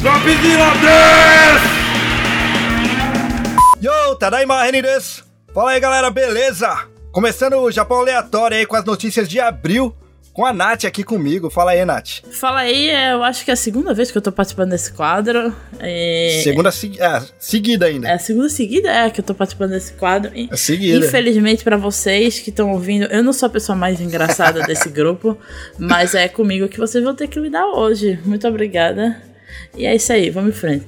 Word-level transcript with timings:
Dropzilla 0.00 0.70
desu! 0.80 1.68
Yo, 3.82 4.14
Tadaima 4.14 4.62
Reni 4.62 4.80
desu! 4.80 5.24
Fala 5.52 5.72
aí 5.72 5.80
galera, 5.80 6.08
beleza? 6.08 6.86
Começando 7.10 7.54
o 7.54 7.70
Japão 7.72 7.98
Aleatório 7.98 8.56
aí 8.56 8.64
com 8.64 8.76
as 8.76 8.84
notícias 8.84 9.28
de 9.28 9.40
abril 9.40 9.92
com 10.32 10.46
a 10.46 10.52
Nath 10.52 10.84
aqui 10.84 11.02
comigo. 11.02 11.50
Fala 11.50 11.72
aí, 11.72 11.84
Nath. 11.84 12.20
Fala 12.30 12.60
aí, 12.60 12.88
eu 13.10 13.24
acho 13.24 13.44
que 13.44 13.50
é 13.50 13.54
a 13.54 13.56
segunda 13.56 13.92
vez 13.92 14.12
que 14.12 14.16
eu 14.16 14.22
tô 14.22 14.30
participando 14.30 14.70
desse 14.70 14.92
quadro. 14.92 15.52
É... 15.80 16.42
Segunda 16.44 16.68
é, 16.68 17.22
seguida 17.40 17.86
ainda. 17.86 18.08
É 18.08 18.12
a 18.12 18.18
segunda 18.20 18.48
seguida 18.48 18.88
é 18.88 19.10
que 19.10 19.18
eu 19.18 19.24
tô 19.24 19.34
participando 19.34 19.70
desse 19.70 19.94
quadro. 19.94 20.30
É 20.32 20.56
seguida. 20.56 21.04
Infelizmente 21.04 21.64
para 21.64 21.76
vocês 21.76 22.38
que 22.38 22.50
estão 22.50 22.70
ouvindo, 22.70 23.06
eu 23.06 23.24
não 23.24 23.32
sou 23.32 23.48
a 23.48 23.50
pessoa 23.50 23.74
mais 23.74 24.00
engraçada 24.00 24.62
desse 24.62 24.88
grupo, 24.88 25.36
mas 25.76 26.14
é 26.14 26.28
comigo 26.28 26.68
que 26.68 26.78
vocês 26.78 27.02
vão 27.02 27.16
ter 27.16 27.26
que 27.26 27.40
lidar 27.40 27.66
hoje. 27.66 28.16
Muito 28.24 28.46
obrigada. 28.46 29.27
E 29.76 29.86
é 29.86 29.94
isso 29.94 30.12
aí, 30.12 30.30
vamos 30.30 30.56
em 30.56 30.58
frente. 30.58 30.86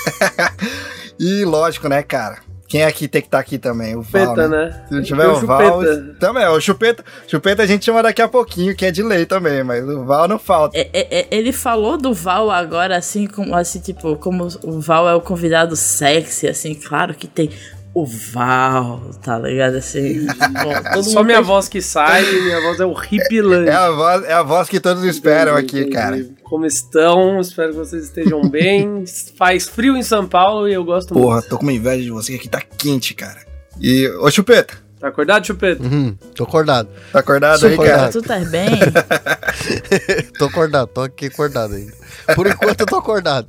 e 1.18 1.44
lógico, 1.44 1.88
né, 1.88 2.02
cara? 2.02 2.46
Quem 2.68 2.82
é 2.82 2.90
que 2.90 3.06
tem 3.06 3.22
que 3.22 3.28
estar 3.28 3.38
tá 3.38 3.42
aqui 3.42 3.58
também? 3.58 3.94
O 3.94 4.02
Val, 4.02 4.26
Chupeta, 4.26 4.48
né? 4.48 4.64
né? 4.64 4.84
Se 4.88 4.94
não 4.94 5.02
tiver 5.02 5.26
o, 5.28 5.32
o 5.36 5.46
Val. 5.46 5.80
Também, 6.18 6.46
o 6.46 6.60
Chupeta, 6.60 7.04
Chupeta 7.28 7.62
a 7.62 7.66
gente 7.66 7.84
chama 7.84 8.02
daqui 8.02 8.20
a 8.20 8.28
pouquinho, 8.28 8.74
que 8.74 8.84
é 8.84 8.90
de 8.90 9.02
lei 9.02 9.24
também, 9.24 9.62
mas 9.62 9.88
o 9.88 10.04
Val 10.04 10.26
não 10.26 10.38
falta. 10.38 10.76
É, 10.76 10.88
é, 10.92 11.20
é, 11.20 11.26
ele 11.30 11.52
falou 11.52 11.96
do 11.96 12.12
Val 12.12 12.50
agora, 12.50 12.96
assim, 12.96 13.26
como, 13.26 13.54
assim, 13.54 13.78
tipo, 13.78 14.16
como 14.16 14.48
o 14.64 14.80
Val 14.80 15.08
é 15.08 15.14
o 15.14 15.20
convidado 15.20 15.76
sexy, 15.76 16.48
assim, 16.48 16.74
claro 16.74 17.14
que 17.14 17.28
tem 17.28 17.50
o 17.96 18.04
Val, 18.04 19.10
tá 19.22 19.38
ligado? 19.38 19.76
Assim, 19.76 20.26
bom, 20.92 21.02
Só 21.02 21.24
minha 21.24 21.38
tem... 21.38 21.46
voz 21.46 21.66
que 21.66 21.80
sai, 21.80 22.30
minha 22.30 22.60
voz 22.60 22.78
é 22.78 22.84
horripilante. 22.84 23.70
É 23.70 23.74
a 23.74 23.90
voz, 23.90 24.24
é 24.24 24.32
a 24.34 24.42
voz 24.42 24.68
que 24.68 24.78
todos 24.78 25.02
esperam 25.02 25.56
aqui, 25.56 25.86
cara. 25.86 26.22
Como 26.42 26.66
estão? 26.66 27.40
Espero 27.40 27.70
que 27.70 27.78
vocês 27.78 28.04
estejam 28.04 28.42
bem. 28.50 29.02
Faz 29.38 29.66
frio 29.66 29.96
em 29.96 30.02
São 30.02 30.28
Paulo 30.28 30.68
e 30.68 30.74
eu 30.74 30.84
gosto 30.84 31.14
Porra, 31.14 31.20
muito. 31.20 31.36
Porra, 31.36 31.48
tô 31.48 31.56
com 31.56 31.62
uma 31.62 31.72
inveja 31.72 32.02
de 32.02 32.10
você 32.10 32.32
que 32.32 32.38
aqui 32.40 32.48
tá 32.50 32.60
quente, 32.60 33.14
cara. 33.14 33.40
E, 33.80 34.06
ô 34.20 34.30
Chupeta. 34.30 34.85
Tá 35.06 35.10
acordado, 35.10 35.46
Chupeta? 35.46 35.80
Uhum, 35.84 36.16
tô 36.34 36.42
acordado. 36.42 36.88
Tá 37.12 37.20
acordado 37.20 37.60
Sou 37.60 37.68
aí, 37.68 37.74
acordado. 37.74 37.98
cara? 37.98 38.12
Tu 38.12 38.22
tá 38.22 38.38
bem? 38.40 38.70
tô 40.36 40.46
acordado, 40.46 40.88
tô 40.88 41.00
aqui 41.02 41.26
acordado 41.26 41.74
ainda. 41.74 41.92
Por 42.34 42.44
enquanto 42.48 42.80
eu 42.80 42.86
tô 42.86 42.96
acordado. 42.96 43.46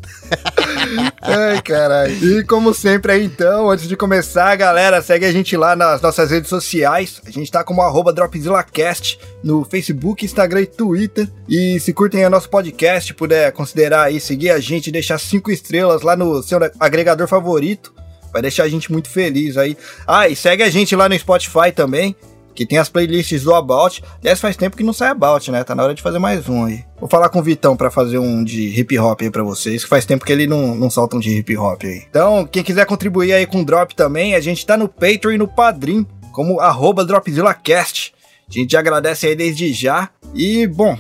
Ai, 1.20 1.60
caralho. 1.64 2.14
E 2.14 2.44
como 2.44 2.76
sempre 2.76 3.12
aí, 3.12 3.26
então, 3.26 3.72
antes 3.72 3.88
de 3.88 3.98
começar, 3.98 4.56
galera, 4.56 5.02
segue 5.02 5.26
a 5.26 5.32
gente 5.32 5.58
lá 5.58 5.76
nas 5.76 6.00
nossas 6.00 6.30
redes 6.30 6.48
sociais. 6.48 7.20
A 7.26 7.32
gente 7.32 7.52
tá 7.52 7.64
como 7.64 7.82
arroba 7.82 8.14
DropzillaCast 8.14 9.20
no 9.44 9.66
Facebook, 9.66 10.24
Instagram 10.24 10.62
e 10.62 10.68
Twitter. 10.68 11.28
E 11.50 11.80
se 11.80 11.92
curtem 11.92 12.24
o 12.24 12.30
nosso 12.30 12.52
podcast, 12.52 13.16
puder 13.16 13.52
considerar 13.52 14.04
aí, 14.04 14.20
seguir 14.20 14.52
a 14.52 14.60
gente, 14.60 14.92
deixar 14.92 15.18
cinco 15.18 15.50
estrelas 15.50 16.04
lá 16.04 16.16
no 16.16 16.44
seu 16.44 16.60
agregador 16.80 17.28
favorito. 17.28 17.98
Vai 18.32 18.42
deixar 18.42 18.64
a 18.64 18.70
gente 18.70 18.92
muito 18.92 19.10
feliz 19.10 19.58
aí. 19.58 19.78
Ah, 20.06 20.28
e 20.28 20.36
segue 20.36 20.64
a 20.64 20.70
gente 20.70 20.96
lá 20.96 21.08
no 21.08 21.18
Spotify 21.18 21.72
também 21.74 22.16
que 22.58 22.66
tem 22.66 22.80
as 22.80 22.90
playlists 22.90 23.44
do 23.44 23.54
About. 23.54 24.04
Aliás, 24.20 24.42
faz 24.42 24.58
tempo 24.58 24.76
que 24.76 24.82
não 24.82 24.92
sai 24.92 25.10
About, 25.10 25.52
né? 25.52 25.64
Tá 25.64 25.76
na 25.76 25.84
hora 25.84 25.94
de 25.94 26.02
fazer 26.02 26.18
mais 26.18 26.50
um 26.50 26.66
aí. 26.66 26.84
Vou 27.00 27.08
falar 27.08 27.30
com 27.30 27.38
o 27.38 27.44
Vitão 27.44 27.78
para 27.78 27.92
fazer 27.92 28.18
um 28.18 28.44
de 28.44 28.80
hip 28.80 28.98
hop 28.98 29.22
aí 29.22 29.30
pra 29.30 29.44
vocês, 29.44 29.84
que 29.84 29.90
faz 29.90 30.08
tempo 30.08 30.26
que 30.26 30.34
ele 30.34 30.48
não, 30.48 30.74
não 30.74 30.90
solta 30.90 31.16
um 31.16 31.20
de 31.20 31.38
hip 31.38 31.56
hop 31.56 31.84
aí. 31.84 32.02
Então, 32.10 32.50
quem 32.52 32.64
quiser 32.64 32.88
contribuir 32.88 33.32
aí 33.34 33.46
com 33.46 33.62
o 33.62 33.66
Drop 33.66 33.96
também, 33.96 34.34
a 34.34 34.40
gente 34.40 34.66
tá 34.66 34.76
no 34.76 34.90
Patreon 34.90 35.34
e 35.34 35.38
no 35.38 35.48
Padrim, 35.48 36.04
como 36.32 36.60
arroba 36.60 37.06
DropzillaCast. 37.06 38.12
A 38.50 38.52
gente 38.52 38.76
agradece 38.76 39.28
aí 39.28 39.36
desde 39.36 39.72
já. 39.72 40.10
E, 40.34 40.66
bom, 40.66 40.98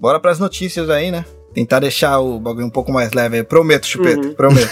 bora 0.00 0.20
pras 0.20 0.38
notícias 0.38 0.88
aí, 0.88 1.10
né? 1.10 1.24
Tentar 1.52 1.80
deixar 1.80 2.18
o 2.20 2.38
bagulho 2.38 2.66
um 2.66 2.70
pouco 2.70 2.92
mais 2.92 3.12
leve. 3.12 3.42
Prometo, 3.42 3.86
Chupeta, 3.86 4.28
uhum. 4.28 4.34
prometo. 4.34 4.70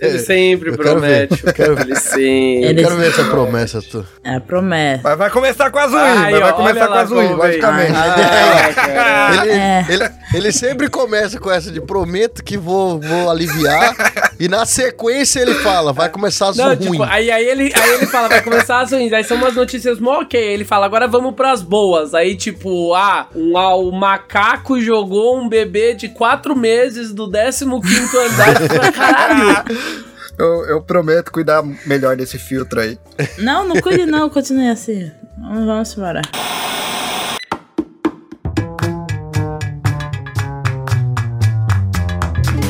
Ele 0.00 0.18
sempre 0.18 0.70
eu 0.70 0.76
promete. 0.76 1.44
Eu 1.44 1.52
quero 1.52 1.76
ver. 1.76 1.82
Ele 1.82 1.96
sempre. 1.96 2.70
Eu 2.70 2.76
quero 2.76 2.96
ver 2.96 3.08
essa 3.08 3.24
promessa, 3.24 3.82
tu. 3.82 4.06
É 4.22 4.38
promessa. 4.38 5.02
Mas 5.02 5.18
vai 5.18 5.30
começar 5.30 5.70
com 5.70 5.78
as 5.78 5.92
unhas, 5.92 6.18
Ai, 6.18 6.40
vai 6.40 6.52
começar 6.52 6.88
com 6.88 6.94
as 6.94 7.10
unhas, 7.10 7.36
logicamente. 7.36 7.92
Ah, 7.96 9.30
ele, 9.42 9.52
é. 9.52 9.86
ele, 9.88 10.10
ele, 10.34 10.52
sempre 10.52 10.88
começa 10.88 11.38
com 11.40 11.50
essa 11.50 11.70
de 11.70 11.80
prometo 11.80 12.44
que 12.44 12.56
vou, 12.56 13.00
vou 13.00 13.30
aliviar. 13.30 13.94
e 14.38 14.48
na 14.48 14.64
sequência 14.66 15.40
ele 15.40 15.54
fala, 15.54 15.92
vai 15.92 16.08
começar 16.08 16.48
as 16.48 16.56
Não, 16.56 16.76
tipo, 16.76 17.02
aí, 17.02 17.30
aí, 17.30 17.46
ele, 17.46 17.72
aí 17.74 17.94
ele 17.94 18.06
fala, 18.06 18.28
vai 18.28 18.42
começar 18.42 18.80
as 18.80 18.92
ruins. 18.92 19.12
Aí 19.12 19.24
são 19.24 19.36
umas 19.36 19.54
notícias 19.54 19.98
mó 19.98 20.20
ok. 20.20 20.40
Ele 20.40 20.64
fala, 20.64 20.86
agora 20.86 21.08
vamos 21.08 21.34
pras 21.34 21.62
boas. 21.62 22.14
Aí, 22.14 22.36
tipo, 22.36 22.94
ah, 22.94 23.26
um, 23.34 23.56
ah, 23.56 23.74
o 23.74 23.90
macaco 23.90 24.80
jogou 24.80 25.38
um 25.38 25.48
bebê 25.48 25.94
de 25.94 26.08
quatro 26.20 26.54
meses 26.54 27.14
do 27.14 27.30
15 27.30 28.18
andar 28.18 28.68
pra 28.68 28.92
caralho. 28.92 29.64
Eu, 30.38 30.64
eu, 30.64 30.80
prometo 30.80 31.30
cuidar 31.30 31.62
melhor 31.84 32.16
desse 32.16 32.38
filtro 32.38 32.80
aí. 32.80 32.98
Não, 33.36 33.68
não 33.68 33.78
cuide 33.78 34.06
não, 34.06 34.30
continue 34.30 34.70
assim. 34.70 35.10
Vamos, 35.36 35.66
vamos 35.66 35.94
embora. 35.94 36.22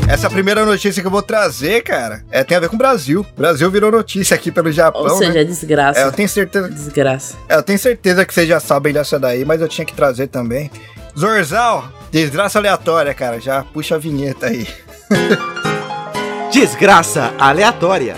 Essa 0.08 0.28
primeira 0.28 0.66
notícia 0.66 1.00
que 1.00 1.06
eu 1.06 1.12
vou 1.12 1.22
trazer, 1.22 1.84
cara, 1.84 2.24
é, 2.32 2.42
tem 2.42 2.56
a 2.56 2.60
ver 2.60 2.68
com 2.68 2.74
o 2.74 2.78
Brasil. 2.78 3.20
O 3.20 3.40
Brasil 3.40 3.70
virou 3.70 3.92
notícia 3.92 4.34
aqui 4.34 4.50
pelo 4.50 4.72
Japão. 4.72 5.02
Ou 5.02 5.10
seja, 5.10 5.34
né? 5.34 5.44
desgraça. 5.44 6.00
É, 6.00 6.04
eu 6.06 6.12
tenho 6.12 6.28
certeza. 6.28 6.68
Desgraça. 6.68 7.36
É, 7.48 7.54
eu 7.54 7.62
tenho 7.62 7.78
certeza 7.78 8.26
que 8.26 8.34
vocês 8.34 8.48
já 8.48 8.58
sabem 8.58 8.92
dessa 8.92 9.16
daí, 9.16 9.44
mas 9.44 9.60
eu 9.60 9.68
tinha 9.68 9.84
que 9.84 9.94
trazer 9.94 10.26
também. 10.26 10.68
Zorzal, 11.16 11.88
desgraça 12.10 12.58
aleatória, 12.58 13.14
cara. 13.14 13.40
Já 13.40 13.62
puxa 13.62 13.96
a 13.96 13.98
vinheta 13.98 14.46
aí. 14.46 14.66
desgraça 16.52 17.32
aleatória. 17.38 18.16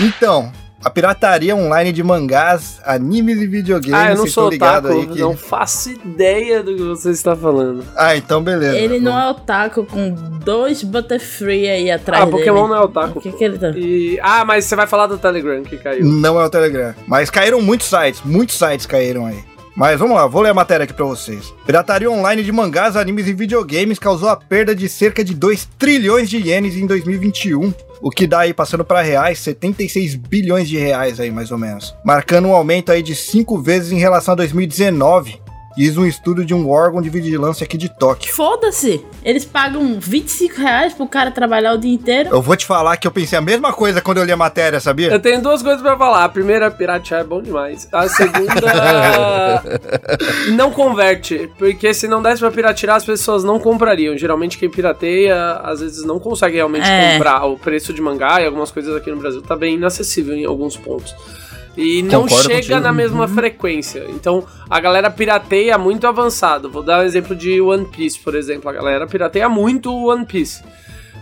Então, 0.00 0.52
a 0.84 0.90
pirataria 0.90 1.56
online 1.56 1.92
de 1.92 2.02
mangás, 2.02 2.78
animes 2.84 3.40
e 3.40 3.46
videogames. 3.46 3.94
Ah, 3.94 4.10
eu 4.10 4.18
não 4.18 4.26
sou 4.26 4.48
otaku, 4.48 4.88
aí 4.88 5.06
que... 5.06 5.18
não 5.18 5.34
faço 5.34 5.90
ideia 5.90 6.62
do 6.62 6.76
que 6.76 6.82
você 6.82 7.10
está 7.10 7.34
falando. 7.34 7.82
Ah, 7.96 8.14
então 8.14 8.42
beleza. 8.42 8.76
Ele 8.76 9.00
não 9.00 9.18
é 9.18 9.30
otaku 9.30 9.86
com 9.86 10.10
dois 10.44 10.82
Butterfree 10.82 11.70
aí 11.70 11.90
atrás 11.90 12.24
Ah, 12.24 12.26
Pokémon 12.26 12.62
dele. 12.62 12.68
não 12.68 12.76
é 12.76 12.80
otaku. 12.80 13.18
O 13.18 13.22
que, 13.22 13.32
que 13.32 13.44
ele 13.44 13.58
tá? 13.58 13.70
E... 13.70 14.18
Ah, 14.22 14.44
mas 14.44 14.66
você 14.66 14.76
vai 14.76 14.86
falar 14.86 15.06
do 15.06 15.16
Telegram 15.16 15.62
que 15.62 15.78
caiu. 15.78 16.04
Não 16.04 16.38
é 16.38 16.44
o 16.44 16.50
Telegram. 16.50 16.94
Mas 17.06 17.30
caíram 17.30 17.62
muitos 17.62 17.86
sites, 17.86 18.20
muitos 18.22 18.58
sites 18.58 18.84
caíram 18.84 19.24
aí. 19.24 19.42
Mas 19.76 19.98
vamos 19.98 20.14
lá, 20.14 20.24
vou 20.26 20.40
ler 20.40 20.50
a 20.50 20.54
matéria 20.54 20.84
aqui 20.84 20.92
pra 20.92 21.04
vocês. 21.04 21.52
Pirataria 21.66 22.08
online 22.08 22.44
de 22.44 22.52
mangás, 22.52 22.96
animes 22.96 23.26
e 23.26 23.32
videogames 23.32 23.98
causou 23.98 24.28
a 24.28 24.36
perda 24.36 24.74
de 24.74 24.88
cerca 24.88 25.24
de 25.24 25.34
2 25.34 25.68
trilhões 25.76 26.30
de 26.30 26.36
ienes 26.36 26.76
em 26.76 26.86
2021, 26.86 27.74
o 28.00 28.10
que 28.10 28.26
dá 28.26 28.40
aí, 28.40 28.54
passando 28.54 28.84
para 28.84 29.02
reais, 29.02 29.40
76 29.40 30.14
bilhões 30.14 30.68
de 30.68 30.78
reais 30.78 31.18
aí, 31.18 31.30
mais 31.30 31.50
ou 31.50 31.58
menos. 31.58 31.92
Marcando 32.04 32.46
um 32.46 32.54
aumento 32.54 32.92
aí 32.92 33.02
de 33.02 33.16
5 33.16 33.60
vezes 33.60 33.90
em 33.90 33.98
relação 33.98 34.32
a 34.32 34.36
2019, 34.36 35.40
Diz 35.76 35.96
um 35.96 36.06
estudo 36.06 36.44
de 36.44 36.54
um 36.54 36.70
órgão 36.70 37.02
de 37.02 37.10
vigilância 37.10 37.64
aqui 37.64 37.76
de 37.76 37.88
Tóquio. 37.88 38.32
Foda-se! 38.32 39.04
Eles 39.24 39.44
pagam 39.44 39.98
25 39.98 40.60
reais 40.60 40.94
pro 40.94 41.06
cara 41.08 41.32
trabalhar 41.32 41.72
o 41.72 41.78
dia 41.78 41.92
inteiro. 41.92 42.30
Eu 42.30 42.40
vou 42.40 42.54
te 42.54 42.64
falar 42.64 42.96
que 42.96 43.08
eu 43.08 43.10
pensei 43.10 43.36
a 43.36 43.42
mesma 43.42 43.72
coisa 43.72 44.00
quando 44.00 44.18
eu 44.18 44.24
li 44.24 44.30
a 44.30 44.36
matéria, 44.36 44.78
sabia? 44.78 45.08
Eu 45.10 45.18
tenho 45.18 45.42
duas 45.42 45.62
coisas 45.62 45.82
pra 45.82 45.96
falar. 45.96 46.24
A 46.24 46.28
primeira, 46.28 46.70
piratear 46.70 47.22
é 47.22 47.24
bom 47.24 47.42
demais. 47.42 47.88
A 47.90 48.08
segunda, 48.08 49.62
não 50.54 50.70
converte. 50.70 51.50
Porque 51.58 51.92
se 51.92 52.06
não 52.06 52.22
desse 52.22 52.38
pra 52.38 52.52
piratear, 52.52 52.94
as 52.94 53.04
pessoas 53.04 53.42
não 53.42 53.58
comprariam. 53.58 54.16
Geralmente 54.16 54.56
quem 54.56 54.70
pirateia, 54.70 55.54
às 55.54 55.80
vezes 55.80 56.04
não 56.04 56.20
consegue 56.20 56.54
realmente 56.54 56.88
é. 56.88 57.14
comprar. 57.14 57.44
O 57.46 57.58
preço 57.58 57.92
de 57.92 58.00
mangá 58.00 58.40
e 58.40 58.46
algumas 58.46 58.70
coisas 58.70 58.94
aqui 58.94 59.10
no 59.10 59.16
Brasil 59.16 59.42
tá 59.42 59.56
bem 59.56 59.74
inacessível 59.74 60.34
em 60.34 60.44
alguns 60.44 60.76
pontos. 60.76 61.12
E 61.76 62.02
não 62.02 62.22
Concordo 62.22 62.44
chega 62.44 62.54
contigo. 62.54 62.80
na 62.80 62.92
mesma 62.92 63.26
uhum. 63.26 63.34
frequência. 63.34 64.06
Então 64.08 64.44
a 64.70 64.78
galera 64.80 65.10
pirateia 65.10 65.76
muito 65.76 66.06
avançado. 66.06 66.70
Vou 66.70 66.82
dar 66.82 67.00
um 67.00 67.02
exemplo 67.02 67.34
de 67.34 67.60
One 67.60 67.86
Piece, 67.86 68.18
por 68.18 68.34
exemplo. 68.34 68.70
A 68.70 68.72
galera 68.72 69.06
pirateia 69.06 69.48
muito 69.48 69.90
o 69.92 70.10
One 70.10 70.24
Piece. 70.24 70.62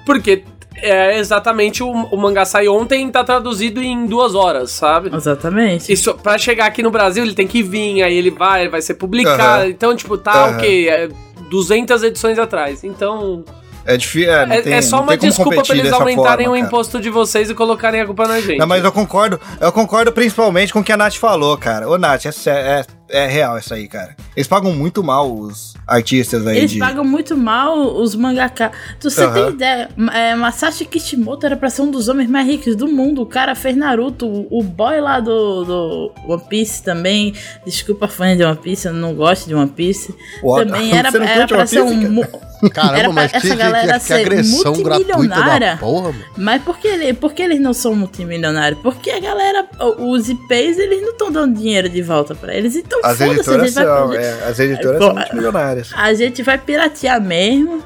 Porque 0.05 0.45
é 0.77 1.19
exatamente 1.19 1.83
o, 1.83 1.91
o 1.91 2.17
mangá 2.17 2.45
sai 2.45 2.67
ontem 2.69 3.07
e 3.07 3.11
tá 3.11 3.23
traduzido 3.23 3.81
em 3.81 4.07
duas 4.07 4.35
horas, 4.35 4.71
sabe? 4.71 5.15
Exatamente. 5.15 5.93
Isso, 5.93 6.15
pra 6.15 6.37
chegar 6.37 6.67
aqui 6.67 6.83
no 6.83 6.91
Brasil, 6.91 7.23
ele 7.23 7.35
tem 7.35 7.47
que 7.47 7.63
vir, 7.63 8.03
aí 8.03 8.17
ele 8.17 8.31
vai, 8.31 8.63
ele 8.63 8.71
vai 8.71 8.83
ser 8.83 8.95
publicado. 8.95 9.65
Uhum. 9.65 9.71
Então, 9.71 9.95
tipo, 9.95 10.19
tá 10.19 10.47
uhum. 10.47 10.55
ok, 10.57 10.89
é 10.89 11.09
200 11.49 12.03
edições 12.03 12.39
atrás. 12.39 12.83
Então, 12.83 13.45
é 13.85 13.97
difícil. 13.97 14.33
É, 14.33 14.59
é, 14.59 14.63
tem, 14.63 14.75
é, 14.75 14.83
só 14.83 15.03
uma 15.03 15.17
desculpa 15.17 15.63
pra 15.63 15.77
eles 15.77 15.93
aumentarem 15.93 16.47
forma, 16.47 16.63
o 16.63 16.67
imposto 16.67 17.01
de 17.01 17.11
vocês 17.11 17.51
e 17.51 17.55
colocarem 17.55 18.01
a 18.01 18.07
culpa 18.07 18.27
na 18.27 18.41
gente. 18.41 18.59
Não, 18.59 18.67
mas 18.67 18.85
eu 18.85 18.93
concordo, 18.93 19.41
eu 19.61 19.73
concordo 19.73 20.13
principalmente 20.13 20.73
com 20.73 20.81
o 20.81 20.85
que 20.85 20.93
a 20.93 20.97
Nath 20.97 21.17
falou, 21.17 21.57
cara. 21.59 21.89
Ô, 21.89 21.99
Nath, 21.99 22.27
é, 22.27 22.51
é, 22.51 22.85
é 23.13 23.27
real 23.27 23.59
isso 23.59 23.73
aí, 23.75 23.87
cara. 23.87 24.17
Eles 24.35 24.49
pagam 24.49 24.73
muito 24.73 25.05
mal 25.05 25.31
os 25.31 25.75
artistas 25.87 26.47
aí. 26.47 26.59
Eles 26.59 26.71
de... 26.71 26.79
pagam 26.79 27.05
muito 27.05 27.37
mal 27.37 28.01
os 28.01 28.15
mangaka. 28.15 28.73
Você 28.99 29.25
uhum. 29.25 29.33
tem 29.35 29.49
ideia? 29.51 29.89
É, 30.13 30.35
Masashi 30.35 30.87
Kishimoto 30.87 31.45
era 31.45 31.57
pra 31.57 31.69
ser 31.69 31.83
um 31.83 31.91
dos 31.91 32.09
homens 32.09 32.31
mais 32.31 32.47
ricos 32.47 32.75
do 32.75 32.89
mundo. 32.89 33.21
O 33.23 33.27
cara 33.27 33.55
fez 33.55 33.77
Naruto. 33.77 34.47
O 34.51 34.63
boy 34.63 35.01
lá 35.01 35.21
do, 35.21 35.65
do 35.65 36.13
One 36.27 36.43
Piece 36.49 36.83
também. 36.83 37.35
Desculpa, 37.67 38.09
fã 38.09 38.35
de 38.35 38.43
One 38.43 38.57
Piece, 38.57 38.89
eu 38.89 38.95
não 38.95 39.15
gosto 39.15 39.47
de 39.47 39.55
One 39.55 39.71
Piece. 39.71 40.15
What? 40.43 40.67
Também 40.67 40.97
era, 40.97 41.11
era 41.29 41.47
pra 41.47 41.67
ser 41.67 41.83
um. 41.83 42.23
Caramba, 42.71 42.99
Era 42.99 43.13
mas 43.13 43.31
que, 43.31 43.37
essa 43.39 43.49
que, 43.49 43.57
galera 43.57 43.93
que, 43.95 43.99
que 43.99 44.05
ser 44.05 44.15
agressão 44.15 44.83
gratuita 44.83 45.79
porra, 45.81 46.13
mano. 46.13 46.25
Mas 46.37 46.63
por 46.63 46.79
que, 46.79 46.89
ele, 46.89 47.13
por 47.13 47.33
que 47.33 47.43
eles 47.43 47.61
não 47.61 47.73
são 47.73 47.95
multimilionários? 47.95 48.81
Porque 48.81 49.11
a 49.11 49.21
galera, 49.21 49.67
os 49.99 50.29
IPs, 50.29 50.79
eles 50.79 51.03
não 51.03 51.11
estão 51.11 51.33
dando 51.33 51.57
dinheiro 51.59 51.89
de 51.89 52.03
volta 52.03 52.35
pra 52.35 52.55
eles. 52.55 52.77
Então 52.77 53.01
As 53.03 53.21
editoras 53.21 53.75
vai 53.75 53.85
são, 53.85 54.09
fazer- 54.09 54.21
é, 54.23 54.45
as 54.49 54.59
editoras 54.59 54.99
Pô, 54.99 55.05
são 55.07 55.15
multimilionárias. 55.15 55.91
A 55.95 56.15
gente 56.15 56.43
vai 56.43 56.59
piratear 56.59 57.21
mesmo. 57.21 57.83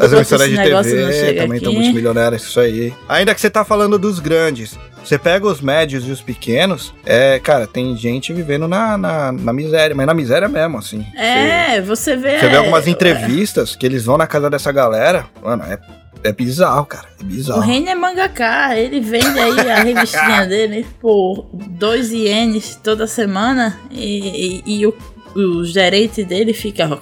As 0.00 0.12
emissoras 0.12 0.50
de 0.50 0.56
TV 0.56 1.32
também 1.34 1.56
estão 1.58 1.72
multimilionárias, 1.72 2.42
isso 2.42 2.60
aí. 2.60 2.92
Ainda 3.08 3.34
que 3.34 3.40
você 3.40 3.48
tá 3.48 3.64
falando 3.64 3.98
dos 3.98 4.18
grandes, 4.18 4.78
você 5.02 5.16
pega 5.18 5.46
os 5.46 5.62
médios 5.62 6.06
e 6.06 6.10
os 6.10 6.20
pequenos, 6.20 6.92
é, 7.06 7.38
cara, 7.38 7.66
tem 7.66 7.96
gente 7.96 8.30
vivendo 8.32 8.68
na, 8.68 8.98
na, 8.98 9.32
na 9.32 9.52
miséria, 9.52 9.96
mas 9.96 10.06
na 10.06 10.12
miséria 10.12 10.46
mesmo, 10.46 10.76
assim. 10.76 11.06
É, 11.16 11.80
você 11.80 12.16
vê. 12.16 12.38
Você 12.38 12.48
vê 12.48 12.56
algumas 12.56 12.86
entrevistas 12.86 13.74
que 13.74 13.86
eles 13.86 14.04
vão 14.04 14.18
na 14.18 14.26
casa 14.26 14.50
dessa 14.50 14.70
galera, 14.70 15.24
mano, 15.42 15.64
é, 15.64 15.78
é 16.24 16.32
bizarro, 16.32 16.84
cara, 16.86 17.08
é 17.18 17.22
O 17.22 17.26
bizarro. 17.26 17.60
Reino 17.60 17.88
é 17.88 17.94
mangaka, 17.94 18.76
ele 18.76 19.00
vende 19.00 19.38
aí 19.38 19.70
a 19.70 19.82
revistinha 19.82 20.44
dele 20.48 20.86
por 21.00 21.46
2 21.52 22.12
ienes 22.12 22.78
toda 22.82 23.06
semana 23.06 23.78
e, 23.90 24.62
e- 24.66 24.80
e 24.80 24.86
o, 24.86 24.94
o 25.34 25.64
gerente 25.64 26.24
dele 26.24 26.52
fica. 26.52 26.98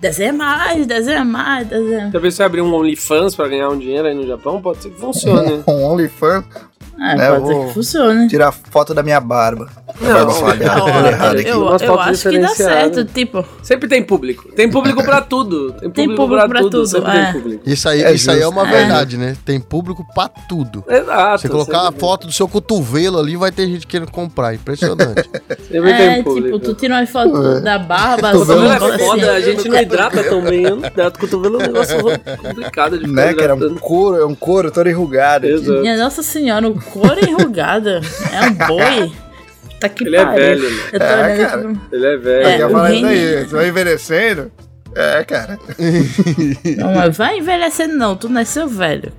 Desenha 0.00 0.32
mais, 0.32 0.86
desenha 0.86 1.24
mais, 1.24 1.66
desenha. 1.66 2.08
Pensou 2.12 2.44
em 2.44 2.46
abrir 2.46 2.60
um 2.60 2.72
OnlyFans 2.72 3.34
pra 3.34 3.48
ganhar 3.48 3.68
um 3.68 3.76
dinheiro 3.78 4.06
aí 4.06 4.14
no 4.14 4.24
Japão? 4.26 4.62
Pode 4.62 4.80
ser 4.82 4.90
que 4.90 5.00
funcione. 5.00 5.62
Um 5.66 5.82
OnlyFans, 5.84 6.44
Ah, 7.00 7.12
É, 7.14 7.28
pode 7.30 7.40
vou- 7.42 7.62
ser 7.62 7.68
que 7.68 7.74
funcione. 7.74 8.28
tirar 8.28 8.50
foto 8.52 8.92
da 8.92 9.02
minha 9.02 9.20
barba. 9.20 9.68
Não, 10.00 10.12
barba 10.12 10.32
falhada, 10.32 10.80
tudo 10.80 11.06
errado 11.06 11.34
eu, 11.34 11.40
aqui. 11.40 11.48
eu, 11.48 11.88
eu 11.88 12.00
acho 12.00 12.28
que 12.28 12.38
dá 12.40 12.48
certo, 12.48 13.04
tipo. 13.04 13.44
Sempre 13.62 13.88
tem 13.88 14.02
público. 14.02 14.48
Tem 14.52 14.68
público 14.68 15.04
pra 15.04 15.20
tudo. 15.20 15.72
Tem 15.74 15.90
público, 15.90 16.16
público 16.16 16.40
pra, 16.40 16.48
pra 16.48 16.60
tudo. 16.60 16.84
tudo, 16.90 17.08
é. 17.08 17.22
tem 17.32 17.32
público. 17.40 17.62
Isso 17.64 17.88
aí 17.88 18.02
É 18.02 18.12
isso 18.12 18.30
aí 18.30 18.40
é 18.40 18.48
uma 18.48 18.66
É. 18.68 18.70
verdade, 18.70 19.16
né? 19.16 19.36
Tem 19.44 19.60
público 19.60 20.04
pra 20.14 20.28
tudo. 20.28 20.84
Exato. 20.88 21.42
Você 21.42 21.48
colocar 21.48 21.88
a 21.88 21.92
foto 21.92 22.26
do 22.26 22.32
seu 22.32 22.48
cotovelo 22.48 23.18
ali, 23.18 23.36
vai 23.36 23.52
ter 23.52 23.66
gente 23.66 23.86
querendo 23.86 24.10
comprar. 24.10 24.54
Impressionante. 24.54 25.28
Sempre 25.70 25.90
É, 25.92 26.14
tem 26.14 26.22
público. 26.24 26.58
tipo, 26.58 26.58
tu 26.58 26.74
tira 26.74 26.94
uma 26.96 27.06
foto 27.06 27.60
da 27.60 27.78
barba, 27.78 28.30
assim, 28.30 28.38
Cotovelo 28.40 28.64
Não, 28.64 28.72
é 28.72 28.76
assim. 28.94 28.98
foda, 29.04 29.32
a 29.32 29.40
gente 29.40 29.68
não 29.68 29.78
hidrata 29.80 30.24
tão 30.24 30.42
bem. 30.42 30.64
Eu 30.64 30.76
não 30.76 30.86
hidrato. 30.88 31.18
Cotovelo 31.20 31.60
é 31.60 31.64
um 31.64 31.66
negócio 31.68 31.96
complicado 32.42 32.98
de 32.98 33.06
ficar 33.06 33.12
Né, 33.26 33.34
que 33.34 33.42
era 33.42 33.54
um 33.54 33.56
hidratando. 33.58 33.80
couro, 33.80 34.16
é 34.20 34.26
um 34.26 34.34
couro 34.34 34.70
todo 34.72 34.88
enrugado. 34.88 35.46
Minha 35.80 35.96
nossa 35.96 36.22
senhora, 36.22 36.68
o 36.68 36.87
couro 36.90 37.18
enrugado. 37.28 37.88
É 37.90 38.40
um 38.48 38.52
boi. 38.66 39.12
Tá 39.80 39.88
que 39.88 40.04
Ele 40.04 40.16
é 40.16 40.24
velho, 40.24 40.70
né? 40.70 40.82
Eu 40.92 40.98
tô 40.98 41.04
É, 41.06 41.22
olhando 41.22 41.38
cara. 41.50 41.62
tipo, 41.68 41.80
Ele 41.94 42.06
é 42.06 42.16
velho. 42.16 42.42
Eu 42.42 42.48
É, 42.48 42.58
ia 42.58 42.66
o 42.66 42.70
falar 42.70 42.92
isso 42.92 43.06
aí, 43.06 43.44
você 43.44 43.56
vai 43.56 43.68
envelhecendo. 43.68 44.52
É, 44.96 45.24
cara. 45.24 45.58
Não, 46.78 46.94
mas 46.94 47.16
vai 47.16 47.38
envelhecendo 47.38 47.94
não, 47.96 48.16
tu 48.16 48.28
nasceu 48.28 48.66
velho. 48.66 49.12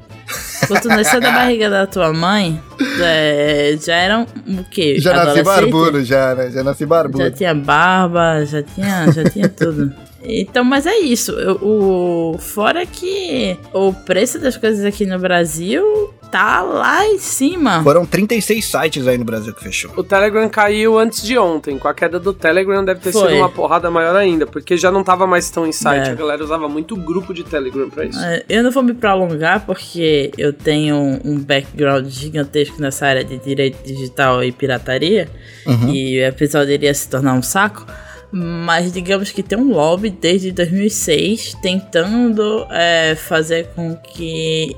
Quando 0.68 0.81
tu 0.81 0.88
nasceu 0.89 1.19
da 1.21 1.31
barriga 1.31 1.69
da 1.69 1.88
tua 1.88 2.12
mãe, 2.13 2.62
é, 3.01 3.75
já 3.83 3.95
era 3.95 4.19
um, 4.19 4.60
o 4.60 4.63
quê? 4.66 5.00
Já 5.00 5.13
nasci 5.25 5.42
barbudo, 5.42 6.04
já, 6.04 6.36
né? 6.36 6.51
Já 6.51 6.63
nasci 6.63 6.86
barbudo. 6.86 7.24
Já 7.24 7.31
tinha 7.31 7.56
barba, 7.56 8.44
já 8.45 8.62
tinha, 8.62 9.12
já 9.12 9.24
tinha 9.24 9.48
tudo. 9.50 9.94
Então, 10.21 10.63
mas 10.66 10.86
é 10.86 10.98
isso. 10.98 11.31
eu- 11.31 11.56
O, 11.62 12.38
fora 12.38 12.86
que 12.86 13.57
o 13.74 13.94
preço 13.94 14.38
das 14.39 14.57
coisas 14.57 14.83
aqui 14.86 15.06
no 15.06 15.18
Brasil 15.18 16.13
tá 16.31 16.61
lá 16.61 17.05
em 17.05 17.17
cima. 17.19 17.83
Foram 17.83 18.05
36 18.05 18.65
sites 18.65 19.07
aí 19.07 19.17
no 19.17 19.25
Brasil 19.25 19.53
que 19.53 19.63
fechou. 19.63 19.91
O 19.95 20.03
Telegram 20.03 20.47
caiu 20.49 20.97
antes 20.97 21.23
de 21.23 21.37
ontem. 21.37 21.77
Com 21.77 21.87
a 21.87 21.93
queda 21.93 22.19
do 22.19 22.33
Telegram 22.33 22.83
deve 22.83 22.99
ter 22.99 23.11
Foi. 23.11 23.29
sido 23.29 23.37
uma 23.37 23.49
porrada 23.49 23.89
maior 23.89 24.15
ainda, 24.15 24.45
porque 24.45 24.77
já 24.77 24.91
não 24.91 25.03
tava 25.03 25.25
mais 25.25 25.49
tão 25.49 25.65
em 25.65 25.71
site. 25.71 26.09
É. 26.09 26.11
A 26.11 26.15
galera 26.15 26.43
usava 26.43 26.67
muito 26.69 26.95
grupo 26.95 27.33
de 27.33 27.43
Telegram 27.43 27.89
pra 27.89 28.05
isso. 28.05 28.19
É, 28.19 28.43
Eu 28.47 28.63
não 28.63 28.71
vou 28.71 28.83
me 28.83 28.93
prolongar 28.93 29.65
porque 29.65 30.31
eu 30.37 30.53
tenho 30.53 31.19
um 31.23 31.37
background 31.39 32.07
gigantesco 32.07 32.81
nessa 32.81 33.07
área 33.07 33.23
de 33.23 33.37
direito 33.37 33.83
digital 33.83 34.43
e 34.43 34.51
pirataria 34.51 35.29
e 35.91 36.19
o 36.19 36.25
episódio 36.25 36.73
iria 36.73 36.93
se 36.93 37.07
tornar 37.09 37.33
um 37.33 37.41
saco. 37.41 37.85
Mas 38.31 38.91
digamos 38.93 39.31
que 39.31 39.41
tem 39.41 39.57
um 39.57 39.71
lobby 39.71 40.11
desde 40.11 40.51
2006 40.51 41.55
tentando 41.63 42.65
é, 42.69 43.15
fazer 43.15 43.69
com 43.75 43.95
que 43.95 44.75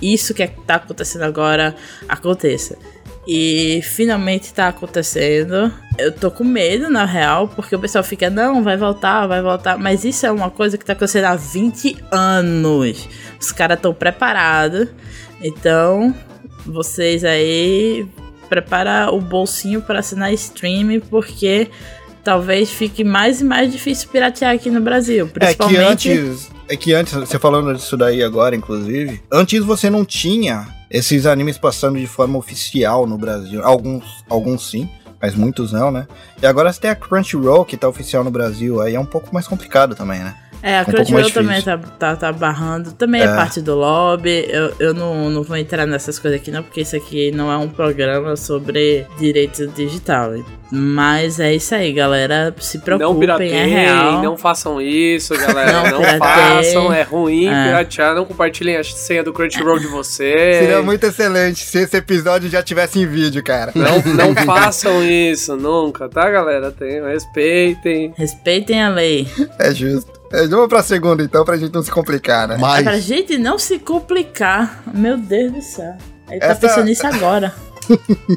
isso 0.00 0.34
que 0.34 0.42
está 0.42 0.76
acontecendo 0.76 1.22
agora 1.22 1.74
aconteça. 2.08 2.76
E 3.26 3.80
finalmente 3.82 4.52
tá 4.52 4.68
acontecendo. 4.68 5.72
Eu 5.96 6.12
tô 6.12 6.30
com 6.30 6.44
medo, 6.44 6.90
na 6.90 7.06
real, 7.06 7.48
porque 7.48 7.74
o 7.74 7.78
pessoal 7.78 8.04
fica, 8.04 8.28
não, 8.28 8.62
vai 8.62 8.76
voltar, 8.76 9.26
vai 9.26 9.40
voltar. 9.40 9.78
Mas 9.78 10.04
isso 10.04 10.26
é 10.26 10.30
uma 10.30 10.50
coisa 10.50 10.76
que 10.76 10.84
tá 10.84 10.92
acontecendo 10.92 11.24
há 11.24 11.36
20 11.36 11.96
anos. 12.10 13.08
Os 13.40 13.50
caras 13.50 13.78
estão 13.78 13.94
preparados. 13.94 14.88
Então, 15.40 16.14
vocês 16.66 17.24
aí 17.24 18.06
prepara 18.48 19.10
o 19.10 19.20
bolsinho 19.20 19.80
para 19.80 20.00
assinar 20.00 20.32
stream, 20.34 21.00
porque 21.08 21.70
talvez 22.24 22.70
fique 22.70 23.04
mais 23.04 23.40
e 23.40 23.44
mais 23.44 23.70
difícil 23.70 24.08
piratear 24.08 24.54
aqui 24.54 24.70
no 24.70 24.80
Brasil. 24.80 25.26
É 25.26 25.28
que 25.28 25.34
Principalmente. 25.34 26.10
antes. 26.10 26.50
É 26.66 26.76
que 26.76 26.94
antes, 26.94 27.12
você 27.12 27.38
falando 27.38 27.74
disso 27.74 27.94
daí 27.96 28.22
agora, 28.22 28.56
inclusive, 28.56 29.22
antes 29.30 29.62
você 29.62 29.90
não 29.90 30.02
tinha 30.02 30.66
esses 30.90 31.26
animes 31.26 31.58
passando 31.58 31.98
de 31.98 32.06
forma 32.06 32.38
oficial 32.38 33.06
no 33.06 33.18
Brasil. 33.18 33.62
Alguns, 33.62 34.24
alguns 34.30 34.70
sim, 34.70 34.88
mas 35.20 35.34
muitos 35.34 35.72
não, 35.72 35.90
né? 35.90 36.06
E 36.42 36.46
agora 36.46 36.72
você 36.72 36.80
tem 36.80 36.90
a 36.90 36.94
Crunchyroll 36.94 37.64
que 37.64 37.76
tá 37.76 37.88
oficial 37.88 38.24
no 38.24 38.30
Brasil, 38.30 38.80
aí 38.80 38.94
é 38.94 39.00
um 39.00 39.04
pouco 39.04 39.32
mais 39.32 39.46
complicado 39.46 39.94
também, 39.94 40.20
né? 40.20 40.34
É, 40.64 40.78
a 40.78 40.80
um 40.80 40.84
Crunchyroll 40.86 41.30
também 41.30 41.60
tá, 41.60 41.76
tá, 41.76 42.16
tá 42.16 42.32
barrando. 42.32 42.92
Também 42.92 43.20
é. 43.20 43.24
É. 43.24 43.34
parte 43.34 43.60
do 43.60 43.74
lobby. 43.74 44.46
Eu, 44.48 44.72
eu 44.78 44.94
não, 44.94 45.28
não 45.28 45.42
vou 45.42 45.58
entrar 45.58 45.84
nessas 45.84 46.18
coisas 46.18 46.40
aqui, 46.40 46.50
não, 46.50 46.62
porque 46.62 46.80
isso 46.80 46.96
aqui 46.96 47.30
não 47.30 47.52
é 47.52 47.56
um 47.58 47.68
programa 47.68 48.34
sobre 48.34 49.06
direito 49.18 49.66
digital. 49.68 50.32
Mas 50.72 51.38
é 51.38 51.54
isso 51.54 51.74
aí, 51.74 51.92
galera. 51.92 52.54
Se 52.58 52.78
Não 52.78 52.84
preocupem, 52.84 53.20
pirateiem, 53.20 53.54
é 53.54 53.64
real. 53.66 54.22
não 54.22 54.38
façam 54.38 54.80
isso, 54.80 55.34
galera. 55.38 55.90
Não 55.90 56.00
Não, 56.00 56.18
façam, 56.18 56.92
é 56.92 57.02
ruim 57.02 57.46
É. 57.46 57.64
piratear. 57.66 58.14
Não 58.14 58.24
compartilhem 58.24 58.76
a 58.78 58.82
senha 58.82 59.22
do 59.22 59.34
Crunchyroll 59.34 59.78
de 59.78 59.86
vocês. 59.86 60.56
Seria 60.56 60.80
muito 60.82 61.04
excelente 61.04 61.60
se 61.60 61.78
esse 61.80 61.96
episódio 61.98 62.48
já 62.48 62.62
tivesse 62.62 62.98
em 62.98 63.06
vídeo, 63.06 63.44
cara. 63.44 63.70
Não, 63.74 64.00
não 64.14 64.34
façam 64.46 65.04
isso 65.04 65.54
nunca, 65.56 66.08
tá, 66.08 66.30
galera? 66.30 66.72
Tenham, 66.72 67.06
respeitem. 67.06 68.14
Respeitem 68.16 68.82
a 68.82 68.88
lei. 68.88 69.28
É 69.58 69.70
justo. 69.74 70.13
É, 70.32 70.46
vamos 70.46 70.68
pra 70.68 70.82
segunda 70.82 71.22
então, 71.22 71.44
pra 71.44 71.56
gente 71.56 71.72
não 71.72 71.82
se 71.82 71.90
complicar, 71.90 72.48
né? 72.48 72.54
É 72.54 72.58
pra 72.58 72.82
Mas, 72.82 73.04
gente 73.04 73.38
não 73.38 73.58
se 73.58 73.78
complicar. 73.78 74.82
Meu 74.92 75.16
Deus 75.16 75.52
do 75.52 75.62
céu. 75.62 75.94
Ele 76.30 76.40
tá 76.40 76.46
Essa- 76.46 76.60
pensando 76.60 76.84
nisso 76.86 77.06
agora. 77.06 77.54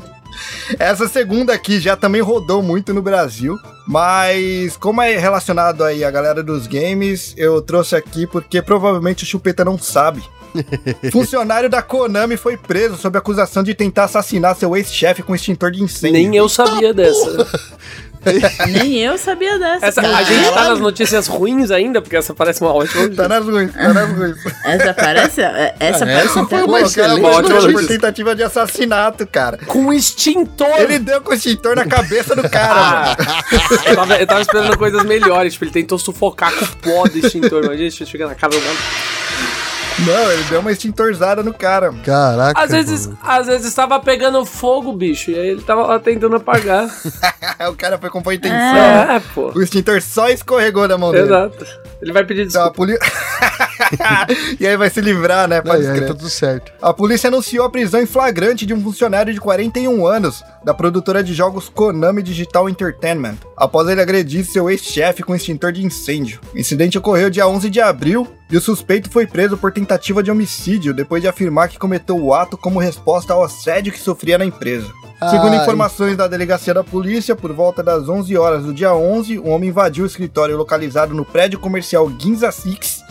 Essa 0.78 1.08
segunda 1.08 1.54
aqui 1.54 1.80
já 1.80 1.96
também 1.96 2.22
rodou 2.22 2.62
muito 2.62 2.94
no 2.94 3.02
Brasil, 3.02 3.58
mas 3.88 4.78
como 4.78 5.02
é 5.02 5.18
relacionado 5.18 5.84
aí 5.84 6.04
a 6.04 6.12
galera 6.12 6.44
dos 6.44 6.68
games, 6.68 7.34
eu 7.38 7.62
trouxe 7.62 7.96
aqui 7.96 8.28
porque 8.28 8.62
provavelmente 8.62 9.24
o 9.24 9.28
Chupeta 9.28 9.66
não 9.66 9.80
sabe. 9.80 10.22
Funcionário 11.12 11.70
da 11.70 11.82
Konami 11.82 12.38
foi 12.38 12.56
preso 12.58 12.98
sob 12.98 13.18
acusação 13.18 13.64
de 13.64 13.74
tentar 13.74 14.06
assassinar 14.06 14.56
seu 14.56 14.76
ex-chefe 14.76 15.24
com 15.24 15.34
extintor 15.36 15.72
de 15.72 15.82
incêndio. 15.84 16.14
Nem 16.14 16.36
eu 16.36 16.48
sabia 16.50 16.94
dessa. 16.94 17.48
Nem 18.68 18.98
eu 19.00 19.18
sabia 19.18 19.58
dessa. 19.58 19.86
Essa, 19.86 20.02
a 20.02 20.24
gente 20.24 20.52
tá 20.54 20.70
nas 20.70 20.80
notícias 20.80 21.28
ruins 21.28 21.72
ainda, 21.72 22.02
porque 22.02 22.16
essa 22.16 22.34
parece 22.34 22.62
uma 22.62 22.74
ótima. 22.74 23.10
Tá 23.16 23.28
nas 23.28 23.46
ruins, 23.46 23.74
tá 23.74 23.94
nas 23.94 24.10
ruins. 24.18 24.38
Essa 24.64 24.94
parece. 24.94 25.42
é- 25.42 25.76
Essa 25.80 26.04
Ah, 26.04 26.08
parece 26.08 26.26
essa 26.28 26.46
foi 26.46 26.62
uma 26.64 26.82
excelente 26.82 27.24
ótima 27.26 27.44
preso 27.44 27.66
por 27.68 27.72
notícia. 27.74 27.96
tentativa 27.96 28.36
de 28.36 28.44
assassinato, 28.44 29.26
cara. 29.28 29.58
Com 29.66 29.92
extintor! 29.94 30.80
Ele 30.80 31.00
deu 31.00 31.22
com 31.22 31.32
o 31.32 31.34
extintor 31.34 31.76
na 31.76 31.86
cabeça 31.86 32.36
do 32.36 32.48
cara, 32.50 33.16
Ah, 33.18 33.44
eu, 33.86 33.96
tava, 33.96 34.16
eu 34.18 34.28
tava 34.28 34.42
esperando 34.42 34.78
coisas 34.78 35.04
melhores. 35.04 35.54
Tipo, 35.54 35.66
ele 35.66 35.72
tentou 35.72 35.98
sufocar 35.98 36.54
com 36.54 36.66
o 36.66 36.68
pó 36.78 37.08
do 37.08 37.18
extintor. 37.18 37.64
Imagina, 37.66 37.90
chega 38.06 38.28
na 38.28 38.36
cara 38.36 38.54
do 38.54 38.60
cara. 38.60 38.76
Não, 40.06 40.32
ele 40.32 40.44
deu 40.44 40.60
uma 40.60 40.72
extintorzada 40.72 41.42
no 41.42 41.54
cara. 41.54 41.92
mano. 41.92 42.04
caraca. 42.04 42.62
Às 42.62 42.72
vezes, 42.72 43.08
mano. 43.08 43.20
às 43.24 43.48
vezes 43.48 43.74
tava 43.74 44.00
pegando 44.00 44.46
fogo, 44.46 44.94
bicho. 44.94 45.32
E 45.32 45.36
aí 45.36 45.48
ele 45.50 45.62
tava 45.62 45.88
lá 45.88 46.00
tentando 46.00 46.36
apagar. 46.36 46.88
o 47.70 47.76
cara 47.76 47.98
foi 47.98 48.10
com 48.10 48.22
boa 48.22 48.36
intenção. 48.36 48.58
É, 48.58 49.22
pô. 49.34 49.52
O 49.56 49.62
extintor 49.62 50.02
só 50.02 50.30
escorregou 50.30 50.88
da 50.88 50.98
mão 50.98 51.12
dele. 51.12 51.26
Exato. 51.26 51.66
Ele 52.02 52.14
vai 52.14 52.24
pedir 52.24 52.46
Então, 52.48 52.62
a 52.62 52.70
desculpa. 52.70 52.76
poli... 52.76 52.98
e 54.60 54.68
aí 54.68 54.78
vai 54.78 54.90
se 54.90 55.02
livrar, 55.02 55.48
né? 55.48 55.62
Pode 55.62 55.88
Aí, 55.88 55.92
aí 55.94 56.02
tá 56.02 56.08
tudo 56.14 56.30
certo. 56.30 56.72
A 56.82 56.94
polícia 56.94 57.28
anunciou 57.28 57.66
a 57.66 57.70
prisão 57.70 58.00
em 58.00 58.06
flagrante 58.06 58.66
de 58.66 58.74
um 58.74 58.82
funcionário 58.82 59.34
de 59.34 59.40
41 59.40 60.06
anos 60.06 60.44
da 60.64 60.74
produtora 60.74 61.24
de 61.24 61.34
jogos 61.34 61.70
Konami 61.70 62.22
Digital 62.22 62.70
Entertainment, 62.70 63.38
após 63.56 63.88
ele 63.88 64.02
agredir 64.02 64.46
seu 64.46 64.70
ex-chefe 64.70 65.24
com 65.24 65.36
extintor 65.36 65.72
de 65.72 65.84
incêndio. 65.84 66.40
O 66.54 66.58
incidente 66.58 66.98
ocorreu 66.98 67.30
dia 67.30 67.48
11 67.48 67.70
de 67.70 67.82
abril 67.82 68.28
e 68.50 68.58
o 68.58 68.62
suspeito 68.62 69.10
foi 69.10 69.28
preso 69.28 69.58
por 69.58 69.72
tentativa 69.72 70.24
de 70.24 70.32
homicídio 70.32 70.94
depois 70.94 71.22
de 71.22 71.28
afirmar 71.28 71.70
que 71.70 71.78
cometeu 71.78 72.18
o 72.18 72.34
ato 72.34 72.58
como 72.58 72.80
resposta 72.80 73.34
ao 73.34 73.44
assédio 73.44 73.92
que 73.92 74.00
sofria 74.00 74.38
na 74.38 74.46
empresa. 74.46 74.88
Segundo 75.30 75.54
Ai. 75.54 75.62
informações 75.62 76.16
da 76.16 76.28
delegacia 76.28 76.74
da 76.74 76.84
polícia, 76.84 77.36
por 77.36 77.52
volta 77.52 77.82
das 77.82 78.08
11 78.08 78.38
horas 78.38 78.64
do 78.64 78.74
dia 78.74 78.94
11, 78.94 79.40
um 79.40 79.50
homem 79.50 79.70
invadiu 79.70 80.04
o 80.04 80.08
escritório 80.08 80.56
localizado 80.56 81.14
no 81.14 81.26
prédio 81.26 81.60
comercial 81.60 82.10
Ginza 82.20 82.52
Six 82.52 83.04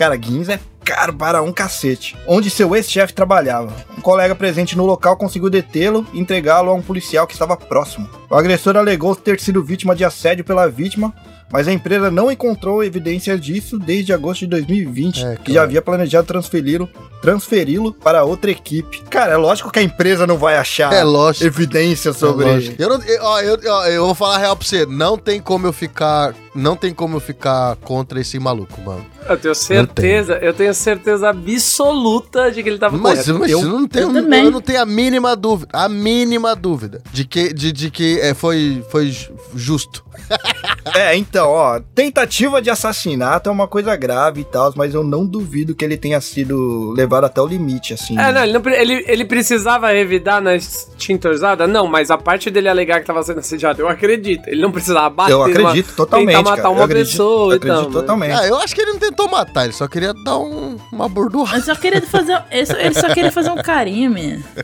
Cara, 0.00 0.16
Guins 0.16 0.48
é 0.48 0.58
caro 0.82 1.12
para 1.12 1.42
um 1.42 1.52
cacete. 1.52 2.16
Onde 2.26 2.48
seu 2.48 2.74
ex-chefe 2.74 3.12
trabalhava. 3.12 3.70
Um 3.98 4.00
colega 4.00 4.34
presente 4.34 4.74
no 4.74 4.86
local 4.86 5.14
conseguiu 5.14 5.50
detê-lo 5.50 6.06
e 6.14 6.18
entregá-lo 6.18 6.70
a 6.70 6.74
um 6.74 6.80
policial 6.80 7.26
que 7.26 7.34
estava 7.34 7.54
próximo. 7.54 8.08
O 8.30 8.34
agressor 8.34 8.78
alegou 8.78 9.14
ter 9.14 9.38
sido 9.38 9.62
vítima 9.62 9.94
de 9.94 10.02
assédio 10.02 10.42
pela 10.42 10.70
vítima, 10.70 11.14
mas 11.52 11.68
a 11.68 11.72
empresa 11.72 12.10
não 12.10 12.30
encontrou 12.30 12.82
evidências 12.82 13.40
disso 13.40 13.78
desde 13.78 14.12
agosto 14.12 14.40
de 14.40 14.48
2020, 14.48 15.24
é, 15.24 15.36
que 15.36 15.52
já 15.52 15.62
havia 15.62 15.82
planejado 15.82 16.26
transferi-lo 16.26 16.88
transferi 17.20 17.78
para 18.02 18.24
outra 18.24 18.50
equipe. 18.50 19.02
Cara, 19.10 19.34
é 19.34 19.36
lógico 19.36 19.70
que 19.70 19.78
a 19.78 19.82
empresa 19.82 20.26
não 20.26 20.36
vai 20.36 20.56
achar 20.56 20.92
é 20.92 21.02
evidência 21.44 22.12
sobre. 22.12 22.46
É 22.46 22.74
eu, 22.78 22.88
não, 22.88 23.02
eu, 23.02 23.22
ó, 23.22 23.40
eu, 23.40 23.58
ó, 23.66 23.86
eu 23.86 24.06
vou 24.06 24.14
falar 24.14 24.38
real 24.38 24.56
pra 24.56 24.66
você. 24.66 24.86
Não 24.86 25.16
tem 25.16 25.40
como 25.40 25.66
eu 25.66 25.72
ficar. 25.72 26.34
Não 26.54 26.74
tem 26.74 26.92
como 26.92 27.16
eu 27.16 27.20
ficar 27.20 27.76
contra 27.76 28.20
esse 28.20 28.38
maluco, 28.38 28.80
mano. 28.80 29.06
Eu 29.28 29.36
tenho 29.36 29.54
certeza, 29.54 30.38
eu 30.42 30.52
tenho 30.52 30.74
certeza 30.74 31.28
absoluta 31.28 32.50
de 32.50 32.62
que 32.62 32.68
ele 32.68 32.78
tava 32.78 32.96
mas, 32.96 33.24
correto. 33.24 33.38
Mas 33.38 33.50
eu, 33.50 33.62
não 33.68 33.86
tenho, 33.86 34.18
eu, 34.18 34.44
eu, 34.44 34.50
não 34.50 34.60
tenho 34.60 34.82
a 34.82 34.86
mínima 34.86 35.36
dúvida, 35.36 35.70
a 35.72 35.88
mínima 35.88 36.56
dúvida 36.56 37.00
de 37.12 37.24
que, 37.24 37.52
de, 37.52 37.70
de 37.70 37.90
que 37.90 38.18
é, 38.20 38.34
foi, 38.34 38.84
foi 38.90 39.14
justo. 39.54 40.04
é, 40.94 41.16
então, 41.16 41.50
ó, 41.50 41.80
tentativa 41.94 42.60
de 42.60 42.70
assassinato 42.70 43.48
é 43.48 43.52
uma 43.52 43.68
coisa 43.68 43.94
grave 43.96 44.40
e 44.42 44.44
tal, 44.44 44.72
mas 44.76 44.94
eu 44.94 45.02
não 45.02 45.26
duvido 45.26 45.74
que 45.74 45.84
ele 45.84 45.96
tenha 45.96 46.20
sido 46.20 46.92
levado 46.92 47.24
até 47.24 47.40
o 47.40 47.46
limite, 47.46 47.94
assim. 47.94 48.18
É, 48.18 48.32
não, 48.32 48.42
ele, 48.42 48.52
não, 48.52 48.72
ele, 48.72 49.04
ele 49.06 49.24
precisava 49.24 49.90
revidar 49.90 50.40
na 50.40 50.54
extinta 50.54 51.30
Não, 51.66 51.86
mas 51.86 52.10
a 52.10 52.18
parte 52.18 52.50
dele 52.50 52.68
alegar 52.68 53.00
que 53.00 53.06
tava 53.06 53.22
sendo 53.22 53.40
assediado, 53.40 53.80
eu 53.80 53.88
acredito. 53.88 54.48
Ele 54.48 54.60
não 54.60 54.72
precisava 54.72 55.10
bater, 55.10 55.32
Eu 55.32 55.42
acredito 55.42 55.88
uma, 55.88 55.96
totalmente, 55.96 56.36
tentar 56.36 56.42
matar 56.42 56.62
cara. 56.62 56.70
uma 56.70 56.84
acredito, 56.84 57.10
pessoa 57.10 57.52
eu 57.52 57.56
acredito 57.56 57.80
então, 57.80 57.92
totalmente. 57.92 58.32
Ah, 58.32 58.46
eu 58.46 58.56
acho 58.56 58.74
que 58.74 58.80
ele 58.80 58.92
não 58.92 58.98
tentou 58.98 59.30
matar, 59.30 59.64
ele 59.64 59.72
só 59.72 59.86
queria 59.86 60.12
dar 60.12 60.38
um, 60.38 60.76
uma 60.92 61.08
bordurra. 61.08 61.56
Ele 61.56 61.64
só 61.64 61.74
queria 61.74 62.02
fazer, 62.02 62.42
ele 62.50 62.66
só, 62.66 62.76
ele 62.76 62.94
só 62.94 63.08
queria 63.14 63.32
fazer 63.32 63.50
um 63.50 63.56
carinho. 63.56 64.10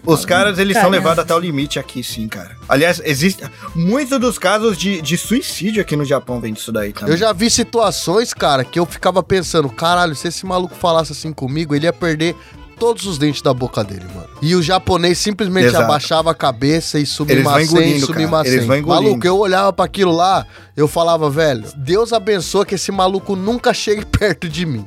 Os 0.05 0.25
caras, 0.25 0.59
eles 0.59 0.77
são 0.77 0.89
levados 0.91 1.19
até 1.21 1.35
o 1.35 1.39
limite 1.39 1.79
aqui, 1.79 2.03
sim, 2.03 2.29
cara. 2.29 2.57
Aliás, 2.69 3.01
existe 3.05 3.45
muitos 3.75 4.19
dos 4.19 4.39
casos 4.39 4.77
de, 4.77 5.01
de 5.01 5.17
suicídio 5.17 5.46
aqui 5.81 5.97
no 5.97 6.05
Japão 6.05 6.41
vem 6.41 6.53
disso 6.53 6.73
daí 6.73 6.93
também. 6.93 7.11
Eu 7.13 7.17
já 7.17 7.33
vi 7.33 7.51
situações, 7.51 8.33
cara, 8.33 8.65
que 8.65 8.79
eu 8.79 8.87
ficava 8.87 9.23
pensando, 9.23 9.69
caralho, 9.69 10.15
se 10.15 10.29
esse 10.29 10.45
maluco 10.45 10.75
falasse 10.75 11.13
assim 11.13 11.33
comigo, 11.33 11.75
ele 11.75 11.87
ia 11.87 11.93
perder 11.93 12.35
todos 12.79 13.07
os 13.07 13.19
dentes 13.19 13.43
da 13.43 13.53
boca 13.53 13.83
dele, 13.83 14.05
mano. 14.15 14.29
E 14.41 14.55
o 14.55 14.63
japonês 14.63 15.19
simplesmente 15.19 15.69
Exato. 15.69 15.85
abaixava 15.85 16.31
a 16.31 16.35
cabeça 16.35 16.99
e 16.99 17.07
subimacem, 17.07 17.99
subimacem. 18.01 18.67
Maluco, 18.85 19.27
eu 19.27 19.39
olhava 19.39 19.73
para 19.73 19.85
aquilo 19.85 20.13
lá, 20.13 20.47
eu 20.77 20.87
falava, 20.87 21.29
velho, 21.31 21.65
Deus 21.77 22.13
abençoa 22.13 22.67
que 22.67 22.75
esse 22.75 22.93
maluco 22.93 23.35
nunca 23.35 23.73
chegue 23.73 24.05
perto 24.07 24.49
de 24.49 24.67
mim. 24.67 24.85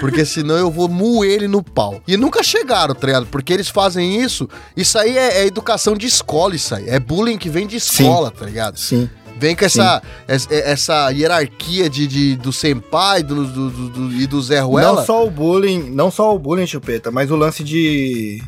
Porque 0.00 0.24
senão 0.24 0.56
eu 0.56 0.70
vou 0.70 0.88
moer 0.88 1.32
ele 1.32 1.48
no 1.48 1.62
pau. 1.62 2.00
E 2.06 2.16
nunca 2.16 2.42
chegaram, 2.42 2.94
tá 2.94 3.06
ligado? 3.06 3.26
Porque 3.26 3.52
eles 3.52 3.68
fazem 3.68 4.20
isso. 4.22 4.48
Isso 4.76 4.98
aí 4.98 5.16
é, 5.18 5.42
é 5.42 5.46
educação 5.46 5.96
de 5.96 6.06
escola, 6.06 6.54
isso 6.54 6.74
aí. 6.74 6.88
É 6.88 7.00
bullying 7.00 7.36
que 7.36 7.48
vem 7.48 7.66
de 7.66 7.76
escola, 7.76 8.28
Sim. 8.28 8.36
tá 8.38 8.46
ligado? 8.46 8.78
Sim. 8.78 9.10
Vem 9.36 9.56
com 9.56 9.64
essa, 9.64 10.02
essa 10.26 11.10
hierarquia 11.10 11.90
de, 11.90 12.06
de, 12.06 12.36
do 12.36 12.52
senpai 12.52 13.22
do, 13.22 13.44
do, 13.46 13.70
do, 13.70 14.12
e 14.12 14.26
do 14.26 14.40
Zé 14.40 14.60
Ruela. 14.60 14.96
Não 14.96 15.04
só 15.04 15.26
o 15.26 15.30
bullying, 15.30 15.90
não 15.90 16.10
só 16.10 16.34
o 16.34 16.38
bullying, 16.38 16.66
Chupeta, 16.66 17.10
mas 17.10 17.30
o 17.30 17.36
lance 17.36 17.62
de... 17.62 18.42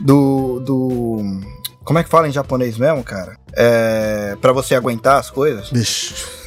Do... 0.00 0.60
do 0.60 1.58
como 1.82 1.98
é 1.98 2.04
que 2.04 2.10
fala 2.10 2.28
em 2.28 2.32
japonês 2.32 2.76
mesmo, 2.76 3.02
cara? 3.02 3.36
É... 3.54 4.36
Pra 4.40 4.52
você 4.52 4.74
aguentar 4.74 5.18
as 5.18 5.30
coisas? 5.30 5.70
Bicho 5.70 6.37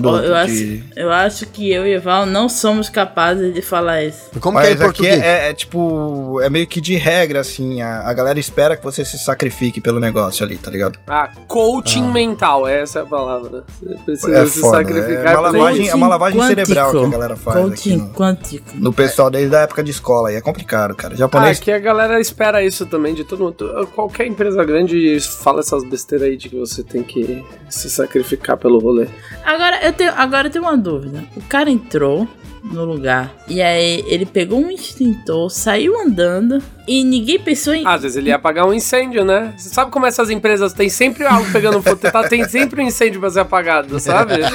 do, 0.00 0.18
eu, 0.18 0.34
acho, 0.34 0.82
eu 0.96 1.12
acho 1.12 1.46
que 1.46 1.70
eu 1.72 1.86
e 1.86 1.94
Eval 1.94 2.26
não 2.26 2.48
somos 2.48 2.88
capazes 2.88 3.52
de 3.52 3.62
falar 3.62 4.04
isso. 4.04 4.30
Como 4.40 4.54
Mas 4.54 4.66
que 4.66 4.72
é 4.72 4.74
em 4.74 4.78
português? 4.78 5.22
É, 5.22 5.50
é, 5.50 5.54
tipo, 5.54 6.40
é 6.40 6.48
meio 6.48 6.66
que 6.66 6.80
de 6.80 6.94
regra, 6.94 7.40
assim. 7.40 7.80
A, 7.82 8.08
a, 8.08 8.12
galera 8.12 8.38
espera 8.38 8.76
que 8.76 8.84
você 8.84 9.04
se 9.04 9.18
sacrifique 9.18 9.80
pelo 9.80 9.98
negócio 10.00 10.44
ali, 10.44 10.56
tá 10.56 10.70
ligado? 10.70 10.98
Ah, 11.06 11.30
coaching 11.46 12.04
ah. 12.04 12.12
mental, 12.12 12.66
essa 12.66 13.00
é 13.00 13.02
a 13.02 13.06
palavra. 13.06 13.64
Você 13.80 13.94
precisa 14.04 14.38
é 14.38 14.46
se 14.46 14.60
foda, 14.60 14.78
sacrificar. 14.78 15.26
É 15.26 15.38
uma 15.38 15.40
lavagem, 15.40 15.88
é 15.88 15.94
uma 15.94 16.08
lavagem 16.08 16.42
cerebral 16.42 16.90
que 16.90 17.04
a 17.04 17.08
galera 17.08 17.36
faz. 17.36 17.60
Coaching 17.60 17.96
no, 17.96 18.10
quântico. 18.10 18.70
No 18.74 18.92
pessoal 18.92 19.30
desde 19.30 19.54
a 19.54 19.60
época 19.60 19.82
de 19.82 19.90
escola. 19.90 20.32
E 20.32 20.36
é 20.36 20.40
complicado, 20.40 20.94
cara. 20.94 21.16
Japonês. 21.16 21.58
Ah, 21.58 21.64
que 21.64 21.72
a 21.72 21.78
galera 21.78 22.20
espera 22.20 22.62
isso 22.62 22.86
também 22.86 23.14
de 23.14 23.24
todo 23.24 23.44
mundo. 23.44 23.88
Qualquer 23.94 24.26
empresa 24.26 24.64
grande 24.64 25.18
fala 25.20 25.60
essas 25.60 25.84
besteiras 25.84 26.28
aí 26.28 26.36
de 26.36 26.48
que 26.48 26.56
você 26.56 26.82
tem 26.82 27.02
que 27.02 27.44
se 27.68 27.90
sacrificar 27.90 28.56
pelo 28.56 28.78
rolê. 28.78 29.06
Agora 29.48 29.82
eu 29.82 29.94
tenho, 29.94 30.12
agora 30.14 30.48
eu 30.48 30.50
tenho 30.50 30.64
uma 30.66 30.76
dúvida. 30.76 31.24
O 31.34 31.40
cara 31.40 31.70
entrou 31.70 32.28
no 32.62 32.84
lugar 32.84 33.32
e 33.48 33.62
aí 33.62 34.04
ele 34.06 34.26
pegou 34.26 34.60
um 34.60 34.70
extintor, 34.70 35.48
saiu 35.48 35.98
andando 35.98 36.62
e 36.86 37.02
ninguém 37.02 37.38
pensou 37.38 37.74
em. 37.74 37.86
Às 37.86 38.02
vezes 38.02 38.18
ele 38.18 38.28
ia 38.28 38.36
apagar 38.36 38.66
um 38.66 38.74
incêndio, 38.74 39.24
né? 39.24 39.54
Você 39.56 39.70
sabe 39.70 39.90
como 39.90 40.04
essas 40.04 40.28
empresas 40.28 40.74
têm 40.74 40.90
sempre 40.90 41.24
algo 41.24 41.50
pegando 41.50 41.80
fogo? 41.82 41.96
Tá, 41.96 42.28
tem 42.28 42.46
sempre 42.46 42.82
um 42.82 42.86
incêndio 42.86 43.20
pra 43.20 43.30
ser 43.30 43.40
apagado, 43.40 43.98
sabe? 43.98 44.34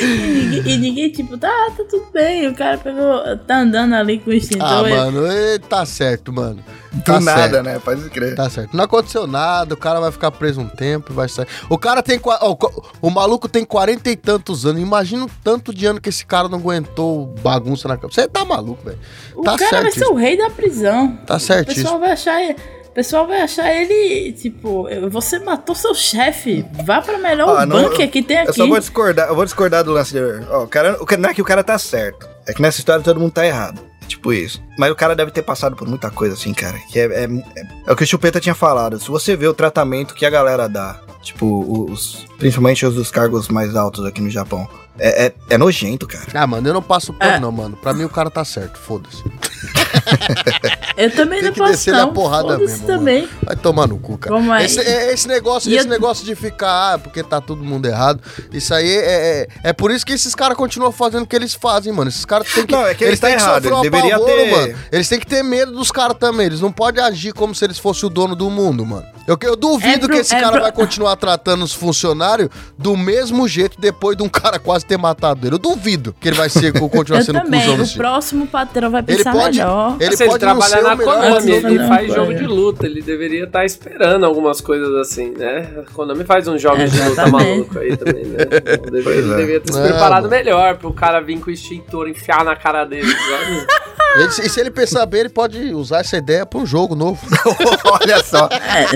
e, 0.00 0.04
ninguém, 0.04 0.72
e, 0.72 0.78
ninguém, 0.78 1.10
tipo, 1.10 1.36
tá, 1.36 1.70
tá 1.76 1.84
tudo 1.88 2.06
bem. 2.12 2.48
O 2.48 2.54
cara 2.54 2.78
pegou, 2.78 3.36
tá 3.46 3.60
andando 3.60 3.94
ali 3.94 4.18
com 4.18 4.30
o 4.30 4.32
extintor. 4.32 4.66
Ah, 4.66 4.82
mano, 4.82 5.26
ele 5.26 5.58
tá 5.58 5.84
certo, 5.84 6.32
mano. 6.32 6.62
Tá 7.04 7.20
nada, 7.20 7.50
certo. 7.50 7.62
né? 7.64 7.78
Pode 7.78 8.08
crer. 8.10 8.34
Tá 8.34 8.48
certo. 8.48 8.76
Não 8.76 8.84
aconteceu 8.84 9.26
nada, 9.26 9.74
o 9.74 9.76
cara 9.76 10.00
vai 10.00 10.10
ficar 10.10 10.30
preso 10.30 10.60
um 10.60 10.68
tempo, 10.68 11.12
vai 11.12 11.28
sair. 11.28 11.46
O 11.68 11.78
cara 11.78 12.02
tem. 12.02 12.18
O, 12.18 13.06
o 13.06 13.10
maluco 13.10 13.48
tem 13.48 13.64
quarenta 13.64 14.10
e 14.10 14.16
tantos 14.16 14.64
anos. 14.64 14.80
Imagina 14.80 15.24
o 15.24 15.30
tanto 15.44 15.74
de 15.74 15.86
ano 15.86 16.00
que 16.00 16.08
esse 16.08 16.24
cara 16.24 16.48
não 16.48 16.58
aguentou 16.58 17.26
bagunça 17.42 17.88
na 17.88 17.96
cabeça. 17.96 18.22
Você 18.22 18.28
tá 18.28 18.44
maluco, 18.44 18.84
velho. 18.84 18.98
O 19.36 19.42
tá 19.42 19.56
cara 19.56 19.82
vai 19.82 19.92
ser 19.92 20.06
o 20.06 20.14
rei 20.14 20.36
da 20.36 20.50
prisão. 20.50 21.16
Tá 21.26 21.38
certo. 21.38 21.70
O 21.70 21.74
pessoal 21.74 21.98
vai 21.98 22.12
achar. 22.12 22.40
O 22.40 22.77
pessoal 22.98 23.28
vai 23.28 23.42
achar 23.42 23.72
ele, 23.72 24.32
tipo, 24.32 24.88
você 25.08 25.38
matou 25.38 25.72
seu 25.72 25.94
chefe. 25.94 26.66
Vá 26.84 27.00
pra 27.00 27.16
melhor 27.16 27.56
ah, 27.56 27.64
bunker 27.64 28.10
que 28.10 28.20
tem 28.20 28.38
aqui. 28.38 28.48
Eu 28.48 28.54
só 28.54 28.66
vou 28.66 28.76
discordar, 28.76 29.28
eu 29.28 29.36
vou 29.36 29.44
discordar 29.44 29.84
do 29.84 29.92
lance 29.92 30.12
de. 30.12 30.20
Ó, 30.50 30.64
o 30.64 30.66
cara, 30.66 30.98
o, 31.00 31.16
não 31.16 31.30
é 31.30 31.34
que 31.34 31.40
o 31.40 31.44
cara 31.44 31.62
tá 31.62 31.78
certo. 31.78 32.28
É 32.44 32.52
que 32.52 32.60
nessa 32.60 32.80
história 32.80 33.00
todo 33.04 33.20
mundo 33.20 33.30
tá 33.30 33.46
errado. 33.46 33.80
Tipo 34.08 34.32
isso. 34.32 34.60
Mas 34.76 34.90
o 34.90 34.96
cara 34.96 35.14
deve 35.14 35.30
ter 35.30 35.42
passado 35.42 35.76
por 35.76 35.86
muita 35.86 36.10
coisa 36.10 36.34
assim, 36.34 36.52
cara. 36.52 36.76
Que 36.90 36.98
é, 36.98 37.04
é, 37.04 37.24
é, 37.24 37.62
é 37.86 37.92
o 37.92 37.94
que 37.94 38.02
o 38.02 38.06
Chupeta 38.06 38.40
tinha 38.40 38.54
falado. 38.54 38.98
Se 38.98 39.08
você 39.08 39.36
vê 39.36 39.46
o 39.46 39.54
tratamento 39.54 40.12
que 40.12 40.26
a 40.26 40.30
galera 40.30 40.68
dá, 40.68 40.98
tipo, 41.22 41.86
os, 41.88 42.26
principalmente 42.36 42.84
os 42.84 42.96
dos 42.96 43.12
cargos 43.12 43.46
mais 43.46 43.76
altos 43.76 44.04
aqui 44.04 44.20
no 44.20 44.30
Japão, 44.30 44.68
é, 44.98 45.26
é, 45.26 45.34
é, 45.50 45.58
nojento, 45.58 46.04
cara. 46.08 46.26
Ah, 46.34 46.46
mano, 46.48 46.68
eu 46.68 46.74
não 46.74 46.82
passo 46.82 47.12
pano, 47.12 47.32
é. 47.32 47.38
não, 47.38 47.52
mano. 47.52 47.76
Pra 47.76 47.92
mim 47.92 48.02
o 48.02 48.08
cara 48.08 48.28
tá 48.28 48.44
certo, 48.44 48.76
foda-se. 48.76 49.22
eu 50.96 51.10
também 51.10 51.40
Tem 51.40 51.48
não 51.48 51.56
posso 51.56 51.72
descer 51.72 51.92
não. 51.94 52.12
porrada 52.12 52.58
mesmo, 52.58 52.86
também. 52.86 53.22
Mano. 53.22 53.32
Vai 53.42 53.56
tomar 53.56 53.86
no 53.86 53.98
cu, 53.98 54.18
cara. 54.18 54.34
Como 54.34 54.52
é? 54.54 54.64
Esse, 54.64 54.80
é, 54.80 55.12
esse 55.12 55.28
negócio, 55.28 55.72
esse 55.72 55.86
eu... 55.86 55.90
negócio 55.90 56.24
de 56.24 56.34
ficar, 56.34 56.94
ah, 56.94 56.98
porque 56.98 57.22
tá 57.22 57.40
todo 57.40 57.64
mundo 57.64 57.86
errado, 57.86 58.20
isso 58.52 58.72
aí 58.74 58.90
é, 58.90 59.40
é, 59.42 59.48
é 59.64 59.72
por 59.72 59.90
isso 59.90 60.04
que 60.04 60.12
esses 60.12 60.34
caras 60.34 60.56
continuam 60.56 60.92
fazendo 60.92 61.22
o 61.22 61.26
que 61.26 61.36
eles 61.36 61.54
fazem, 61.54 61.92
mano. 61.92 62.08
Esses 62.08 62.24
caras 62.24 62.52
têm 62.52 62.66
que. 62.66 62.72
Não, 62.72 62.86
é 62.86 62.94
que 62.94 63.04
eles, 63.04 63.20
têm 63.20 63.36
que 63.36 63.42
errado. 63.42 63.62
sofrer 63.62 63.90
deveria 63.90 64.18
pavoro, 64.18 64.32
ter... 64.32 64.50
mano. 64.50 64.78
Eles 64.90 65.08
têm 65.08 65.18
que 65.18 65.26
ter 65.26 65.42
medo 65.42 65.72
dos 65.72 65.90
caras 65.90 66.16
também. 66.18 66.46
Eles 66.46 66.60
não 66.60 66.72
podem 66.72 67.02
agir 67.02 67.32
como 67.32 67.54
se 67.54 67.64
eles 67.64 67.78
fossem 67.78 68.06
o 68.06 68.10
dono 68.10 68.34
do 68.34 68.50
mundo, 68.50 68.84
mano. 68.84 69.06
Eu, 69.26 69.36
eu 69.42 69.56
duvido 69.56 69.88
é 69.88 69.98
pro, 69.98 70.08
que 70.08 70.16
esse 70.16 70.30
cara 70.30 70.52
pro... 70.52 70.62
vai 70.62 70.72
continuar 70.72 71.14
tratando 71.16 71.62
os 71.62 71.74
funcionários 71.74 72.48
do 72.78 72.96
mesmo 72.96 73.46
jeito 73.46 73.78
depois 73.78 74.16
de 74.16 74.22
um 74.22 74.28
cara 74.28 74.58
quase 74.58 74.86
ter 74.86 74.96
matado 74.96 75.46
ele. 75.46 75.54
Eu 75.54 75.58
duvido 75.58 76.14
que 76.18 76.28
ele 76.28 76.36
vai 76.36 76.48
ser, 76.48 76.72
continuar 76.88 77.22
sendo 77.22 77.42
também. 77.42 77.60
cuzão. 77.60 77.84
O 77.84 77.96
próximo 77.96 78.46
patrão 78.46 78.90
vai 78.90 79.02
pensar 79.02 79.30
ele 79.30 79.38
pode, 79.38 79.58
melhor. 79.58 79.96
Ele 80.00 80.07
assim, 80.14 80.26
pode 80.26 80.32
ele 80.32 80.38
trabalha 80.38 80.82
na 80.82 80.96
Konami, 80.96 81.50
ele 81.50 81.86
faz 81.86 82.14
jogo 82.14 82.34
de 82.34 82.46
luta, 82.46 82.86
ele 82.86 83.02
deveria 83.02 83.44
estar 83.44 83.60
tá 83.60 83.64
esperando 83.64 84.24
algumas 84.24 84.60
coisas 84.60 84.94
assim, 84.96 85.30
né? 85.30 85.68
A 85.78 85.92
Konami 85.92 86.24
faz 86.24 86.46
uns 86.48 86.60
jogos 86.60 86.90
de 86.90 87.00
luta 87.02 87.26
maluco 87.26 87.78
aí 87.78 87.96
também, 87.96 88.24
né? 88.24 88.38
Ele 88.68 88.90
deveria, 88.90 89.20
é. 89.20 89.36
deveria 89.36 89.60
ter 89.60 89.72
se 89.72 89.80
preparado 89.80 90.26
é, 90.26 90.30
melhor 90.30 90.76
pro 90.76 90.92
cara 90.92 91.20
vir 91.20 91.40
com 91.40 91.50
o 91.50 91.52
extintor 91.52 92.08
enfiar 92.08 92.44
na 92.44 92.54
cara 92.54 92.84
dele, 92.84 93.08
ele, 94.16 94.26
e 94.26 94.48
se 94.48 94.60
ele 94.60 94.70
pensar 94.70 95.04
bem, 95.06 95.20
ele 95.20 95.28
pode 95.28 95.72
usar 95.74 96.00
essa 96.00 96.16
ideia 96.16 96.44
pra 96.46 96.58
um 96.58 96.66
jogo 96.66 96.94
novo. 96.94 97.20
Olha 98.00 98.22
só. 98.22 98.48
É. 98.52 98.86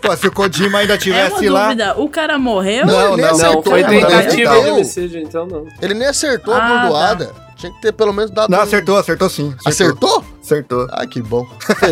Pô, 0.00 0.16
se 0.16 0.26
o 0.28 0.32
Kojima 0.32 0.78
ainda 0.78 0.96
tivesse 0.96 1.46
é 1.46 1.50
lá. 1.50 1.64
Dúvida, 1.64 1.94
o 1.98 2.08
cara 2.08 2.38
morreu? 2.38 2.86
Não, 2.86 3.16
não, 3.16 3.38
não, 3.38 3.62
foi 3.62 3.82
tentativa 3.84 4.60
de 4.60 4.70
homicídio, 4.70 5.20
então 5.20 5.46
não. 5.46 5.66
Ele 5.80 5.94
nem 5.94 6.08
acertou 6.08 6.54
ah, 6.54 6.58
a 6.58 6.80
bordoada. 6.80 7.26
Tá. 7.26 7.45
Tinha 7.56 7.72
que 7.72 7.80
ter 7.80 7.92
pelo 7.92 8.12
menos 8.12 8.30
dado. 8.30 8.50
Não, 8.50 8.58
um... 8.58 8.62
acertou, 8.62 8.98
acertou 8.98 9.30
sim. 9.30 9.54
Acertou? 9.64 10.24
Acertou. 10.42 10.86
Ai, 10.92 11.06
que 11.06 11.22
bom. 11.22 11.46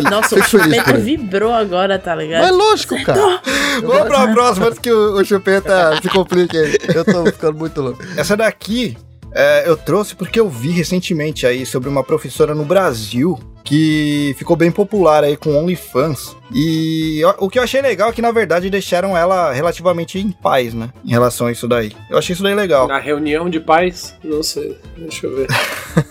Nossa, 0.09 0.35
o 0.35 0.43
chupeta 0.43 0.93
vibrou 0.93 1.53
agora, 1.53 1.97
tá 1.97 2.15
ligado? 2.15 2.43
Mas 2.43 2.55
lógico, 2.55 3.03
cara. 3.03 3.41
Vamos 3.81 4.07
pra 4.07 4.27
próxima 4.31 4.67
antes 4.67 4.79
que 4.79 4.91
o, 4.91 5.19
o 5.19 5.25
chupeta 5.25 5.99
se 6.01 6.07
complique 6.09 6.55
aí. 6.55 6.77
Eu 6.93 7.03
tô 7.03 7.25
ficando 7.25 7.57
muito 7.57 7.81
louco. 7.81 8.01
Essa 8.15 8.37
daqui 8.37 8.95
É, 9.35 9.67
eu 9.67 9.75
trouxe 9.75 10.15
porque 10.15 10.39
eu 10.39 10.49
vi 10.49 10.69
recentemente 10.69 11.45
aí 11.45 11.65
sobre 11.65 11.89
uma 11.89 12.03
professora 12.03 12.55
no 12.55 12.63
Brasil 12.63 13.37
que 13.65 14.33
ficou 14.37 14.55
bem 14.55 14.71
popular 14.71 15.23
aí 15.23 15.35
com 15.35 15.57
OnlyFans. 15.57 16.37
E 16.53 17.21
o 17.39 17.49
que 17.49 17.59
eu 17.59 17.63
achei 17.63 17.81
legal 17.81 18.09
é 18.09 18.13
que, 18.13 18.21
na 18.21 18.31
verdade, 18.31 18.69
deixaram 18.69 19.17
ela 19.17 19.51
relativamente 19.51 20.19
em 20.19 20.31
paz, 20.31 20.73
né? 20.73 20.89
Em 21.03 21.09
relação 21.09 21.47
a 21.47 21.51
isso 21.51 21.67
daí. 21.67 21.91
Eu 22.09 22.17
achei 22.17 22.33
isso 22.33 22.43
daí 22.43 22.53
legal. 22.53 22.87
Na 22.87 22.99
reunião 22.99 23.49
de 23.49 23.59
paz? 23.59 24.15
Não 24.23 24.41
sei. 24.41 24.77
Deixa 24.95 25.25
eu 25.25 25.35
ver. 25.35 25.47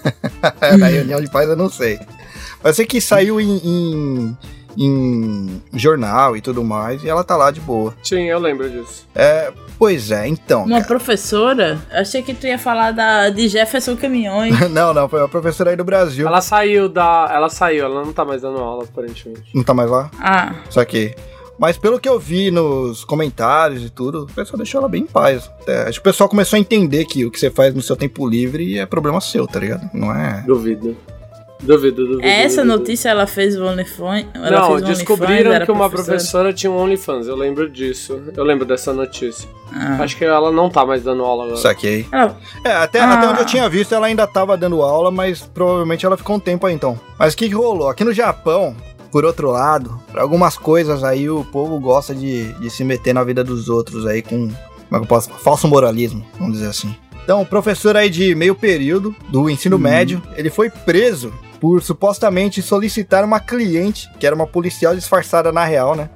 Na 0.79 0.89
reunião 0.89 1.21
de 1.21 1.31
paz 1.31 1.49
eu 1.49 1.57
não 1.57 1.71
sei. 1.71 1.99
Mas 2.63 2.77
sei 2.77 2.85
que 2.85 3.01
saiu 3.01 3.41
em, 3.41 3.57
em 3.65 4.37
em 4.77 5.61
jornal 5.73 6.37
e 6.37 6.41
tudo 6.41 6.65
mais, 6.65 7.03
e 7.05 7.09
ela 7.09 7.23
tá 7.23 7.37
lá 7.37 7.51
de 7.51 7.61
boa. 7.61 7.95
Sim, 8.03 8.25
eu 8.25 8.39
lembro 8.39 8.69
disso. 8.69 9.07
É, 9.15 9.53
pois 9.85 10.11
é, 10.11 10.27
então. 10.27 10.63
Uma 10.63 10.77
cara. 10.77 10.87
professora? 10.87 11.79
Achei 11.91 12.23
que 12.23 12.33
tu 12.33 12.47
ia 12.47 12.59
falar 12.59 12.93
da, 12.93 13.29
de 13.29 13.49
Jefferson 13.49 13.95
Caminhões. 13.95 14.59
não, 14.73 14.95
não, 14.95 15.07
foi 15.11 15.21
uma 15.21 15.29
professora 15.29 15.69
aí 15.69 15.77
do 15.77 15.85
Brasil. 15.85 16.27
Ela 16.27 16.41
saiu 16.41 16.89
da. 16.89 17.29
Ela 17.31 17.51
saiu, 17.51 17.85
ela 17.85 18.03
não 18.03 18.11
tá 18.11 18.25
mais 18.25 18.41
dando 18.41 18.61
aula, 18.61 18.85
aparentemente. 18.85 19.45
Não 19.55 19.63
tá 19.63 19.75
mais 19.75 19.91
lá? 19.91 20.11
Ah. 20.19 20.55
Só 20.71 20.83
que. 20.87 21.15
Mas 21.59 21.77
pelo 21.77 22.01
que 22.01 22.09
eu 22.09 22.19
vi 22.19 22.51
nos 22.51 23.05
comentários 23.05 23.85
e 23.85 23.91
tudo, 23.91 24.23
o 24.23 24.27
pessoal 24.27 24.57
deixou 24.57 24.81
ela 24.81 24.89
bem 24.89 25.03
em 25.03 25.07
paz. 25.07 25.51
É, 25.67 25.83
acho 25.83 26.01
que 26.01 26.09
o 26.09 26.11
pessoal 26.11 26.31
começou 26.31 26.57
a 26.57 26.61
entender 26.61 27.05
que 27.05 27.27
o 27.27 27.31
que 27.31 27.39
você 27.39 27.51
faz 27.51 27.75
no 27.75 27.83
seu 27.83 27.95
tempo 27.95 28.27
livre 28.27 28.79
é 28.79 28.87
problema 28.87 29.21
seu, 29.21 29.47
tá 29.47 29.61
ligado? 29.61 29.89
Não 29.93 30.11
é. 30.13 30.43
Duvido. 30.47 30.97
Duvido, 31.63 32.05
duvido. 32.07 32.27
Essa 32.27 32.63
duvido. 32.63 32.79
notícia 32.79 33.09
ela 33.09 33.27
fez 33.27 33.57
o 33.57 33.65
OnlyFans? 33.65 34.27
Não, 34.35 34.81
descobriram 34.81 35.51
OnlyFans, 35.51 35.65
que 35.65 35.73
uma 35.73 35.89
professora. 35.89 36.17
professora 36.17 36.53
tinha 36.53 36.71
um 36.71 36.77
OnlyFans, 36.77 37.27
eu 37.27 37.37
lembro 37.37 37.69
disso. 37.69 38.21
Eu 38.37 38.45
lembro 38.45 38.65
dessa 38.65 38.93
notícia. 38.93 39.49
Ah. 39.73 40.03
Acho 40.03 40.17
que 40.17 40.25
ela 40.25 40.53
não 40.53 40.69
tá 40.69 40.85
mais 40.85 41.03
dando 41.03 41.25
aula 41.25 41.45
agora. 41.45 41.59
Saquei. 41.59 42.07
Ah. 42.13 42.35
É, 42.65 42.73
até, 42.73 43.01
ah. 43.01 43.15
até 43.15 43.29
onde 43.29 43.41
eu 43.41 43.47
tinha 43.47 43.69
visto, 43.69 43.95
ela 43.95 44.07
ainda 44.07 44.27
tava 44.27 44.57
dando 44.57 44.83
aula, 44.83 45.11
mas 45.11 45.43
provavelmente 45.43 46.05
ela 46.05 46.17
ficou 46.17 46.37
um 46.37 46.41
tempo 46.41 46.67
aí 46.67 46.75
então. 46.75 46.99
Mas 47.19 47.35
o 47.35 47.37
que, 47.37 47.49
que 47.49 47.55
rolou? 47.55 47.89
Aqui 47.89 48.05
no 48.05 48.13
Japão, 48.13 48.77
por 49.11 49.25
outro 49.25 49.51
lado, 49.51 50.01
para 50.13 50.23
algumas 50.23 50.59
coisas 50.59 51.03
aí 51.03 51.31
o 51.31 51.45
povo 51.45 51.79
gosta 51.79 52.15
de, 52.15 52.53
de 52.55 52.69
se 52.69 52.85
meter 52.85 53.15
na 53.15 53.25
vida 53.25 53.43
dos 53.43 53.69
outros 53.69 54.07
aí 54.07 54.23
com. 54.23 54.49
Como 54.49 54.97
é 54.97 54.99
que 54.99 55.05
eu 55.05 55.07
posso? 55.07 55.31
Falso 55.31 55.67
moralismo, 55.67 56.25
vamos 56.39 56.55
dizer 56.55 56.69
assim. 56.69 56.95
Então, 57.25 57.41
o 57.41 57.47
professor 57.47 57.97
aí 57.97 58.11
de 58.11 58.35
meio 58.35 58.55
período 58.55 59.17
do 59.29 59.49
ensino 59.49 59.77
hum. 59.77 59.81
médio, 59.81 60.23
ele 60.37 60.51
foi 60.51 60.69
preso 60.69 61.33
por 61.65 61.83
supostamente 61.83 62.61
solicitar 62.61 63.25
uma 63.25 63.41
cliente, 63.41 64.11
que 64.21 64.27
era 64.27 64.37
uma 64.37 64.47
policial 64.47 64.95
disfarçada 64.95 65.51
na 65.51 65.65
real, 65.65 65.95
né? 65.95 66.11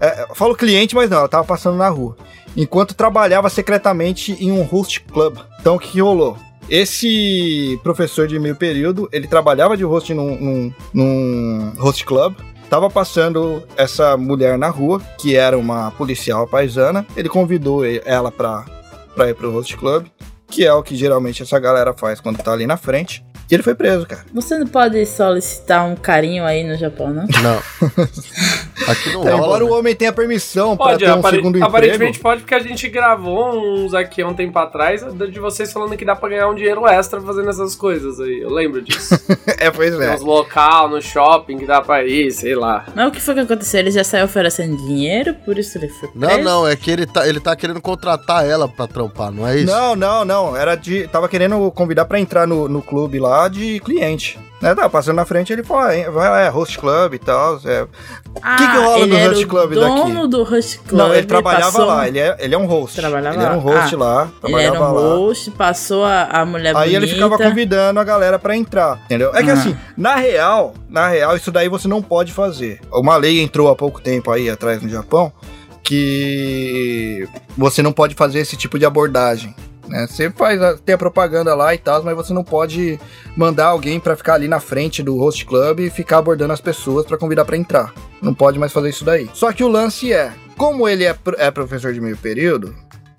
É, 0.00 0.26
falo 0.34 0.56
cliente, 0.56 0.94
mas 0.94 1.10
não, 1.10 1.18
ela 1.18 1.28
tava 1.28 1.44
passando 1.44 1.76
na 1.76 1.90
rua. 1.90 2.16
Enquanto 2.56 2.94
trabalhava 2.94 3.50
secretamente 3.50 4.32
em 4.42 4.50
um 4.50 4.62
host 4.62 5.00
club. 5.00 5.36
Então 5.60 5.76
o 5.76 5.78
que, 5.78 5.88
que 5.88 6.00
rolou? 6.00 6.38
Esse 6.70 7.78
professor 7.82 8.26
de 8.26 8.38
meio 8.38 8.56
período, 8.56 9.06
ele 9.12 9.28
trabalhava 9.28 9.76
de 9.76 9.84
host 9.84 10.14
num, 10.14 10.40
num, 10.40 10.74
num 10.94 11.72
host 11.76 12.02
club, 12.06 12.36
tava 12.70 12.88
passando 12.88 13.62
essa 13.76 14.16
mulher 14.16 14.56
na 14.56 14.70
rua, 14.70 15.02
que 15.18 15.36
era 15.36 15.58
uma 15.58 15.90
policial 15.90 16.46
paisana. 16.46 17.06
Ele 17.14 17.28
convidou 17.28 17.82
ela 17.84 18.32
pra, 18.32 18.64
pra 19.14 19.28
ir 19.28 19.34
pro 19.34 19.52
host 19.52 19.76
club, 19.76 20.06
que 20.48 20.64
é 20.64 20.72
o 20.72 20.82
que 20.82 20.96
geralmente 20.96 21.42
essa 21.42 21.58
galera 21.58 21.92
faz 21.92 22.22
quando 22.22 22.42
tá 22.42 22.54
ali 22.54 22.66
na 22.66 22.78
frente. 22.78 23.22
E 23.50 23.54
ele 23.54 23.62
foi 23.62 23.74
preso, 23.74 24.06
cara. 24.06 24.24
Você 24.32 24.58
não 24.58 24.66
pode 24.66 25.04
solicitar 25.06 25.86
um 25.86 25.94
carinho 25.94 26.44
aí 26.44 26.64
no 26.64 26.76
Japão, 26.76 27.10
não? 27.10 27.26
Não. 27.42 27.62
Aqui 28.88 29.12
não 29.12 29.22
é, 29.22 29.30
rola, 29.30 29.36
Embora 29.36 29.64
né? 29.64 29.70
o 29.70 29.74
homem 29.74 29.94
tenha 29.94 30.12
permissão 30.12 30.76
pode, 30.76 31.04
pra 31.04 31.12
ter 31.12 31.18
um 31.18 31.30
segundo 31.30 31.56
emprego. 31.56 31.66
Aparentemente 31.66 32.18
pode, 32.18 32.40
porque 32.40 32.54
a 32.54 32.58
gente 32.58 32.88
gravou 32.88 33.54
uns 33.54 33.94
aqui 33.94 34.20
há 34.20 34.28
um 34.28 34.34
tempo 34.34 34.58
atrás 34.58 35.04
de 35.30 35.40
vocês 35.40 35.72
falando 35.72 35.96
que 35.96 36.04
dá 36.04 36.16
pra 36.16 36.28
ganhar 36.28 36.48
um 36.48 36.54
dinheiro 36.54 36.86
extra 36.86 37.20
fazendo 37.20 37.48
essas 37.48 37.74
coisas 37.74 38.20
aí. 38.20 38.40
Eu 38.40 38.50
lembro 38.50 38.82
disso. 38.82 39.14
é, 39.58 39.70
pois 39.70 39.98
é. 39.98 40.12
Nos 40.12 40.22
local, 40.22 40.88
no 40.88 41.00
shopping 41.00 41.58
que 41.58 41.66
dá 41.66 41.80
pra 41.80 42.04
ir, 42.04 42.30
sei 42.32 42.54
lá. 42.54 42.86
Mas 42.94 43.08
o 43.08 43.10
que 43.10 43.20
foi 43.20 43.34
que 43.34 43.40
aconteceu? 43.40 43.80
Ele 43.80 43.90
já 43.90 44.04
saiu 44.04 44.24
oferecendo 44.24 44.76
dinheiro, 44.76 45.34
por 45.44 45.58
isso 45.58 45.78
ele 45.78 45.88
foi 45.88 46.08
preso? 46.08 46.38
Não, 46.38 46.42
não, 46.42 46.68
é 46.68 46.76
que 46.76 46.90
ele 46.90 47.06
tá, 47.06 47.26
ele 47.28 47.40
tá 47.40 47.54
querendo 47.54 47.80
contratar 47.80 48.46
ela 48.46 48.68
pra 48.68 48.86
trampar, 48.86 49.30
não 49.30 49.46
é 49.46 49.58
isso? 49.58 49.72
Não, 49.72 49.94
não, 49.94 50.24
não. 50.24 50.56
Era 50.56 50.74
de. 50.74 51.06
Tava 51.08 51.28
querendo 51.28 51.70
convidar 51.70 52.04
pra 52.06 52.18
entrar 52.18 52.46
no, 52.46 52.68
no 52.68 52.82
clube 52.82 53.18
lá 53.18 53.33
de 53.48 53.80
cliente. 53.80 54.38
Né, 54.64 54.74
tá 54.74 54.88
passando 54.88 55.16
na 55.16 55.26
frente, 55.26 55.52
ele 55.52 55.62
fala, 55.62 55.88
vai 56.10 56.30
lá, 56.30 56.40
é 56.40 56.48
host 56.48 56.78
club 56.78 57.12
e 57.12 57.18
tal. 57.18 57.60
É. 57.66 57.82
O 57.82 57.88
ah, 58.40 58.56
que, 58.56 58.66
que 58.66 58.76
rola 58.78 59.06
no 59.06 59.16
host 59.28 59.46
club 59.46 59.74
daqui? 59.74 59.86
dono 59.86 60.26
do 60.26 60.42
host 60.42 60.78
club. 60.78 60.98
Não, 60.98 61.14
ele 61.14 61.26
trabalhava 61.26 61.72
passou... 61.72 61.84
lá, 61.84 62.08
ele 62.08 62.18
é, 62.18 62.34
ele 62.38 62.54
é 62.54 62.58
um 62.58 62.64
host. 62.64 62.98
Trabalhava 62.98 63.36
ele 63.36 63.44
era 63.44 63.54
um 63.54 63.58
host 63.58 63.94
ah, 63.94 63.98
lá, 63.98 64.30
Ele 64.42 64.62
era 64.62 64.82
um 64.82 64.92
host, 64.92 65.50
passou 65.50 66.02
a, 66.02 66.22
a 66.22 66.46
mulher 66.46 66.74
Aí 66.76 66.92
bonita. 66.92 66.96
ele 66.96 67.06
ficava 67.08 67.36
convidando 67.36 68.00
a 68.00 68.04
galera 68.04 68.38
para 68.38 68.56
entrar, 68.56 69.02
entendeu? 69.04 69.34
É 69.34 69.42
que 69.42 69.50
ah. 69.50 69.52
assim, 69.52 69.76
na 69.98 70.14
real, 70.14 70.72
na 70.88 71.08
real, 71.08 71.36
isso 71.36 71.52
daí 71.52 71.68
você 71.68 71.86
não 71.86 72.00
pode 72.00 72.32
fazer. 72.32 72.80
Uma 72.90 73.16
lei 73.16 73.42
entrou 73.42 73.68
há 73.68 73.76
pouco 73.76 74.00
tempo 74.00 74.30
aí 74.30 74.48
atrás 74.48 74.80
no 74.80 74.88
Japão 74.88 75.30
que 75.82 77.28
você 77.54 77.82
não 77.82 77.92
pode 77.92 78.14
fazer 78.14 78.38
esse 78.38 78.56
tipo 78.56 78.78
de 78.78 78.86
abordagem. 78.86 79.54
Né? 79.88 80.06
Você 80.06 80.30
faz 80.30 80.60
a, 80.62 80.76
tem 80.76 80.94
a 80.94 80.98
propaganda 80.98 81.54
lá 81.54 81.74
e 81.74 81.78
tal, 81.78 82.02
mas 82.02 82.16
você 82.16 82.32
não 82.32 82.44
pode 82.44 82.98
mandar 83.36 83.66
alguém 83.66 84.00
para 84.00 84.16
ficar 84.16 84.34
ali 84.34 84.48
na 84.48 84.60
frente 84.60 85.02
do 85.02 85.16
host 85.16 85.44
club 85.44 85.80
e 85.80 85.90
ficar 85.90 86.18
abordando 86.18 86.52
as 86.52 86.60
pessoas 86.60 87.06
para 87.06 87.18
convidar 87.18 87.44
para 87.44 87.56
entrar. 87.56 87.92
Não 88.22 88.34
pode 88.34 88.58
mais 88.58 88.72
fazer 88.72 88.90
isso 88.90 89.04
daí. 89.04 89.28
Só 89.34 89.52
que 89.52 89.62
o 89.62 89.68
lance 89.68 90.12
é, 90.12 90.32
como 90.56 90.88
ele 90.88 91.04
é, 91.04 91.16
é 91.38 91.50
professor 91.50 91.92
de 91.92 92.00
meio 92.00 92.16
período, 92.16 92.74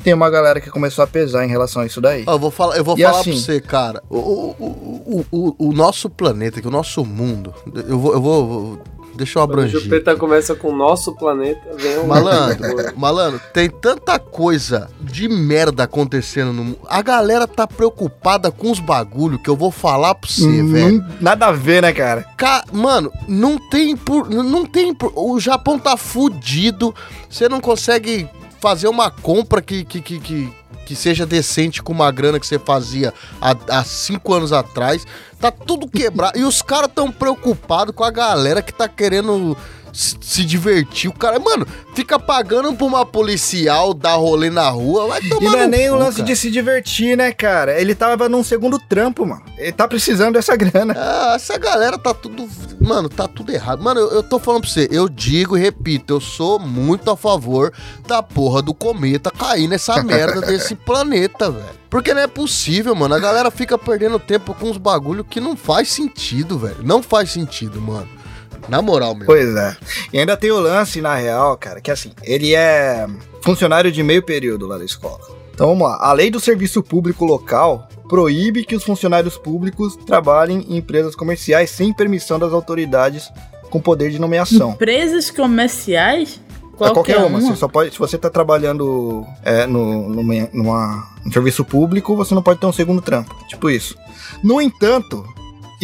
tem 0.05 0.13
uma 0.13 0.29
galera 0.29 0.61
que 0.61 0.69
começou 0.69 1.03
a 1.03 1.07
pesar 1.07 1.45
em 1.45 1.49
relação 1.49 1.81
a 1.81 1.85
isso 1.87 1.99
daí. 1.99 2.25
Eu 2.27 2.37
vou 2.37 2.51
falar, 2.51 2.77
eu 2.77 2.83
vou 2.83 2.95
falar 2.95 3.19
assim, 3.19 3.31
pra 3.31 3.39
você, 3.39 3.59
cara. 3.59 4.03
O, 4.07 4.17
o, 4.17 5.05
o, 5.05 5.25
o, 5.31 5.69
o 5.69 5.73
nosso 5.73 6.11
planeta, 6.11 6.61
que 6.61 6.67
o 6.67 6.71
nosso 6.71 7.03
mundo. 7.03 7.51
Eu 7.87 7.97
vou, 7.97 8.13
eu 8.13 8.21
vou 8.21 8.83
Deixa 9.15 9.39
eu 9.39 9.43
abranger. 9.43 9.77
O 9.77 9.79
Jupiter 9.81 10.17
começa 10.17 10.55
com 10.55 10.69
o 10.69 10.75
nosso 10.75 11.15
planeta, 11.15 11.61
vem 11.75 11.99
um... 11.99 12.07
Malandro, 12.07 12.65
malandro, 12.97 13.41
tem 13.53 13.69
tanta 13.69 14.19
coisa 14.19 14.89
de 14.99 15.29
merda 15.29 15.83
acontecendo 15.83 16.51
no 16.51 16.63
mundo. 16.63 16.79
A 16.87 17.01
galera 17.01 17.47
tá 17.47 17.65
preocupada 17.65 18.51
com 18.51 18.71
os 18.71 18.79
bagulho 18.79 19.39
que 19.39 19.49
eu 19.49 19.55
vou 19.55 19.71
falar 19.71 20.15
pra 20.15 20.29
você, 20.29 20.45
hum, 20.45 20.71
velho. 20.71 21.05
Nada 21.21 21.47
a 21.47 21.51
ver, 21.51 21.81
né, 21.81 21.93
cara? 21.93 22.25
Ca... 22.37 22.65
Mano, 22.71 23.11
não 23.27 23.57
tem 23.57 23.95
por. 23.95 24.29
Não 24.29 24.65
tem 24.65 24.93
por. 24.93 25.13
O 25.15 25.39
Japão 25.39 25.79
tá 25.79 25.95
fudido. 25.95 26.93
Você 27.29 27.47
não 27.47 27.59
consegue 27.61 28.29
fazer 28.59 28.87
uma 28.87 29.11
compra 29.11 29.61
que, 29.61 29.83
que, 29.83 30.01
que, 30.01 30.19
que 30.19 30.53
que 30.85 30.95
seja 30.95 31.25
decente 31.25 31.81
com 31.81 31.91
uma 31.91 32.11
grana 32.11 32.39
que 32.39 32.47
você 32.47 32.59
fazia 32.59 33.13
há, 33.41 33.79
há 33.79 33.83
cinco 33.83 34.33
anos 34.33 34.53
atrás. 34.53 35.05
Tá 35.39 35.51
tudo 35.51 35.87
quebrado. 35.87 36.37
e 36.37 36.43
os 36.43 36.61
caras 36.61 36.89
tão 36.93 37.11
preocupados 37.11 37.93
com 37.93 38.03
a 38.03 38.11
galera 38.11 38.61
que 38.61 38.73
tá 38.73 38.87
querendo 38.87 39.57
se 39.95 40.43
divertir. 40.43 41.09
O 41.09 41.13
cara, 41.13 41.39
mano, 41.39 41.65
fica 41.93 42.19
pagando 42.19 42.73
pra 42.73 42.85
uma 42.85 43.05
policial 43.05 43.93
dar 43.93 44.15
rolê 44.15 44.49
na 44.49 44.67
rua. 44.69 45.07
Vai 45.07 45.21
tomar 45.21 45.41
e 45.41 45.45
não 45.45 45.59
é 45.59 45.67
nem 45.67 45.89
o 45.89 45.95
lance 45.95 46.17
cara. 46.17 46.27
de 46.27 46.35
se 46.35 46.51
divertir, 46.51 47.15
né, 47.15 47.31
cara? 47.31 47.79
Ele 47.79 47.95
tava 47.95 48.27
num 48.27 48.43
segundo 48.43 48.77
trampo, 48.77 49.25
mano. 49.25 49.43
Ele 49.57 49.71
tá 49.71 49.87
precisando 49.87 50.33
dessa 50.33 50.55
grana. 50.57 50.93
Ah, 50.97 51.33
essa 51.35 51.57
galera 51.57 51.97
tá 51.97 52.13
tudo. 52.13 52.47
Mano, 52.81 53.07
tá 53.07 53.27
tudo 53.27 53.51
errado. 53.51 53.81
Mano, 53.81 54.01
eu, 54.01 54.11
eu 54.11 54.23
tô 54.23 54.37
falando 54.37 54.61
pra 54.61 54.69
você, 54.69 54.87
eu 54.91 55.07
digo 55.07 55.57
e 55.57 55.61
repito, 55.61 56.13
eu 56.13 56.19
sou 56.19 56.59
muito 56.59 57.09
a 57.09 57.15
favor 57.15 57.71
da 58.05 58.21
porra 58.21 58.61
do 58.61 58.73
cometa 58.73 59.31
cair 59.31 59.67
nessa 59.67 60.01
merda 60.03 60.41
desse 60.41 60.75
planeta, 60.75 61.49
velho. 61.49 61.85
Porque 61.89 62.13
não 62.13 62.21
é 62.21 62.27
possível, 62.27 62.93
mano. 62.93 63.15
A 63.15 63.19
galera 63.19 63.49
fica 63.49 63.77
perdendo 63.77 64.19
tempo 64.19 64.53
com 64.53 64.69
uns 64.69 64.77
bagulho 64.77 65.23
que 65.23 65.39
não 65.39 65.55
faz 65.55 65.89
sentido, 65.89 66.57
velho. 66.57 66.83
Não 66.83 67.01
faz 67.01 67.31
sentido, 67.31 67.79
mano. 67.79 68.24
Na 68.67 68.81
moral, 68.81 69.15
meu. 69.15 69.25
Pois 69.25 69.55
é. 69.55 69.75
E 70.11 70.19
ainda 70.19 70.35
tem 70.35 70.51
o 70.51 70.59
lance, 70.59 71.01
na 71.01 71.15
real, 71.15 71.55
cara, 71.57 71.81
que 71.81 71.91
assim, 71.91 72.11
ele 72.23 72.53
é 72.53 73.07
funcionário 73.41 73.91
de 73.91 74.01
meio 74.01 74.23
período 74.23 74.65
lá 74.65 74.77
da 74.77 74.85
escola. 74.85 75.21
Então 75.53 75.67
vamos 75.67 75.87
lá. 75.87 75.97
A 76.01 76.11
lei 76.11 76.29
do 76.29 76.39
serviço 76.39 76.83
público 76.83 77.23
local 77.23 77.87
proíbe 78.09 78.65
que 78.65 78.75
os 78.75 78.83
funcionários 78.83 79.37
públicos 79.37 79.95
trabalhem 79.95 80.65
em 80.69 80.77
empresas 80.77 81.15
comerciais 81.15 81.69
sem 81.69 81.93
permissão 81.93 82.37
das 82.37 82.51
autoridades 82.51 83.31
com 83.69 83.79
poder 83.79 84.11
de 84.11 84.19
nomeação. 84.19 84.71
Empresas 84.71 85.31
comerciais? 85.31 86.41
Qualquer, 86.75 86.93
qualquer 86.93 87.17
uma. 87.17 87.27
uma. 87.27 87.41
Você 87.41 87.55
só 87.55 87.67
pode, 87.67 87.91
se 87.91 87.99
você 87.99 88.17
está 88.17 88.29
trabalhando 88.29 89.25
é, 89.43 89.65
no, 89.65 90.09
numa, 90.09 90.49
numa, 90.51 91.07
um 91.25 91.31
serviço 91.31 91.63
público, 91.63 92.15
você 92.15 92.35
não 92.35 92.43
pode 92.43 92.59
ter 92.59 92.65
um 92.65 92.73
segundo 92.73 93.01
trampo. 93.01 93.33
Tipo 93.47 93.69
isso. 93.69 93.97
No 94.43 94.61
entanto, 94.61 95.25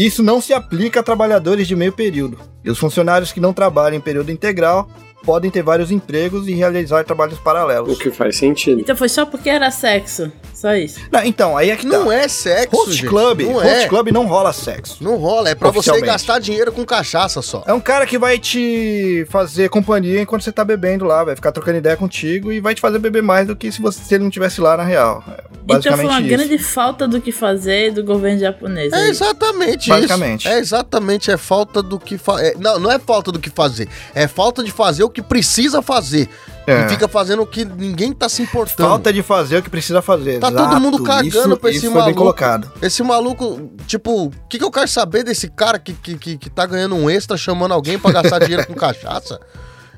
isso 0.06 0.24
não 0.24 0.40
se 0.40 0.54
aplica 0.54 1.00
a 1.00 1.04
trabalhadores 1.04 1.68
de 1.68 1.76
meio 1.76 1.92
período. 1.92 2.40
E 2.64 2.70
os 2.70 2.80
funcionários 2.80 3.32
que 3.32 3.40
não 3.40 3.54
trabalham 3.54 3.98
em 3.98 4.02
período 4.02 4.32
integral 4.32 4.90
podem 5.24 5.50
ter 5.52 5.62
vários 5.62 5.92
empregos 5.92 6.48
e 6.48 6.54
realizar 6.54 7.04
trabalhos 7.04 7.38
paralelos. 7.40 7.94
O 7.96 8.00
que 8.00 8.12
faz 8.12 8.38
sentido. 8.38 8.80
Então 8.82 8.96
foi 8.96 9.10
só 9.10 9.26
porque 9.26 9.50
era 9.50 9.70
sexo. 9.72 10.32
Só 10.54 10.76
isso. 10.76 11.00
Não, 11.12 11.24
então, 11.24 11.58
aí 11.58 11.72
é 11.72 11.76
que 11.76 11.86
Não 11.88 12.06
tá. 12.08 12.14
é 12.16 12.28
sexo, 12.28 12.76
Host 12.76 12.94
gente. 12.94 13.08
Club, 13.10 13.42
Não 13.42 13.54
Host 13.54 13.68
é. 13.68 13.88
Club 13.88 14.08
não 14.12 14.28
rola 14.28 14.54
sexo. 14.54 14.98
Não 15.04 15.16
rola, 15.18 15.50
é 15.50 15.56
pra 15.56 15.72
você 15.72 16.00
gastar 16.02 16.38
dinheiro 16.40 16.72
com 16.72 16.86
cachaça 16.86 17.42
só. 17.42 17.64
É 17.66 17.74
um 17.74 17.80
cara 17.80 18.06
que 18.06 18.18
vai 18.18 18.38
te 18.38 19.26
fazer 19.30 19.70
companhia 19.70 20.22
enquanto 20.22 20.44
você 20.44 20.52
tá 20.52 20.64
bebendo 20.64 21.04
lá, 21.06 21.24
vai 21.24 21.36
ficar 21.36 21.52
trocando 21.52 21.78
ideia 21.80 21.98
contigo 21.98 22.52
e 22.52 22.60
vai 22.60 22.76
te 22.76 22.82
fazer 22.82 23.00
beber 23.00 23.24
mais 23.24 23.48
do 23.48 23.56
que 23.56 23.72
se, 23.72 23.82
você, 23.82 24.04
se 24.04 24.14
ele 24.14 24.24
não 24.24 24.30
tivesse 24.30 24.62
lá 24.62 24.78
na 24.78 24.84
real. 24.84 25.24
É 25.28 25.32
Então 25.32 25.48
foi 25.56 25.66
basicamente 25.66 26.06
uma 26.10 26.20
isso. 26.22 26.30
grande 26.30 26.58
falta 26.60 27.08
do 27.08 27.20
que 27.22 27.32
fazer 27.32 27.92
do 27.92 28.04
governo 28.04 28.40
japonês. 28.40 28.94
É 28.94 28.98
aí. 28.98 29.10
exatamente 29.10 29.90
Basicamente. 29.90 30.42
isso. 30.46 30.50
É 30.50 30.60
exatamente, 30.60 31.32
é 31.32 31.38
falta 31.38 31.82
do 31.82 32.00
que 32.00 32.18
fazer. 32.20 32.56
Não, 32.60 32.80
não 32.80 32.92
é 32.92 33.00
falta 33.00 33.32
do 33.32 33.40
que 33.40 33.50
fazer. 33.50 33.88
É 34.14 34.28
falta 34.28 34.64
de 34.64 34.72
fazer 34.72 35.04
o 35.04 35.10
que 35.12 35.21
precisa 35.21 35.82
fazer. 35.82 36.30
É. 36.65 36.86
E 36.86 36.89
fica 36.89 37.08
fazendo 37.08 37.41
o 37.41 37.47
que 37.47 37.65
ninguém 37.65 38.13
tá 38.13 38.30
se 38.30 38.41
importando. 38.41 38.89
Falta 38.89 39.12
de 39.12 39.21
fazer 39.24 39.58
o 39.58 39.63
que 39.63 39.69
precisa 39.69 40.02
fazer. 40.02 40.39
Tá 40.39 40.52
todo 40.52 40.80
mundo 40.80 41.04
cagando 41.04 41.28
isso, 41.28 41.58
pra 41.58 41.69
esse 41.69 41.80
isso 41.80 41.91
foi 41.91 41.95
bem 41.95 42.02
maluco. 42.02 42.17
colocado. 42.17 42.71
Esse 42.82 43.04
maluco, 43.04 43.71
tipo, 43.88 44.26
o 44.26 44.32
que, 44.47 44.58
que 44.58 44.63
eu 44.63 44.71
quero 44.71 44.88
saber 44.88 45.24
desse 45.24 45.50
cara 45.50 45.80
que, 45.80 45.93
que, 45.93 46.17
que, 46.17 46.38
que 46.38 46.50
tá 46.50 46.65
ganhando 46.65 46.95
um 46.95 47.10
extra 47.10 47.36
chamando 47.36 47.74
alguém 47.74 47.97
pra 47.97 48.12
gastar 48.12 48.39
dinheiro 48.45 48.65
com 48.67 48.74
cachaça? 48.74 49.39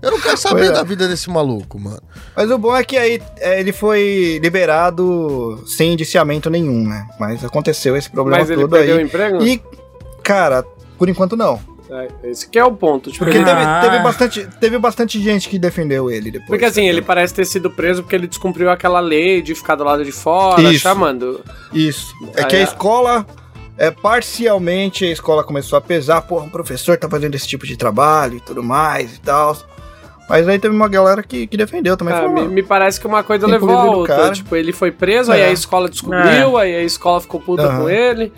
Eu 0.02 0.12
não 0.12 0.20
quero 0.20 0.36
saber 0.36 0.66
é. 0.66 0.72
da 0.72 0.84
vida 0.84 1.08
desse 1.08 1.30
maluco, 1.30 1.80
mano. 1.80 2.02
Mas 2.36 2.52
o 2.52 2.58
bom 2.58 2.76
é 2.76 2.84
que 2.84 2.98
aí 2.98 3.22
é, 3.38 3.62
ele 3.62 3.72
foi 3.72 4.38
liberado 4.44 5.64
sem 5.66 5.94
indiciamento 5.94 6.50
nenhum, 6.50 6.86
né? 6.86 7.08
Mas 7.18 7.44
aconteceu 7.46 7.96
esse 7.96 8.10
problema 8.10 8.40
Mas 8.40 8.50
ele 8.50 8.62
todo 8.62 8.72
perdeu 8.72 8.96
o 8.96 9.00
aí. 9.00 9.06
emprego? 9.06 9.42
E, 9.42 9.64
cara, 10.22 10.64
por 10.98 11.08
enquanto 11.08 11.38
não. 11.38 11.73
É, 11.94 12.08
esse 12.30 12.50
que 12.50 12.58
é 12.58 12.66
o 12.66 12.72
ponto. 12.72 13.12
Tipo, 13.12 13.26
Porque 13.26 13.38
ele- 13.38 13.46
teve, 13.46 13.62
Ah. 13.62 13.80
teve, 13.84 14.00
bastante, 14.00 14.48
teve 14.60 14.78
bastante 14.80 15.22
gente 15.22 15.48
que 15.48 15.60
defendeu 15.60 16.10
ele 16.10 16.32
depois. 16.32 16.50
Porque 16.50 16.66
assim, 16.66 16.88
ele 16.88 17.02
parece 17.02 17.34
ter 17.34 17.46
sido 17.46 17.70
preso 17.70 18.02
porque 18.04 18.16
ele 18.16 18.28
descumpriu 18.28 18.70
aquela 18.70 19.00
lei 19.00 19.42
de 19.42 19.54
ficar 19.54 19.76
do 19.76 19.84
lado 19.84 20.04
de 20.04 20.12
fora, 20.12 20.62
Isso. 20.64 20.80
chamando. 20.80 21.42
Isso. 21.72 22.14
É 22.36 22.42
Ah, 22.42 22.46
que 22.46 22.56
a 22.56 22.60
é. 22.60 22.64
escola. 22.64 23.26
É, 23.76 23.90
parcialmente 23.90 25.04
a 25.04 25.12
escola 25.12 25.44
começou 25.44 25.78
a 25.78 25.82
pesar, 25.82 26.22
porra, 26.22 26.46
um 26.46 26.50
professor 26.50 26.96
tá 26.98 27.10
fazendo 27.10 27.34
esse 27.36 27.48
tipo 27.48 27.66
de 27.66 27.76
trabalho 27.76 28.38
e 28.38 28.40
tudo 28.40 28.62
mais 28.64 29.16
e 29.16 29.20
tal. 29.20 29.58
Mas 30.30 30.48
aí 30.48 30.58
teve 30.58 30.74
uma 30.74 30.88
galera 30.88 31.22
que, 31.22 31.46
que 31.48 31.58
defendeu 31.58 31.98
também. 31.98 32.14
Ah, 32.14 32.18
falou, 32.18 32.32
me, 32.34 32.42
"Mano, 32.42 32.52
me 32.54 32.64
parece 32.64 33.00
que 33.00 33.06
uma 33.06 33.24
coisa 33.24 33.46
levou 33.46 33.72
a 33.78 33.84
outra. 33.86 34.16
cara. 34.16 34.32
Tipo, 34.32 34.56
ele 34.56 34.72
foi 34.72 34.92
preso, 34.92 35.32
aí 35.32 35.42
É. 35.42 35.48
a 35.48 35.52
escola 35.52 35.90
descobriu, 35.90 36.56
aí 36.58 36.76
a 36.76 36.82
escola 36.84 37.20
ficou 37.20 37.40
puta 37.42 37.64
Aham. 37.64 37.82
com 37.82 37.90
ele. 37.90 38.32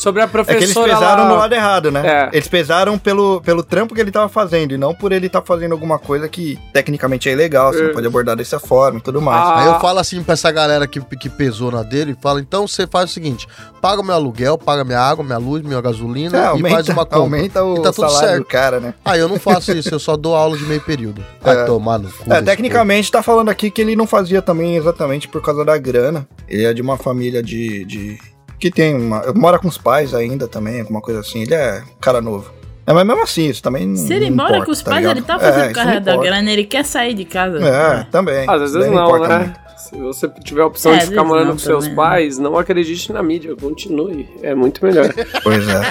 Sobre 0.00 0.22
a 0.22 0.24
É 0.24 0.28
que 0.28 0.36
eles 0.38 0.72
professora 0.72 0.94
pesaram 0.94 1.22
lá... 1.24 1.28
no 1.28 1.34
lado 1.36 1.52
errado, 1.54 1.90
né? 1.90 2.02
É. 2.06 2.30
Eles 2.32 2.48
pesaram 2.48 2.96
pelo, 2.98 3.40
pelo 3.42 3.62
trampo 3.62 3.94
que 3.94 4.00
ele 4.00 4.10
tava 4.10 4.28
fazendo 4.28 4.72
e 4.72 4.78
não 4.78 4.94
por 4.94 5.12
ele 5.12 5.26
estar 5.26 5.42
fazendo 5.42 5.72
alguma 5.72 5.98
coisa 5.98 6.26
que 6.28 6.58
tecnicamente 6.72 7.28
é 7.28 7.32
ilegal, 7.32 7.72
você 7.72 7.80
É. 7.82 7.86
não 7.88 7.92
pode 7.92 8.06
abordar 8.06 8.34
dessa 8.36 8.58
forma 8.58 8.98
e 8.98 9.02
tudo 9.02 9.20
mais. 9.20 9.46
Ah. 9.46 9.60
Aí 9.60 9.66
eu 9.66 9.78
falo 9.80 9.98
assim 9.98 10.22
pra 10.22 10.32
essa 10.32 10.50
galera 10.50 10.86
que, 10.86 11.00
que 11.00 11.28
pesou 11.28 11.70
na 11.70 11.82
dele, 11.82 12.16
fala, 12.20 12.40
então 12.40 12.66
você 12.66 12.86
faz 12.86 13.10
o 13.10 13.12
seguinte, 13.12 13.46
paga 13.82 14.02
meu 14.02 14.14
aluguel, 14.14 14.56
paga 14.56 14.84
minha 14.84 14.98
água, 15.00 15.22
minha 15.24 15.36
luz, 15.38 15.62
minha 15.62 15.80
gasolina 15.82 16.36
É, 16.36 16.40
e 16.42 16.46
aumenta, 16.46 16.74
faz 16.76 16.88
uma 16.88 17.04
compra. 17.04 17.18
aumenta 17.18 17.62
o 17.62 17.74
E 17.76 17.82
tá 17.82 17.92
tudo 17.92 18.08
salário 18.08 18.28
certo. 18.28 18.38
do 18.38 18.44
cara, 18.46 18.80
né? 18.80 18.94
Ah, 19.04 19.18
eu 19.18 19.28
não 19.28 19.38
faço 19.38 19.72
isso, 19.76 19.94
eu 19.94 19.98
só 19.98 20.16
dou 20.16 20.34
aula 20.34 20.56
de 20.56 20.64
meio 20.64 20.80
período. 20.80 21.22
Vai 21.42 21.58
É. 21.60 21.64
tomar 21.64 21.98
no 21.98 22.10
cu. 22.10 22.32
É, 22.32 22.40
tecnicamente 22.40 23.12
tá 23.12 23.22
falando 23.22 23.50
aqui 23.50 23.70
que 23.70 23.82
ele 23.82 23.94
não 23.94 24.06
fazia 24.06 24.40
também 24.40 24.76
exatamente 24.76 25.28
por 25.28 25.42
causa 25.42 25.62
da 25.64 25.76
grana. 25.76 26.26
Ele 26.48 26.64
é 26.64 26.72
de 26.72 26.80
uma 26.80 26.96
família 26.96 27.42
de. 27.42 27.84
de 27.84 28.29
que 28.60 28.70
tem 28.70 28.94
uma. 28.94 29.32
Mora 29.34 29.58
com 29.58 29.66
os 29.68 29.78
pais 29.78 30.14
ainda 30.14 30.46
também, 30.46 30.80
alguma 30.80 31.00
coisa 31.00 31.20
assim. 31.20 31.42
Ele 31.42 31.54
é 31.54 31.82
cara 32.00 32.20
novo. 32.20 32.52
É, 32.86 32.92
mas 32.92 33.06
mesmo 33.06 33.22
assim, 33.22 33.48
isso 33.48 33.62
também. 33.62 33.94
Se 33.96 34.12
ele 34.12 34.30
não 34.30 34.36
mora 34.36 34.50
importa, 34.50 34.66
com 34.66 34.72
os 34.72 34.82
tá 34.82 34.90
pais, 34.90 35.02
ligado? 35.02 35.16
ele 35.18 35.26
tá 35.26 35.34
É, 35.34 35.38
fazendo 35.38 35.64
isso 35.66 35.74
carreira 35.74 36.00
não 36.00 36.16
da 36.16 36.16
grana, 36.22 36.50
ele 36.52 36.64
quer 36.64 36.84
sair 36.84 37.14
de 37.14 37.24
casa. 37.24 37.58
É, 37.58 38.04
também. 38.10 38.44
Às 38.48 38.60
vezes 38.60 38.74
não, 38.76 39.04
importa 39.04 39.28
né? 39.28 39.38
muito. 39.38 39.70
Se 39.80 39.96
você 39.96 40.28
tiver 40.44 40.60
a 40.62 40.66
opção 40.66 40.92
É, 40.92 40.98
de 40.98 41.06
ficar 41.06 41.24
morando 41.24 41.46
não 41.46 41.52
com 41.54 41.58
seus 41.58 41.84
também, 41.84 41.96
pais, 41.96 42.38
não 42.38 42.56
acredite 42.58 43.12
na 43.12 43.22
mídia, 43.22 43.56
continue. 43.56 44.28
É 44.42 44.54
muito 44.54 44.84
melhor. 44.84 45.12
Pois 45.42 45.66
é. 45.68 45.82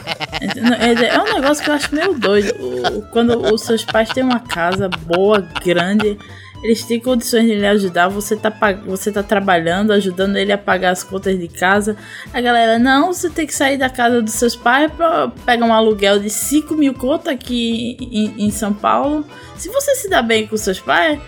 É, 0.79 1.15
é 1.15 1.19
um 1.19 1.33
negócio 1.33 1.63
que 1.63 1.69
eu 1.69 1.73
acho 1.73 1.93
meio 1.93 2.13
doido. 2.13 2.53
O- 2.59 3.01
quando 3.11 3.53
os 3.53 3.61
seus 3.61 3.83
pais 3.83 4.09
têm 4.09 4.23
uma 4.23 4.39
casa 4.39 4.89
boa, 5.05 5.45
grande, 5.65 6.17
eles 6.63 6.83
têm 6.83 6.99
condições 6.99 7.45
de 7.45 7.55
lhe 7.55 7.65
ajudar. 7.65 8.09
Você 8.09 8.35
tá, 8.35 8.51
você 8.85 9.11
tá 9.11 9.23
trabalhando, 9.23 9.91
ajudando 9.91 10.35
ele 10.37 10.51
a 10.51 10.57
pagar 10.57 10.91
as 10.91 11.03
contas 11.03 11.37
de 11.39 11.47
casa. 11.47 11.95
A 12.33 12.41
galera, 12.41 12.77
não, 12.77 13.13
você 13.13 13.29
tem 13.29 13.47
que 13.47 13.53
sair 13.53 13.77
da 13.77 13.89
casa 13.89 14.21
dos 14.21 14.33
seus 14.33 14.55
pais 14.55 14.91
pra 14.91 15.29
pegar 15.45 15.65
um 15.65 15.73
aluguel 15.73 16.19
de 16.19 16.29
5 16.29 16.75
mil 16.75 16.93
conto 16.93 17.29
aqui 17.29 17.97
em, 17.99 18.45
em 18.45 18.51
São 18.51 18.73
Paulo. 18.73 19.25
Se 19.55 19.69
você 19.69 19.95
se 19.95 20.09
dá 20.09 20.21
bem 20.21 20.47
com 20.47 20.57
seus 20.57 20.79
pais. 20.79 21.19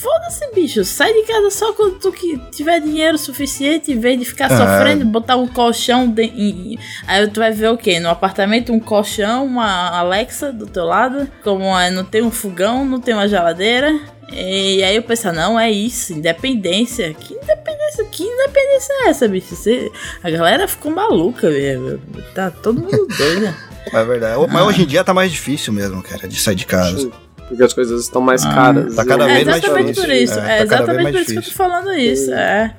Foda-se, 0.00 0.50
bicho. 0.54 0.84
Sai 0.84 1.12
de 1.12 1.22
casa 1.24 1.50
só 1.50 1.72
quando 1.74 1.98
tu 1.98 2.10
que 2.10 2.38
tiver 2.50 2.80
dinheiro 2.80 3.18
suficiente, 3.18 3.92
em 3.92 3.98
vez 4.00 4.18
de 4.18 4.24
ficar 4.24 4.50
É. 4.50 4.56
sofrendo, 4.56 5.04
botar 5.04 5.36
um 5.36 5.46
colchão. 5.46 6.08
De, 6.10 6.22
em- 6.22 6.78
aí 7.06 7.26
tu 7.28 7.40
vai 7.40 7.52
ver 7.52 7.68
o 7.70 7.76
quê? 7.76 8.00
No 8.00 8.08
apartamento, 8.08 8.72
um 8.72 8.80
colchão, 8.80 9.44
uma 9.44 9.90
Alexa 9.98 10.52
do 10.52 10.66
teu 10.66 10.84
lado. 10.84 11.28
Como 11.44 11.64
é, 11.78 11.90
não 11.90 12.04
tem 12.04 12.22
um 12.22 12.30
fogão, 12.30 12.84
não 12.84 13.00
tem 13.00 13.12
uma 13.14 13.28
geladeira. 13.28 13.98
E 14.32 14.82
aí 14.82 14.94
eu 14.96 15.02
penso, 15.02 15.30
não, 15.32 15.58
é 15.58 15.70
isso, 15.70 16.12
independência. 16.12 17.12
Que 17.14 17.34
independência? 17.34 18.04
Que 18.10 18.22
independência 18.22 18.92
é 19.04 19.08
essa, 19.10 19.26
bicho? 19.28 19.54
Você, 19.56 19.90
a 20.22 20.30
galera 20.30 20.68
ficou 20.68 20.92
maluca, 20.92 21.50
velho. 21.50 22.00
Tá 22.34 22.50
todo 22.50 22.80
mundo 22.80 23.06
doido. 23.18 23.54
É 23.92 24.04
verdade. 24.04 24.40
Mas 24.50 24.62
hoje 24.62 24.82
em 24.82 24.86
dia 24.86 25.02
tá 25.02 25.12
mais 25.12 25.32
difícil 25.32 25.72
mesmo, 25.72 26.00
cara, 26.02 26.28
de 26.28 26.36
sair 26.40 26.54
de 26.54 26.64
casa. 26.66 27.10
Porque 27.50 27.62
as 27.64 27.72
coisas 27.74 28.00
estão 28.02 28.22
mais 28.22 28.44
Ah, 28.46 28.54
caras. 28.54 28.94
tá 28.94 29.04
cada 29.04 29.26
né? 29.26 29.32
É 29.32 29.34
vez 29.34 29.46
mais 29.48 29.58
exatamente 29.62 29.86
difícil. 29.88 30.08
por 30.08 30.14
isso. 30.14 30.38
É, 30.38 30.40
É, 30.40 30.44
tá 30.44 30.54
vez 30.54 30.62
exatamente 30.72 31.12
por 31.12 31.20
isso 31.20 31.32
que 31.32 31.38
eu 31.38 31.42
tô 31.42 31.50
falando 31.50 31.92
isso. 31.92 32.32
É. 32.32 32.74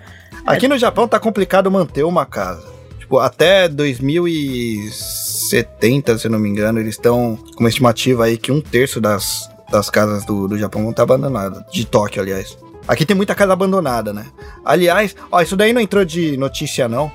Aqui 0.45 0.67
no 0.67 0.77
Japão 0.77 1.07
tá 1.07 1.19
complicado 1.19 1.69
manter 1.69 2.03
uma 2.03 2.25
casa. 2.25 2.65
Tipo, 2.97 3.19
até 3.19 3.67
2070, 3.67 6.17
se 6.17 6.29
não 6.29 6.39
me 6.39 6.49
engano, 6.49 6.79
eles 6.79 6.95
estão 6.95 7.37
com 7.55 7.59
uma 7.63 7.69
estimativa 7.69 8.25
aí 8.25 8.37
que 8.37 8.51
um 8.51 8.61
terço 8.61 8.99
das, 9.01 9.49
das 9.69 9.89
casas 9.89 10.25
do, 10.25 10.47
do 10.47 10.57
Japão 10.57 10.81
vão 10.81 10.91
estar 10.91 11.03
abandonadas. 11.03 11.63
De 11.71 11.85
Tóquio, 11.85 12.21
aliás. 12.21 12.57
Aqui 12.87 13.05
tem 13.05 13.15
muita 13.15 13.35
casa 13.35 13.53
abandonada, 13.53 14.11
né? 14.13 14.25
Aliás, 14.65 15.15
ó, 15.31 15.41
isso 15.41 15.55
daí 15.55 15.71
não 15.73 15.81
entrou 15.81 16.03
de 16.03 16.35
notícia, 16.37 16.87
não. 16.87 17.11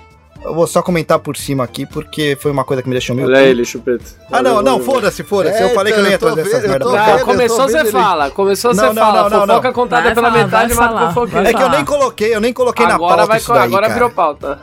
Eu 0.47 0.55
vou 0.55 0.67
só 0.67 0.81
comentar 0.83 1.19
por 1.19 1.37
cima 1.37 1.65
aqui, 1.65 1.85
porque 1.85 2.37
foi 2.41 2.51
uma 2.53 2.65
coisa 2.65 2.83
que 2.83 2.89
me 2.89 2.95
deixou 2.95 3.15
meio... 3.17 3.27
Olha 3.29 3.43
ele, 3.43 3.65
chupeta. 3.65 4.05
Ah, 4.31 4.43
não, 4.43 4.63
não, 4.63 4.81
foda-se, 4.81 5.23
foda-se. 5.25 5.61
É, 5.61 5.65
eu 5.65 5.75
falei 5.75 5.93
que 5.93 5.99
eu 5.99 6.05
não 6.05 6.11
ia 6.11 6.19
trazer 6.19 6.41
essas 6.43 6.53
vendo, 6.63 6.65
eu 6.65 6.71
merdas 6.71 6.95
Ah, 6.95 7.19
cá. 7.19 7.25
começou, 7.25 7.69
você 7.69 7.85
fala. 7.87 8.31
Começou, 8.31 8.75
Não, 8.75 8.85
você 8.85 8.87
não, 8.93 8.95
fala. 8.95 9.23
não, 9.29 9.41
não, 9.41 9.47
Fofoca 9.49 9.69
não. 9.69 9.75
contada 9.75 10.03
Vai 10.05 10.15
pela 10.15 10.31
falar, 10.31 10.45
metade, 10.45 10.75
fofoqueiro. 10.75 11.43
vai 11.43 11.47
É 11.53 11.55
que 11.55 11.63
eu 11.63 11.69
nem 11.71 11.85
coloquei, 11.85 12.35
eu 12.35 12.41
nem 12.41 12.53
coloquei 12.53 12.87
na 12.87 12.95
Agora, 12.95 13.17
pauta 13.17 13.27
vai, 13.27 13.39
isso 13.39 13.53
daí, 13.53 13.63
agora 13.65 13.83
cara. 13.83 13.95
virou 13.95 14.11
pauta. 14.11 14.59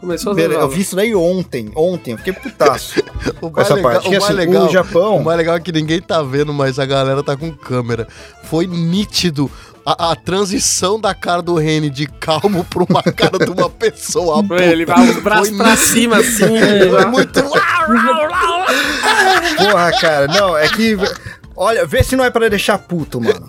Começou, 0.00 0.32
você 0.34 0.40
Beleza, 0.42 0.60
eu 0.62 0.68
vi 0.68 0.80
isso 0.80 0.96
daí 0.96 1.14
ontem, 1.14 1.70
ontem, 1.76 2.12
eu 2.12 2.18
fiquei 2.18 2.32
putaço. 2.32 3.02
O 3.42 3.50
com 3.50 3.60
essa 3.60 3.74
mais 3.74 3.84
legal- 3.84 3.92
parte. 3.92 4.08
o 4.08 4.10
mais 4.12 4.24
assim, 4.24 4.32
legal- 4.32 4.66
o 4.66 4.68
Japão. 4.70 5.16
O 5.18 5.24
mais 5.24 5.36
legal 5.36 5.56
é 5.56 5.60
que 5.60 5.70
ninguém 5.72 6.00
tá 6.00 6.22
vendo, 6.22 6.54
mas 6.54 6.78
a 6.78 6.86
galera 6.86 7.22
tá 7.22 7.36
com 7.36 7.50
câmera. 7.52 8.06
Foi 8.44 8.66
nítido 8.66 9.50
a, 9.98 10.12
a 10.12 10.16
transição 10.16 11.00
da 11.00 11.14
cara 11.14 11.42
do 11.42 11.54
Reni 11.54 11.90
de 11.90 12.06
calmo 12.06 12.64
pra 12.64 12.84
uma 12.88 13.02
cara 13.02 13.38
de 13.38 13.50
uma 13.50 13.68
pessoa. 13.68 14.44
Foi, 14.46 14.62
Ele 14.62 14.86
vai 14.86 15.08
os 15.08 15.22
braços 15.22 15.48
Foi 15.48 15.58
pra 15.58 15.76
cima, 15.76 16.18
assim. 16.18 16.46
Foi 16.90 17.06
muito. 17.06 17.42
Porra, 19.56 19.92
cara, 20.00 20.26
não, 20.28 20.56
é 20.56 20.68
que. 20.68 20.96
Olha, 21.56 21.84
vê 21.84 22.02
se 22.02 22.16
não 22.16 22.24
é 22.24 22.30
pra 22.30 22.48
deixar 22.48 22.78
puto, 22.78 23.20
mano. 23.20 23.48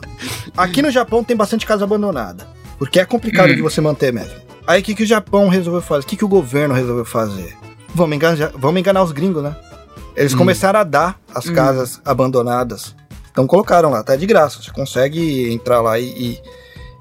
Aqui 0.55 0.81
no 0.81 0.91
Japão 0.91 1.23
tem 1.23 1.35
bastante 1.35 1.65
casa 1.65 1.83
abandonada. 1.83 2.47
Porque 2.77 2.99
é 2.99 3.05
complicado 3.05 3.55
de 3.55 3.61
você 3.61 3.79
manter 3.79 4.11
mesmo. 4.11 4.33
Aí 4.65 4.81
o 4.81 4.83
que, 4.83 4.95
que 4.95 5.03
o 5.03 5.07
Japão 5.07 5.47
resolveu 5.47 5.81
fazer? 5.81 6.03
O 6.03 6.07
que, 6.07 6.17
que 6.17 6.25
o 6.25 6.27
governo 6.27 6.73
resolveu 6.73 7.05
fazer? 7.05 7.55
Vamos 7.93 8.15
enganar, 8.15 8.51
vamos 8.55 8.79
enganar 8.79 9.03
os 9.03 9.11
gringos, 9.11 9.43
né? 9.43 9.55
Eles 10.15 10.33
começaram 10.33 10.79
a 10.79 10.83
dar 10.83 11.19
as 11.33 11.49
casas 11.49 12.01
abandonadas. 12.03 12.95
Então 13.31 13.47
colocaram 13.47 13.89
lá, 13.89 14.03
tá 14.03 14.15
de 14.15 14.25
graça. 14.25 14.61
Você 14.61 14.71
consegue 14.71 15.51
entrar 15.51 15.81
lá 15.81 15.97
e, 15.99 16.41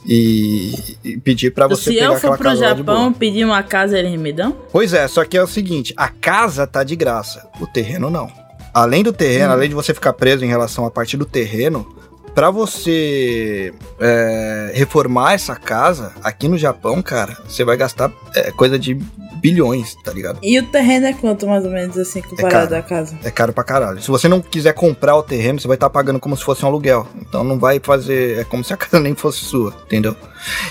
e, 0.06 0.96
e 1.04 1.18
pedir 1.18 1.52
pra 1.52 1.66
você 1.66 1.84
Se 1.84 1.94
pegar 1.94 2.06
eu 2.06 2.12
aquela 2.14 2.32
for 2.32 2.38
pro 2.38 2.48
casa 2.50 2.68
lá 2.68 2.72
de 2.72 2.82
boa. 2.82 2.96
Japão 2.96 3.12
pedir 3.12 3.44
uma 3.44 3.62
casa, 3.62 3.98
eles 3.98 4.18
me 4.18 4.32
dão? 4.32 4.56
Pois 4.72 4.92
é, 4.92 5.06
só 5.08 5.24
que 5.24 5.36
é 5.36 5.42
o 5.42 5.46
seguinte, 5.46 5.92
a 5.96 6.08
casa 6.08 6.66
tá 6.66 6.82
de 6.82 6.96
graça, 6.96 7.48
o 7.60 7.66
terreno 7.66 8.08
não. 8.10 8.30
Além 8.72 9.02
do 9.02 9.12
terreno, 9.12 9.52
além 9.52 9.68
de 9.68 9.74
você 9.74 9.92
ficar 9.92 10.12
preso 10.12 10.44
em 10.44 10.48
relação 10.48 10.86
à 10.86 10.90
parte 10.90 11.16
do 11.16 11.24
terreno, 11.26 11.92
pra 12.34 12.50
você 12.50 13.74
é, 13.98 14.70
reformar 14.74 15.34
essa 15.34 15.56
casa 15.56 16.12
aqui 16.22 16.46
no 16.46 16.56
Japão, 16.56 17.02
cara, 17.02 17.36
você 17.48 17.64
vai 17.64 17.76
gastar 17.76 18.12
é, 18.34 18.52
coisa 18.52 18.78
de 18.78 18.96
bilhões, 19.40 19.94
tá 20.04 20.12
ligado? 20.12 20.38
E 20.42 20.58
o 20.58 20.66
terreno 20.66 21.06
é 21.06 21.12
quanto, 21.12 21.46
mais 21.46 21.64
ou 21.64 21.70
menos, 21.70 21.96
assim, 21.98 22.20
comparado 22.22 22.52
caro. 22.52 22.70
da 22.70 22.82
casa? 22.82 23.18
É 23.24 23.30
caro 23.30 23.52
pra 23.52 23.64
caralho. 23.64 24.02
Se 24.02 24.08
você 24.08 24.28
não 24.28 24.40
quiser 24.40 24.72
comprar 24.74 25.16
o 25.16 25.22
terreno, 25.22 25.60
você 25.60 25.66
vai 25.66 25.76
estar 25.76 25.90
pagando 25.90 26.20
como 26.20 26.36
se 26.36 26.44
fosse 26.44 26.64
um 26.64 26.68
aluguel. 26.68 27.06
Então 27.20 27.42
não 27.42 27.58
vai 27.58 27.80
fazer. 27.82 28.38
É 28.38 28.44
como 28.44 28.62
se 28.62 28.72
a 28.72 28.76
casa 28.78 29.00
nem 29.00 29.14
fosse 29.14 29.38
sua, 29.44 29.74
entendeu? 29.86 30.14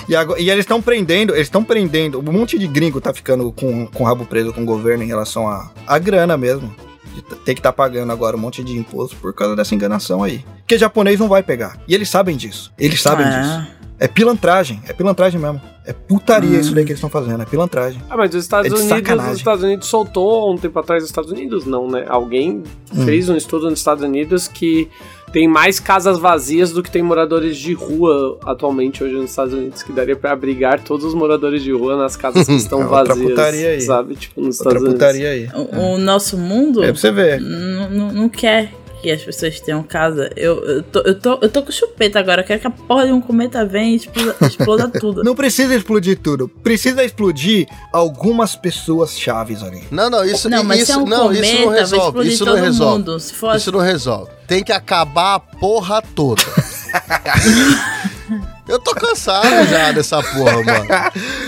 E, 0.07 0.15
agora, 0.15 0.39
e 0.39 0.49
eles 0.49 0.63
estão 0.63 0.81
prendendo, 0.81 1.33
eles 1.33 1.47
estão 1.47 1.63
prendendo. 1.63 2.19
Um 2.19 2.31
monte 2.31 2.57
de 2.57 2.67
gringo 2.67 2.99
tá 3.01 3.13
ficando 3.13 3.51
com, 3.51 3.87
com 3.87 4.03
o 4.03 4.05
rabo 4.05 4.25
preso 4.25 4.53
com 4.53 4.61
o 4.61 4.65
governo 4.65 5.03
em 5.03 5.07
relação 5.07 5.47
a, 5.47 5.71
a 5.85 5.97
grana 5.99 6.37
mesmo. 6.37 6.73
De 7.13 7.21
t- 7.23 7.35
ter 7.37 7.53
que 7.55 7.59
estar 7.59 7.73
pagando 7.73 8.11
agora 8.11 8.35
um 8.37 8.39
monte 8.39 8.63
de 8.63 8.77
imposto 8.77 9.15
por 9.17 9.33
causa 9.33 9.55
dessa 9.55 9.73
enganação 9.73 10.23
aí. 10.23 10.45
Porque 10.59 10.77
japonês 10.77 11.19
não 11.19 11.27
vai 11.27 11.41
pegar. 11.41 11.79
E 11.87 11.95
eles 11.95 12.07
sabem 12.09 12.37
disso. 12.37 12.71
Eles 12.77 13.01
sabem 13.01 13.25
ah, 13.25 13.29
disso. 13.65 13.78
É 13.99 14.07
pilantragem, 14.07 14.81
é 14.87 14.93
pilantragem 14.93 15.39
mesmo. 15.39 15.61
É 15.85 15.91
putaria 15.91 16.57
hum. 16.57 16.61
isso 16.61 16.73
daí 16.73 16.85
que 16.85 16.91
eles 16.91 16.99
estão 16.99 17.09
fazendo, 17.09 17.41
é 17.41 17.45
pilantragem. 17.45 18.01
Ah, 18.09 18.15
mas 18.15 18.33
os 18.33 18.43
Estados 18.43 18.71
é 18.71 18.75
Unidos, 18.75 18.89
sacanagem. 18.89 19.31
os 19.31 19.37
Estados 19.39 19.63
Unidos 19.63 19.87
soltou 19.87 20.53
um 20.53 20.57
tempo 20.57 20.77
atrás 20.79 21.03
os 21.03 21.09
Estados 21.09 21.31
Unidos, 21.31 21.65
não, 21.65 21.89
né? 21.89 22.05
Alguém 22.07 22.63
hum. 22.93 23.05
fez 23.05 23.27
um 23.27 23.35
estudo 23.35 23.69
nos 23.69 23.79
Estados 23.79 24.03
Unidos 24.03 24.47
que 24.47 24.87
tem 25.31 25.47
mais 25.47 25.79
casas 25.79 26.17
vazias 26.17 26.71
do 26.71 26.81
que 26.81 26.89
tem 26.89 27.03
moradores 27.03 27.57
de 27.57 27.73
rua 27.73 28.37
atualmente 28.45 29.03
hoje 29.03 29.15
nos 29.15 29.29
Estados 29.31 29.53
Unidos, 29.53 29.83
que 29.83 29.91
daria 29.91 30.15
para 30.15 30.31
abrigar 30.31 30.81
todos 30.81 31.05
os 31.05 31.13
moradores 31.13 31.61
de 31.61 31.71
rua 31.71 31.97
nas 31.97 32.15
casas 32.15 32.47
que 32.47 32.53
estão 32.55 32.81
é 32.81 32.85
vazias, 32.85 33.39
aí. 33.39 33.81
sabe? 33.81 34.15
Tipo, 34.15 34.41
nos 34.41 34.59
outra 34.59 34.79
Estados 34.79 35.15
Unidos. 35.15 35.25
Aí. 35.25 35.49
O, 35.53 35.95
o, 35.95 35.97
nosso 35.97 36.37
mundo 36.37 36.83
é 36.83 36.91
pra 36.91 36.95
você 36.95 37.11
ver. 37.11 37.39
não 37.39 38.29
quer 38.29 38.73
que 39.01 39.11
as 39.11 39.23
pessoas 39.23 39.59
tenham 39.59 39.81
casa. 39.83 40.29
Eu, 40.35 40.63
eu, 40.63 40.83
tô, 40.83 40.99
eu, 40.99 41.19
tô, 41.19 41.39
eu 41.41 41.49
tô 41.49 41.63
com 41.63 41.71
chupeta 41.71 42.19
agora. 42.19 42.41
Eu 42.41 42.45
quero 42.45 42.59
que 42.59 42.67
a 42.67 42.71
porra 42.71 43.07
de 43.07 43.11
um 43.11 43.21
cometa 43.21 43.65
venha 43.65 43.93
e 43.93 43.95
exploda, 43.95 44.35
exploda 44.45 44.87
tudo. 44.87 45.23
Não 45.23 45.35
precisa 45.35 45.75
explodir 45.75 46.19
tudo. 46.19 46.47
Precisa 46.47 47.03
explodir 47.03 47.67
algumas 47.93 48.55
pessoas 48.55 49.17
chaves 49.17 49.63
ali. 49.63 49.83
Não, 49.91 50.09
não, 50.09 50.25
isso 50.25 50.49
não, 50.49 50.63
mas 50.63 50.81
isso, 50.81 50.91
é 50.91 50.97
um 50.97 51.05
não, 51.05 51.27
cometa, 51.27 51.45
isso 51.45 51.61
não 51.61 51.69
resolve. 51.69 52.27
Isso 52.27 52.45
não 52.45 52.55
resolve. 52.55 53.19
Se 53.19 53.33
for... 53.33 53.55
Isso 53.55 53.71
não 53.71 53.79
resolve. 53.79 54.31
Tem 54.47 54.63
que 54.63 54.71
acabar 54.71 55.35
a 55.35 55.39
porra 55.39 56.01
toda. 56.15 56.41
eu 58.67 58.79
tô 58.79 58.95
cansado 58.95 59.67
já 59.69 59.91
dessa 59.91 60.21
porra, 60.21 60.63
mano. 60.63 60.85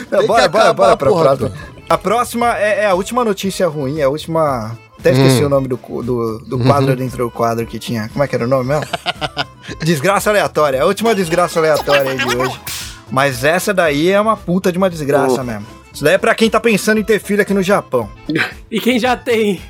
Não, 0.09 0.27
bora, 0.27 0.47
bora, 0.47 0.73
bora 0.73 0.97
pra 0.97 1.11
próxima. 1.11 1.51
A 1.89 1.97
próxima 1.97 2.57
é, 2.57 2.83
é 2.83 2.85
a 2.85 2.93
última 2.93 3.25
notícia 3.25 3.67
ruim, 3.67 3.99
é 3.99 4.03
a 4.03 4.09
última 4.09 4.77
até 5.01 5.11
esqueci 5.11 5.43
hum. 5.43 5.47
o 5.47 5.49
nome 5.49 5.67
do, 5.67 5.77
do, 5.77 6.39
do 6.39 6.59
quadro 6.59 6.95
dentro 6.95 7.25
do 7.25 7.31
quadro 7.31 7.65
que 7.65 7.79
tinha. 7.79 8.07
Como 8.09 8.23
é 8.23 8.27
que 8.27 8.35
era 8.35 8.45
o 8.45 8.47
nome 8.47 8.69
mesmo? 8.69 8.85
desgraça 9.83 10.29
aleatória. 10.29 10.83
A 10.83 10.85
última 10.85 11.15
desgraça 11.15 11.59
aleatória 11.59 12.15
de 12.15 12.25
hoje. 12.37 12.59
Mas 13.09 13.43
essa 13.43 13.73
daí 13.73 14.09
é 14.09 14.21
uma 14.21 14.37
puta 14.37 14.71
de 14.71 14.77
uma 14.77 14.89
desgraça 14.89 15.43
mesmo. 15.43 15.65
Isso 15.93 16.03
daí 16.03 16.13
é 16.13 16.17
pra 16.17 16.33
quem 16.33 16.49
tá 16.49 16.59
pensando 16.59 16.99
em 16.99 17.03
ter 17.03 17.19
filho 17.19 17.41
aqui 17.41 17.53
no 17.53 17.61
Japão. 17.61 18.09
e 18.69 18.79
quem 18.79 18.97
já 18.97 19.17
tem. 19.17 19.61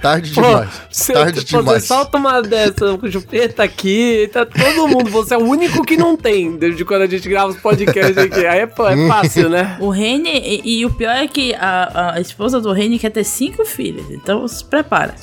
Tarde 0.00 0.30
demais. 0.32 0.70
Pô, 1.06 1.12
Tarde 1.12 1.40
você, 1.40 1.44
demais. 1.44 1.82
Você 1.82 1.88
solta 1.88 2.16
uma 2.16 2.42
dessa 2.42 2.96
com 2.96 3.10
chupeta 3.10 3.62
aqui, 3.62 4.30
tá 4.32 4.46
todo 4.46 4.88
mundo. 4.88 5.10
Você 5.10 5.34
é 5.34 5.38
o 5.38 5.42
único 5.42 5.84
que 5.84 5.96
não 5.96 6.16
tem, 6.16 6.56
desde 6.56 6.84
quando 6.84 7.02
a 7.02 7.06
gente 7.06 7.28
grava 7.28 7.50
os 7.50 7.58
podcasts 7.58 8.16
aqui. 8.16 8.46
Aí 8.46 8.60
é, 8.60 8.62
é 8.62 9.08
fácil, 9.08 9.50
né? 9.50 9.76
O 9.80 9.90
Rene, 9.90 10.30
e, 10.30 10.80
e, 10.80 10.86
o 10.86 10.90
pior 10.90 11.14
é 11.14 11.28
que 11.28 11.54
a, 11.54 12.14
a 12.14 12.20
esposa 12.20 12.60
do 12.60 12.72
Rene 12.72 12.98
quer 12.98 13.10
ter 13.10 13.24
cinco 13.24 13.64
filhos. 13.64 14.06
Então 14.10 14.46
se 14.48 14.64
prepara. 14.64 15.14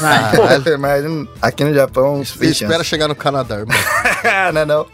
Vai. 0.00 0.16
Ah, 0.18 0.78
mas 0.78 1.04
aqui 1.42 1.64
no 1.64 1.74
Japão. 1.74 2.22
Espera 2.22 2.84
chegar 2.84 3.08
no 3.08 3.16
Canadá, 3.16 3.56
irmão. 3.56 3.76
não, 4.54 4.66
não. 4.66 4.86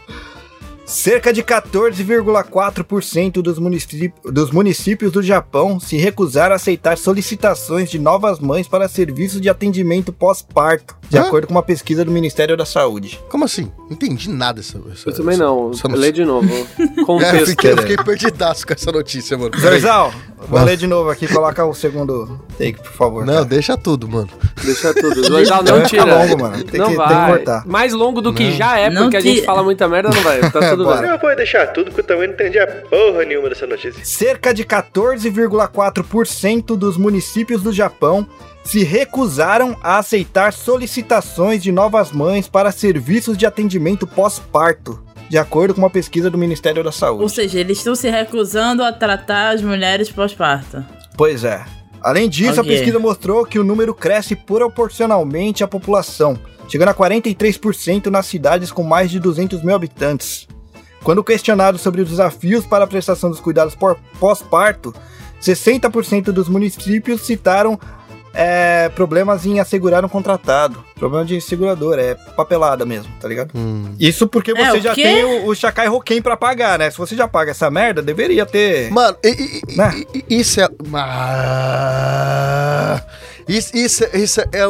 Cerca 0.85 1.33
de 1.33 1.41
14,4% 1.41 3.41
dos, 3.41 3.57
municípios, 3.57 4.11
dos 4.31 4.51
municípios 4.51 5.11
do 5.11 5.23
Japão 5.23 5.79
se 5.79 5.97
recusaram 5.97 6.53
a 6.53 6.57
aceitar 6.57 6.95
solicitações 6.95 7.89
de 7.89 7.97
novas 7.97 8.39
mães 8.39 8.67
para 8.67 8.87
serviços 8.87 9.41
de 9.41 9.49
atendimento 9.49 10.13
pós-parto, 10.13 10.95
de 11.09 11.17
Hã? 11.17 11.21
acordo 11.21 11.47
com 11.47 11.55
uma 11.55 11.63
pesquisa 11.63 12.05
do 12.05 12.11
Ministério 12.11 12.55
da 12.55 12.65
Saúde. 12.65 13.19
Como 13.29 13.45
assim? 13.45 13.71
Entendi 13.89 14.29
nada 14.29 14.59
essa, 14.59 14.79
essa 14.91 15.09
Eu 15.09 15.15
também 15.15 15.37
não. 15.37 15.71
Lê 15.89 16.11
de 16.11 16.23
novo. 16.23 16.47
Contexto. 17.05 17.35
É, 17.35 17.41
eu 17.41 17.47
fiquei, 17.47 17.71
eu 17.71 17.77
fiquei 17.77 17.97
perdidaço 17.97 18.67
com 18.67 18.73
essa 18.73 18.91
notícia, 18.91 19.35
mano. 19.37 19.59
Zorzal, 19.59 20.13
vou 20.47 20.63
ler 20.63 20.77
de 20.77 20.85
novo 20.85 21.09
aqui, 21.09 21.27
coloca 21.27 21.65
o 21.65 21.73
segundo 21.73 22.39
take, 22.59 22.79
por 22.79 22.91
favor. 22.91 23.25
Não, 23.25 23.33
cara. 23.33 23.45
deixa 23.45 23.75
tudo, 23.75 24.07
mano. 24.07 24.29
Deixa 24.63 24.93
tudo. 24.93 25.15
Zorzal 25.25 25.63
não 25.63 25.81
tira. 25.83 26.05
longo, 26.05 26.37
mano. 26.41 26.63
Tem, 26.63 26.79
não 26.79 26.89
que, 26.89 26.95
vai. 26.95 27.07
tem 27.07 27.17
que 27.17 27.25
cortar. 27.25 27.65
Mais 27.65 27.91
longo 27.91 28.21
do 28.21 28.31
que 28.31 28.43
não. 28.43 28.51
já 28.51 28.77
é, 28.77 28.91
porque 28.91 29.17
a 29.17 29.21
gente 29.21 29.41
fala 29.43 29.63
muita 29.63 29.87
merda, 29.87 30.09
não 30.09 30.21
vai. 30.21 30.41
Tá 30.51 30.61
tudo 30.77 31.01
bem. 31.01 31.09
Eu 31.09 31.19
vou 31.19 31.35
deixar 31.35 31.67
tudo, 31.67 31.85
porque 31.85 32.01
eu 32.01 32.05
também 32.05 32.27
não 32.27 32.33
entendi 32.33 32.59
a 32.59 32.67
porra 32.67 33.25
nenhuma 33.25 33.49
dessa 33.49 33.67
notícia. 33.67 34.03
Cerca 34.03 34.53
de 34.53 34.63
14,4% 34.63 36.77
dos 36.77 36.97
municípios 36.97 37.61
do 37.61 37.73
Japão 37.73 38.27
se 38.63 38.83
recusaram 38.83 39.77
a 39.81 39.99
aceitar 39.99 40.51
solicitações 40.51 41.61
de 41.61 41.71
novas 41.71 42.11
mães 42.11 42.47
para 42.47 42.71
serviços 42.71 43.37
de 43.37 43.45
atendimento 43.45 44.07
pós-parto, 44.07 45.03
de 45.29 45.37
acordo 45.37 45.73
com 45.73 45.81
uma 45.81 45.89
pesquisa 45.89 46.29
do 46.29 46.37
Ministério 46.37 46.83
da 46.83 46.91
Saúde. 46.91 47.23
Ou 47.23 47.29
seja, 47.29 47.59
eles 47.59 47.77
estão 47.77 47.93
se 47.93 48.09
recusando 48.09 48.83
a 48.83 48.91
tratar 48.91 49.53
as 49.53 49.61
mulheres 49.61 50.11
pós-parto. 50.11 50.83
Pois 51.15 51.43
é. 51.43 51.63
Além 52.01 52.29
disso, 52.29 52.59
okay. 52.59 52.73
a 52.73 52.77
pesquisa 52.77 52.99
mostrou 52.99 53.45
que 53.45 53.57
o 53.57 53.63
número 53.63 53.93
cresce 53.93 54.35
proporcionalmente 54.35 55.63
à 55.63 55.67
população, 55.67 56.37
chegando 56.67 56.89
a 56.89 56.93
43% 56.93 58.07
nas 58.07 58.25
cidades 58.25 58.71
com 58.71 58.83
mais 58.83 59.09
de 59.09 59.19
200 59.19 59.63
mil 59.63 59.75
habitantes. 59.75 60.47
Quando 61.05 61.23
questionado 61.23 61.77
sobre 61.77 62.01
os 62.01 62.09
desafios 62.09 62.65
para 62.65 62.83
a 62.83 62.87
prestação 62.87 63.29
dos 63.29 63.39
cuidados 63.39 63.77
pós-parto, 64.19 64.91
60% 65.39 66.31
dos 66.31 66.49
municípios 66.49 67.21
citaram 67.21 67.79
é, 68.33 68.89
problemas 68.89 69.45
em 69.45 69.59
assegurar 69.59 70.03
um 70.03 70.09
contratado. 70.09 70.83
Problema 70.95 71.23
de 71.23 71.39
seguradora, 71.39 72.01
é 72.01 72.15
papelada 72.15 72.87
mesmo, 72.87 73.13
tá 73.21 73.27
ligado? 73.27 73.51
Hum. 73.53 73.93
Isso 73.99 74.27
porque 74.27 74.49
é, 74.49 74.55
você 74.55 74.77
é, 74.77 74.81
já 74.81 74.95
tem 74.95 75.23
o, 75.23 75.45
o 75.45 75.53
Chacai 75.53 75.87
Roquem 75.87 76.23
pra 76.23 76.35
pagar, 76.35 76.79
né? 76.79 76.89
Se 76.89 76.97
você 76.97 77.15
já 77.15 77.27
paga 77.27 77.51
essa 77.51 77.69
merda, 77.69 78.01
deveria 78.01 78.43
ter. 78.43 78.89
Mano, 78.91 79.15
e, 79.23 79.61
e, 79.69 79.77
né? 79.77 80.03
isso 80.27 80.59
é. 80.59 80.67
Ah, 80.95 82.25
isso, 83.47 83.77
isso, 83.77 84.03
isso 84.11 84.41
é, 84.41 84.65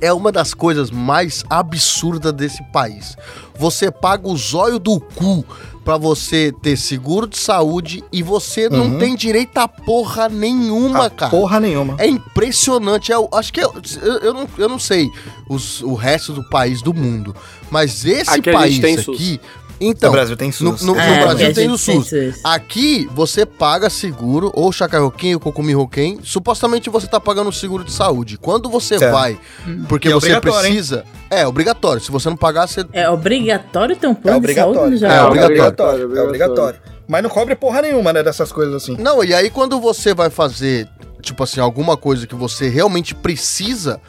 é 0.00 0.12
uma 0.12 0.30
das 0.30 0.54
coisas 0.54 0.88
mais 0.88 1.44
absurdas 1.50 2.32
desse 2.32 2.62
país. 2.70 3.16
Você 3.58 3.90
paga 3.90 4.28
o 4.28 4.36
zóio 4.36 4.78
do 4.78 5.00
cu 5.00 5.44
para 5.84 5.96
você 5.96 6.52
ter 6.62 6.76
seguro 6.76 7.26
de 7.26 7.38
saúde 7.38 8.04
e 8.12 8.22
você 8.22 8.66
uhum. 8.66 8.88
não 8.88 8.98
tem 8.98 9.14
direito 9.14 9.56
a 9.58 9.66
porra 9.66 10.28
nenhuma, 10.28 11.06
a 11.06 11.10
cara. 11.10 11.30
Porra 11.30 11.58
nenhuma. 11.58 11.96
É 11.98 12.06
impressionante. 12.06 13.10
Eu, 13.10 13.28
acho 13.32 13.52
que 13.52 13.60
eu, 13.60 13.72
eu, 14.02 14.18
eu, 14.18 14.34
não, 14.34 14.48
eu 14.58 14.68
não 14.68 14.78
sei 14.78 15.10
os, 15.48 15.82
o 15.82 15.94
resto 15.94 16.32
do 16.32 16.48
país 16.48 16.82
do 16.82 16.92
mundo, 16.92 17.34
mas 17.70 18.04
esse 18.04 18.30
aqui 18.30 18.52
país 18.52 18.82
aqui. 18.84 19.40
Então, 19.80 20.10
no 20.10 20.12
Brasil 20.12 20.36
tem 20.36 20.52
SUS. 20.52 20.82
No, 20.82 20.94
no, 20.94 21.00
é, 21.00 21.08
no 21.08 21.24
Brasil 21.24 21.54
tem 21.54 21.70
o 21.70 21.78
SUS. 21.78 22.10
Aqui 22.44 23.08
você 23.14 23.46
paga 23.46 23.88
seguro, 23.88 24.52
ou 24.54 24.70
Chacai 24.70 25.00
Roquem, 25.00 25.34
ou 25.34 25.40
Cocumi 25.40 25.72
Roquem. 25.72 26.20
Supostamente 26.22 26.90
você 26.90 27.06
tá 27.06 27.18
pagando 27.18 27.50
seguro 27.50 27.82
de 27.82 27.92
saúde. 27.92 28.36
Quando 28.36 28.68
você 28.68 28.98
certo. 28.98 29.12
vai, 29.12 29.40
porque 29.88 30.08
é 30.08 30.12
você 30.12 30.38
precisa. 30.40 31.04
Hein? 31.06 31.20
É 31.30 31.46
obrigatório. 31.46 32.02
Se 32.02 32.10
você 32.10 32.28
não 32.28 32.36
pagar, 32.36 32.66
você. 32.66 32.84
É 32.92 33.08
obrigatório 33.08 33.96
ter 33.96 34.06
um 34.06 34.14
plano 34.14 34.44
é 34.44 34.48
de 34.48 34.54
saúde 34.54 34.96
já. 34.98 35.12
É 35.12 35.22
obrigatório. 35.22 36.02
É 36.02 36.04
obrigatório. 36.04 36.18
É 36.18 36.22
obrigatório. 36.22 36.80
Mas 37.08 37.22
não 37.22 37.30
cobre 37.30 37.56
porra 37.56 37.82
nenhuma, 37.82 38.12
né? 38.12 38.22
Dessas 38.22 38.52
coisas 38.52 38.74
assim. 38.74 38.96
Não, 38.98 39.24
e 39.24 39.32
aí 39.34 39.50
quando 39.50 39.80
você 39.80 40.12
vai 40.14 40.30
fazer, 40.30 40.88
tipo 41.20 41.42
assim, 41.42 41.58
alguma 41.58 41.96
coisa 41.96 42.26
que 42.26 42.34
você 42.34 42.68
realmente 42.68 43.14
precisa 43.14 44.00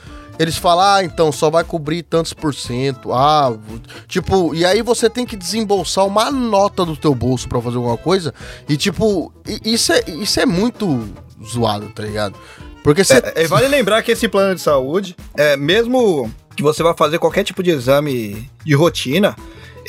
eles 0.42 0.58
falam, 0.58 0.84
ah, 0.84 1.04
então 1.04 1.32
só 1.32 1.52
vai 1.52 1.64
cobrir 1.64 2.02
tantos 2.02 2.34
por 2.34 2.52
cento. 2.56 3.14
Ah, 3.14 3.56
tipo, 4.08 4.56
e 4.56 4.66
aí 4.66 4.82
você 4.82 5.08
tem 5.08 5.24
que 5.24 5.36
desembolsar 5.36 6.08
uma 6.08 6.32
nota 6.32 6.84
do 6.84 6.98
teu 6.98 7.14
bolso 7.14 7.48
para 7.48 7.62
fazer 7.62 7.78
alguma 7.78 7.96
coisa. 7.98 8.34
E 8.68 8.76
tipo, 8.76 9.32
isso 9.64 9.94
é, 9.94 10.04
isso 10.08 10.40
é 10.40 10.46
muito 10.48 11.08
zoado, 11.46 11.90
tá 11.90 12.02
ligado? 12.02 12.36
Porque 12.84 13.04
você. 13.04 13.18
É, 13.18 13.44
é, 13.44 13.48
vale 13.48 13.68
lembrar 13.68 14.02
que 14.02 14.12
esse 14.12 14.28
plano 14.28 14.56
de 14.56 14.62
saúde, 14.62 15.16
é 15.38 15.56
mesmo 15.56 16.32
que 16.56 16.64
você 16.64 16.82
vai 16.82 16.96
fazer 16.96 17.20
qualquer 17.20 17.44
tipo 17.44 17.62
de 17.62 17.70
exame 17.70 18.50
de 18.66 18.74
rotina, 18.74 19.36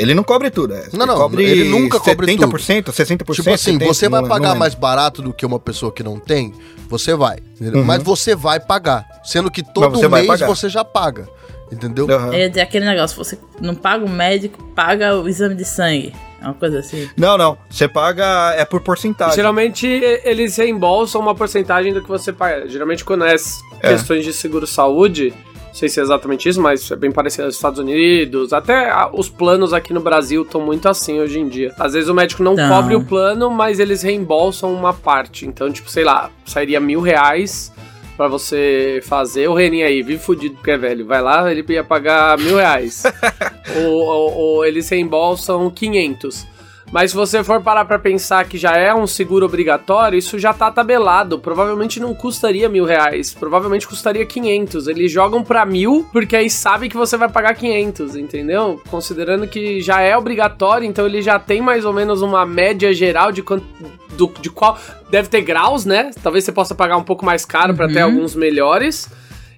ele 0.03 0.15
não 0.15 0.25
cobre 0.25 0.51
tudo. 0.51 0.75
É. 0.75 0.89
Não, 0.93 1.07
não, 1.07 1.17
cobre 1.17 1.45
ele 1.45 1.69
nunca 1.69 1.99
cobre 1.99 2.27
70%, 2.27 2.85
tudo. 2.85 2.93
60%. 2.93 3.35
Tipo 3.35 3.51
assim, 3.51 3.79
70%, 3.79 3.87
você 3.87 4.09
vai 4.09 4.27
pagar 4.27 4.55
mais 4.55 4.75
barato 4.75 5.23
do 5.23 5.33
que 5.33 5.47
uma 5.47 5.59
pessoa 5.59 5.93
que 5.93 6.03
não 6.03 6.19
tem, 6.19 6.53
você 6.89 7.15
vai. 7.15 7.39
Uhum. 7.61 7.85
Mas 7.85 8.03
você 8.03 8.35
vai 8.35 8.61
pagar. 8.61 9.07
Sendo 9.25 9.51
que 9.51 9.63
todo 9.63 10.11
mês 10.11 10.41
você 10.41 10.69
já 10.69 10.85
paga. 10.85 11.29
Entendeu? 11.71 12.07
Uhum. 12.07 12.33
É 12.33 12.47
aquele 12.61 12.85
negócio, 12.85 13.17
você 13.17 13.39
não 13.59 13.75
paga 13.75 14.05
o 14.05 14.09
médico, 14.09 14.63
paga 14.75 15.17
o 15.17 15.27
exame 15.27 15.55
de 15.55 15.65
sangue. 15.65 16.13
É 16.43 16.45
uma 16.45 16.55
coisa 16.55 16.81
assim. 16.81 17.09
Não, 17.17 17.39
não. 17.39 17.57
Você 17.71 17.89
paga 17.89 18.53
é 18.57 18.65
por 18.65 18.81
porcentagem. 18.81 19.37
Geralmente 19.37 19.87
eles 19.87 20.57
reembolsam 20.57 21.21
uma 21.21 21.35
porcentagem 21.35 21.95
do 21.95 22.03
que 22.03 22.09
você 22.09 22.33
paga. 22.33 22.69
Geralmente 22.69 23.05
quando 23.05 23.25
é, 23.25 23.37
é. 23.81 23.89
questões 23.89 24.25
de 24.25 24.33
seguro-saúde, 24.33 25.33
não 25.73 25.79
sei 25.79 25.89
se 25.89 26.01
é 26.01 26.03
exatamente 26.03 26.47
isso, 26.47 26.61
mas 26.61 26.91
é 26.91 26.97
bem 26.97 27.11
parecido 27.11 27.45
aos 27.45 27.55
Estados 27.55 27.79
Unidos. 27.79 28.53
Até 28.53 28.93
os 29.15 29.31
planos 29.31 29.73
aqui 29.73 29.95
no 29.95 30.01
Brasil 30.01 30.43
estão 30.43 30.61
muito 30.61 30.87
assim 30.87 31.19
hoje 31.19 31.41
em 31.41 31.49
dia. 31.49 31.75
Às 31.79 31.95
vezes 31.95 32.11
o 32.11 32.15
médico 32.15 32.43
não, 32.43 32.55
não, 32.55 32.69
cobre 32.69 32.95
o 32.95 33.03
plano, 33.03 33.51
mas 33.51 33.81
eles 33.81 34.03
reembolsam 34.03 34.71
uma 34.71 34.93
parte. 34.93 35.47
Então, 35.47 35.73
tipo, 35.73 35.91
sei 35.91 36.05
lá, 36.05 36.31
sairia 36.45 36.79
mil 36.79 37.01
reais 37.01 37.73
para 38.19 38.29
você 38.29 39.01
fazer. 39.03 39.49
O 39.49 39.55
Reninho 39.55 39.87
aí, 39.87 40.03
vive 40.03 40.23
fudido 40.23 40.57
porque 40.57 40.73
é 40.73 40.77
velho. 40.77 41.07
Vai 41.07 41.23
lá, 41.23 41.51
ele 41.51 41.65
ia 41.67 41.83
pagar 41.83 42.37
mil 42.37 42.57
reais. 42.57 43.05
ou, 43.75 43.93
ou, 43.93 44.35
ou 44.35 44.67
eles 44.67 44.91
reembolsam 44.91 45.71
500. 45.71 46.47
Mas 46.93 47.11
se 47.11 47.17
você 47.17 47.43
for 47.43 47.63
parar 47.63 47.87
pra 47.87 47.99
pensar 47.99 48.45
que 48.45 48.59
já 48.59 48.77
é 48.77 48.95
um 48.95 49.07
seguro 49.07 49.47
obrigatório, 49.47 50.19
isso 50.19 50.39
já 50.39 50.53
tá 50.53 50.71
tabelado. 50.71 51.39
Provavelmente 51.39 51.99
não 51.99 52.15
custaria 52.15 52.69
mil 52.69 52.85
reais. 52.85 53.33
Provavelmente 53.33 53.89
custaria 53.89 54.27
500. 54.27 54.87
Eles 54.89 55.11
jogam 55.11 55.43
pra 55.43 55.65
mil 55.65 56.07
porque 56.13 56.37
aí 56.37 56.51
sabe 56.51 56.91
que 56.91 56.97
você 56.97 57.17
vai 57.17 57.31
pagar 57.31 57.55
500, 57.55 58.15
entendeu? 58.15 58.79
Considerando 58.91 59.49
que 59.49 59.81
já 59.81 60.03
é 60.03 60.15
obrigatório, 60.15 60.87
então 60.87 61.07
ele 61.07 61.23
já 61.23 61.39
tem 61.39 61.63
mais 61.63 61.87
ou 61.87 61.95
menos 61.95 62.21
uma 62.21 62.45
média 62.45 62.93
geral 62.93 63.33
de 63.33 63.43
quanto. 63.43 63.65
Do, 64.11 64.31
de 64.43 64.51
qual. 64.51 64.79
Deve 65.11 65.31
ter 65.31 65.41
graus, 65.41 65.87
né? 65.87 66.11
Talvez 66.23 66.45
você 66.45 66.53
possa 66.53 66.75
pagar 66.75 66.99
um 66.99 67.03
pouco 67.03 67.25
mais 67.25 67.47
caro 67.47 67.71
uhum. 67.71 67.77
para 67.77 67.89
ter 67.89 68.03
alguns 68.03 68.35
melhores. 68.35 69.09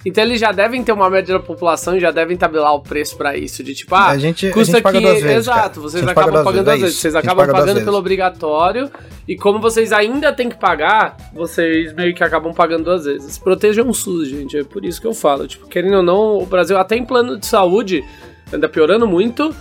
Então 0.05 0.23
eles 0.23 0.39
já 0.39 0.53
devem 0.53 0.85
ter 0.85 0.93
uma 0.93 1.09
média 1.09 1.35
da 1.35 1.41
população 1.41 1.97
e 1.97 2.01
já 2.01 2.11
devem 2.11 2.37
tabelar 2.37 2.75
o 2.75 2.81
preço 2.81 3.17
para 3.17 3.37
isso. 3.37 3.65
De 3.65 3.75
tipo, 3.75 3.95
ah, 3.95 4.09
a 4.09 4.19
gente, 4.19 4.51
custa 4.51 4.79
aqui. 4.79 5.05
Exato, 5.05 5.81
vocês 5.81 6.07
acabam 6.07 6.45
pagando 6.45 6.65
duas 6.65 6.81
vezes. 6.81 6.97
Vocês 6.97 7.15
acabam 7.15 7.47
pagando 7.51 7.83
pelo 7.83 7.97
obrigatório. 7.97 8.91
E 9.27 9.37
como 9.37 9.59
vocês 9.59 9.93
ainda 9.93 10.33
têm 10.33 10.51
que 10.51 10.57
pagar, 10.57 11.17
vocês 11.33 11.95
meio 11.95 12.15
que 12.15 12.23
acabam 12.23 12.53
pagando 12.53 12.85
duas 12.85 13.05
vezes. 13.07 13.39
Protejam 13.39 13.89
o 13.89 13.95
SUS, 13.95 14.29
gente. 14.29 14.59
É 14.59 14.65
por 14.65 14.85
isso 14.85 15.01
que 15.01 15.07
eu 15.07 15.15
falo. 15.15 15.47
Tipo, 15.47 15.67
querendo 15.67 15.97
ou 15.97 16.03
não, 16.03 16.39
o 16.39 16.47
Brasil, 16.47 16.77
até 16.77 16.97
em 16.97 17.05
plano 17.05 17.39
de 17.39 17.47
saúde, 17.47 18.05
anda 18.53 18.69
piorando 18.69 19.07
muito. 19.07 19.55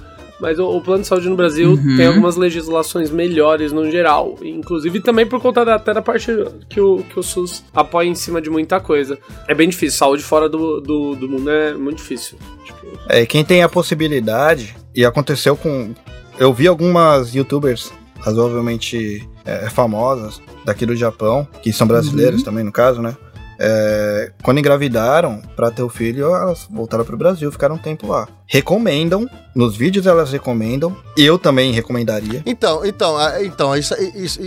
Mas 0.44 0.60
o, 0.60 0.68
o, 0.68 0.82
plano 0.82 1.04
de 1.04 1.08
saúde 1.08 1.30
no 1.30 1.38
Brasil 1.38 1.70
uhum. 1.70 1.96
tem 1.96 2.06
algumas 2.06 2.36
legislações 2.36 3.10
melhores 3.10 3.72
no 3.72 3.90
geral. 3.90 4.38
Inclusive 4.44 5.00
também 5.00 5.26
por 5.26 5.40
conta 5.40 5.64
da, 5.64 5.76
até 5.76 5.94
da 5.94 6.02
parte 6.02 6.28
que 6.68 6.82
o, 6.82 6.98
que 6.98 7.18
o 7.18 7.24
SUS 7.24 7.64
apoia 7.74 8.10
em 8.10 8.14
cima 8.14 8.42
de 8.42 8.50
muita 8.50 8.78
coisa. 8.82 9.18
É 9.48 9.56
bem 9.56 9.70
difícil. 9.70 9.98
Saúde 9.98 10.22
fora 10.22 10.50
do, 10.50 10.82
do, 10.82 11.16
do 11.16 11.30
mundo 11.30 11.50
é 11.50 11.74
muito 11.74 12.00
difícil. 12.00 12.38
Tipo... 12.66 12.86
É, 13.08 13.26
quem 13.26 13.46
tem 13.46 13.64
a 13.64 13.70
possibilidade, 13.70 14.76
e 14.94 15.06
aconteceu 15.06 15.56
com. 15.56 15.94
Eu 16.38 16.54
vi 16.54 16.68
algumas 16.68 17.34
youtubers 17.34 17.94
razoavelmente 18.20 19.26
é, 19.46 19.70
famosas 19.70 20.42
daqui 20.66 20.86
do 20.86 20.94
Japão, 20.94 21.48
que 21.62 21.72
são 21.72 21.88
brasileiras 21.88 22.40
uhum. 22.40 22.46
também, 22.46 22.66
no 22.66 22.72
caso, 22.72 23.02
né? 23.02 23.16
É, 23.66 24.32
quando 24.44 24.60
engravidaram 24.60 25.42
para 25.56 25.72
ter 25.72 25.84
o 25.84 25.88
filho, 25.88 26.36
elas 26.36 26.68
voltaram 26.70 27.06
para 27.06 27.16
o 27.16 27.18
Brasil, 27.18 27.50
ficaram 27.50 27.76
um 27.76 27.78
tempo 27.78 28.08
lá. 28.08 28.28
Recomendam, 28.46 29.26
nos 29.56 29.78
vídeos 29.78 30.06
elas 30.06 30.34
recomendam, 30.34 30.94
eu 31.16 31.40
também 31.40 31.72
recomendaria. 31.72 32.44
Então, 32.46 32.86
então, 32.86 33.16
então 33.42 33.74
isso, 33.78 33.96
isso, 34.16 34.42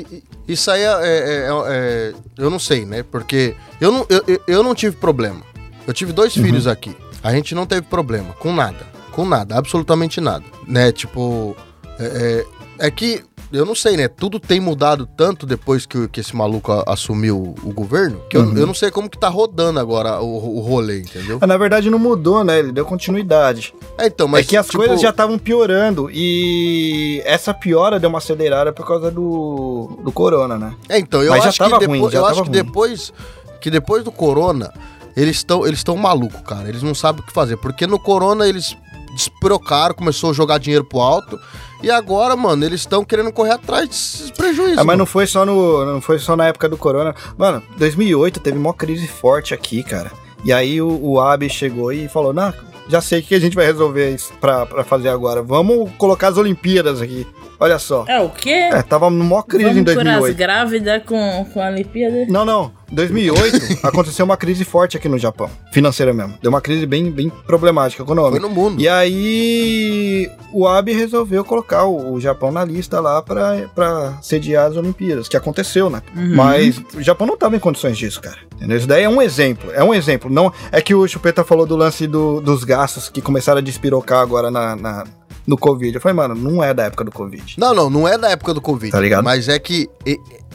isso 0.47 0.71
aí 0.71 0.83
é, 0.83 0.85
é, 0.85 0.99
é, 1.01 1.49
é, 1.69 2.15
Eu 2.37 2.51
não 2.51 2.59
sei, 2.59 2.85
né? 2.85 3.03
Porque 3.03 3.57
eu 3.81 3.91
não, 3.91 4.07
eu, 4.11 4.41
eu 4.47 4.63
não 4.63 4.75
tive 4.75 4.97
problema. 4.97 5.41
Eu 5.87 5.95
tive 5.95 6.13
dois 6.13 6.37
uhum. 6.37 6.45
filhos 6.45 6.67
aqui. 6.67 6.95
A 7.23 7.33
gente 7.33 7.55
não 7.55 7.65
teve 7.65 7.83
problema 7.83 8.35
com 8.35 8.53
nada. 8.53 8.87
Com 9.13 9.25
nada, 9.25 9.57
absolutamente 9.57 10.21
nada. 10.21 10.45
Né? 10.69 10.93
Tipo. 10.93 11.57
É, 11.99 12.45
é, 12.79 12.87
é 12.87 12.91
que 12.91 13.25
eu 13.53 13.65
não 13.65 13.75
sei, 13.75 13.97
né? 13.97 14.09
Tudo 14.09 14.41
tem 14.41 14.61
mudado 14.61 15.07
tanto 15.07 15.47
depois 15.47 15.87
que, 15.87 16.09
que 16.09 16.21
esse 16.21 16.35
maluco 16.35 16.73
a, 16.73 16.85
assumiu 16.87 17.55
o 17.63 17.73
governo, 17.73 18.21
que 18.29 18.37
uhum. 18.37 18.53
eu, 18.53 18.59
eu, 18.59 18.67
não 18.67 18.75
sei 18.75 18.91
como 18.91 19.09
que 19.09 19.19
tá 19.19 19.29
rodando 19.29 19.79
agora 19.79 20.21
o, 20.21 20.59
o 20.59 20.61
rolê, 20.61 21.01
entendeu? 21.01 21.39
Na 21.47 21.57
verdade 21.57 21.91
não 21.91 21.99
mudou, 21.99 22.45
né? 22.45 22.59
Ele 22.59 22.73
deu 22.73 22.85
continuidade. 22.85 23.75
É, 23.99 24.07
então, 24.07 24.27
mas... 24.29 24.47
É 24.47 24.49
que 24.49 24.57
as 24.57 24.67
tipo... 24.67 24.79
coisas 24.79 25.01
já 25.01 25.11
estavam 25.11 25.39
piorando 25.39 26.11
e 26.13 27.23
essa 27.25 27.55
piora 27.55 28.01
deu 28.01 28.09
uma 28.09 28.19
acelerada 28.19 28.73
por 28.73 28.87
causa 28.87 29.11
do, 29.11 29.99
do 30.03 30.13
corona, 30.13 30.59
né? 30.59 30.75
É, 30.89 30.99
então, 30.99 31.23
eu 31.23 31.31
mas 31.31 31.47
acho 31.47 31.63
que, 31.63 31.79
depois, 31.79 32.01
ruim, 32.01 32.11
eu 32.13 32.27
acho 32.27 32.43
que 32.45 32.51
depois 32.51 33.13
que 33.61 33.71
depois 33.71 34.05
do 34.05 34.13
corona, 34.13 34.73
eles 35.17 35.37
estão 35.37 35.67
eles 35.67 35.81
estão 35.81 35.97
malucos, 35.97 36.41
cara. 36.43 36.69
Eles 36.69 36.83
não 36.83 36.95
sabem 36.95 37.23
o 37.23 37.27
que 37.27 37.33
fazer, 37.33 37.57
porque 37.57 37.87
no 37.87 37.99
corona 37.99 38.47
eles 38.47 38.77
desprocaram, 39.17 39.95
começou 39.95 40.31
a 40.31 40.33
jogar 40.33 40.59
dinheiro 40.59 40.85
pro 40.85 41.01
alto. 41.01 41.39
E 41.83 41.91
agora, 41.91 42.37
mano, 42.37 42.65
eles 42.65 42.81
estão 42.81 43.05
querendo 43.05 43.33
correr 43.33 43.53
atrás 43.53 43.89
desses 43.89 44.31
prejuízos. 44.31 44.79
Ah, 44.79 44.85
mas 44.85 44.97
não 44.97 45.07
foi 45.07 45.27
só 45.27 45.45
no, 45.45 45.85
não 45.85 46.01
foi 46.01 46.19
só 46.19 46.37
na 46.37 46.47
época 46.47 46.69
do 46.69 46.77
corona. 46.77 47.15
Mano, 47.37 47.63
2008 47.77 48.41
teve 48.41 48.57
uma 48.57 48.73
crise 48.73 49.07
forte 49.07 49.53
aqui, 49.53 49.83
cara. 49.83 50.13
E 50.45 50.53
aí 50.53 50.81
o, 50.81 50.99
o 51.03 51.21
Abe 51.21 51.49
chegou 51.49 51.93
e 51.93 52.09
falou: 52.09 52.33
"Não, 52.33 52.53
já 52.89 53.01
sei 53.01 53.21
o 53.21 53.23
que 53.23 53.35
a 53.35 53.41
gente 53.41 53.57
vai 53.57 53.67
resolver 53.67 54.15
isso 54.15 54.33
pra, 54.41 54.65
pra 54.65 54.85
fazer 54.85 55.09
agora. 55.09 55.43
Vamos 55.43 55.91
colocar 55.99 56.29
as 56.29 56.39
Olimpíadas 56.39 57.03
aqui. 57.03 57.27
Olha 57.59 57.79
só. 57.79 58.05
É 58.07 58.21
o 58.21 58.29
quê? 58.29 58.51
É, 58.51 58.83
tava 58.83 59.09
numa 59.11 59.43
crise 59.43 59.65
Vamos 59.65 59.81
em 59.81 59.85
2008. 59.85 60.21
Vamos 60.21 60.37
grávidas 60.37 61.03
com, 61.05 61.47
com 61.53 61.61
a 61.61 61.69
Olimpíada? 61.69 62.27
Não, 62.29 62.45
não. 62.45 62.73
2008 62.93 63.81
aconteceu 63.87 64.25
uma 64.25 64.37
crise 64.37 64.65
forte 64.65 64.97
aqui 64.97 65.09
no 65.09 65.19
Japão, 65.19 65.51
financeira 65.73 66.13
mesmo. 66.13 66.35
Deu 66.41 66.51
uma 66.51 66.61
crise 66.61 66.87
bem, 66.87 67.11
bem 67.11 67.31
problemática 67.47 68.03
econômica. 68.03 68.41
Foi 68.41 68.49
no 68.49 68.55
mundo. 68.55 68.81
E 68.81 68.89
aí 68.89 70.31
o 70.53 70.67
Abe 70.67 70.93
resolveu 70.93 71.45
colocar 71.45 71.85
o, 71.85 72.15
o 72.15 72.21
Japão 72.21 72.53
na 72.53 72.65
lista 72.65 73.01
lá 73.01 73.21
para 73.23 74.19
sediar 74.23 74.67
as 74.67 74.77
Olimpíadas, 74.77 75.29
que 75.29 75.37
aconteceu, 75.37 75.91
né? 75.91 76.03
Uhum. 76.15 76.37
Mas 76.37 76.81
o 76.95 77.03
Japão 77.03 77.27
não 77.27 77.37
tava 77.37 77.57
em 77.57 77.61
condições 77.61 77.99
disso, 77.99 78.21
cara. 78.21 78.39
Entendeu? 78.55 78.77
Isso 78.77 78.87
daí 78.87 79.03
é 79.03 79.09
um 79.09 79.21
exemplo. 79.21 79.71
É 79.73 79.83
um 79.83 79.93
exemplo. 79.93 80.31
Não 80.31 80.53
é 80.71 80.81
que 80.81 80.95
o 80.95 81.07
Chupeta 81.09 81.43
falou 81.45 81.67
do 81.67 81.77
lance 81.77 82.07
do, 82.07 82.41
dos 82.41 82.65
gastos 82.65 83.09
que 83.09 83.21
começaram 83.21 83.59
a 83.59 83.63
despirocar 83.63 84.21
agora 84.21 84.51
na, 84.51 84.77
na 84.77 85.05
no 85.47 85.57
Covid. 85.57 85.95
Eu 85.95 86.01
falei, 86.01 86.17
mano, 86.17 86.35
não 86.35 86.63
é 86.63 86.75
da 86.75 86.85
época 86.85 87.05
do 87.05 87.13
Covid. 87.13 87.55
Não, 87.59 87.75
não, 87.75 87.89
não 87.89 88.09
é 88.09 88.19
da 88.19 88.31
época 88.31 88.53
do 88.53 88.61
Covid. 88.61 88.91
Tá 88.91 89.01
ligado? 89.01 89.25
Mas 89.25 89.49
é 89.49 89.59
que 89.59 89.89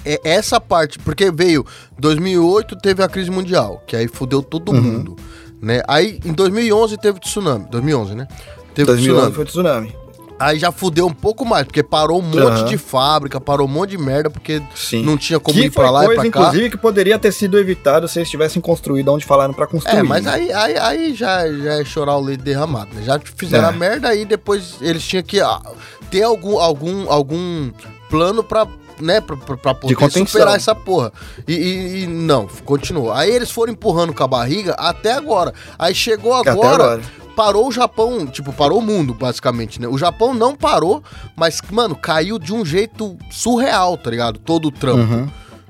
é 0.06 0.20
essa 0.24 0.60
parte, 0.60 1.00
porque 1.00 1.32
veio 1.32 1.66
2008 2.00 2.76
teve 2.78 3.04
a 3.04 3.08
crise 3.08 3.32
mundial, 3.32 3.84
que 3.86 3.96
aí 3.96 4.08
fudeu 4.08 4.42
todo 4.42 4.72
uhum. 4.72 4.82
mundo, 4.82 5.16
né? 5.62 5.82
Aí 5.88 6.20
em 6.26 6.34
2011 6.34 6.98
teve 6.98 7.18
o 7.18 7.22
tsunami, 7.22 7.66
2011, 7.70 8.16
né? 8.16 8.28
Teve 8.74 8.88
2011 8.88 9.20
tsunami. 9.20 9.36
foi 9.36 9.46
tsunami. 9.46 10.01
Aí 10.42 10.58
já 10.58 10.72
fudeu 10.72 11.06
um 11.06 11.14
pouco 11.14 11.46
mais, 11.46 11.66
porque 11.66 11.84
parou 11.84 12.20
um 12.20 12.24
monte 12.24 12.62
uhum. 12.62 12.66
de 12.66 12.78
fábrica, 12.78 13.40
parou 13.40 13.68
um 13.68 13.72
monte 13.72 13.92
de 13.92 13.98
merda, 13.98 14.30
porque 14.30 14.62
Sim. 14.76 15.04
não 15.04 15.16
tinha 15.18 15.40
como 15.40 15.60
que 15.60 15.66
ir 15.66 15.72
pra 15.72 15.92
lá 15.92 16.06
coisa, 16.06 16.26
e 16.26 16.32
pra 16.32 16.32
cá. 16.32 16.48
inclusive, 16.48 16.70
que 16.72 16.78
poderia 16.78 17.20
ter 17.20 17.32
sido 17.32 17.60
evitado 17.60 18.08
se 18.08 18.20
eles 18.20 18.30
tivessem 18.30 18.62
construído 18.62 19.14
onde 19.14 19.24
falaram 19.24 19.54
pra 19.54 19.68
construir. 19.68 20.00
É, 20.00 20.04
mas 20.04 20.26
aí, 20.26 20.52
aí, 20.52 20.78
aí 20.78 21.14
já, 21.14 21.48
já 21.48 21.80
é 21.80 21.86
chorar 21.86 22.18
o 22.18 22.22
leite 22.22 22.44
derramado, 22.44 22.94
né? 22.96 23.04
Já 23.04 23.20
fizeram 23.20 23.66
é. 23.66 23.70
a 23.70 23.72
merda 23.72 24.10
aí 24.10 24.26
depois 24.26 24.76
eles 24.82 25.04
tinham 25.04 25.24
que 25.24 25.40
ah, 25.40 25.62
ter 26.10 26.24
algum, 26.24 26.60
algum, 26.60 27.10
algum 27.10 27.72
plano 28.10 28.44
pra 28.44 28.68
né, 29.02 29.20
pra, 29.20 29.36
pra 29.36 29.74
poder 29.74 30.12
superar 30.12 30.56
essa 30.56 30.76
porra. 30.76 31.12
E, 31.48 31.54
e, 31.54 32.04
e, 32.04 32.08
não, 32.08 32.48
continuou. 32.64 33.12
Aí 33.12 33.32
eles 33.32 33.52
foram 33.52 33.74
empurrando 33.74 34.14
com 34.14 34.24
a 34.24 34.28
barriga 34.28 34.74
até 34.74 35.12
agora. 35.12 35.54
Aí 35.78 35.94
chegou 35.94 36.34
agora, 36.34 36.84
agora, 36.84 37.02
parou 37.36 37.68
o 37.68 37.72
Japão, 37.72 38.26
tipo, 38.28 38.54
parou 38.54 38.80
o 38.80 38.82
mundo, 38.82 39.14
basicamente, 39.14 39.82
né? 39.82 39.88
O 39.88 39.98
Japão 39.98 40.34
não 40.34 40.56
parou, 40.56 41.04
mas, 41.36 41.62
mano, 41.72 41.96
caiu 41.96 42.38
de 42.38 42.54
um 42.54 42.66
jeito 42.66 43.18
surreal, 43.30 43.98
tá 43.98 44.10
ligado? 44.10 44.40
Todo 44.40 44.68
o 44.68 44.72
trampo. 44.72 45.14
Uhum. 45.14 45.30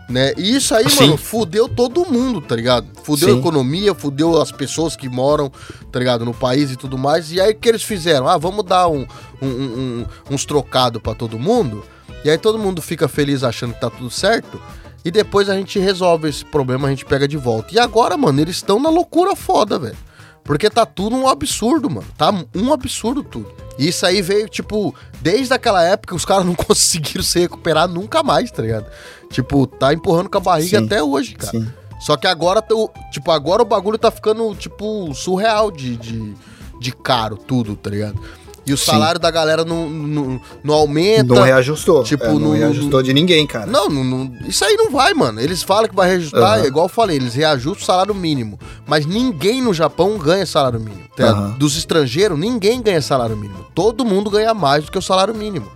Né? 0.09 0.33
E 0.37 0.55
isso 0.55 0.75
aí, 0.75 0.89
Sim. 0.89 1.05
mano, 1.05 1.17
fudeu 1.17 1.69
todo 1.69 2.05
mundo, 2.05 2.41
tá 2.41 2.55
ligado? 2.55 2.85
Fudeu 3.03 3.29
Sim. 3.29 3.35
a 3.35 3.39
economia, 3.39 3.95
fudeu 3.95 4.41
as 4.41 4.51
pessoas 4.51 4.95
que 4.95 5.07
moram, 5.07 5.49
tá 5.89 5.97
ligado, 5.99 6.25
no 6.25 6.33
país 6.33 6.69
e 6.69 6.75
tudo 6.75 6.97
mais. 6.97 7.31
E 7.31 7.39
aí 7.39 7.53
o 7.53 7.55
que 7.55 7.69
eles 7.69 7.83
fizeram? 7.83 8.27
Ah, 8.27 8.37
vamos 8.37 8.65
dar 8.65 8.89
um, 8.89 9.05
um, 9.41 9.47
um 9.47 10.05
uns 10.29 10.43
trocados 10.43 11.01
para 11.01 11.15
todo 11.15 11.39
mundo. 11.39 11.83
E 12.25 12.29
aí 12.29 12.37
todo 12.37 12.59
mundo 12.59 12.81
fica 12.81 13.07
feliz 13.07 13.41
achando 13.41 13.73
que 13.73 13.79
tá 13.79 13.89
tudo 13.89 14.09
certo. 14.09 14.61
E 15.03 15.09
depois 15.09 15.49
a 15.49 15.55
gente 15.55 15.79
resolve 15.79 16.29
esse 16.29 16.45
problema, 16.45 16.87
a 16.87 16.91
gente 16.91 17.05
pega 17.05 17.27
de 17.27 17.37
volta. 17.37 17.73
E 17.73 17.79
agora, 17.79 18.15
mano, 18.17 18.39
eles 18.39 18.57
estão 18.57 18.79
na 18.79 18.89
loucura 18.89 19.35
foda, 19.35 19.79
velho. 19.79 19.97
Porque 20.43 20.69
tá 20.69 20.85
tudo 20.85 21.15
um 21.15 21.27
absurdo, 21.27 21.89
mano. 21.89 22.07
Tá 22.17 22.33
um 22.55 22.73
absurdo 22.73 23.23
tudo. 23.23 23.51
E 23.77 23.87
isso 23.87 24.05
aí 24.05 24.21
veio, 24.21 24.49
tipo, 24.49 24.93
desde 25.21 25.53
aquela 25.53 25.83
época 25.83 26.15
os 26.15 26.25
caras 26.25 26.45
não 26.45 26.53
conseguiram 26.55 27.23
se 27.23 27.39
recuperar 27.39 27.87
nunca 27.87 28.23
mais, 28.23 28.51
tá 28.51 28.61
ligado? 28.61 28.85
Tipo, 29.29 29.65
tá 29.65 29.93
empurrando 29.93 30.29
com 30.29 30.37
a 30.37 30.41
barriga 30.41 30.79
sim, 30.79 30.85
até 30.85 31.01
hoje, 31.01 31.35
cara. 31.35 31.51
Sim. 31.51 31.67
Só 31.99 32.17
que 32.17 32.25
agora, 32.25 32.63
tipo, 33.11 33.31
agora 33.31 33.61
o 33.61 33.65
bagulho 33.65 33.97
tá 33.97 34.09
ficando, 34.09 34.55
tipo, 34.55 35.13
surreal 35.13 35.69
de, 35.69 35.95
de, 35.97 36.33
de 36.79 36.91
caro 36.91 37.37
tudo, 37.37 37.75
tá 37.75 37.91
ligado? 37.91 38.19
E 38.65 38.73
o 38.73 38.77
salário 38.77 39.17
Sim. 39.17 39.23
da 39.23 39.31
galera 39.31 39.65
não, 39.65 39.89
não, 39.89 40.41
não, 40.63 40.73
aumenta. 40.73 41.33
Não 41.33 41.41
reajustou. 41.41 42.03
Tipo, 42.03 42.25
é, 42.25 42.27
não, 42.27 42.39
não 42.39 42.51
reajustou 42.51 43.01
de 43.01 43.13
ninguém, 43.13 43.45
cara. 43.47 43.65
Não, 43.65 43.89
não, 43.89 44.31
isso 44.47 44.63
aí 44.63 44.75
não 44.75 44.91
vai, 44.91 45.13
mano. 45.13 45.41
Eles 45.41 45.63
falam 45.63 45.89
que 45.89 45.95
vai 45.95 46.09
reajustar, 46.09 46.59
uhum. 46.59 46.65
igual 46.65 46.85
eu 46.85 46.89
falei, 46.89 47.17
eles 47.17 47.33
reajustam 47.33 47.81
o 47.81 47.85
salário 47.85 48.13
mínimo. 48.13 48.59
Mas 48.85 49.05
ninguém 49.05 49.61
no 49.61 49.73
Japão 49.73 50.17
ganha 50.17 50.45
salário 50.45 50.79
mínimo. 50.79 51.01
Uhum. 51.19 51.57
Dos 51.57 51.77
estrangeiros, 51.77 52.37
ninguém 52.37 52.81
ganha 52.81 53.01
salário 53.01 53.35
mínimo. 53.35 53.65
Todo 53.73 54.05
mundo 54.05 54.29
ganha 54.29 54.53
mais 54.53 54.85
do 54.85 54.91
que 54.91 54.97
o 54.97 55.01
salário 55.01 55.33
mínimo. 55.33 55.67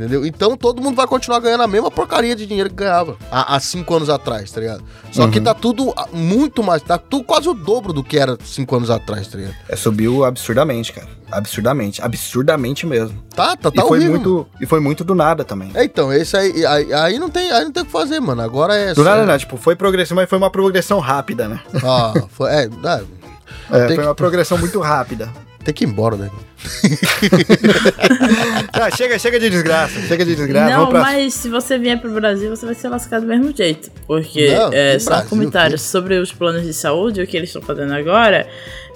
Entendeu? 0.00 0.24
Então 0.24 0.56
todo 0.56 0.80
mundo 0.80 0.96
vai 0.96 1.06
continuar 1.06 1.40
ganhando 1.40 1.62
a 1.62 1.66
mesma 1.66 1.90
porcaria 1.90 2.34
de 2.34 2.46
dinheiro 2.46 2.70
que 2.70 2.76
ganhava 2.76 3.18
há, 3.30 3.54
há 3.54 3.60
cinco 3.60 3.94
anos 3.94 4.08
atrás, 4.08 4.50
tá 4.50 4.58
ligado? 4.58 4.82
Só 5.12 5.24
uhum. 5.24 5.30
que 5.30 5.38
tá 5.42 5.52
tudo 5.52 5.92
muito 6.10 6.62
mais, 6.62 6.80
tá 6.80 6.96
tudo 6.96 7.22
quase 7.22 7.50
o 7.50 7.52
dobro 7.52 7.92
do 7.92 8.02
que 8.02 8.18
era 8.18 8.38
cinco 8.42 8.74
anos 8.76 8.88
atrás, 8.88 9.28
tá 9.28 9.36
ligado? 9.36 9.54
É, 9.68 9.76
subiu 9.76 10.24
absurdamente, 10.24 10.94
cara. 10.94 11.06
Absurdamente, 11.30 12.00
absurdamente 12.00 12.86
mesmo. 12.86 13.22
Tá, 13.36 13.54
tá, 13.54 13.70
tá 13.70 13.84
e 13.84 13.86
foi 13.86 14.00
muito 14.00 14.46
E 14.58 14.64
foi 14.64 14.80
muito 14.80 15.04
do 15.04 15.14
nada 15.14 15.44
também. 15.44 15.70
É, 15.74 15.84
então, 15.84 16.10
esse 16.10 16.34
aí, 16.34 16.64
aí, 16.64 16.92
aí, 16.94 17.18
não 17.18 17.28
tem, 17.28 17.52
aí 17.52 17.62
não 17.62 17.70
tem 17.70 17.82
o 17.82 17.86
que 17.86 17.92
fazer, 17.92 18.20
mano. 18.20 18.40
Agora 18.40 18.74
é. 18.74 18.94
Do 18.94 19.04
nada, 19.04 19.26
né? 19.26 19.38
Tipo, 19.38 19.58
foi 19.58 19.76
progressão, 19.76 20.16
mas 20.16 20.30
foi 20.30 20.38
uma 20.38 20.50
progressão 20.50 20.98
rápida, 20.98 21.46
né? 21.46 21.60
Ah, 21.84 22.14
foi. 22.30 22.50
É, 22.50 22.62
é, 23.70 23.84
é 23.84 23.94
foi 23.94 24.04
uma 24.04 24.14
progressão 24.14 24.56
muito 24.56 24.80
rápida. 24.80 25.30
Tem 25.64 25.74
que 25.74 25.84
ir 25.84 25.88
embora, 25.88 26.16
né? 26.16 26.30
ah, 28.72 28.90
chega, 28.96 29.18
chega 29.18 29.38
de 29.38 29.50
desgraça, 29.50 30.00
chega 30.00 30.24
de 30.24 30.34
desgraça. 30.34 30.74
Não, 30.74 30.88
pra... 30.88 31.00
mas 31.00 31.34
se 31.34 31.50
você 31.50 31.78
vier 31.78 32.00
pro 32.00 32.10
Brasil, 32.12 32.48
você 32.48 32.64
vai 32.64 32.74
ser 32.74 32.88
lascado 32.88 33.22
do 33.22 33.28
mesmo 33.28 33.54
jeito. 33.54 33.90
Porque 34.06 34.54
Não, 34.54 34.72
é, 34.72 34.98
só 34.98 35.10
Brasil, 35.10 35.28
comentários 35.28 35.82
sobre 35.82 36.16
os 36.16 36.32
planos 36.32 36.62
de 36.62 36.72
saúde, 36.72 37.20
o 37.20 37.26
que 37.26 37.36
eles 37.36 37.50
estão 37.50 37.60
fazendo 37.60 37.92
agora, 37.92 38.48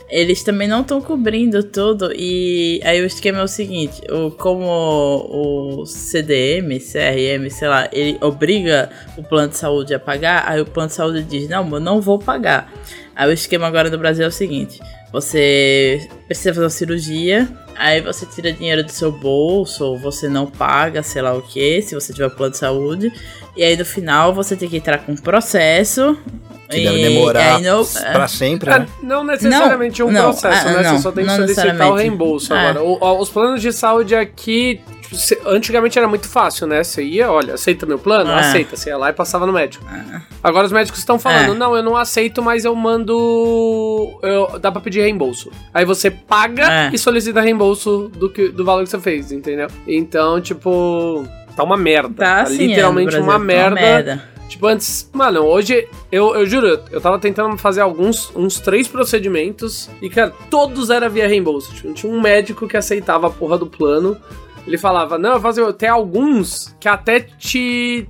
eles 0.08 0.42
também 0.42 0.66
não 0.66 0.80
estão 0.80 1.02
cobrindo 1.02 1.62
tudo. 1.62 2.10
E 2.14 2.80
aí 2.82 3.02
o 3.02 3.06
esquema 3.06 3.40
é 3.40 3.42
o 3.42 3.48
seguinte: 3.48 4.00
o, 4.10 4.30
como 4.30 4.64
o 4.64 5.84
CDM, 5.84 6.78
CRM, 6.78 7.50
sei 7.50 7.68
lá, 7.68 7.90
ele 7.92 8.16
obriga 8.22 8.88
o 9.18 9.22
plano 9.22 9.48
de 9.48 9.58
saúde 9.58 9.94
a 9.94 9.98
pagar, 9.98 10.44
aí 10.46 10.62
o 10.62 10.66
plano 10.66 10.88
de 10.88 10.94
saúde 10.94 11.22
diz: 11.22 11.46
Não, 11.48 11.68
eu 11.70 11.80
não 11.80 12.00
vou 12.00 12.18
pagar. 12.18 12.72
Aí 13.14 13.28
o 13.28 13.32
esquema 13.32 13.66
agora 13.66 13.90
no 13.90 13.98
Brasil 13.98 14.24
é 14.24 14.28
o 14.28 14.32
seguinte: 14.32 14.80
você 15.14 16.08
precisa 16.26 16.52
fazer 16.52 16.64
uma 16.64 16.70
cirurgia, 16.70 17.48
aí 17.76 18.00
você 18.00 18.26
tira 18.26 18.52
dinheiro 18.52 18.82
do 18.82 18.90
seu 18.90 19.10
bolso, 19.10 19.84
ou 19.84 19.98
você 19.98 20.28
não 20.28 20.46
paga, 20.46 21.02
sei 21.02 21.22
lá 21.22 21.34
o 21.34 21.42
que, 21.42 21.82
se 21.82 21.94
você 21.94 22.12
tiver 22.12 22.30
plano 22.30 22.52
de 22.52 22.58
saúde. 22.58 23.12
E 23.56 23.62
aí 23.62 23.76
no 23.76 23.84
final 23.84 24.34
você 24.34 24.56
tem 24.56 24.68
que 24.68 24.76
entrar 24.76 24.98
com 24.98 25.12
um 25.12 25.16
processo. 25.16 26.18
Que 26.68 26.80
e, 26.80 26.84
deve 26.84 27.02
demorar 27.02 27.60
não, 27.60 27.84
pra 28.12 28.26
sempre, 28.26 28.70
né? 28.70 28.86
É, 28.88 29.06
não 29.06 29.22
necessariamente 29.22 30.00
não, 30.00 30.08
um 30.08 30.12
não, 30.12 30.22
processo, 30.22 30.66
né? 30.66 30.82
Não, 30.82 30.96
você 30.96 31.02
só 31.02 31.12
tem 31.12 31.26
que 31.26 31.30
solicitar 31.30 31.90
o 31.90 31.94
reembolso 31.94 32.54
é. 32.54 32.58
agora. 32.58 32.82
O, 32.82 33.20
os 33.20 33.28
planos 33.28 33.60
de 33.60 33.72
saúde 33.72 34.14
aqui 34.14 34.80
antigamente 35.46 35.98
era 35.98 36.08
muito 36.08 36.28
fácil, 36.28 36.66
né? 36.66 36.82
Você 36.82 37.02
ia, 37.02 37.30
olha, 37.30 37.54
aceita 37.54 37.86
meu 37.86 37.98
plano? 37.98 38.30
É. 38.30 38.40
Aceita. 38.40 38.76
Você 38.76 38.90
ia 38.90 38.96
lá 38.96 39.10
e 39.10 39.12
passava 39.12 39.46
no 39.46 39.52
médico. 39.52 39.84
É. 39.88 40.20
Agora 40.42 40.66
os 40.66 40.72
médicos 40.72 40.98
estão 40.98 41.18
falando, 41.18 41.54
é. 41.54 41.58
não, 41.58 41.76
eu 41.76 41.82
não 41.82 41.96
aceito, 41.96 42.42
mas 42.42 42.64
eu 42.64 42.74
mando. 42.74 44.18
Eu, 44.22 44.58
dá 44.58 44.70
pra 44.70 44.80
pedir 44.80 45.00
reembolso. 45.00 45.50
Aí 45.72 45.84
você 45.84 46.10
paga 46.10 46.88
é. 46.88 46.90
e 46.92 46.98
solicita 46.98 47.40
reembolso 47.40 47.63
do, 48.08 48.30
que, 48.30 48.48
do 48.48 48.64
valor 48.64 48.84
que 48.84 48.90
você 48.90 48.98
fez, 48.98 49.32
entendeu? 49.32 49.68
Então, 49.86 50.40
tipo. 50.40 51.24
Tá 51.56 51.62
uma 51.62 51.76
merda. 51.76 52.14
Tá, 52.14 52.24
tá 52.24 52.42
assim, 52.42 52.66
literalmente 52.66 53.16
uma, 53.16 53.38
merda. 53.38 53.76
uma 53.76 53.80
merda. 53.80 54.34
Tipo, 54.48 54.66
antes, 54.66 55.08
mano, 55.12 55.40
hoje, 55.40 55.88
eu, 56.12 56.34
eu 56.34 56.46
juro, 56.46 56.80
eu 56.90 57.00
tava 57.00 57.18
tentando 57.18 57.56
fazer 57.56 57.80
alguns, 57.80 58.30
uns 58.36 58.60
três 58.60 58.86
procedimentos 58.86 59.88
e, 60.02 60.10
cara, 60.10 60.32
todos 60.50 60.90
era 60.90 61.08
via 61.08 61.26
reembolso. 61.26 61.72
Tipo, 61.74 61.92
tinha 61.92 62.12
um 62.12 62.20
médico 62.20 62.68
que 62.68 62.76
aceitava 62.76 63.28
a 63.28 63.30
porra 63.30 63.56
do 63.56 63.66
plano 63.66 64.16
ele 64.66 64.78
falava, 64.78 65.18
não, 65.18 65.34
eu 65.34 65.40
fazer, 65.40 65.72
tem 65.74 65.88
alguns 65.88 66.74
que 66.80 66.88
até 66.88 67.20
te 67.20 68.08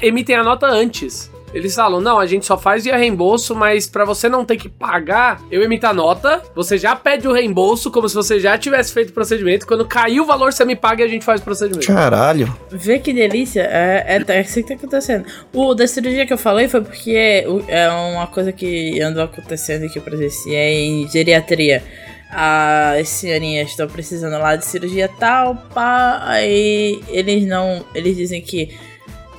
emitem 0.00 0.36
a 0.36 0.44
nota 0.44 0.66
antes. 0.66 1.30
Eles 1.54 1.74
falam, 1.74 2.00
não, 2.00 2.18
a 2.18 2.26
gente 2.26 2.44
só 2.44 2.58
faz 2.58 2.84
via 2.84 2.96
reembolso, 2.96 3.54
mas 3.54 3.86
para 3.86 4.04
você 4.04 4.28
não 4.28 4.44
ter 4.44 4.56
que 4.56 4.68
pagar, 4.68 5.40
eu 5.50 5.62
emito 5.62 5.86
a 5.86 5.92
nota, 5.92 6.42
você 6.54 6.76
já 6.76 6.94
pede 6.94 7.26
o 7.26 7.32
reembolso 7.32 7.90
como 7.90 8.08
se 8.08 8.14
você 8.14 8.38
já 8.38 8.58
tivesse 8.58 8.92
feito 8.92 9.10
o 9.10 9.12
procedimento. 9.12 9.66
Quando 9.66 9.86
cair 9.86 10.20
o 10.20 10.26
valor, 10.26 10.52
você 10.52 10.64
me 10.64 10.76
paga 10.76 11.02
e 11.02 11.06
a 11.06 11.08
gente 11.08 11.24
faz 11.24 11.40
o 11.40 11.44
procedimento. 11.44 11.86
Caralho. 11.86 12.54
Vê 12.70 12.98
que 12.98 13.12
delícia. 13.12 13.62
É, 13.62 14.16
é, 14.16 14.32
é 14.32 14.40
isso 14.40 14.54
que 14.54 14.68
tá 14.68 14.74
acontecendo. 14.74 15.24
O 15.52 15.74
da 15.74 15.86
cirurgia 15.86 16.26
que 16.26 16.32
eu 16.32 16.38
falei 16.38 16.68
foi 16.68 16.82
porque 16.82 17.12
é, 17.12 17.44
é 17.68 17.90
uma 17.90 18.26
coisa 18.26 18.52
que 18.52 19.00
andou 19.00 19.22
acontecendo 19.22 19.86
e 19.86 19.88
que 19.88 19.98
eu 19.98 20.02
presenciei 20.02 20.86
em 20.86 21.08
geriatria 21.08 21.82
as 22.28 23.08
senhorinhas 23.08 23.70
estão 23.70 23.86
precisando 23.86 24.38
lá 24.38 24.56
de 24.56 24.64
cirurgia 24.64 25.08
tal, 25.08 25.54
pá, 25.72 26.20
aí 26.24 27.00
eles 27.08 27.46
não, 27.46 27.84
eles 27.94 28.16
dizem 28.16 28.42
que 28.42 28.76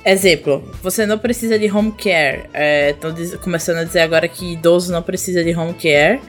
Exemplo, 0.04 0.70
você 0.82 1.04
não 1.04 1.18
precisa 1.18 1.58
de 1.58 1.70
home 1.70 1.92
care. 1.92 2.48
Estão 2.90 3.10
é, 3.10 3.36
começando 3.42 3.78
a 3.78 3.84
dizer 3.84 4.00
agora 4.00 4.26
que 4.26 4.54
idoso 4.54 4.92
não 4.92 5.02
precisa 5.02 5.44
de 5.44 5.54
home 5.54 5.74
care. 5.74 6.20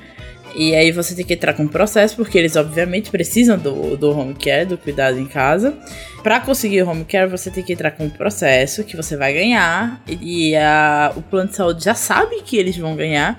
E 0.55 0.75
aí 0.75 0.91
você 0.91 1.15
tem 1.15 1.23
que 1.23 1.33
entrar 1.33 1.53
com 1.53 1.63
um 1.63 1.67
processo, 1.67 2.15
porque 2.15 2.37
eles 2.37 2.55
obviamente 2.55 3.11
precisam 3.11 3.57
do, 3.57 3.95
do 3.95 4.17
home 4.17 4.33
care, 4.33 4.65
do 4.65 4.77
cuidado 4.77 5.19
em 5.19 5.25
casa. 5.25 5.77
Para 6.23 6.39
conseguir 6.39 6.81
o 6.81 6.89
home 6.89 7.05
care, 7.05 7.29
você 7.29 7.51
tem 7.51 7.63
que 7.63 7.71
entrar 7.71 7.91
com 7.91 8.05
um 8.05 8.09
processo 8.09 8.83
que 8.83 8.97
você 8.97 9.15
vai 9.15 9.33
ganhar. 9.33 10.01
E 10.07 10.55
a, 10.55 11.13
o 11.15 11.21
plano 11.21 11.49
de 11.49 11.55
saúde 11.55 11.83
já 11.83 11.93
sabe 11.93 12.41
que 12.41 12.57
eles 12.57 12.75
vão 12.75 12.95
ganhar. 12.95 13.37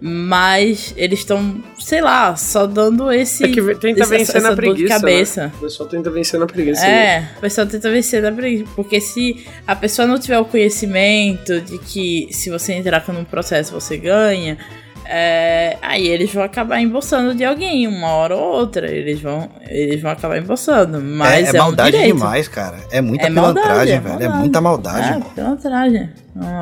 Mas 0.00 0.94
eles 0.96 1.18
estão, 1.18 1.62
sei 1.78 2.00
lá, 2.00 2.34
só 2.34 2.66
dando 2.66 3.12
esse. 3.12 3.44
É 3.44 3.48
que 3.48 3.62
tenta 3.74 4.00
esse, 4.00 4.10
vencer 4.10 4.40
na 4.40 4.56
preguiça. 4.56 4.76
De 4.76 4.84
né? 4.84 4.88
cabeça. 4.88 5.42
Né? 5.42 5.52
O 5.56 5.60
pessoal 5.60 5.88
tenta 5.88 6.10
vencer 6.10 6.40
na 6.40 6.46
preguiça. 6.46 6.86
É, 6.86 7.28
o 7.36 7.40
pessoal 7.40 7.66
tenta 7.66 7.90
vencer 7.90 8.22
na 8.22 8.32
preguiça. 8.32 8.70
Porque 8.74 8.98
se 8.98 9.44
a 9.66 9.76
pessoa 9.76 10.08
não 10.08 10.18
tiver 10.18 10.38
o 10.38 10.44
conhecimento 10.46 11.60
de 11.60 11.76
que 11.78 12.28
se 12.30 12.48
você 12.48 12.72
entrar 12.72 13.04
num 13.08 13.24
processo 13.24 13.72
você 13.72 13.98
ganha, 13.98 14.56
é, 15.04 15.76
aí 15.82 16.06
eles 16.06 16.32
vão 16.32 16.44
acabar 16.44 16.80
embolsando 16.80 17.34
de 17.34 17.44
alguém, 17.44 17.86
uma 17.86 18.08
hora 18.08 18.36
ou 18.36 18.54
outra. 18.54 18.90
Eles 18.90 19.20
vão, 19.20 19.50
eles 19.68 20.00
vão 20.00 20.12
acabar 20.12 20.38
embolsando. 20.38 20.98
Mas 20.98 21.48
é, 21.48 21.56
é, 21.56 21.56
é 21.56 21.58
maldade 21.58 21.96
um 21.98 22.02
demais, 22.02 22.48
cara. 22.48 22.78
É 22.90 23.02
muita 23.02 23.26
é 23.26 23.28
pilantragem, 23.28 24.00
maldade, 24.00 24.18
velho. 24.18 24.32
É, 24.32 24.34
é 24.34 24.38
muita 24.38 24.60
maldade. 24.62 25.08
É, 25.08 25.12
mano. 25.12 25.24
pilantragem. 25.34 26.10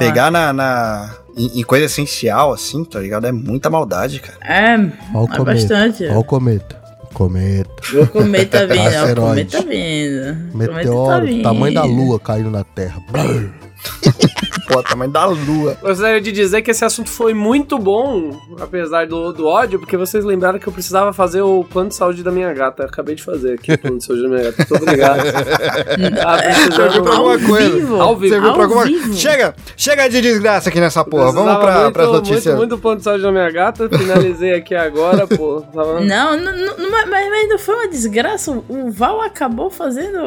Pegar 0.01 0.31
na, 0.33 0.53
na 0.53 1.15
em, 1.39 1.61
em, 1.61 1.63
coisa 1.63 1.87
essencial, 1.87 2.53
assim, 2.53 2.85
tá 2.85 3.01
ligado? 3.01 3.27
É 3.27 3.33
muita 3.33 3.71
maldade, 3.71 4.21
cara. 4.21 4.39
É, 4.43 4.75
é 4.75 5.45
bastante. 5.45 6.05
Olha 6.05 6.19
o 6.19 6.25
cometa. 6.25 6.79
Cometa. 7.15 8.03
O 8.03 8.07
cometa 8.07 8.67
vindo, 8.69 9.13
o 9.13 9.17
cometa 9.17 9.63
vindo. 9.63 10.57
Meteoro, 10.57 11.27
tá 11.27 11.43
tamanho 11.43 11.75
da 11.75 11.85
lua 11.85 12.21
caindo 12.21 12.51
na 12.51 12.65
Terra. 12.65 13.03
Tamanho 14.83 15.11
da 15.11 15.27
lua. 15.27 15.77
Gostaria 15.81 16.21
de 16.21 16.33
dizer 16.33 16.63
que 16.63 16.71
esse 16.71 16.85
assunto 16.85 17.11
foi 17.11 17.35
muito 17.35 17.79
bom, 17.79 18.39
apesar 18.61 19.07
do, 19.07 19.33
do 19.33 19.47
ódio, 19.47 19.79
porque 19.79 19.97
vocês 19.97 20.25
lembraram 20.25 20.59
que 20.59 20.67
eu 20.67 20.73
precisava 20.73 21.13
fazer 21.13 21.43
o 21.43 21.65
plano 21.65 21.89
de 21.89 21.95
saúde 21.95 22.23
da 22.23 22.31
minha 22.31 22.53
gata. 22.53 22.83
Eu 22.83 22.87
acabei 22.87 23.15
de 23.15 23.23
fazer 23.23 23.55
aqui 23.55 23.73
o 23.73 23.79
plano 23.79 23.99
de 23.99 24.05
saúde 24.05 24.23
da 24.23 24.29
minha 24.29 24.43
gata. 24.43 24.67
Muito 24.69 24.83
obrigado. 24.83 25.21
ah, 26.25 26.75
Serviu 26.75 27.03
pra 27.03 27.17
alguma 27.17 27.39
coisa. 27.39 28.03
Ao 28.03 28.17
vivo. 28.17 28.35
Serviu 28.35 28.53
pra 28.53 28.63
alguma 28.63 28.83
coisa. 28.83 29.13
Chega, 29.15 29.55
chega 29.77 30.09
de 30.09 30.21
desgraça 30.21 30.69
aqui 30.69 30.81
nessa 30.81 31.05
porra. 31.05 31.33
Vamos 31.33 31.59
pra, 31.59 31.81
muito, 31.81 31.93
pras 31.93 32.09
notícias. 32.09 32.57
Muito, 32.57 32.59
muito 32.59 32.79
plano 32.79 32.99
de 32.99 33.05
saúde 33.05 33.23
da 33.23 33.33
minha 33.33 33.51
gata. 33.51 33.89
Finalizei 33.89 34.55
aqui 34.55 34.75
agora, 34.75 35.27
pô. 35.27 35.63
Tava... 35.73 36.01
Não, 36.01 36.37
não, 36.37 36.77
não, 36.77 36.91
mas, 36.91 37.09
mas 37.09 37.49
não 37.49 37.59
foi 37.59 37.75
uma 37.75 37.89
desgraça. 37.89 38.51
O 38.69 38.91
Val 38.91 39.21
acabou 39.21 39.71
fazendo 39.71 40.19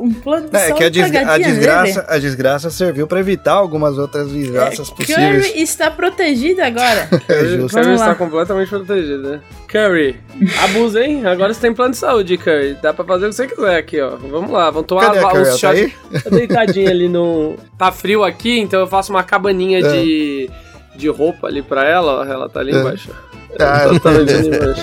um 0.00 0.12
plano 0.12 0.48
de 0.48 0.56
é, 0.56 0.68
saúde. 0.68 0.72
É 0.72 0.76
que 0.76 0.84
a, 0.84 1.10
des 1.10 1.28
a 1.28 1.38
desgraça, 1.38 2.06
a 2.08 2.18
desgraça 2.18 2.70
serviu 2.70 3.06
pra 3.06 3.20
evitar 3.20 3.54
algumas 3.64 3.98
outras 3.98 4.30
desgraças 4.30 4.88
é, 4.90 4.94
possíveis. 4.94 5.46
Curry 5.46 5.62
está 5.62 5.90
protegido 5.90 6.62
agora. 6.62 7.08
é 7.28 7.44
justo. 7.44 7.76
Curry 7.76 7.94
está 7.94 8.14
completamente 8.14 8.68
protegido, 8.68 9.30
né? 9.30 9.40
Curry, 9.66 10.16
abusa, 10.62 11.02
hein? 11.02 11.26
Agora 11.26 11.52
você 11.52 11.60
tem 11.60 11.74
plano 11.74 11.90
de 11.92 11.96
saúde, 11.96 12.36
Curry. 12.36 12.78
Dá 12.80 12.94
pra 12.94 13.04
fazer 13.04 13.26
o 13.26 13.28
que 13.30 13.34
você 13.34 13.46
quiser 13.48 13.76
aqui, 13.76 14.00
ó. 14.00 14.10
Vamos 14.16 14.50
lá, 14.50 14.70
vamos 14.70 14.86
tomar 14.86 15.06
Cadê 15.06 15.18
a 15.18 15.30
Curry? 15.30 15.60
Tá 15.60 15.70
aí? 15.70 15.92
Tá 16.22 16.30
deitadinha 16.30 16.90
ali 16.90 17.08
no... 17.08 17.56
Tá 17.76 17.90
frio 17.90 18.22
aqui, 18.22 18.60
então 18.60 18.78
eu 18.80 18.86
faço 18.86 19.12
uma 19.12 19.24
cabaninha 19.24 19.80
é. 19.80 19.82
de, 19.82 20.50
de 20.94 21.08
roupa 21.08 21.48
ali 21.48 21.62
pra 21.62 21.84
ela, 21.84 22.20
ó. 22.20 22.24
Ela 22.24 22.48
tá 22.48 22.60
ali 22.60 22.72
é. 22.72 22.78
embaixo. 22.78 23.10
Ah, 23.58 23.82
ela 23.82 23.98
tá 23.98 24.10
ali 24.10 24.48
embaixo. 24.48 24.82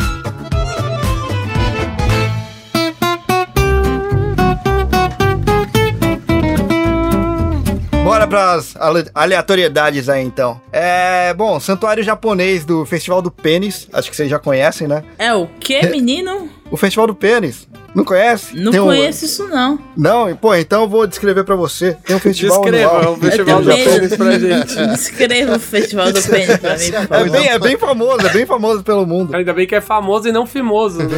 Bora 8.27 8.29
pras 8.29 8.75
aleatoriedades 9.13 10.09
aí 10.09 10.23
então. 10.23 10.59
É, 10.71 11.33
bom, 11.33 11.59
santuário 11.59 12.03
japonês 12.03 12.65
do 12.65 12.85
Festival 12.85 13.21
do 13.21 13.31
Pênis, 13.31 13.87
acho 13.93 14.09
que 14.09 14.15
vocês 14.15 14.29
já 14.29 14.37
conhecem, 14.37 14.87
né? 14.87 15.03
É 15.17 15.33
o 15.33 15.47
que, 15.59 15.81
menino? 15.87 16.49
o 16.69 16.77
Festival 16.77 17.07
do 17.07 17.15
Pênis. 17.15 17.67
Não 17.95 18.03
conhece? 18.03 18.55
Não 18.55 18.71
Tem 18.71 18.79
conheço 18.81 19.25
um... 19.25 19.27
isso, 19.27 19.47
não. 19.47 19.79
Não? 19.95 20.35
Pô, 20.35 20.53
então 20.53 20.83
eu 20.83 20.87
vou 20.89 21.07
descrever 21.07 21.43
pra 21.43 21.55
você. 21.55 21.97
Tem 22.05 22.15
um 22.15 22.19
festival 22.19 22.61
Descreva 22.61 22.97
anual. 22.97 23.13
o 23.13 23.17
Festival 23.17 23.61
do 23.63 23.69
Pênis 23.69 24.15
pra 24.15 24.39
gente. 24.39 24.75
Descreva 24.87 25.55
o 25.55 25.59
Festival 25.59 26.11
do 26.11 26.21
Pênis 26.21 26.57
pra 26.57 26.77
mim, 26.77 26.91
por 26.91 27.07
favor. 27.07 27.27
É 27.27 27.29
bem, 27.29 27.47
é 27.47 27.59
bem 27.59 27.77
famoso, 27.77 28.27
é 28.27 28.29
bem 28.29 28.45
famoso 28.45 28.83
pelo 28.83 29.05
mundo. 29.07 29.35
Ainda 29.35 29.53
bem 29.53 29.65
que 29.65 29.73
é 29.73 29.81
famoso 29.81 30.27
e 30.27 30.31
não 30.31 30.45
fimoso. 30.45 30.99
Né? 30.99 31.15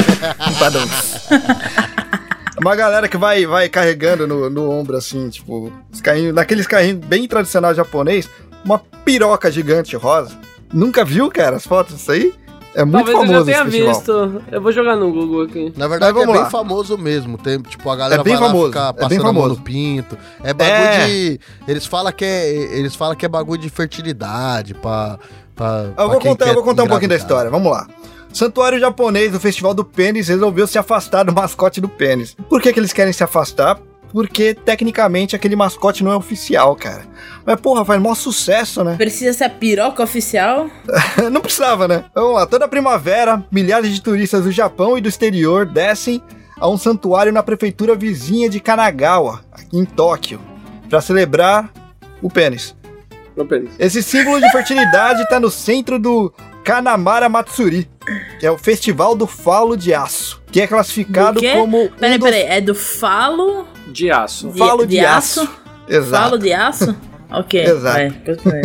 Uma 2.61 2.75
galera 2.75 3.07
que 3.07 3.17
vai, 3.17 3.45
vai 3.45 3.69
carregando 3.69 4.27
no, 4.27 4.49
no 4.49 4.69
ombro, 4.69 4.97
assim, 4.97 5.29
tipo, 5.29 5.71
os 5.91 6.01
carrinhos, 6.01 6.33
naqueles 6.33 6.67
carrinhos 6.67 7.05
bem 7.05 7.27
tradicional 7.27 7.73
japonês, 7.73 8.29
uma 8.63 8.79
piroca 9.05 9.51
gigante 9.51 9.95
rosa. 9.95 10.37
Nunca 10.73 11.03
viu, 11.03 11.29
cara, 11.31 11.55
as 11.55 11.65
fotos 11.65 11.95
disso 11.95 12.11
aí? 12.11 12.33
É 12.75 12.85
muito 12.85 12.97
Talvez 12.97 13.17
famoso 13.17 13.33
eu 13.33 13.53
já 13.53 13.65
tenha 13.65 13.65
visto. 13.65 14.41
Eu 14.51 14.61
vou 14.61 14.71
jogar 14.71 14.95
no 14.95 15.11
Google 15.11 15.43
aqui. 15.43 15.73
Na 15.75 15.87
verdade, 15.87 16.17
é 16.17 16.25
bem 16.25 16.35
lá. 16.35 16.49
famoso 16.49 16.97
mesmo. 16.97 17.37
Tem, 17.37 17.59
tipo, 17.61 17.89
a 17.89 17.95
galera 17.95 18.21
é 18.21 18.23
bem 18.23 18.35
vai 18.35 18.47
famoso. 18.47 18.67
ficar 18.67 18.93
passando 18.93 19.11
é 19.11 19.15
bem 19.15 19.19
famoso. 19.19 19.55
no 19.55 19.61
pinto. 19.61 20.17
É 20.43 20.53
bagulho 20.53 20.75
é. 20.75 21.07
de. 21.07 21.39
Eles 21.67 21.85
falam 21.85 22.11
que 22.11 22.23
é. 22.23 22.47
Eles 22.77 22.95
falam 22.95 23.15
que 23.15 23.25
é 23.25 23.29
bagulho 23.29 23.59
de 23.59 23.69
fertilidade, 23.69 24.75
pra. 24.75 25.17
pra 25.55 25.91
eu, 25.97 26.09
vou 26.09 26.19
contar, 26.19 26.47
eu 26.47 26.53
vou 26.53 26.63
contar 26.63 26.83
um 26.83 26.87
pouquinho 26.87 27.09
da 27.09 27.15
história. 27.15 27.49
Vamos 27.49 27.71
lá. 27.71 27.87
Santuário 28.31 28.79
japonês 28.79 29.31
do 29.31 29.39
Festival 29.39 29.73
do 29.73 29.83
Pênis 29.83 30.27
resolveu 30.27 30.67
se 30.67 30.77
afastar 30.77 31.23
do 31.23 31.33
mascote 31.33 31.81
do 31.81 31.89
pênis. 31.89 32.35
Por 32.47 32.61
que, 32.61 32.71
que 32.71 32.79
eles 32.79 32.93
querem 32.93 33.13
se 33.13 33.23
afastar? 33.23 33.79
porque 34.11 34.53
tecnicamente 34.53 35.35
aquele 35.35 35.55
mascote 35.55 36.03
não 36.03 36.11
é 36.11 36.15
oficial, 36.15 36.75
cara. 36.75 37.03
Mas 37.45 37.59
porra, 37.59 37.85
faz 37.85 38.01
maior 38.01 38.15
sucesso, 38.15 38.83
né? 38.83 38.95
Precisa 38.95 39.33
ser 39.33 39.43
a 39.45 39.49
piroca 39.49 40.03
oficial? 40.03 40.69
não 41.31 41.41
precisava, 41.41 41.87
né? 41.87 42.05
Vamos 42.13 42.33
lá, 42.33 42.45
toda 42.45 42.67
primavera, 42.67 43.43
milhares 43.51 43.93
de 43.93 44.01
turistas 44.01 44.43
do 44.43 44.51
Japão 44.51 44.97
e 44.97 45.01
do 45.01 45.09
exterior 45.09 45.65
descem 45.65 46.21
a 46.59 46.67
um 46.67 46.77
santuário 46.77 47.31
na 47.31 47.41
prefeitura 47.41 47.95
vizinha 47.95 48.49
de 48.49 48.59
Kanagawa, 48.59 49.41
aqui 49.51 49.77
em 49.77 49.85
Tóquio, 49.85 50.41
para 50.89 50.99
celebrar 50.99 51.71
o 52.21 52.29
pênis. 52.29 52.75
O 53.37 53.45
pênis. 53.45 53.71
Esse 53.79 54.03
símbolo 54.03 54.41
de 54.41 54.51
fertilidade 54.51 55.21
está 55.21 55.39
no 55.39 55.49
centro 55.49 55.97
do 55.97 56.33
Kanamara 56.69 57.27
Matsuri, 57.27 57.89
que 58.39 58.45
é 58.45 58.51
o 58.51 58.55
Festival 58.55 59.15
do 59.15 59.25
Falo 59.25 59.75
de 59.75 59.91
Aço, 59.91 60.39
que 60.51 60.61
é 60.61 60.67
classificado 60.67 61.41
como. 61.41 61.85
Um 61.85 61.89
peraí, 61.89 62.19
dos... 62.19 62.29
peraí, 62.29 62.43
é 62.43 62.61
do 62.61 62.75
falo. 62.75 63.67
De 63.87 64.11
aço. 64.11 64.49
De, 64.49 64.59
falo 64.59 64.85
de, 64.85 64.97
de 64.97 64.99
aço. 64.99 65.41
aço. 65.41 65.51
Exato. 65.87 66.23
Falo 66.23 66.37
de 66.37 66.53
aço? 66.53 66.95
Ok. 67.31 67.59
Exato. 67.65 68.13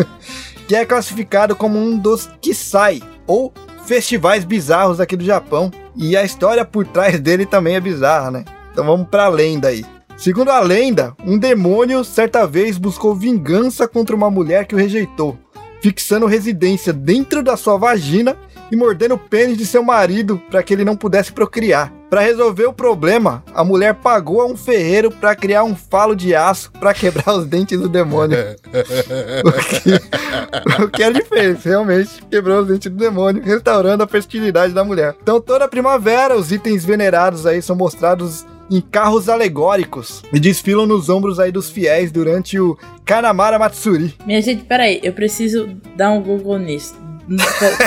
que 0.69 0.77
é 0.77 0.85
classificado 0.85 1.57
como 1.57 1.79
um 1.79 1.97
dos 1.97 2.29
Kisai, 2.43 3.03
ou 3.27 3.51
festivais 3.87 4.45
bizarros 4.45 5.01
aqui 5.01 5.17
do 5.17 5.25
Japão. 5.25 5.71
E 5.97 6.15
a 6.15 6.23
história 6.23 6.63
por 6.63 6.87
trás 6.87 7.19
dele 7.19 7.47
também 7.47 7.75
é 7.77 7.81
bizarra, 7.81 8.31
né? 8.31 8.45
Então 8.71 8.85
vamos 8.85 9.09
pra 9.09 9.29
lenda 9.29 9.69
aí. 9.69 9.83
Segundo 10.15 10.51
a 10.51 10.61
lenda, 10.61 11.17
um 11.25 11.39
demônio 11.39 12.05
certa 12.05 12.47
vez 12.47 12.77
buscou 12.77 13.15
vingança 13.15 13.89
contra 13.89 14.15
uma 14.15 14.31
mulher 14.31 14.67
que 14.67 14.75
o 14.75 14.79
rejeitou, 14.79 15.39
fixando 15.85 16.25
residência 16.25 16.95
dentro 16.95 17.43
da 17.43 17.59
sua 17.59 17.77
vagina 17.77 18.35
e 18.73 18.77
mordendo 18.77 19.17
o 19.17 19.19
pênis 19.19 19.59
de 19.59 19.67
seu 19.67 19.83
marido 19.83 20.41
para 20.51 20.63
que 20.63 20.73
ele 20.73 20.83
não 20.83 20.97
pudesse 20.97 21.31
procriar. 21.31 21.93
Para 22.09 22.23
resolver 22.23 22.65
o 22.65 22.73
problema, 22.73 23.45
a 23.55 23.63
mulher 23.63 23.93
pagou 23.97 24.41
a 24.41 24.47
um 24.47 24.57
ferreiro 24.57 25.11
para 25.11 25.37
criar 25.37 25.63
um 25.63 25.77
falo 25.77 26.17
de 26.17 26.35
aço 26.35 26.73
para 26.81 26.95
quebrar 26.95 27.35
os 27.35 27.45
dentes 27.45 27.79
do 27.79 27.87
demônio. 27.87 28.39
o, 29.45 29.53
que, 29.53 30.83
o 30.85 30.89
que 30.89 31.03
era 31.03 31.13
diferente, 31.13 31.69
realmente 31.69 32.25
quebrou 32.31 32.63
os 32.63 32.69
dentes 32.69 32.91
do 32.91 32.97
demônio, 32.97 33.43
restaurando 33.45 34.03
a 34.03 34.09
fertilidade 34.09 34.73
da 34.73 34.85
mulher. 34.85 35.15
Então 35.23 35.39
toda 35.39 35.69
primavera 35.69 36.35
os 36.35 36.51
itens 36.51 36.83
venerados 36.83 37.45
aí 37.45 37.61
são 37.61 37.77
mostrados 37.77 38.47
em 38.71 38.81
carros 38.81 39.29
alegóricos 39.29 40.23
e 40.33 40.41
desfilam 40.41 40.87
nos 40.87 41.09
ombros 41.09 41.39
aí 41.39 41.53
dos 41.53 41.71
fiéis 41.71 42.11
durante 42.11 42.59
o 42.59 42.79
Kanamara 43.05 43.59
Matsuri. 43.59 44.15
Minha 44.27 44.41
gente, 44.41 44.65
peraí, 44.65 45.01
eu 45.03 45.13
preciso 45.13 45.69
dar 45.97 46.11
um 46.11 46.23
Google 46.23 46.59
nisso. 46.59 46.95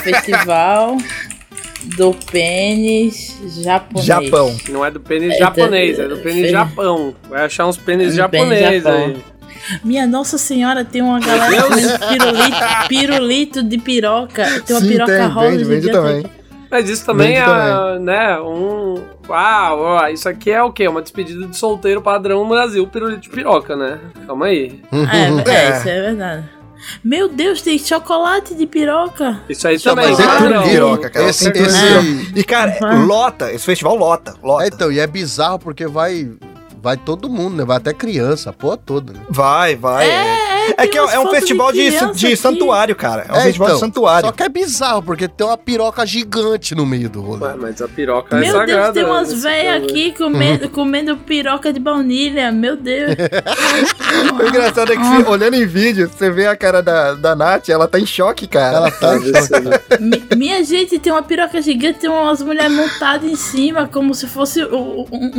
Festival 0.03 0.97
do 1.97 2.13
pênis 2.31 3.37
japonês. 3.63 4.05
Japão. 4.05 4.57
Não 4.69 4.85
é 4.85 4.91
do 4.91 4.99
pênis 4.99 5.35
é 5.35 5.37
japonês, 5.37 5.97
do, 5.97 6.03
é 6.03 6.07
do 6.07 6.17
pênis 6.17 6.51
Japão. 6.51 7.15
Vai 7.29 7.45
achar 7.45 7.67
uns 7.67 7.77
pênis 7.77 8.13
japoneses 8.13 8.85
aí. 8.85 9.17
Minha 9.83 10.07
Nossa 10.07 10.37
Senhora, 10.37 10.85
tem 10.85 11.01
uma 11.01 11.19
galera 11.19 11.63
comendo 11.63 11.99
pirulito, 11.99 12.87
pirulito 12.87 13.63
de 13.63 13.77
piroca. 13.77 14.61
Tem 14.61 14.75
uma 14.75 14.81
Sim, 14.81 14.87
piroca 14.87 15.17
tem, 15.17 15.27
rosa. 15.27 15.49
Vende, 15.49 15.63
vende 15.63 15.91
também. 15.91 16.25
Mas 16.69 16.89
isso 16.89 17.05
também 17.05 17.29
vende 17.29 17.39
é, 17.39 17.45
também. 17.45 17.99
né, 17.99 18.39
um... 18.39 19.03
Ah, 19.29 19.73
ó, 19.73 20.07
isso 20.07 20.27
aqui 20.27 20.51
é 20.51 20.61
o 20.61 20.71
quê? 20.71 20.87
Uma 20.87 21.01
despedida 21.01 21.45
de 21.47 21.57
solteiro 21.57 22.01
padrão 22.01 22.43
no 22.43 22.49
Brasil, 22.49 22.85
pirulito 22.87 23.21
de 23.21 23.29
piroca, 23.29 23.75
né? 23.75 23.99
Calma 24.25 24.47
aí. 24.47 24.81
É, 24.91 25.49
é, 25.49 25.65
é. 25.65 25.77
isso 25.77 25.89
é 25.89 26.01
verdade. 26.01 26.49
Meu 27.03 27.27
Deus, 27.27 27.61
tem 27.61 27.77
chocolate 27.77 28.53
de 28.55 28.65
piroca. 28.65 29.41
Isso 29.49 29.67
aí 29.67 29.79
também. 29.79 30.09
Mas 30.09 30.19
é 30.19 30.37
tudo 30.37 30.63
piroca, 30.63 31.09
cara. 31.09 31.29
Esse, 31.29 31.49
esse... 31.49 32.31
E, 32.35 32.43
cara, 32.43 32.77
lota. 33.05 33.51
Esse 33.51 33.65
festival 33.65 33.95
lota. 33.95 34.35
lota. 34.41 34.63
É, 34.63 34.67
então, 34.67 34.91
e 34.91 34.99
é 34.99 35.07
bizarro 35.07 35.59
porque 35.59 35.87
vai 35.87 36.29
vai 36.81 36.95
todo 36.95 37.29
mundo, 37.29 37.57
né? 37.57 37.65
Vai 37.65 37.77
até 37.77 37.93
criança, 37.93 38.51
a 38.51 38.53
porra 38.53 38.77
toda, 38.77 39.11
né? 39.11 39.19
Vai, 39.29 39.75
vai. 39.75 40.09
É, 40.09 40.13
é, 40.13 40.56
é 40.77 40.87
que 40.87 40.97
é, 40.97 41.01
é 41.01 41.19
um 41.19 41.29
festival 41.29 41.71
de, 41.71 41.89
de, 41.89 42.13
de 42.13 42.35
santuário, 42.35 42.95
cara. 42.95 43.25
É 43.27 43.33
um 43.33 43.35
é, 43.37 43.43
festival 43.43 43.67
então, 43.67 43.77
de 43.77 43.85
santuário. 43.85 44.27
Só 44.27 44.31
que 44.31 44.43
é 44.43 44.49
bizarro, 44.49 45.03
porque 45.03 45.27
tem 45.27 45.45
uma 45.45 45.57
piroca 45.57 46.05
gigante 46.05 46.75
no 46.75 46.85
meio 46.85 47.09
do 47.09 47.21
rolê. 47.21 47.45
Ué, 47.45 47.55
mas 47.59 47.81
a 47.81 47.87
piroca 47.87 48.37
é 48.37 48.39
Meu 48.39 48.49
é 48.49 48.51
sagrada. 48.51 48.93
Deus, 48.93 48.93
tem 48.93 49.05
umas 49.05 49.43
né? 49.43 49.49
velhas 49.49 49.83
aqui 49.83 50.11
comendo, 50.11 50.69
comendo 50.71 51.17
piroca 51.17 51.71
de 51.71 51.79
baunilha. 51.79 52.51
Meu 52.51 52.75
Deus. 52.75 53.15
o 54.39 54.47
engraçado 54.47 54.91
é 54.91 54.97
que, 54.97 55.03
você, 55.03 55.29
olhando 55.29 55.55
em 55.55 55.65
vídeo, 55.65 56.09
você 56.09 56.29
vê 56.29 56.47
a 56.47 56.55
cara 56.55 56.81
da, 56.81 57.13
da 57.13 57.35
Nath, 57.35 57.69
ela 57.69 57.87
tá 57.87 57.99
em 57.99 58.05
choque, 58.05 58.47
cara. 58.47 58.77
Ela 58.77 58.91
tá 58.91 59.17
em 59.17 59.21
choque. 59.21 60.35
Minha 60.35 60.63
gente, 60.63 60.99
tem 60.99 61.11
uma 61.11 61.23
piroca 61.23 61.61
gigante, 61.61 61.99
tem 61.99 62.09
umas 62.09 62.41
mulheres 62.41 62.71
montadas 62.71 63.29
em 63.29 63.35
cima, 63.35 63.87
como 63.87 64.13
se 64.13 64.27
fosse 64.27 64.63
um, 64.65 65.05
um, 65.11 65.31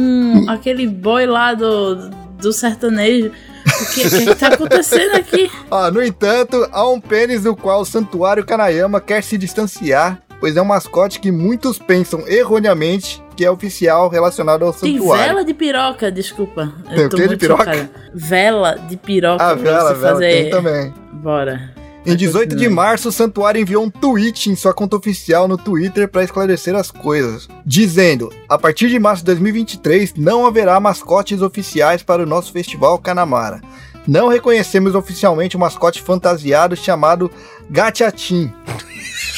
um 0.44 0.50
aquele 0.50 0.86
boy 0.86 1.26
lá 1.26 1.54
do, 1.54 2.10
do 2.40 2.52
sertanejo. 2.52 3.32
O 3.68 3.94
que, 3.94 4.08
que, 4.08 4.26
que 4.26 4.34
tá 4.34 4.48
acontecendo 4.48 5.14
aqui? 5.16 5.50
Ah, 5.70 5.90
no 5.90 6.02
entanto, 6.02 6.68
há 6.72 6.88
um 6.88 7.00
pênis 7.00 7.42
do 7.42 7.54
qual 7.54 7.82
o 7.82 7.84
Santuário 7.84 8.44
Kanayama 8.44 9.00
quer 9.00 9.22
se 9.22 9.36
distanciar, 9.36 10.22
pois 10.40 10.56
é 10.56 10.62
um 10.62 10.64
mascote 10.64 11.20
que 11.20 11.30
muitos 11.30 11.78
pensam 11.78 12.26
erroneamente 12.26 13.22
que 13.36 13.44
é 13.44 13.50
oficial 13.50 14.08
relacionado 14.08 14.64
ao 14.64 14.72
Tem 14.72 14.94
santuário. 14.94 15.22
Tem 15.22 15.28
vela 15.28 15.44
de 15.44 15.54
piroca, 15.54 16.10
desculpa. 16.10 16.74
Tem 16.88 17.06
o 17.06 17.08
que 17.08 17.28
de 17.28 17.36
piroca? 17.36 17.64
Chocada. 17.64 17.90
Vela 18.12 18.74
de 18.88 18.96
piroca. 18.96 19.44
Ah, 19.44 19.54
vela, 19.54 19.94
vela, 19.94 20.12
fazer... 20.12 20.30
tem 20.30 20.50
também. 20.50 20.92
Bora. 21.12 21.77
Em 22.08 22.16
18 22.16 22.56
de 22.56 22.68
março, 22.70 23.10
o 23.10 23.12
Santuário 23.12 23.60
enviou 23.60 23.84
um 23.84 23.90
tweet 23.90 24.50
em 24.50 24.56
sua 24.56 24.72
conta 24.72 24.96
oficial 24.96 25.46
no 25.46 25.58
Twitter 25.58 26.08
para 26.08 26.24
esclarecer 26.24 26.74
as 26.74 26.90
coisas, 26.90 27.46
dizendo: 27.66 28.32
A 28.48 28.56
partir 28.56 28.88
de 28.88 28.98
março 28.98 29.22
de 29.22 29.26
2023 29.26 30.14
não 30.14 30.46
haverá 30.46 30.80
mascotes 30.80 31.42
oficiais 31.42 32.02
para 32.02 32.22
o 32.22 32.26
nosso 32.26 32.50
festival 32.50 32.98
Canamara. 32.98 33.60
Não 34.06 34.28
reconhecemos 34.28 34.94
oficialmente 34.94 35.54
o 35.54 35.60
mascote 35.60 36.00
fantasiado 36.00 36.74
chamado 36.74 37.30
Gatiatin, 37.68 38.50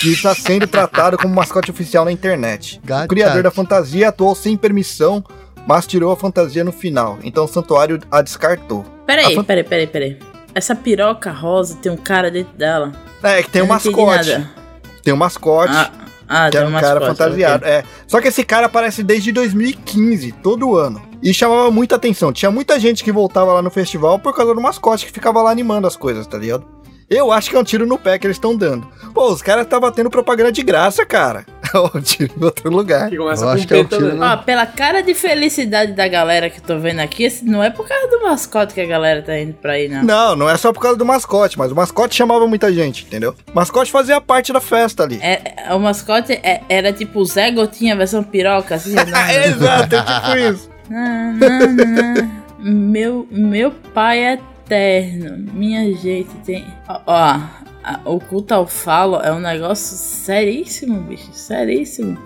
que 0.00 0.12
está 0.12 0.32
sendo 0.32 0.68
tratado 0.68 1.18
como 1.18 1.34
mascote 1.34 1.72
oficial 1.72 2.04
na 2.04 2.12
internet. 2.12 2.80
O 3.04 3.08
criador 3.08 3.42
da 3.42 3.50
fantasia 3.50 4.10
atuou 4.10 4.32
sem 4.36 4.56
permissão, 4.56 5.24
mas 5.66 5.88
tirou 5.88 6.12
a 6.12 6.16
fantasia 6.16 6.62
no 6.62 6.70
final, 6.70 7.18
então 7.24 7.46
o 7.46 7.48
santuário 7.48 7.98
a 8.12 8.22
descartou. 8.22 8.84
Peraí, 9.08 9.34
fan... 9.34 9.42
peraí, 9.42 9.64
peraí, 9.64 9.86
peraí. 9.88 10.29
Essa 10.54 10.74
piroca 10.74 11.30
rosa 11.30 11.76
tem 11.76 11.90
um 11.90 11.96
cara 11.96 12.30
dentro 12.30 12.56
dela. 12.56 12.92
É, 13.22 13.42
que 13.42 13.50
tem 13.50 13.62
um 13.62 13.66
mascote. 13.66 14.46
Tem 15.02 15.14
um 15.14 15.16
mascote. 15.16 15.74
Ah, 15.74 15.90
ah 16.28 16.50
que 16.50 16.56
é 16.56 16.64
um, 16.64 16.76
um 16.76 16.80
cara 16.80 17.00
fantasiado. 17.00 17.64
Okay. 17.64 17.76
É. 17.76 17.84
Só 18.06 18.20
que 18.20 18.28
esse 18.28 18.44
cara 18.44 18.66
aparece 18.66 19.02
desde 19.02 19.32
2015, 19.32 20.32
todo 20.42 20.76
ano. 20.76 21.02
E 21.22 21.34
chamava 21.34 21.70
muita 21.70 21.96
atenção. 21.96 22.32
Tinha 22.32 22.50
muita 22.50 22.80
gente 22.80 23.04
que 23.04 23.12
voltava 23.12 23.52
lá 23.52 23.62
no 23.62 23.70
festival 23.70 24.18
por 24.18 24.34
causa 24.34 24.54
do 24.54 24.60
mascote 24.60 25.06
que 25.06 25.12
ficava 25.12 25.42
lá 25.42 25.50
animando 25.50 25.86
as 25.86 25.96
coisas, 25.96 26.26
tá 26.26 26.38
ligado? 26.38 26.64
Eu 27.10 27.32
acho 27.32 27.50
que 27.50 27.56
é 27.56 27.58
um 27.58 27.64
tiro 27.64 27.84
no 27.84 27.98
pé 27.98 28.20
que 28.20 28.26
eles 28.28 28.36
estão 28.36 28.56
dando. 28.56 28.86
Pô, 29.12 29.32
os 29.32 29.42
caras 29.42 29.64
estavam 29.64 29.90
tendo 29.90 30.08
propaganda 30.08 30.52
de 30.52 30.62
graça, 30.62 31.04
cara. 31.04 31.44
um 31.92 32.00
tiro 32.00 32.32
em 32.40 32.44
outro 32.44 32.70
lugar. 32.70 33.12
Eu 33.12 33.28
acho 33.28 33.66
que 33.66 33.74
é 33.74 33.78
um 33.78 33.84
tiro 33.84 34.14
no... 34.14 34.24
Ó, 34.24 34.36
pela 34.36 34.64
cara 34.64 35.02
de 35.02 35.12
felicidade 35.12 35.92
da 35.92 36.06
galera 36.06 36.48
que 36.48 36.62
tô 36.62 36.78
vendo 36.78 37.00
aqui, 37.00 37.26
não 37.42 37.64
é 37.64 37.68
por 37.68 37.88
causa 37.88 38.06
do 38.06 38.22
mascote 38.22 38.72
que 38.72 38.80
a 38.80 38.86
galera 38.86 39.22
tá 39.22 39.36
indo 39.36 39.54
pra 39.54 39.72
aí, 39.72 39.88
não. 39.88 40.04
Não, 40.04 40.36
não 40.36 40.48
é 40.48 40.56
só 40.56 40.72
por 40.72 40.80
causa 40.80 40.96
do 40.96 41.04
mascote, 41.04 41.58
mas 41.58 41.72
o 41.72 41.74
mascote 41.74 42.14
chamava 42.14 42.46
muita 42.46 42.72
gente, 42.72 43.04
entendeu? 43.04 43.34
O 43.52 43.56
mascote 43.56 43.90
fazia 43.90 44.20
parte 44.20 44.52
da 44.52 44.60
festa 44.60 45.02
ali. 45.02 45.18
É, 45.20 45.54
é 45.66 45.74
o 45.74 45.80
mascote 45.80 46.32
é, 46.32 46.60
era 46.68 46.92
tipo 46.92 47.24
Zé 47.24 47.50
Gotinha 47.50 47.96
versão 47.96 48.22
piroca, 48.22 48.76
assim. 48.76 48.94
Não, 48.94 49.02
Exato, 49.44 49.96
é 49.96 50.02
tipo 50.02 50.36
isso. 50.36 50.70
Não, 50.88 51.32
não, 51.32 51.72
não. 51.76 52.30
meu, 52.60 53.26
meu 53.32 53.72
pai 53.92 54.20
é 54.20 54.38
eterno. 54.70 55.52
Minha 55.52 55.92
gente, 55.94 56.30
tem. 56.44 56.64
Ó, 56.88 57.00
ó 57.06 57.40
o 58.04 58.20
culto 58.20 58.52
ao 58.52 58.66
falo 58.66 59.16
é 59.22 59.32
um 59.32 59.40
negócio 59.40 59.96
seríssimo, 59.96 61.00
bicho. 61.00 61.30
Seríssimo. 61.32 62.18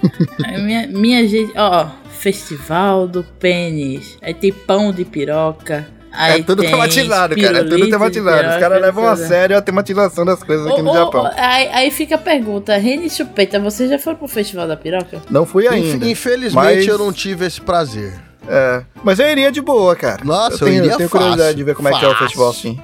minha, 0.62 0.86
minha 0.86 1.28
gente, 1.28 1.52
ó, 1.56 1.88
festival 2.10 3.06
do 3.06 3.24
pênis. 3.24 4.16
Aí 4.22 4.32
tem 4.32 4.52
pão 4.52 4.92
de 4.92 5.04
piroca. 5.04 5.86
Aí 6.12 6.40
é 6.40 6.42
tudo 6.42 6.62
tematizado, 6.62 7.36
cara. 7.36 7.58
É 7.58 7.64
tudo 7.64 7.88
tematizado. 7.88 8.48
Os 8.48 8.56
caras 8.56 8.80
levam 8.80 9.06
a 9.06 9.16
sério 9.16 9.56
a 9.56 9.62
tematização 9.62 10.24
das 10.24 10.42
coisas 10.42 10.66
aqui 10.66 10.80
oh, 10.80 10.84
no 10.84 10.92
Japão. 10.92 11.24
Oh, 11.24 11.40
aí, 11.40 11.68
aí, 11.68 11.90
fica 11.90 12.16
a 12.16 12.18
pergunta: 12.18 12.76
Reni 12.76 13.08
Chupeta, 13.08 13.60
você 13.60 13.86
já 13.86 13.98
foi 13.98 14.14
pro 14.14 14.26
Festival 14.26 14.66
da 14.66 14.76
Piroca? 14.76 15.22
Não 15.30 15.46
fui 15.46 15.68
ainda. 15.68 16.08
Infelizmente 16.08 16.54
mas... 16.54 16.86
eu 16.86 16.98
não 16.98 17.12
tive 17.12 17.46
esse 17.46 17.60
prazer. 17.60 18.29
É. 18.50 18.82
Mas 19.04 19.18
eu 19.20 19.28
iria 19.30 19.52
de 19.52 19.60
boa, 19.60 19.94
cara. 19.94 20.24
Nossa, 20.24 20.64
eu, 20.64 20.68
tenho, 20.68 20.70
eu 20.70 20.84
iria 20.84 20.92
eu 20.92 20.96
tenho 20.96 21.08
fácil, 21.08 21.26
curiosidade 21.26 21.56
de 21.56 21.64
ver 21.64 21.74
como 21.74 21.88
fácil. 21.88 21.98
é 21.98 22.00
que 22.00 22.12
é 22.12 22.16
o 22.16 22.18
festival 22.18 22.50
assim. 22.50 22.80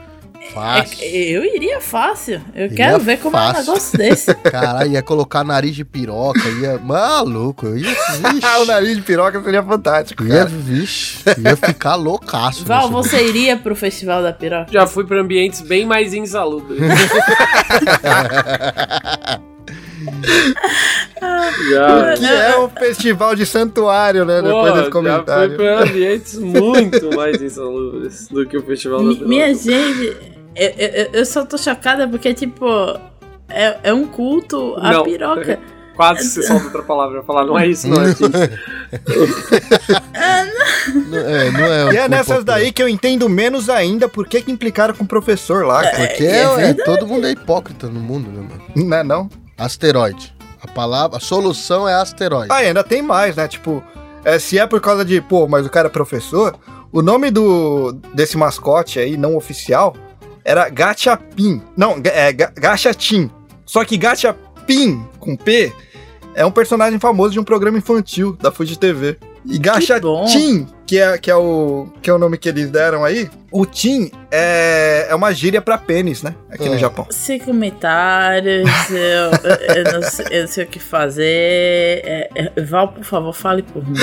Fácil. 0.55 0.99
É, 1.01 1.31
eu 1.31 1.45
iria 1.45 1.81
fácil. 1.81 2.41
Eu 2.55 2.67
iria 2.67 2.77
quero 2.77 3.01
ver 3.01 3.19
como 3.19 3.37
fácil. 3.37 3.57
é 3.57 3.62
um 3.62 3.67
negócio 3.67 3.99
desse. 3.99 4.35
Caralho, 4.49 4.93
ia 4.93 5.03
colocar 5.03 5.43
nariz 5.43 5.75
de 5.75 5.85
piroca, 5.85 6.49
ia. 6.61 6.79
Maluco, 6.79 7.67
eu 7.67 7.77
ia. 7.77 7.97
o 8.62 8.64
nariz 8.64 8.97
de 8.97 9.03
piroca 9.03 9.43
seria 9.43 9.62
fantástico. 9.62 10.23
Ia, 10.25 10.39
cara. 10.39 10.47
vixe, 10.47 11.19
ia 11.39 11.57
ficar 11.57 11.97
loucaço. 11.97 12.64
Val, 12.64 12.89
você 12.91 13.27
iria 13.27 13.57
pro 13.57 13.75
Festival 13.75 14.23
da 14.23 14.33
Piroca? 14.33 14.73
Já 14.73 14.87
fui 14.87 15.05
pra 15.05 15.21
ambientes 15.21 15.61
bem 15.62 15.85
mais 15.85 16.14
insalubres. 16.14 16.79
Já. 21.71 22.14
O 22.14 22.19
que 22.19 22.27
é 22.27 22.59
um 22.59 22.69
festival 22.69 23.35
de 23.35 23.47
santuário, 23.47 24.25
né? 24.25 24.41
Porra, 24.41 24.55
depois 24.55 24.75
desse 24.75 24.91
comentário. 24.91 25.51
Já 25.51 25.57
foi 25.57 25.67
pra 25.67 25.83
ambientes 25.83 26.39
muito 26.39 27.17
mais 27.17 27.43
insalubres 27.43 28.29
do 28.29 28.47
que 28.47 28.57
o 28.57 28.62
festival 28.62 29.14
da 29.14 29.27
Minha 29.27 29.55
gente, 29.55 30.17
eu, 30.55 30.69
eu, 30.71 31.09
eu, 31.12 31.27
só 31.27 31.45
tô 31.45 31.59
chocada 31.59 32.09
porque, 32.09 32.33
tipo, 32.35 32.67
é, 33.49 33.77
é 33.83 33.93
um 33.93 34.07
culto 34.07 34.75
à 34.79 34.93
Não. 34.93 35.05
piroca. 35.05 35.59
Quase 35.97 36.29
se 36.29 36.43
solta 36.43 36.67
outra 36.67 36.83
palavra 36.83 37.23
pra 37.23 37.27
falar, 37.27 37.47
não 37.47 37.59
é 37.59 37.69
isso, 37.69 37.89
não 37.89 38.03
é 38.03 38.11
isso. 38.11 38.29
não, 41.09 41.19
é, 41.19 41.51
não 41.51 41.64
é. 41.64 41.95
E 41.95 41.97
é 41.97 42.07
nessas 42.07 42.45
daí 42.45 42.71
que 42.71 42.83
eu 42.83 42.89
entendo 42.89 43.27
menos 43.31 43.71
ainda 43.71 44.07
por 44.07 44.29
que, 44.29 44.43
que 44.43 44.53
implicaram 44.53 44.93
com 44.95 45.05
o 45.05 45.07
professor 45.07 45.64
lá. 45.64 45.81
Porque 45.89 46.25
é, 46.25 46.43
é, 46.43 46.69
é 46.69 46.75
todo 46.75 47.07
mundo 47.07 47.27
é 47.27 47.31
hipócrita 47.31 47.87
no 47.87 47.99
mundo, 47.99 48.31
né, 48.31 48.47
mano? 48.47 48.62
Não 48.77 48.95
é 48.95 49.03
não? 49.03 49.31
Asteroide. 49.57 50.35
A 50.63 50.67
palavra, 50.67 51.17
a 51.17 51.21
solução 51.21 51.89
é 51.89 51.95
asteroide. 51.95 52.49
Ah, 52.51 52.57
ainda 52.57 52.83
tem 52.83 53.03
mais, 53.03 53.37
né? 53.37 53.47
Tipo, 53.47 53.83
é, 54.25 54.39
se 54.39 54.59
é 54.59 54.67
por 54.67 54.81
causa 54.81 55.05
de, 55.05 55.21
pô, 55.21 55.47
mas 55.47 55.65
o 55.65 55.71
cara 55.71 55.89
é 55.89 55.91
professor, 55.91 56.59
o 56.93 57.03
nome 57.03 57.31
do 57.31 57.93
desse 58.15 58.37
mascote 58.37 58.99
aí, 58.99 59.17
não 59.17 59.37
oficial, 59.37 59.95
era 60.45 60.69
Gachapin. 60.69 61.63
Não, 61.77 62.01
é 62.05 62.33
Gachatin. 62.33 63.31
Só 63.65 63.85
que 63.85 63.97
Gachapin, 63.97 65.05
com 65.19 65.37
P, 65.37 65.73
é 66.35 66.45
um 66.45 66.51
personagem 66.51 66.99
famoso 66.99 67.33
de 67.33 67.41
um 67.41 67.45
programa 67.45 67.79
infantil 67.79 68.37
da 68.41 68.53
Fuji 68.53 68.79
TV. 68.79 69.19
E 69.45 69.59
Gachatin, 69.59 70.67
que 70.87 70.99
é, 70.99 71.19
que, 71.19 71.31
é 71.31 71.37
o, 71.37 71.89
que 72.03 72.11
é 72.11 72.13
o 72.13 72.19
nome 72.19 72.37
que 72.37 72.49
eles 72.49 72.71
deram 72.71 73.05
aí, 73.05 73.31
o 73.51 73.65
Tim 73.65 74.11
é, 74.31 75.07
é 75.09 75.15
uma 75.15 75.33
gíria 75.33 75.63
pra 75.63 75.79
pênis, 75.79 76.23
né? 76.23 76.35
Aqui 76.51 76.69
no 76.69 76.75
é. 76.75 76.79
Japão. 76.79 77.07
Sem 77.11 77.39
comentários, 77.39 78.69
eu, 78.91 79.77
eu, 79.77 79.93
não 79.93 80.03
sei, 80.03 80.27
eu, 80.31 80.43
não 80.43 80.49
sei, 80.49 80.65
o 80.65 80.67
que 80.67 80.79
fazer. 80.79 81.25
É, 81.25 82.29
é, 82.35 82.63
Val, 82.63 82.89
por 82.89 83.05
favor, 83.05 83.33
fale 83.33 83.63
por 83.63 83.87
mim. 83.87 83.99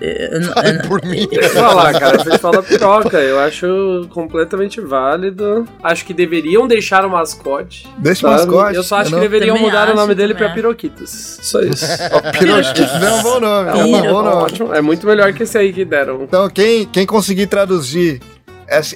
Eu, 0.00 0.42
fale 0.52 0.82
por 0.88 1.04
mim. 1.04 1.28
falar, 1.54 1.98
cara, 1.98 2.18
vocês 2.18 2.40
falam 2.40 2.62
piroca. 2.62 3.18
Eu 3.18 3.38
acho 3.40 4.06
completamente 4.10 4.80
válido. 4.80 5.66
Acho 5.82 6.04
que 6.04 6.12
deveriam 6.12 6.66
deixar 6.66 7.04
o 7.04 7.10
mascote. 7.10 7.88
Deixa 7.98 8.26
o 8.26 8.30
mascote. 8.30 8.76
Eu 8.76 8.82
só 8.82 8.96
acho 8.96 9.14
que 9.14 9.20
deveriam 9.20 9.58
mudar 9.58 9.90
o 9.90 9.94
nome 9.94 10.14
dele 10.14 10.34
pra 10.34 10.50
Piroquitos. 10.50 11.38
Só 11.42 11.60
isso. 11.60 11.86
Piroquitos 12.38 13.02
é 13.02 13.12
um 13.12 13.22
bom 13.22 13.40
nome. 13.40 13.70
É 13.70 13.74
um 13.84 13.90
bom 13.90 14.22
nome. 14.22 14.42
Ótimo. 14.42 14.74
É 14.74 14.80
muito 14.80 15.06
melhor 15.06 15.32
que 15.32 15.44
esse 15.44 15.56
aí 15.56 15.72
que 15.72 15.84
deram. 15.84 16.22
Então, 16.22 16.48
quem, 16.50 16.84
quem 16.86 17.06
conseguir 17.06 17.46
traduzir 17.46 18.20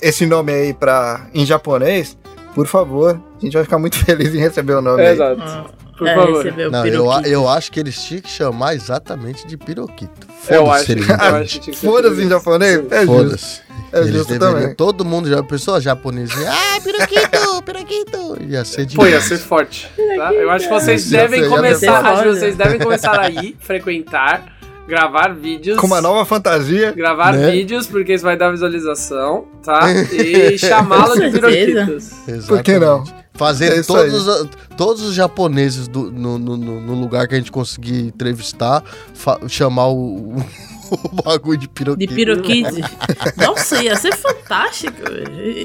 esse 0.03 0.27
nome 0.27 0.53
aí 0.53 0.75
pra, 0.75 1.27
em 1.35 1.45
japonês, 1.45 2.16
por 2.55 2.66
favor, 2.66 3.20
a 3.37 3.41
gente 3.41 3.53
vai 3.53 3.64
ficar 3.64 3.79
muito 3.79 3.97
feliz 4.05 4.35
em 4.35 4.39
receber 4.39 4.75
o 4.75 4.83
nome. 4.83 5.03
É, 5.03 5.12
exato. 5.12 5.43
Ah, 5.43 5.64
por 5.97 6.07
é, 6.07 6.14
favor. 6.14 6.45
Não, 6.70 6.87
eu, 6.87 7.11
eu 7.25 7.49
acho 7.49 7.70
que 7.70 7.81
eles 7.81 8.03
tinham 8.03 8.20
que 8.20 8.31
chamar 8.31 8.75
exatamente 8.75 9.47
de 9.47 9.57
piroquito. 9.57 10.27
Eu 10.49 10.70
acho, 10.70 10.93
Foda-se 11.75 12.22
em 12.22 12.29
japonês? 12.29 12.83
É 12.91 13.07
Foda-se. 13.07 13.64
É 13.93 14.01
eles 14.01 14.27
deveriam, 14.27 14.55
também. 14.55 14.75
todo 14.75 15.05
mundo, 15.05 15.29
já, 15.29 15.41
pessoa 15.43 15.81
japonesa, 15.81 16.35
ah, 16.49 16.81
piroquito, 16.83 17.62
piroquito, 17.64 18.43
ia 18.43 18.64
ser 18.64 18.87
de 18.87 18.97
Pô, 18.97 19.07
ia 19.07 19.20
ser 19.20 19.39
forte. 19.39 19.89
Tá? 20.16 20.35
Eu 20.35 20.51
acho 20.51 20.66
que 20.66 20.75
vocês 20.75 21.09
devem 21.09 21.49
começar, 21.49 22.05
acho 22.05 22.22
que 22.25 22.29
vocês 22.31 22.57
devem 22.57 22.81
começar 22.81 23.20
a 23.20 23.31
ir, 23.31 23.57
frequentar, 23.61 24.54
gravar 24.87 25.35
vídeos. 25.35 25.78
Com 25.78 25.87
uma 25.87 26.01
nova 26.01 26.24
fantasia. 26.24 26.93
Gravar 26.93 27.32
né? 27.32 27.51
vídeos, 27.51 27.87
porque 27.87 28.14
isso 28.14 28.24
vai 28.24 28.37
dar 28.37 28.51
visualização, 28.51 29.47
tá? 29.62 29.80
E 30.12 30.59
chamá-lo 30.59 31.14
de 31.14 31.30
piroquitos. 31.30 32.11
Por 32.47 32.62
que 32.62 32.78
não? 32.78 33.05
Fazer 33.35 33.80
é 33.80 33.82
todos, 33.82 34.28
os, 34.28 34.49
todos 34.76 35.03
os 35.03 35.14
japoneses 35.14 35.89
do, 35.89 36.09
no, 36.09 36.39
no, 36.39 36.57
no, 36.57 36.95
lugar 36.95 37.26
que 37.26 37.35
a 37.35 37.39
gente 37.39 37.51
conseguir 37.51 38.07
entrevistar, 38.07 38.85
chamar 39.49 39.89
o, 39.89 40.37
o 40.37 41.09
bagulho 41.24 41.59
de 41.59 41.66
piroquito. 41.66 42.09
De 42.09 42.14
piroquite. 42.14 42.80
Nossa, 43.37 43.82
ia 43.82 43.97
ser 43.97 44.14
fantástico. 44.14 45.03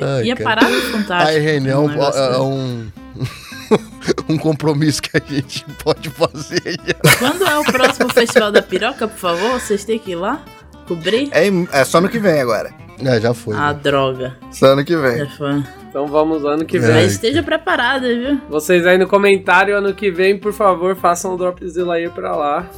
Ai, 0.02 0.24
ia 0.24 0.36
cara. 0.36 0.62
parar 0.62 0.70
no 0.72 0.82
fantástico. 0.82 1.30
Aí, 1.30 1.40
René, 1.40 1.70
é 1.70 1.78
um, 1.78 2.88
um 4.30 4.38
compromisso 4.38 5.02
que 5.02 5.18
a 5.18 5.22
gente 5.22 5.66
pode 5.84 6.10
fazer. 6.10 6.78
Quando 7.18 7.44
é 7.46 7.58
o 7.58 7.64
próximo 7.64 8.10
Festival 8.14 8.52
da 8.52 8.62
Piroca, 8.62 9.08
por 9.08 9.18
favor? 9.18 9.60
Vocês 9.60 9.84
têm 9.86 10.00
que 10.00 10.12
ir 10.12 10.16
lá 10.16 10.44
cobrir? 10.88 11.30
É, 11.32 11.48
é 11.72 11.84
só 11.84 12.00
ano 12.00 12.10
que 12.10 12.20
vem 12.20 12.40
agora. 12.42 12.74
É, 13.04 13.20
já 13.20 13.34
foi. 13.34 13.56
Ah, 13.56 13.74
né? 13.74 13.80
droga. 13.82 14.38
Só 14.52 14.68
ano 14.68 14.84
que 14.84 14.96
vem. 14.96 15.20
Já 15.20 15.28
foi. 15.28 15.64
Então 15.90 16.06
vamos 16.08 16.46
ano 16.46 16.66
que 16.66 16.78
vem. 16.78 16.92
Mas 16.92 17.14
esteja 17.14 17.42
preparado, 17.42 18.04
viu? 18.04 18.40
Vocês 18.50 18.86
aí 18.86 18.98
no 18.98 19.08
comentário 19.08 19.76
ano 19.76 19.94
que 19.94 20.12
vem, 20.12 20.38
por 20.38 20.54
favor, 20.54 20.96
façam 20.96 21.34
o 21.34 21.38
Dropzilla 21.38 21.96
aí 21.96 22.10
pra 22.10 22.36
lá. 22.36 22.70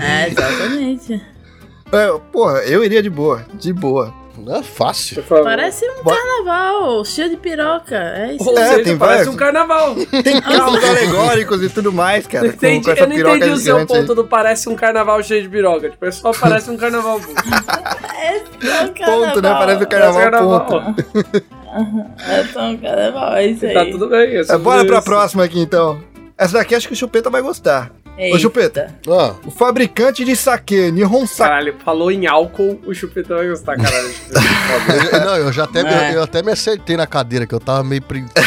é, 0.00 0.28
exatamente. 0.28 1.20
É, 1.92 2.18
porra, 2.32 2.60
eu 2.60 2.84
iria 2.84 3.02
de 3.02 3.10
boa, 3.10 3.44
de 3.54 3.72
boa. 3.72 4.14
É 4.48 4.62
fácil. 4.62 5.22
Parece 5.22 5.84
um 5.84 6.04
carnaval, 6.04 7.04
cheio 7.04 7.30
de 7.30 7.36
piroca. 7.36 7.96
É 7.96 8.34
isso. 8.34 8.50
é, 8.50 8.68
seja, 8.68 8.84
tem 8.84 8.96
parece 8.96 9.24
vários... 9.24 9.34
um 9.34 9.36
carnaval. 9.36 9.94
Tem 10.22 10.40
carros 10.40 10.84
alegóricos 10.84 11.62
e 11.62 11.68
tudo 11.68 11.92
mais, 11.92 12.26
cara. 12.26 12.46
Entendi, 12.46 12.86
com, 12.86 12.94
com 12.94 13.00
eu 13.00 13.08
não 13.08 13.36
entendi 13.36 13.50
o 13.50 13.56
seu 13.56 13.86
ponto 13.86 14.12
aí. 14.12 14.16
do 14.16 14.24
parece 14.24 14.68
um 14.68 14.74
carnaval 14.74 15.22
cheio 15.22 15.42
de 15.42 15.48
piroca. 15.48 15.90
Tipo, 15.90 16.06
é 16.06 16.10
só 16.10 16.32
parece 16.32 16.70
um 16.70 16.76
carnaval. 16.76 17.20
é 18.22 18.84
um 18.84 18.92
carnaval. 18.94 19.26
Ponto, 19.26 19.42
né? 19.42 19.50
Parece 19.50 19.82
um 19.82 19.86
carnaval, 19.86 20.22
carnaval. 20.22 20.66
ponto. 20.66 21.04
é 22.28 22.44
só 22.52 22.62
um 22.62 22.76
carnaval, 22.76 23.34
é 23.36 23.46
isso 23.46 23.60
tá 23.60 23.66
aí. 23.66 23.74
Tá 23.74 23.84
tudo 23.86 24.08
bem. 24.08 24.36
É, 24.36 24.58
bora 24.58 24.84
pra 24.84 25.02
próxima 25.02 25.44
aqui, 25.44 25.60
então. 25.60 26.00
Essa 26.36 26.58
daqui 26.58 26.74
acho 26.74 26.88
que 26.88 26.94
o 26.94 26.96
Chupeta 26.96 27.28
vai 27.28 27.42
gostar. 27.42 27.92
Eita. 28.16 28.36
Ô, 28.36 28.38
Chupeta, 28.38 28.94
ah. 29.08 29.34
o 29.46 29.50
fabricante 29.50 30.24
de 30.24 30.36
saque, 30.36 30.90
Nihon 30.90 31.26
Sake. 31.26 31.50
Caralho, 31.50 31.74
falou 31.84 32.10
em 32.10 32.26
álcool, 32.26 32.80
o 32.86 32.94
Chupeta 32.94 33.34
vai 33.34 33.48
gostar, 33.48 33.76
caralho. 33.76 34.10
não, 35.24 35.36
eu 35.36 35.52
já 35.52 35.64
até, 35.64 35.80
é. 35.80 36.08
me, 36.08 36.14
eu 36.14 36.22
até 36.22 36.42
me 36.42 36.52
acertei 36.52 36.96
na 36.96 37.06
cadeira, 37.06 37.46
que 37.46 37.54
eu 37.54 37.60
tava 37.60 37.82
meio 37.82 38.02
preguiçoso. 38.02 38.44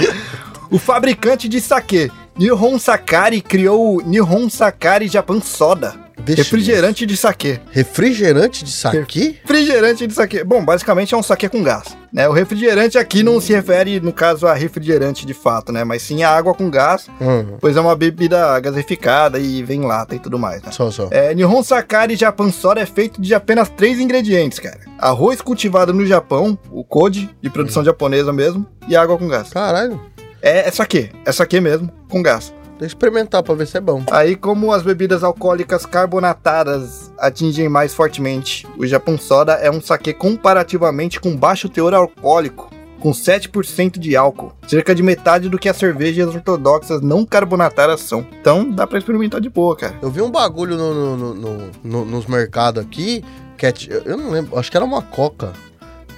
o 0.70 0.78
fabricante 0.78 1.48
de 1.48 1.60
sake, 1.60 2.12
Nihon 2.38 2.78
Sakari, 2.78 3.40
criou 3.40 3.96
o 3.96 4.02
Nihon 4.02 4.48
Sakari 4.48 5.08
Japan 5.08 5.40
Soda 5.40 6.05
Deixa 6.18 6.42
refrigerante 6.42 7.06
de 7.06 7.16
saquê. 7.16 7.60
Refrigerante 7.70 8.64
de 8.64 8.70
saquê? 8.70 9.36
Refrigerante 9.42 10.06
de 10.06 10.14
saquê. 10.14 10.42
Bom, 10.42 10.64
basicamente 10.64 11.14
é 11.14 11.16
um 11.16 11.22
saquê 11.22 11.48
com 11.48 11.62
gás. 11.62 11.96
Né? 12.12 12.28
O 12.28 12.32
refrigerante 12.32 12.96
aqui 12.96 13.22
não 13.22 13.40
se 13.40 13.52
refere, 13.52 14.00
no 14.00 14.12
caso, 14.12 14.46
a 14.46 14.54
refrigerante 14.54 15.26
de 15.26 15.34
fato, 15.34 15.70
né? 15.70 15.84
Mas 15.84 16.02
sim 16.02 16.22
a 16.22 16.30
água 16.30 16.54
com 16.54 16.70
gás, 16.70 17.08
uhum. 17.20 17.58
pois 17.60 17.76
é 17.76 17.80
uma 17.80 17.94
bebida 17.94 18.58
gaseificada 18.60 19.38
e 19.38 19.62
vem 19.62 19.82
lata 19.82 20.14
e 20.14 20.18
tudo 20.18 20.38
mais, 20.38 20.62
né? 20.62 20.72
Só, 20.72 20.90
só. 20.90 21.08
É, 21.10 21.34
Nihon 21.34 21.62
Sakari 21.62 22.16
Japan 22.16 22.50
Soda 22.50 22.80
é 22.80 22.86
feito 22.86 23.20
de 23.20 23.34
apenas 23.34 23.68
três 23.68 24.00
ingredientes, 24.00 24.58
cara. 24.58 24.80
Arroz 24.98 25.40
cultivado 25.40 25.92
no 25.92 26.06
Japão, 26.06 26.58
o 26.70 26.82
Kodi, 26.82 27.30
de 27.42 27.50
produção 27.50 27.82
uhum. 27.82 27.86
japonesa 27.86 28.32
mesmo, 28.32 28.66
e 28.88 28.96
água 28.96 29.18
com 29.18 29.28
gás. 29.28 29.50
Caralho. 29.50 30.00
É, 30.40 30.68
é 30.68 30.70
saquê. 30.70 31.10
É 31.24 31.32
saquê 31.32 31.60
mesmo, 31.60 31.90
com 32.08 32.22
gás. 32.22 32.52
Deixa 32.78 32.94
experimentar 32.94 33.42
pra 33.42 33.54
ver 33.54 33.66
se 33.66 33.78
é 33.78 33.80
bom. 33.80 34.04
Aí, 34.10 34.36
como 34.36 34.72
as 34.72 34.82
bebidas 34.82 35.24
alcoólicas 35.24 35.86
carbonatadas 35.86 37.10
atingem 37.18 37.68
mais 37.68 37.94
fortemente, 37.94 38.66
o 38.76 38.86
Japão 38.86 39.16
Soda 39.16 39.54
é 39.54 39.70
um 39.70 39.80
saque 39.80 40.12
comparativamente 40.12 41.18
com 41.18 41.34
baixo 41.36 41.68
teor 41.68 41.94
alcoólico, 41.94 42.70
com 43.00 43.12
7% 43.12 43.98
de 43.98 44.16
álcool, 44.16 44.52
cerca 44.66 44.94
de 44.94 45.02
metade 45.02 45.48
do 45.48 45.58
que 45.58 45.68
as 45.68 45.76
cervejas 45.76 46.34
ortodoxas 46.34 47.00
não 47.00 47.24
carbonatadas 47.24 48.00
são. 48.00 48.26
Então, 48.40 48.70
dá 48.70 48.86
pra 48.86 48.98
experimentar 48.98 49.40
de 49.40 49.48
boa, 49.48 49.76
cara. 49.76 49.96
Eu 50.02 50.10
vi 50.10 50.20
um 50.20 50.30
bagulho 50.30 50.76
no, 50.76 51.16
no, 51.16 51.34
no, 51.34 51.70
no 51.82 52.04
nos 52.04 52.26
mercados 52.26 52.82
aqui, 52.82 53.24
que 53.56 53.66
é, 53.66 53.72
eu 54.04 54.16
não 54.16 54.30
lembro, 54.30 54.58
acho 54.58 54.70
que 54.70 54.76
era 54.76 54.84
uma 54.84 55.02
coca. 55.02 55.52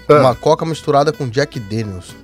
Ah. 0.08 0.20
Uma 0.20 0.34
coca 0.34 0.64
misturada 0.64 1.12
com 1.12 1.28
Jack 1.28 1.60
Daniels. 1.60 2.16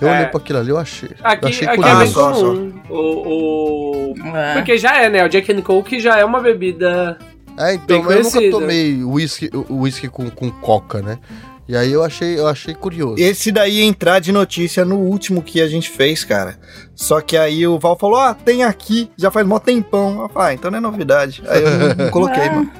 Eu 0.00 0.08
é. 0.08 0.12
olhei 0.12 0.26
pra 0.26 0.38
aquilo 0.38 0.58
ali, 0.58 0.70
eu 0.70 0.78
achei. 0.78 1.10
Aqui, 1.22 1.44
eu 1.44 1.48
achei 1.48 1.68
aqui 1.68 1.84
é 1.84 1.96
bem 1.96 2.12
comum. 2.12 2.72
O, 2.88 4.12
o... 4.12 4.14
É. 4.36 4.54
Porque 4.54 4.78
já 4.78 5.02
é, 5.02 5.08
né? 5.08 5.24
O 5.24 5.28
Jack 5.28 5.52
and 5.52 5.62
Coke 5.62 5.98
já 5.98 6.18
é 6.18 6.24
uma 6.24 6.40
bebida. 6.40 7.18
É, 7.58 7.74
então, 7.74 8.08
eu 8.10 8.22
nunca 8.22 8.50
tomei 8.50 9.02
whisky, 9.02 9.50
whisky 9.68 10.08
com, 10.08 10.30
com 10.30 10.50
coca, 10.50 11.02
né? 11.02 11.18
E 11.68 11.76
aí 11.76 11.92
eu 11.92 12.02
achei, 12.02 12.38
eu 12.38 12.46
achei 12.46 12.74
curioso. 12.74 13.16
Esse 13.18 13.52
daí 13.52 13.80
ia 13.80 13.84
entrar 13.84 14.20
de 14.20 14.32
notícia 14.32 14.86
no 14.86 14.96
último 14.96 15.42
que 15.42 15.60
a 15.60 15.68
gente 15.68 15.90
fez, 15.90 16.24
cara. 16.24 16.58
Só 16.94 17.20
que 17.20 17.36
aí 17.36 17.66
o 17.66 17.78
Val 17.78 17.94
falou: 17.98 18.16
Ah, 18.16 18.32
tem 18.32 18.64
aqui, 18.64 19.10
já 19.18 19.30
faz 19.30 19.46
mó 19.46 19.58
tempão. 19.58 20.22
Eu 20.22 20.28
falei, 20.30 20.48
ah, 20.48 20.54
então 20.54 20.70
não 20.70 20.78
é 20.78 20.80
novidade. 20.80 21.42
Aí 21.46 21.62
eu 21.62 21.94
não, 21.94 22.10
coloquei, 22.10 22.40
é. 22.44 22.50
mano. 22.50 22.72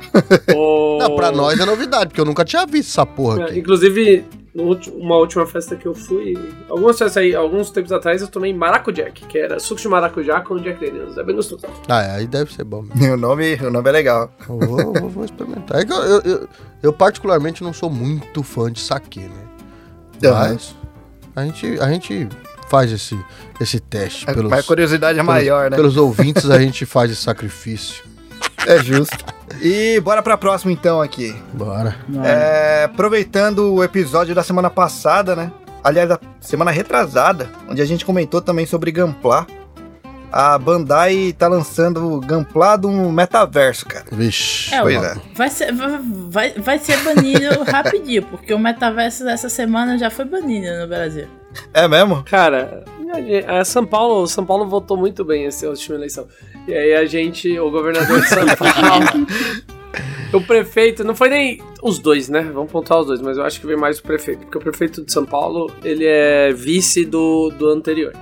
Não, 1.01 1.17
pra 1.17 1.31
nós 1.31 1.61
é 1.61 1.67
novidade, 1.67 2.07
porque 2.07 2.21
eu 2.21 2.25
nunca 2.25 2.47
tinha 2.47 2.65
visto 2.65 2.89
essa 2.89 3.05
porra 3.05 3.45
aqui. 3.45 3.59
Inclusive, 3.59 4.25
uma 4.55 5.17
última 5.17 5.47
festa 5.47 5.77
que 5.77 5.87
eu 5.87 5.95
fui, 5.95 6.37
algumas 6.69 6.99
festas 6.99 7.19
aí, 7.19 7.35
alguns 7.35 7.71
tempos 7.71 7.93
atrás, 7.93 8.23
eu 8.23 8.29
tomei 8.29 8.53
Maracujack, 8.53 9.27
que 9.27 9.39
era 9.39 9.61
suco 9.61 9.81
de 9.81 9.89
maracujá 9.89 10.41
com 10.41 10.57
Jack 10.57 10.85
Daniels. 10.85 11.17
É 11.17 11.23
bem 11.23 11.37
gostoso. 11.37 11.67
Ah, 11.89 12.03
é, 12.03 12.11
aí 12.17 12.27
deve 12.27 12.53
ser 12.53 12.65
bom. 12.65 12.83
Mesmo. 12.83 13.09
O 13.19 13.21
nome, 13.21 13.55
o 13.57 13.71
nome 13.71 13.89
é 13.89 13.93
legal. 13.93 14.33
Vou, 14.47 14.61
vou, 14.61 15.09
vou 15.09 15.25
experimentar. 15.25 15.81
É 15.81 15.85
eu, 15.85 15.97
eu, 15.97 16.21
eu, 16.21 16.49
eu, 16.83 16.93
particularmente 16.93 17.63
não 17.63 17.73
sou 17.73 17.91
muito 17.91 18.43
fã 18.43 18.71
de 18.71 18.81
saque, 18.81 19.21
né? 19.21 19.49
Mas 20.23 20.75
a 21.35 21.45
gente, 21.45 21.81
a 21.81 21.89
gente 21.91 22.29
faz 22.69 22.93
esse, 22.93 23.19
esse 23.61 23.81
teste. 23.81 24.29
É, 24.29 24.35
pelos, 24.35 24.53
a 24.53 24.63
curiosidade 24.63 25.19
é 25.19 25.23
pelos, 25.23 25.35
maior, 25.35 25.71
né? 25.71 25.77
Pelos 25.77 25.97
ouvintes 25.97 26.49
a 26.51 26.59
gente 26.59 26.85
faz 26.85 27.11
esse 27.11 27.23
sacrifício. 27.23 28.05
É 28.67 28.83
justo. 28.83 29.25
E 29.61 30.01
bora 30.01 30.23
pra 30.23 30.37
próxima 30.37 30.73
então 30.73 31.01
aqui. 31.01 31.35
Bora. 31.53 31.97
É, 32.25 32.85
aproveitando 32.85 33.75
o 33.75 33.83
episódio 33.85 34.35
da 34.35 34.43
semana 34.43 34.71
passada, 34.71 35.35
né? 35.35 35.53
Aliás, 35.83 36.09
da 36.09 36.19
semana 36.41 36.71
retrasada, 36.71 37.49
onde 37.69 37.81
a 37.81 37.85
gente 37.85 38.05
comentou 38.05 38.41
também 38.41 38.67
sobre 38.67 38.93
Gunpla. 38.93 39.47
A 40.31 40.59
Bandai 40.59 41.35
tá 41.37 41.49
lançando 41.49 42.13
o 42.13 42.21
Gunpla 42.21 42.77
do 42.77 42.91
metaverso, 42.91 43.87
cara. 43.87 44.05
Vixe. 44.13 44.75
É, 44.75 44.83
pois 44.83 45.03
é. 45.03 45.15
Vai 45.35 45.49
ser, 45.49 45.73
vai, 45.73 46.53
vai 46.53 46.79
ser 46.79 46.99
banido 46.99 47.63
rapidinho, 47.65 48.25
porque 48.25 48.53
o 48.53 48.59
metaverso 48.59 49.25
dessa 49.25 49.49
semana 49.49 49.97
já 49.97 50.11
foi 50.11 50.27
banido 50.27 50.67
no 50.81 50.87
Brasil. 50.87 51.27
É 51.73 51.89
mesmo? 51.89 52.23
Cara, 52.25 52.85
a 53.47 53.65
São 53.65 53.87
Paulo, 53.87 54.27
São 54.27 54.45
Paulo 54.45 54.67
votou 54.67 54.99
muito 54.99 55.25
bem 55.25 55.47
essa 55.47 55.67
última 55.67 55.97
eleição. 55.97 56.27
E 56.69 56.75
aí 56.75 56.95
a 56.95 57.07
gente, 57.07 57.59
o 57.59 57.71
governador 57.71 58.21
de 58.21 58.29
São 58.29 58.45
Paulo, 58.45 59.27
o 60.35 60.41
prefeito, 60.43 61.03
não 61.03 61.15
foi 61.15 61.31
nem 61.31 61.63
os 61.83 61.99
dois, 61.99 62.29
né? 62.29 62.43
Vamos 62.43 62.71
pontuar 62.71 63.01
os 63.01 63.07
dois, 63.07 63.23
mas 63.23 63.39
eu 63.39 63.45
acho 63.45 63.59
que 63.59 63.67
vem 63.67 63.77
mais 63.77 63.99
o 63.99 64.03
prefeito, 64.03 64.41
porque 64.41 64.59
o 64.59 64.61
prefeito 64.61 65.03
de 65.03 65.11
São 65.11 65.25
Paulo, 65.25 65.73
ele 65.83 66.05
é 66.05 66.53
vice 66.53 67.07
do, 67.07 67.49
do 67.57 67.69
anterior. 67.69 68.13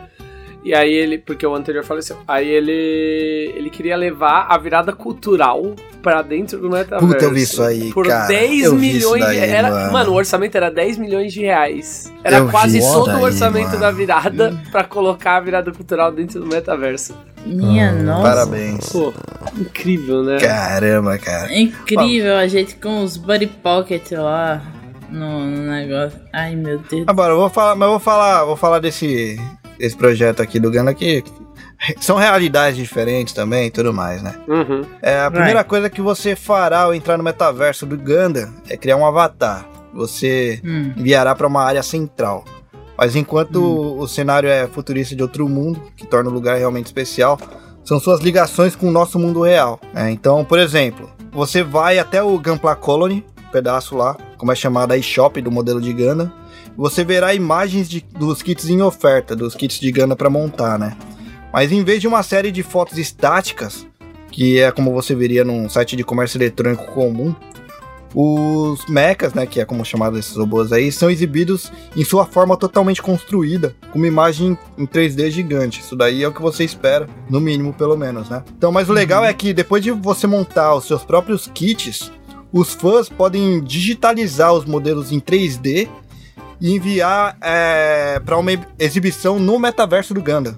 E 0.63 0.73
aí 0.75 0.93
ele, 0.93 1.19
porque 1.19 1.45
o 1.45 1.55
anterior 1.55 1.85
faleceu. 1.85 2.17
Aí 2.27 2.49
ele 2.49 3.53
ele 3.57 3.71
queria 3.71 3.97
levar 3.97 4.47
a 4.49 4.59
virada 4.59 4.93
cultural 4.93 5.75
para 6.03 6.23
dentro 6.23 6.59
do 6.59 6.69
metaverso. 6.69 7.07
Puta, 7.07 7.25
eu 7.25 7.33
vi 7.33 7.43
isso 7.43 7.63
aí, 7.63 7.93
por 7.93 8.07
cara. 8.07 8.27
10 8.27 8.73
milhões 8.73 9.25
daí, 9.25 9.41
de, 9.41 9.45
era, 9.45 9.71
mano. 9.71 9.93
mano. 9.93 10.11
o 10.13 10.15
orçamento 10.15 10.57
era 10.57 10.69
10 10.69 10.99
milhões 10.99 11.33
de 11.33 11.41
reais. 11.41 12.13
Era 12.23 12.39
eu 12.39 12.49
quase 12.49 12.81
todo 12.81 13.11
o 13.11 13.23
orçamento 13.23 13.69
mano. 13.69 13.81
da 13.81 13.91
virada 13.93 14.61
para 14.73 14.83
colocar 14.85 15.37
a 15.37 15.41
virada 15.41 15.73
cultural 15.73 16.11
dentro 16.11 16.41
do 16.41 16.47
metaverso. 16.47 17.15
Minha 17.47 17.93
hum, 17.93 18.03
nossa. 18.03 18.23
Parabéns. 18.23 18.89
Pô, 18.91 19.15
incrível, 19.57 20.23
né? 20.25 20.39
Caramba, 20.39 21.17
cara. 21.19 21.53
É 21.53 21.61
incrível 21.61 22.37
a 22.37 22.47
gente 22.49 22.75
com 22.77 23.03
os 23.03 23.17
Buddy 23.17 23.47
Pocket 23.47 24.11
lá 24.13 24.63
no, 25.11 25.45
no 25.45 25.71
negócio. 25.71 26.19
Ai, 26.33 26.57
meu 26.57 26.79
Deus. 26.79 27.05
Agora, 27.07 27.33
eu 27.33 27.39
vou 27.39 27.49
falar, 27.49 27.77
mas 27.77 27.87
eu 27.87 27.91
vou 27.93 28.01
falar, 28.01 28.45
vou 28.45 28.57
falar 28.57 28.81
desse 28.81 29.39
esse 29.79 29.97
projeto 29.97 30.41
aqui 30.41 30.59
do 30.59 30.71
Ganda 30.71 30.95
que 30.95 31.23
são 32.01 32.17
realidades 32.17 32.77
diferentes 32.77 33.35
também 33.35 33.67
e 33.67 33.71
tudo 33.71 33.93
mais, 33.93 34.23
né? 34.23 34.35
Uhum. 34.49 34.85
É, 35.03 35.21
a 35.21 35.31
primeira 35.31 35.61
right. 35.61 35.69
coisa 35.69 35.91
que 35.91 36.01
você 36.01 36.35
fará 36.35 36.81
ao 36.81 36.95
entrar 36.95 37.17
no 37.17 37.25
metaverso 37.25 37.87
do 37.87 37.97
Ganda 37.97 38.49
é 38.69 38.77
criar 38.77 38.97
um 38.97 39.07
avatar. 39.07 39.67
Você 39.95 40.61
hum. 40.65 40.93
enviará 40.97 41.35
para 41.35 41.47
uma 41.47 41.63
área 41.63 41.83
central. 41.83 42.45
Mas 42.97 43.15
enquanto 43.15 43.61
hum. 43.61 43.99
o 43.99 44.09
cenário 44.09 44.49
é 44.49 44.67
futurista 44.67 45.15
de 45.15 45.23
outro 45.23 45.49
mundo, 45.49 45.81
que 45.97 46.07
torna 46.07 46.31
o 46.31 46.33
lugar 46.33 46.57
realmente 46.57 46.87
especial, 46.87 47.39
são 47.85 48.01
suas 48.01 48.21
ligações 48.21 48.75
com 48.75 48.89
o 48.89 48.93
nosso 48.93 49.19
mundo 49.19 49.43
real. 49.43 49.81
Né? 49.93 50.11
Então, 50.11 50.45
por 50.45 50.59
exemplo, 50.59 51.09
você 51.33 51.63
vai 51.63 51.99
até 51.99 52.23
o 52.23 52.39
Gunpla 52.39 52.75
Colony, 52.75 53.25
um 53.47 53.51
pedaço 53.51 53.97
lá, 53.97 54.17
como 54.37 54.51
é 54.51 54.55
chamado 54.55 54.93
a 54.93 54.99
eShop 54.99 55.41
do 55.41 55.53
modelo 55.53 55.81
de 55.81 55.93
Ganda, 55.93 56.33
você 56.77 57.05
verá 57.05 57.35
imagens 57.35 57.89
de, 57.89 58.05
dos 58.19 58.43
kits 58.43 58.69
em 58.69 58.83
oferta, 58.83 59.35
dos 59.37 59.55
kits 59.55 59.79
de 59.79 59.91
Ganda 59.91 60.15
para 60.15 60.29
montar, 60.29 60.79
né? 60.79 60.97
Mas 61.53 61.73
em 61.73 61.83
vez 61.83 62.01
de 62.01 62.09
uma 62.09 62.23
série 62.23 62.51
de 62.51 62.63
fotos 62.63 62.99
estáticas, 62.99 63.87
que 64.31 64.61
é 64.61 64.71
como 64.71 64.93
você 64.93 65.15
veria 65.15 65.45
num 65.45 65.69
site 65.69 65.97
de 65.97 66.05
comércio 66.05 66.37
eletrônico 66.37 66.93
comum, 66.93 67.35
os 68.19 68.87
mechas, 68.87 69.35
né, 69.35 69.45
que 69.45 69.61
é 69.61 69.65
como 69.67 69.85
chamado 69.85 70.19
esses 70.19 70.35
robôs 70.35 70.73
aí, 70.73 70.91
são 70.91 71.11
exibidos 71.11 71.71
em 71.95 72.03
sua 72.03 72.25
forma 72.25 72.57
totalmente 72.57 73.03
construída, 73.03 73.77
com 73.91 73.99
uma 73.99 74.07
imagem 74.07 74.57
em 74.79 74.87
3D 74.87 75.31
gigante. 75.31 75.81
Isso 75.81 75.95
daí 75.95 76.25
é 76.25 76.29
o 76.29 76.33
que 76.33 76.41
você 76.41 76.65
espera, 76.65 77.07
no 77.29 77.39
mínimo 77.39 77.75
pelo 77.75 77.95
menos, 77.95 78.31
né? 78.31 78.43
Então, 78.57 78.73
mas 78.73 78.89
o 78.89 78.95
legal 78.95 79.23
uhum. 79.23 79.29
é 79.29 79.35
que 79.35 79.53
depois 79.53 79.83
de 79.83 79.91
você 79.91 80.27
montar 80.27 80.75
os 80.75 80.87
seus 80.87 81.05
próprios 81.05 81.47
kits, 81.53 82.11
os 82.51 82.73
fãs 82.73 83.11
podem 83.11 83.63
digitalizar 83.63 84.51
os 84.55 84.65
modelos 84.65 85.13
em 85.13 85.21
3D 85.21 85.87
e 86.59 86.75
enviar 86.75 87.37
é, 87.43 88.19
para 88.25 88.39
uma 88.39 88.51
exibição 88.79 89.39
no 89.39 89.59
metaverso 89.59 90.15
do 90.15 90.23
Ganda. 90.23 90.57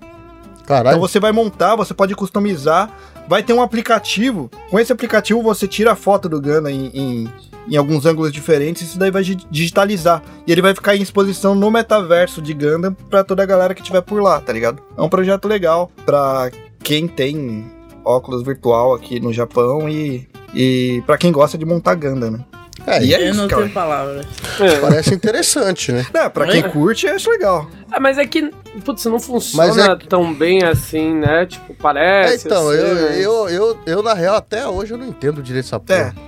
Caralho. 0.64 0.94
Então 0.94 1.00
você 1.00 1.18
vai 1.18 1.32
montar, 1.32 1.74
você 1.74 1.92
pode 1.92 2.14
customizar, 2.14 2.88
vai 3.26 3.42
ter 3.42 3.52
um 3.52 3.62
aplicativo. 3.62 4.50
Com 4.70 4.78
esse 4.78 4.92
aplicativo 4.92 5.42
você 5.42 5.66
tira 5.66 5.92
a 5.92 5.96
foto 5.96 6.28
do 6.28 6.40
Ganda 6.40 6.70
em, 6.70 6.86
em, 6.94 7.28
em 7.70 7.76
alguns 7.76 8.06
ângulos 8.06 8.32
diferentes, 8.32 8.82
isso 8.82 8.98
daí 8.98 9.10
vai 9.10 9.22
digitalizar. 9.22 10.22
E 10.46 10.52
ele 10.52 10.62
vai 10.62 10.74
ficar 10.74 10.96
em 10.96 11.02
exposição 11.02 11.54
no 11.54 11.70
metaverso 11.70 12.40
de 12.40 12.54
Ganda 12.54 12.96
para 13.10 13.22
toda 13.22 13.42
a 13.42 13.46
galera 13.46 13.74
que 13.74 13.80
estiver 13.80 14.00
por 14.00 14.22
lá, 14.22 14.40
tá 14.40 14.52
ligado? 14.52 14.82
É 14.96 15.02
um 15.02 15.08
projeto 15.08 15.46
legal 15.46 15.90
para 16.04 16.50
quem 16.82 17.06
tem 17.06 17.66
óculos 18.04 18.42
virtual 18.42 18.94
aqui 18.94 19.20
no 19.20 19.32
Japão 19.32 19.88
e, 19.88 20.26
e 20.54 21.02
para 21.06 21.18
quem 21.18 21.30
gosta 21.30 21.58
de 21.58 21.64
montar 21.64 21.94
Ganda, 21.94 22.30
né? 22.30 22.40
É, 22.86 23.04
e 23.04 23.12
é 23.12 23.20
eu 23.20 23.30
isso, 23.32 23.40
não 23.40 23.48
cara. 23.48 23.62
tenho 23.62 23.74
palavras. 23.74 24.26
É. 24.60 24.80
Parece 24.80 25.14
interessante, 25.14 25.92
né? 25.92 26.06
É, 26.14 26.28
pra 26.28 26.46
quem 26.46 26.60
é. 26.60 26.68
curte, 26.68 27.06
acho 27.06 27.30
legal. 27.30 27.68
É, 27.92 28.00
mas 28.00 28.16
é 28.16 28.26
que, 28.26 28.50
putz, 28.82 29.04
não 29.04 29.20
funciona 29.20 29.92
é... 29.92 30.06
tão 30.08 30.32
bem 30.32 30.62
assim, 30.64 31.14
né? 31.14 31.44
Tipo, 31.44 31.74
parece. 31.74 32.46
É, 32.46 32.50
então, 32.50 32.68
assim, 32.68 32.78
eu, 32.78 32.96
eu, 33.08 33.48
eu, 33.48 33.78
eu, 33.84 34.02
na 34.02 34.14
real, 34.14 34.36
até 34.36 34.66
hoje 34.66 34.94
eu 34.94 34.98
não 34.98 35.06
entendo 35.06 35.42
direito 35.42 35.66
essa 35.66 35.78
porra. 35.78 36.14
É. 36.16 36.27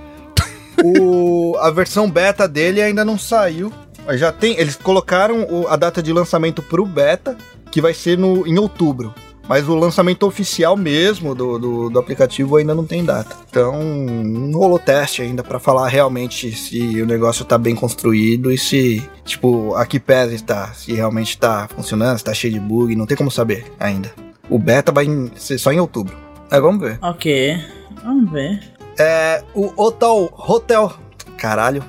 o, 0.83 1.55
a 1.59 1.69
versão 1.69 2.09
beta 2.09 2.47
dele 2.47 2.81
ainda 2.81 3.05
não 3.05 3.17
saiu. 3.17 3.71
Já 4.11 4.31
tem. 4.31 4.57
Eles 4.59 4.75
colocaram 4.75 5.43
o, 5.49 5.67
a 5.67 5.75
data 5.75 6.01
de 6.01 6.11
lançamento 6.11 6.61
pro 6.61 6.85
beta, 6.85 7.37
que 7.71 7.81
vai 7.81 7.93
ser 7.93 8.17
no, 8.17 8.47
em 8.47 8.57
outubro. 8.57 9.13
Mas 9.47 9.67
o 9.67 9.75
lançamento 9.75 10.25
oficial 10.25 10.77
mesmo 10.77 11.35
do, 11.35 11.59
do, 11.59 11.89
do, 11.89 11.99
aplicativo 11.99 12.55
ainda 12.55 12.73
não 12.73 12.85
tem 12.85 13.03
data. 13.03 13.35
Então, 13.49 13.83
não 13.83 14.59
rolou 14.59 14.79
teste 14.79 15.21
ainda 15.21 15.43
para 15.43 15.59
falar 15.59 15.89
realmente 15.89 16.51
se 16.53 17.01
o 17.01 17.05
negócio 17.05 17.43
tá 17.43 17.57
bem 17.57 17.75
construído 17.75 18.51
e 18.51 18.57
se, 18.57 19.03
tipo, 19.25 19.75
a 19.75 19.85
que 19.85 19.99
pesa 19.99 20.33
está, 20.33 20.67
se 20.67 20.93
realmente 20.93 21.37
tá 21.37 21.67
funcionando, 21.67 22.17
se 22.17 22.23
tá 22.23 22.33
cheio 22.33 22.53
de 22.53 22.59
bug, 22.59 22.95
não 22.95 23.05
tem 23.05 23.17
como 23.17 23.31
saber 23.31 23.65
ainda. 23.79 24.13
O 24.49 24.57
beta 24.57 24.91
vai 24.91 25.05
ser 25.35 25.57
só 25.57 25.71
em 25.71 25.79
outubro. 25.79 26.15
É, 26.49 26.59
vamos 26.59 26.81
ver. 26.81 26.99
Ok, 27.01 27.57
vamos 28.03 28.31
ver. 28.31 28.70
É, 28.97 29.43
o 29.53 29.73
Hotel. 29.81 30.31
Hotel. 30.35 30.93
Caralho. 31.37 31.83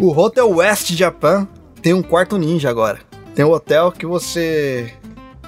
o 0.00 0.16
Hotel 0.16 0.48
West 0.48 0.92
Japan 0.92 1.46
tem 1.82 1.92
um 1.92 2.02
quarto 2.02 2.38
ninja 2.38 2.70
agora. 2.70 3.00
Tem 3.34 3.44
um 3.44 3.50
hotel 3.50 3.90
que 3.90 4.06
você 4.06 4.94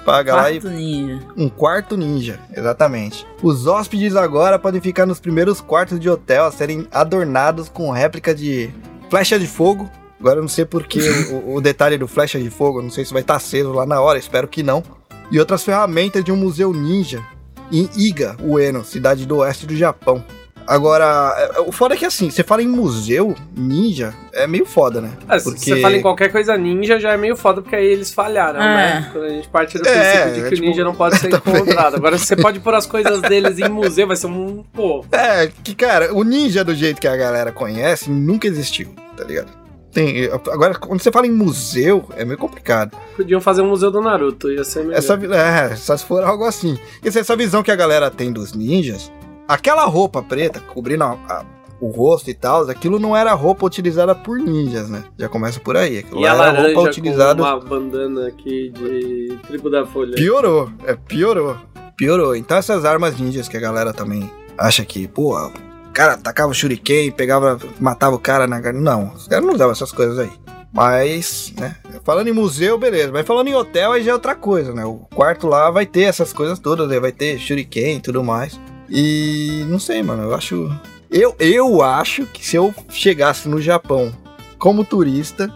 paga 0.05 0.33
quarto 0.33 0.67
lá 0.67 0.71
e. 0.71 0.75
Ninja. 0.75 1.19
Um 1.37 1.49
quarto 1.49 1.97
ninja, 1.97 2.39
exatamente. 2.55 3.25
Os 3.41 3.65
hóspedes 3.65 4.15
agora 4.15 4.59
podem 4.59 4.81
ficar 4.81 5.05
nos 5.05 5.19
primeiros 5.19 5.61
quartos 5.61 5.99
de 5.99 6.09
hotel 6.09 6.45
a 6.45 6.51
serem 6.51 6.87
adornados 6.91 7.69
com 7.69 7.89
réplica 7.91 8.35
de 8.35 8.69
flecha 9.09 9.39
de 9.39 9.47
fogo. 9.47 9.89
Agora 10.19 10.37
eu 10.39 10.41
não 10.41 10.49
sei 10.49 10.65
porque 10.65 10.99
o, 11.31 11.55
o, 11.55 11.61
detalhe 11.61 11.97
do 11.97 12.07
flecha 12.07 12.39
de 12.39 12.49
fogo, 12.49 12.81
não 12.81 12.89
sei 12.89 13.05
se 13.05 13.13
vai 13.13 13.21
estar 13.21 13.35
aceso 13.35 13.71
lá 13.71 13.85
na 13.85 14.01
hora, 14.01 14.19
espero 14.19 14.47
que 14.47 14.63
não. 14.63 14.83
E 15.31 15.39
outras 15.39 15.63
ferramentas 15.63 16.23
de 16.23 16.31
um 16.31 16.35
museu 16.35 16.73
ninja 16.73 17.23
em 17.71 17.89
Iga, 17.95 18.35
Ueno, 18.41 18.83
cidade 18.83 19.25
do 19.25 19.37
oeste 19.37 19.65
do 19.65 19.75
Japão. 19.75 20.23
Agora, 20.67 21.33
é, 21.55 21.61
o 21.61 21.71
foda 21.71 21.95
é 21.95 21.97
que 21.97 22.05
assim, 22.05 22.29
você 22.29 22.43
fala 22.43 22.61
em 22.61 22.67
museu 22.67 23.33
ninja, 23.55 24.13
é 24.33 24.45
meio 24.45 24.65
foda, 24.65 24.99
né? 24.99 25.11
É, 25.29 25.39
porque... 25.39 25.59
Se 25.59 25.69
você 25.69 25.81
fala 25.81 25.95
em 25.95 26.01
qualquer 26.01 26.29
coisa 26.29 26.57
ninja, 26.57 26.99
já 26.99 27.13
é 27.13 27.17
meio 27.17 27.37
foda, 27.37 27.61
porque 27.61 27.75
aí 27.75 27.85
eles 27.85 28.11
falharam, 28.11 28.59
né? 28.59 28.65
é. 28.65 28.99
né? 28.99 29.09
Quando 29.13 29.23
a 29.23 29.29
gente 29.29 29.47
parte 29.47 29.77
do 29.79 29.87
é, 29.87 29.91
princípio 29.93 30.33
de 30.33 30.49
que 30.49 30.55
tipo... 30.55 30.67
o 30.67 30.69
ninja 30.69 30.83
não 30.83 30.93
pode 30.93 31.17
ser 31.19 31.29
encontrado. 31.33 31.95
Agora, 31.95 32.17
se 32.17 32.25
você 32.25 32.35
pode 32.35 32.59
pôr 32.59 32.75
as 32.75 32.85
coisas 32.85 33.21
deles 33.21 33.57
em 33.59 33.69
museu, 33.69 34.07
vai 34.07 34.17
ser 34.17 34.27
um. 34.27 34.61
Pô. 34.73 35.05
É, 35.09 35.49
que, 35.63 35.73
cara, 35.73 36.13
o 36.13 36.21
ninja 36.23 36.65
do 36.65 36.75
jeito 36.75 36.99
que 36.99 37.07
a 37.07 37.15
galera 37.15 37.53
conhece 37.53 38.11
nunca 38.11 38.45
existiu, 38.45 38.93
tá 39.15 39.23
ligado? 39.23 39.49
Tem, 39.93 40.25
agora, 40.25 40.75
quando 40.75 41.01
você 41.01 41.11
fala 41.11 41.25
em 41.25 41.31
museu, 41.31 42.09
é 42.15 42.25
meio 42.25 42.37
complicado. 42.37 42.95
Podiam 43.15 43.39
fazer 43.39 43.61
um 43.61 43.69
museu 43.69 43.89
do 43.89 44.01
Naruto, 44.01 44.51
ia 44.51 44.65
ser 44.65 44.83
melhor. 44.83 44.97
Essa, 44.97 45.13
é, 45.13 45.75
só 45.77 45.95
se 45.95 46.05
for 46.05 46.23
algo 46.23 46.43
assim. 46.43 46.77
E 47.03 47.07
essa 47.07 47.35
visão 47.37 47.63
que 47.63 47.71
a 47.71 47.75
galera 47.75 48.11
tem 48.11 48.31
dos 48.31 48.53
ninjas 48.53 49.09
Aquela 49.47 49.85
roupa 49.85 50.21
preta, 50.21 50.59
cobrindo 50.59 51.03
a, 51.03 51.11
a, 51.29 51.45
o 51.79 51.89
rosto 51.89 52.29
e 52.29 52.33
tal, 52.33 52.69
aquilo 52.69 52.99
não 52.99 53.15
era 53.15 53.33
roupa 53.33 53.65
utilizada 53.65 54.13
por 54.13 54.37
ninjas, 54.37 54.89
né? 54.89 55.03
Já 55.17 55.29
começa 55.29 55.59
por 55.59 55.77
aí. 55.77 55.99
Aquilo 55.99 56.21
e 56.21 56.25
era 56.25 56.49
a 56.49 56.51
roupa 56.51 56.81
utilizada. 56.81 57.41
Com 57.41 57.49
uma 57.49 57.59
bandana 57.59 58.27
aqui 58.27 58.69
de 58.69 59.37
tribo 59.47 59.69
da 59.69 59.85
folha. 59.85 60.15
Piorou, 60.15 60.69
é, 60.85 60.95
piorou. 60.95 61.55
Piorou. 61.95 62.35
Então 62.35 62.57
essas 62.57 62.83
armas 62.83 63.17
ninjas 63.17 63.47
que 63.47 63.55
a 63.55 63.59
galera 63.59 63.93
também 63.93 64.29
acha 64.57 64.83
que, 64.83 65.07
pô, 65.07 65.37
o 65.37 65.91
cara 65.93 66.17
tacava 66.17 66.51
o 66.51 66.53
shuriken, 66.53 67.11
pegava, 67.11 67.57
matava 67.79 68.15
o 68.15 68.19
cara 68.19 68.47
na. 68.47 68.59
Não, 68.73 69.13
os 69.13 69.27
caras 69.27 69.45
não 69.45 69.53
usavam 69.53 69.71
essas 69.71 69.91
coisas 69.91 70.19
aí. 70.19 70.31
Mas, 70.73 71.53
né, 71.57 71.75
falando 72.03 72.27
em 72.27 72.33
museu, 72.33 72.77
beleza. 72.77 73.11
Mas 73.11 73.25
falando 73.25 73.47
em 73.47 73.55
hotel, 73.55 73.93
aí 73.93 74.03
já 74.03 74.11
é 74.11 74.13
outra 74.13 74.35
coisa, 74.35 74.73
né? 74.73 74.85
O 74.85 74.97
quarto 75.15 75.47
lá 75.47 75.71
vai 75.71 75.85
ter 75.85 76.03
essas 76.03 76.33
coisas 76.33 76.59
todas, 76.59 76.87
né? 76.87 76.99
vai 76.99 77.11
ter 77.11 77.39
shuriken 77.39 77.97
e 77.97 78.01
tudo 78.01 78.23
mais. 78.23 78.59
E 78.89 79.65
não 79.67 79.79
sei, 79.79 80.01
mano, 80.01 80.23
eu 80.23 80.35
acho. 80.35 80.71
Eu, 81.09 81.35
eu 81.39 81.81
acho 81.81 82.25
que 82.25 82.45
se 82.45 82.55
eu 82.55 82.73
chegasse 82.89 83.47
no 83.47 83.61
Japão 83.61 84.13
como 84.57 84.83
turista 84.83 85.51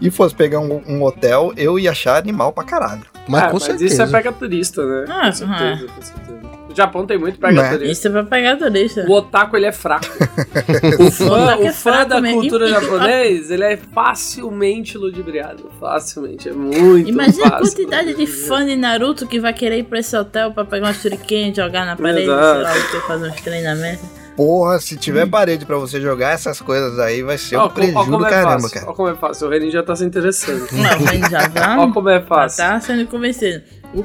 e 0.00 0.10
fosse 0.10 0.34
pegar 0.34 0.60
um, 0.60 0.82
um 0.86 1.02
hotel, 1.02 1.52
eu 1.56 1.78
ia 1.78 1.92
achar 1.92 2.16
animal 2.16 2.52
pra 2.52 2.64
caralho. 2.64 3.04
Mas 3.28 3.44
é, 3.44 3.46
com 3.46 3.54
mas 3.54 3.62
certeza. 3.62 3.94
isso 3.94 4.02
é 4.02 4.06
pega 4.06 4.32
turista, 4.32 4.84
né? 4.84 5.06
Ah, 5.08 5.26
com 5.26 5.32
certeza, 5.32 5.86
com 5.86 6.02
certeza. 6.02 6.41
O 6.72 6.74
Japão 6.74 7.06
tem 7.06 7.18
muito 7.18 7.38
pega 7.38 7.70
turista. 7.70 7.92
Isso 7.92 8.08
é 8.08 8.10
pra 8.10 8.24
pegar 8.24 8.56
turista. 8.56 9.04
O 9.06 9.12
otaku, 9.12 9.56
ele 9.56 9.66
é 9.66 9.72
fraco. 9.72 10.06
o 10.98 11.10
fã, 11.10 11.56
o 11.58 11.72
fã 11.72 12.00
é 12.00 12.04
da 12.06 12.22
cultura 12.22 12.66
japonesa, 12.68 13.54
ele 13.54 13.64
é 13.64 13.76
facilmente 13.76 14.96
ludibriado. 14.96 15.70
Facilmente, 15.78 16.48
é 16.48 16.52
muito 16.52 17.08
Imagina 17.08 17.46
a 17.48 17.58
quantidade 17.58 18.14
de 18.14 18.26
fã 18.26 18.64
de 18.64 18.74
Naruto 18.74 19.26
que 19.26 19.38
vai 19.38 19.52
querer 19.52 19.78
ir 19.78 19.84
pra 19.84 19.98
esse 19.98 20.16
hotel 20.16 20.52
pra 20.52 20.64
pegar 20.64 20.88
um 20.88 20.94
shuriken 20.94 21.50
e 21.50 21.54
jogar 21.54 21.84
na 21.84 21.96
parede, 21.96 22.22
Exato. 22.22 22.54
sei 22.54 22.62
lá 22.62 22.72
o 22.72 22.90
que, 22.90 23.06
fazer 23.06 23.28
uns 23.28 23.40
treinamentos. 23.40 24.21
Porra, 24.36 24.78
se 24.80 24.96
tiver 24.96 25.26
hum. 25.26 25.30
parede 25.30 25.66
pra 25.66 25.76
você 25.76 26.00
jogar 26.00 26.30
essas 26.30 26.60
coisas 26.60 26.98
aí, 26.98 27.22
vai 27.22 27.36
ser 27.36 27.56
ó, 27.56 27.66
um 27.66 27.68
prejuízo 27.68 28.10
do 28.10 28.26
é 28.26 28.30
caramba, 28.30 28.52
fácil, 28.52 28.70
cara. 28.70 28.86
Olha 28.86 28.96
como 28.96 29.08
é 29.08 29.14
fácil, 29.14 29.46
o 29.46 29.50
Renin 29.50 29.70
já 29.70 29.82
tá 29.82 29.94
se 29.94 30.04
interessando. 30.04 30.66
Não, 30.72 31.00
o 31.00 31.04
Renin 31.04 31.30
já 31.30 31.48
tá. 31.48 31.78
Olha 31.78 31.92
como 31.92 32.08
é 32.08 32.22
fácil. 32.22 32.64
Já 32.64 32.72
tá 32.72 32.80
sendo 32.80 33.06
convencido. 33.06 33.62
O, 33.94 34.04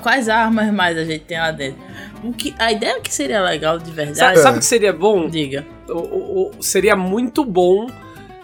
quais 0.00 0.28
armas 0.28 0.72
mais 0.72 0.98
a 0.98 1.04
gente 1.04 1.24
tem 1.24 1.38
lá 1.38 1.52
dentro? 1.52 1.80
O 2.24 2.32
que, 2.32 2.54
a 2.58 2.72
ideia 2.72 3.00
que 3.00 3.14
seria 3.14 3.40
legal 3.40 3.78
de 3.78 3.90
verdade. 3.92 4.40
Sabe, 4.40 4.56
o 4.56 4.60
que 4.60 4.66
seria 4.66 4.92
bom? 4.92 5.28
Diga. 5.28 5.64
O, 5.88 5.92
o, 5.92 6.50
o, 6.58 6.62
seria 6.62 6.96
muito 6.96 7.44
bom 7.44 7.86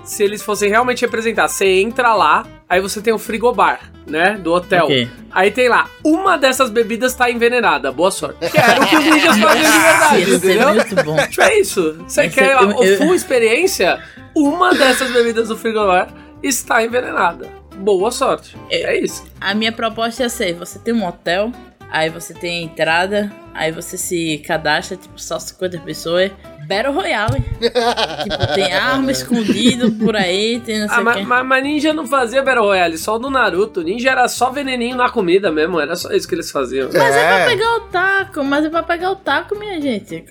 se 0.05 0.23
eles 0.23 0.43
fossem 0.43 0.71
realmente 0.71 1.03
representar. 1.03 1.49
Você 1.49 1.67
entra 1.67 2.15
lá, 2.15 2.47
aí 2.69 2.81
você 2.81 3.01
tem 3.01 3.13
o 3.13 3.19
frigobar, 3.19 3.91
né? 4.07 4.39
Do 4.39 4.53
hotel. 4.53 4.85
Okay. 4.85 5.09
Aí 5.33 5.51
tem 5.51 5.69
lá, 5.69 5.89
uma 6.05 6.37
dessas 6.37 6.71
bebidas 6.71 7.15
tá 7.15 7.31
envenenada. 7.31 7.91
Boa 7.91 8.11
sorte. 8.11 8.39
Quero 8.51 8.87
que 8.87 8.97
os 8.97 9.05
ninjas 9.05 9.39
faziam 9.39 9.73
de 9.73 9.79
verdade, 9.79 10.23
Isso 10.23 10.35
entendeu? 10.37 10.75
Muito 10.75 11.05
bom. 11.05 11.17
Tipo, 11.27 11.43
é 11.43 11.59
isso. 11.59 12.05
Você 12.07 12.29
quer 12.29 12.51
é, 12.51 12.63
eu, 12.63 12.99
full 12.99 13.15
experiência? 13.15 14.01
Uma 14.37 14.75
dessas 14.75 15.11
bebidas 15.11 15.49
do 15.49 15.57
frigobar 15.57 16.09
está 16.43 16.85
envenenada. 16.85 17.49
Boa 17.77 18.11
sorte. 18.11 18.57
é 18.71 18.97
isso. 18.99 19.25
A 19.41 19.55
minha 19.55 19.73
proposta 19.73 20.25
é 20.25 20.29
ser: 20.29 20.55
você 20.55 20.79
tem 20.79 20.95
um 20.95 21.07
hotel, 21.07 21.51
aí 21.95 22.11
você 22.11 22.35
tem 22.35 22.59
a 22.59 22.63
entrada, 22.65 23.33
aí 23.55 23.71
você 23.71 23.97
se 23.97 24.43
cadastra, 24.45 24.97
tipo, 24.97 25.17
só 25.17 25.39
50 25.39 25.79
pessoas. 25.79 26.33
Battle 26.67 26.95
Royale. 26.95 27.41
tipo, 27.61 28.55
tem 28.55 28.73
arma 28.73 29.13
escondido 29.13 29.93
por 29.93 30.17
aí, 30.17 30.61
tem 30.61 30.81
não 30.81 30.89
sei 30.89 30.97
ah, 30.97 31.01
o 31.01 31.05
mas, 31.05 31.27
mas, 31.27 31.47
mas, 31.47 31.63
Ninja 31.63 31.93
não 31.93 32.07
fazia 32.07 32.43
Battle 32.43 32.65
Royale, 32.65 32.99
só 32.99 33.15
o 33.15 33.19
do 33.19 33.31
Naruto. 33.31 33.83
Ninja 33.83 34.11
era 34.11 34.27
só 34.27 34.51
veneninho 34.51 34.97
na 34.97 35.09
comida 35.09 35.53
mesmo, 35.53 35.79
era 35.79 35.95
só 35.95 36.11
isso 36.11 36.27
que 36.27 36.35
eles 36.35 36.51
faziam. 36.51 36.89
Mas 36.93 37.15
é, 37.15 37.21
é 37.21 37.37
pra 37.37 37.47
pegar 37.47 37.77
o 37.77 37.81
taco, 37.81 38.43
mas 38.43 38.65
é 38.65 38.71
pra 38.71 38.83
pegar 38.83 39.11
o 39.13 39.17
taco, 39.17 39.57
minha 39.57 39.81
gente. 39.81 40.25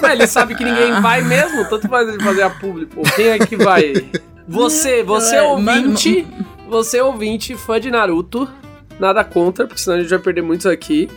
Mas 0.00 0.12
ele 0.12 0.26
sabe 0.26 0.54
que 0.54 0.64
ninguém 0.64 1.00
vai 1.00 1.22
mesmo, 1.22 1.64
tanto 1.68 1.88
faz 1.88 2.08
ele 2.08 2.22
fazer 2.22 2.42
a 2.42 2.50
público. 2.50 3.02
Quem 3.16 3.28
é 3.28 3.38
que 3.38 3.56
vai? 3.56 3.94
Você, 4.46 5.02
você 5.02 5.36
é, 5.36 5.42
ouvinte, 5.42 6.26
você 6.68 7.00
ouvinte, 7.00 7.54
fã 7.54 7.80
de 7.80 7.90
Naruto, 7.90 8.48
nada 8.98 9.24
contra, 9.24 9.66
porque 9.66 9.80
senão 9.80 9.96
a 9.96 10.00
gente 10.00 10.10
vai 10.10 10.18
perder 10.18 10.42
muitos 10.42 10.66
aqui 10.66 11.08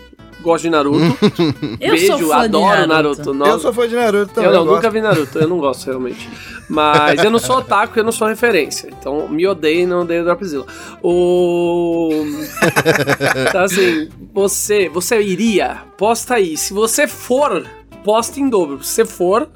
gosto 0.47 0.63
de 0.63 0.69
Naruto. 0.69 1.17
eu 1.79 1.91
Beijo, 1.91 2.31
adoro 2.31 2.87
Naruto. 2.87 3.33
Naruto. 3.33 3.55
Eu 3.55 3.59
sou 3.59 3.73
fã 3.73 3.87
de 3.87 3.95
Naruto 3.95 4.33
também. 4.33 4.49
Eu 4.49 4.55
não, 4.55 4.65
eu 4.65 4.75
nunca 4.75 4.89
vi 4.89 5.01
Naruto, 5.01 5.39
eu 5.39 5.47
não 5.47 5.57
gosto 5.57 5.85
realmente. 5.85 6.29
Mas 6.69 7.23
eu 7.23 7.29
não 7.29 7.39
sou 7.39 7.57
otaku, 7.57 7.99
eu 7.99 8.03
não 8.03 8.11
sou 8.11 8.27
referência. 8.27 8.89
Então 8.97 9.27
me 9.27 9.45
odeio 9.45 9.81
e 9.81 9.85
não 9.85 10.01
odeio 10.01 10.23
Dropzilla. 10.23 10.65
O. 11.01 12.09
então 13.47 13.63
assim, 13.63 14.09
você, 14.33 14.89
você 14.89 15.21
iria, 15.21 15.81
posta 15.97 16.35
aí. 16.35 16.57
Se 16.57 16.73
você 16.73 17.07
for, 17.07 17.65
posta 18.07 18.39
em 18.39 18.47
dobro. 18.47 18.81
Se 18.81 19.03
você 19.03 19.05
for, 19.05 19.49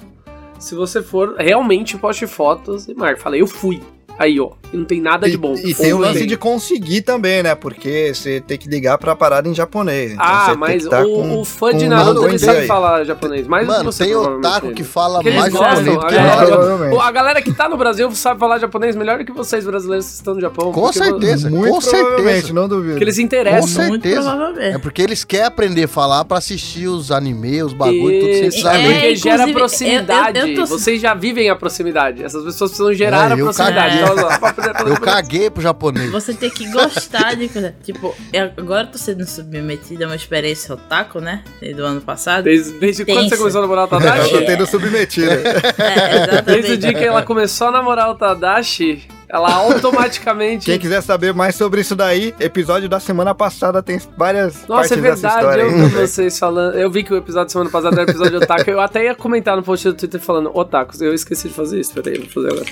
se 0.59 0.75
você 0.75 1.01
for, 1.01 1.37
realmente 1.37 1.97
poste 1.97 2.27
fotos 2.27 2.85
e 2.89 2.93
marque. 2.93 3.21
Falei, 3.21 3.41
eu 3.41 3.47
fui. 3.47 3.81
Aí, 4.21 4.39
ó, 4.39 4.51
não 4.71 4.85
tem 4.85 5.01
nada 5.01 5.27
de 5.27 5.35
bom. 5.35 5.55
E, 5.55 5.71
e 5.71 5.73
tem 5.73 5.91
o 5.93 5.97
lance 5.97 6.27
de 6.27 6.37
conseguir 6.37 7.01
também, 7.01 7.41
né? 7.41 7.55
Porque 7.55 8.11
você 8.13 8.39
tem 8.39 8.55
que 8.55 8.69
ligar 8.69 8.99
pra 8.99 9.15
parada 9.15 9.49
em 9.49 9.53
japonês. 9.55 10.11
Então 10.11 10.23
ah, 10.23 10.55
mas 10.55 10.85
tá 10.85 11.01
o, 11.01 11.05
com, 11.05 11.41
o, 11.41 11.43
fã 11.43 11.75
de 11.75 11.87
Naruto 11.87 12.27
ele 12.27 12.37
sabe 12.37 12.67
falar 12.67 13.03
japonês. 13.03 13.47
Mais 13.47 13.65
Mano, 13.65 13.91
você, 13.91 14.05
tem 14.05 14.15
otaku 14.15 14.73
que 14.73 14.83
fala 14.83 15.23
que 15.23 15.31
mais 15.31 15.51
japonês 15.51 15.97
que 15.97 16.15
a, 16.15 17.07
a 17.07 17.11
galera 17.11 17.41
que 17.41 17.51
tá 17.51 17.67
no 17.67 17.77
Brasil 17.77 18.11
sabe 18.11 18.39
falar 18.39 18.59
japonês 18.59 18.95
melhor 18.95 19.17
do 19.17 19.25
que 19.25 19.31
vocês 19.31 19.65
brasileiros 19.65 20.05
que 20.05 20.13
estão 20.13 20.35
no 20.35 20.41
Japão. 20.41 20.71
Com 20.71 20.93
certeza, 20.93 21.49
muito 21.49 21.73
com 21.73 21.81
certeza. 21.81 22.53
não 22.53 22.67
duvido. 22.67 22.97
Que 22.99 23.03
eles 23.03 23.17
interessam. 23.17 23.61
Com 23.61 23.67
certeza. 23.67 24.53
É 24.59 24.77
porque 24.77 25.01
eles 25.01 25.23
querem 25.23 25.47
aprender 25.47 25.85
a 25.85 25.87
falar 25.87 26.25
pra 26.25 26.37
assistir 26.37 26.87
os 26.87 27.11
animes, 27.11 27.63
os 27.63 27.73
bagulhos, 27.73 28.23
tudo 28.23 28.33
sem 28.33 28.43
precisar 28.43 28.77
é, 28.77 28.91
Porque 28.91 29.15
gera 29.15 29.47
proximidade. 29.47 30.39
Eu, 30.39 30.45
eu, 30.45 30.51
eu 30.51 30.59
tô... 30.59 30.67
Vocês 30.67 31.01
já 31.01 31.15
vivem 31.15 31.49
a 31.49 31.55
proximidade. 31.55 32.23
Essas 32.23 32.43
pessoas 32.43 32.69
precisam 32.69 32.93
gerar 32.93 33.31
é, 33.31 33.33
a 33.33 33.37
proximidade. 33.37 33.97
Então, 33.97 34.10
eu 34.87 34.99
caguei 34.99 35.49
pro 35.49 35.61
japonês. 35.61 36.11
Você 36.11 36.33
tem 36.33 36.49
que 36.49 36.69
gostar 36.71 37.35
de 37.35 37.47
coisa. 37.49 37.75
Tipo, 37.83 38.15
eu 38.33 38.51
agora 38.57 38.87
tô 38.87 38.97
sendo 38.97 39.25
submetida 39.25 40.05
a 40.05 40.07
uma 40.07 40.15
experiência 40.15 40.73
otaku, 40.73 41.19
né? 41.19 41.43
Do 41.75 41.85
ano 41.85 42.01
passado. 42.01 42.43
Desde, 42.43 42.73
desde 42.79 43.05
quando 43.05 43.29
você 43.29 43.37
começou 43.37 43.59
a 43.59 43.61
namorar 43.61 43.85
o 43.85 43.87
Tadashi? 43.89 44.33
Eu 44.33 44.39
tô 44.39 44.45
tendo 44.45 44.65
submetida. 44.67 45.33
É, 45.33 46.15
exatamente. 46.15 46.43
Desde 46.45 46.71
o 46.73 46.77
dia 46.77 46.93
que 46.93 47.03
ela 47.03 47.23
começou 47.23 47.67
a 47.67 47.71
namorar 47.71 48.09
o 48.09 48.15
Tadashi, 48.15 49.07
ela 49.31 49.53
automaticamente. 49.53 50.65
Quem 50.65 50.77
quiser 50.77 51.01
saber 51.01 51.33
mais 51.33 51.55
sobre 51.55 51.81
isso 51.81 51.95
daí, 51.95 52.35
episódio 52.39 52.89
da 52.89 52.99
semana 52.99 53.33
passada 53.33 53.81
tem 53.81 53.99
várias 54.17 54.67
Nossa, 54.67 54.93
é 54.93 54.97
verdade, 54.97 55.59
eu 55.59 55.71
vi 55.71 55.87
vocês 55.87 56.37
falando. 56.37 56.77
Eu 56.77 56.91
vi 56.91 57.03
que 57.03 57.13
o 57.13 57.17
episódio 57.17 57.45
da 57.45 57.51
semana 57.51 57.69
passada 57.69 58.01
era 58.01 58.07
o 58.07 58.11
episódio 58.11 58.37
otaku. 58.39 58.69
Eu 58.69 58.81
até 58.81 59.05
ia 59.05 59.15
comentar 59.15 59.55
no 59.55 59.63
post 59.63 59.87
do 59.87 59.93
Twitter 59.93 60.19
falando 60.19 60.51
otakus. 60.53 61.01
Eu 61.01 61.13
esqueci 61.13 61.47
de 61.47 61.53
fazer 61.53 61.79
isso. 61.79 61.93
Peraí, 61.93 62.17
vou 62.19 62.27
fazer 62.27 62.51
agora. 62.51 62.65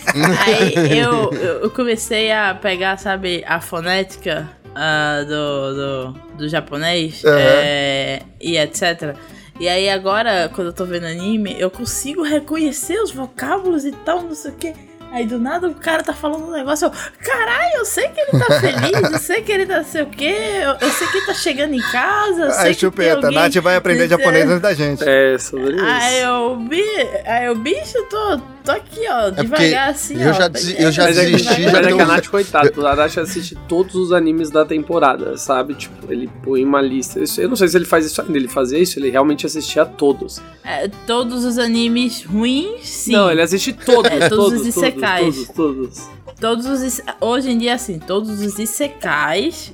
Aí 0.45 0.99
eu, 0.99 1.31
eu 1.63 1.69
comecei 1.71 2.31
a 2.31 2.53
pegar, 2.53 2.97
sabe, 2.97 3.43
a 3.47 3.61
fonética 3.61 4.49
uh, 4.69 5.25
do, 5.25 5.73
do, 5.73 6.37
do 6.39 6.49
japonês 6.49 7.23
uhum. 7.23 7.31
é, 7.33 8.21
e 8.41 8.57
etc. 8.57 9.15
E 9.59 9.67
aí 9.67 9.89
agora, 9.89 10.49
quando 10.53 10.67
eu 10.67 10.73
tô 10.73 10.85
vendo 10.85 11.05
anime, 11.05 11.55
eu 11.59 11.69
consigo 11.69 12.23
reconhecer 12.23 12.99
os 13.01 13.11
vocábulos 13.11 13.85
e 13.85 13.91
tal, 13.91 14.21
não 14.21 14.35
sei 14.35 14.51
o 14.51 14.55
que. 14.55 14.88
Aí 15.11 15.25
do 15.25 15.39
nada 15.39 15.67
o 15.67 15.73
cara 15.73 16.03
tá 16.03 16.13
falando 16.13 16.47
um 16.47 16.51
negócio, 16.51 16.85
eu, 16.85 16.91
caralho, 17.23 17.77
eu 17.77 17.85
sei 17.85 18.09
que 18.09 18.19
ele 18.19 18.31
tá 18.31 18.59
feliz, 18.59 19.11
eu 19.11 19.19
sei 19.19 19.41
que 19.41 19.51
ele 19.51 19.65
tá 19.65 19.83
sei 19.83 20.01
o 20.03 20.05
quê, 20.05 20.35
eu, 20.61 20.87
eu 20.87 20.91
sei 20.91 21.07
que 21.07 21.17
ele 21.17 21.25
tá 21.25 21.33
chegando 21.33 21.73
em 21.73 21.81
casa, 21.91 22.41
eu 22.41 22.51
sei 22.51 22.65
aí, 22.67 22.73
que 22.75 22.79
chupeta, 22.81 23.27
alguém... 23.27 23.33
Nath 23.33 23.55
vai 23.55 23.75
aprender 23.75 24.07
japonês 24.07 24.45
antes 24.45 24.61
da 24.61 24.73
gente. 24.73 25.03
É, 25.07 25.37
sobre 25.39 25.75
isso. 25.75 25.85
Aí 25.85 26.21
eu, 26.21 26.55
bi... 26.57 26.83
aí 27.25 27.45
eu, 27.45 27.55
bicho, 27.55 28.01
tô, 28.09 28.39
tô 28.69 28.71
aqui, 28.71 29.01
ó, 29.09 29.27
é 29.27 29.31
devagar 29.31 29.89
assim, 29.89 30.21
eu 30.21 30.29
ó. 30.29 30.33
Já 30.33 30.47
des... 30.47 30.79
Eu 30.79 30.91
já 30.91 31.03
mas 31.03 31.15
desisti. 31.15 31.63
É 31.63 31.71
mas 31.71 31.87
é 31.87 31.93
que 31.93 32.01
a 32.01 32.05
Nath, 32.05 32.27
coitado, 32.27 32.87
a 32.87 32.95
Nath 32.95 33.17
assiste 33.17 33.55
todos 33.67 33.95
os 33.95 34.11
animes 34.11 34.51
da 34.51 34.63
temporada, 34.63 35.35
sabe? 35.37 35.73
Tipo, 35.73 36.11
ele 36.11 36.29
põe 36.43 36.63
uma 36.63 36.81
lista. 36.81 37.19
Eu 37.37 37.49
não 37.49 37.55
sei 37.55 37.67
se 37.67 37.77
ele 37.77 37.85
faz 37.85 38.05
isso 38.05 38.21
ainda, 38.21 38.37
ele 38.37 38.47
fazia 38.47 38.79
isso, 38.79 38.99
ele 38.99 39.09
realmente 39.09 39.45
assistia 39.45 39.81
a 39.81 39.85
todos. 39.85 40.41
É, 40.63 40.87
todos 41.07 41.43
os 41.43 41.57
animes 41.57 42.23
ruins, 42.23 42.87
sim. 42.87 43.11
Não, 43.13 43.31
ele 43.31 43.41
assiste 43.41 43.73
todos, 43.73 44.11
é, 44.11 44.29
todos, 44.29 44.45
todos 44.45 44.61
os 44.61 44.67
isekais. 44.67 45.35
Todos, 45.47 46.09
todos, 46.39 46.65
todos. 46.65 46.65
os 46.65 47.01
hoje 47.19 47.49
em 47.49 47.57
dia 47.57 47.73
assim, 47.73 47.97
todos 47.99 48.29
os 48.29 48.59
isekais 48.59 49.73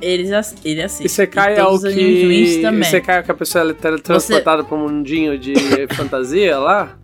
eles 0.00 0.30
ele 0.62 0.82
assiste. 0.82 1.06
Isekai 1.06 1.56
é 1.56 1.64
o 1.64 1.80
que 1.80 1.88
Isekai 1.88 3.18
é 3.18 3.22
que 3.22 3.30
a 3.30 3.34
pessoa 3.34 3.70
é 3.70 3.72
teletransportada 3.72 4.62
Você... 4.62 4.68
para 4.68 4.76
um 4.76 4.88
mundinho 4.88 5.38
de 5.38 5.54
fantasia 5.96 6.58
lá? 6.58 6.96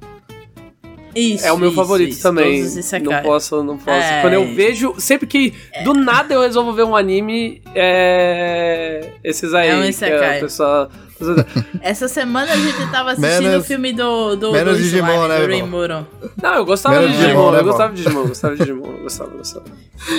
Isso, 1.14 1.46
é 1.46 1.52
o 1.52 1.58
meu 1.58 1.68
isso, 1.68 1.76
favorito 1.76 2.12
isso, 2.12 2.22
também. 2.22 2.62
Não 3.02 3.22
posso, 3.22 3.62
não 3.62 3.76
posso. 3.76 4.06
É... 4.06 4.20
Quando 4.22 4.34
eu 4.34 4.54
vejo, 4.54 4.94
sempre 4.98 5.26
que 5.26 5.54
é. 5.72 5.82
do 5.82 5.94
nada 5.94 6.34
eu 6.34 6.40
resolvo 6.40 6.72
ver 6.72 6.84
um 6.84 6.96
anime, 6.96 7.62
é 7.74 9.12
esses 9.22 9.52
aí, 9.54 9.68
é 9.68 9.76
um 9.76 9.90
que 9.90 10.04
a 10.04 10.40
pessoa 10.40 10.90
essa 11.80 12.08
semana 12.08 12.52
a 12.52 12.56
gente 12.56 12.90
tava 12.90 13.12
assistindo 13.12 13.42
menos, 13.42 13.64
o 13.64 13.66
filme 13.66 13.92
do, 13.92 14.36
do, 14.36 14.52
menos 14.52 14.76
do 14.76 14.82
Digimon, 14.82 15.08
slime, 15.08 15.28
né, 15.28 15.46
do 15.46 15.52
Rimuro. 15.52 16.06
Não, 16.42 16.54
eu 16.54 16.64
gostava 16.64 17.00
menos 17.00 17.12
de 17.12 17.22
Digimon, 17.22 17.52
né, 17.52 17.60
eu 17.60 17.64
gostava 17.64 17.92
de 17.92 18.02
Digimon, 18.02 18.20
eu 18.20 18.28
gostava 18.28 18.54
de 18.54 18.60
Digimon, 18.60 18.86
eu 18.86 19.02
gostava, 19.02 19.30
eu 19.30 19.38
gostava. 19.38 19.64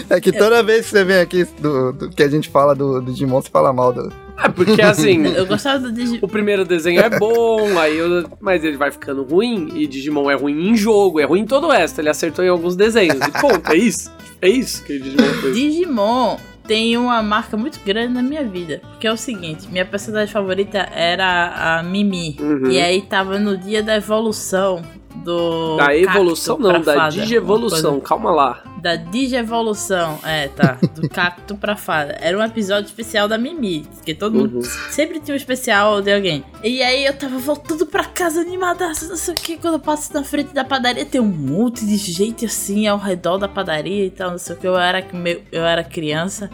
É 0.09 0.21
que 0.21 0.31
toda 0.31 0.57
é. 0.57 0.63
vez 0.63 0.85
que 0.85 0.91
você 0.91 1.03
vem 1.03 1.17
aqui, 1.17 1.45
do, 1.59 1.91
do, 1.93 2.09
que 2.09 2.23
a 2.23 2.29
gente 2.29 2.49
fala 2.49 2.73
do, 2.73 3.01
do 3.01 3.11
Digimon, 3.11 3.41
você 3.41 3.49
fala 3.49 3.73
mal 3.73 3.91
do... 3.91 4.11
É, 4.37 4.49
porque 4.49 4.81
assim. 4.81 5.25
eu 5.35 5.45
gostava 5.45 5.79
do 5.79 5.91
Digimon. 5.91 6.19
O 6.21 6.27
primeiro 6.27 6.65
desenho 6.65 7.01
é 7.01 7.09
bom, 7.09 7.77
aí 7.77 7.97
eu, 7.97 8.29
mas 8.39 8.63
ele 8.63 8.77
vai 8.77 8.91
ficando 8.91 9.23
ruim. 9.23 9.69
E 9.75 9.87
Digimon 9.87 10.29
é 10.29 10.35
ruim 10.35 10.69
em 10.69 10.75
jogo, 10.75 11.19
é 11.19 11.23
ruim 11.23 11.41
em 11.41 11.45
todo 11.45 11.67
o 11.67 11.71
resto. 11.71 11.99
Ele 11.99 12.09
acertou 12.09 12.43
em 12.43 12.49
alguns 12.49 12.75
desenhos. 12.75 13.17
E 13.17 13.41
ponto, 13.41 13.71
é 13.71 13.75
isso. 13.75 14.11
É 14.41 14.49
isso 14.49 14.83
que 14.83 14.99
Digimon 14.99 15.33
fez. 15.41 15.55
Digimon 15.55 16.37
tem 16.67 16.97
uma 16.97 17.21
marca 17.21 17.57
muito 17.57 17.79
grande 17.85 18.13
na 18.13 18.21
minha 18.21 18.43
vida. 18.43 18.81
Que 18.99 19.07
é 19.07 19.11
o 19.11 19.17
seguinte: 19.17 19.67
minha 19.69 19.85
personagem 19.85 20.31
favorita 20.31 20.79
era 20.93 21.79
a 21.79 21.83
Mimi. 21.83 22.37
Uhum. 22.39 22.71
E 22.71 22.79
aí 22.79 23.01
tava 23.01 23.39
no 23.39 23.57
dia 23.57 23.83
da 23.83 23.95
evolução 23.95 24.81
do. 25.23 25.77
Da 25.77 25.95
evolução 25.95 26.57
não, 26.57 26.81
da 26.81 27.09
digievolução, 27.09 27.99
calma 27.99 28.31
lá. 28.31 28.63
Da 28.83 28.97
digievolução, 28.97 30.19
é, 30.25 30.49
tá. 30.49 30.77
Do 30.93 31.07
cacto 31.07 31.55
pra 31.55 31.77
fada. 31.77 32.17
Era 32.19 32.37
um 32.37 32.43
episódio 32.43 32.85
especial 32.85 33.29
da 33.29 33.37
Mimi. 33.37 33.87
Porque 33.95 34.13
todo 34.13 34.35
uhum. 34.35 34.41
mundo 34.41 34.61
sempre 34.89 35.21
tinha 35.21 35.33
um 35.33 35.37
especial 35.37 36.01
de 36.01 36.13
alguém. 36.13 36.43
E 36.61 36.83
aí 36.83 37.05
eu 37.05 37.13
tava 37.13 37.37
voltando 37.37 37.85
pra 37.85 38.03
casa 38.03 38.41
animada, 38.41 38.85
não 38.87 39.15
sei 39.15 39.33
o 39.33 39.37
que. 39.37 39.57
Quando 39.57 39.75
eu 39.75 39.79
passo 39.79 40.13
na 40.13 40.21
frente 40.25 40.53
da 40.53 40.65
padaria, 40.65 41.05
tem 41.05 41.21
um 41.21 41.25
monte 41.25 41.85
de 41.85 41.95
gente 41.95 42.45
assim 42.45 42.85
ao 42.85 42.97
redor 42.97 43.37
da 43.37 43.47
padaria 43.47 44.05
e 44.05 44.09
tal, 44.09 44.31
não 44.31 44.37
sei 44.37 44.53
o 44.53 44.59
que. 44.59 44.67
Eu 44.67 44.77
era, 44.77 45.01
eu 45.49 45.63
era 45.63 45.81
criança. 45.81 46.49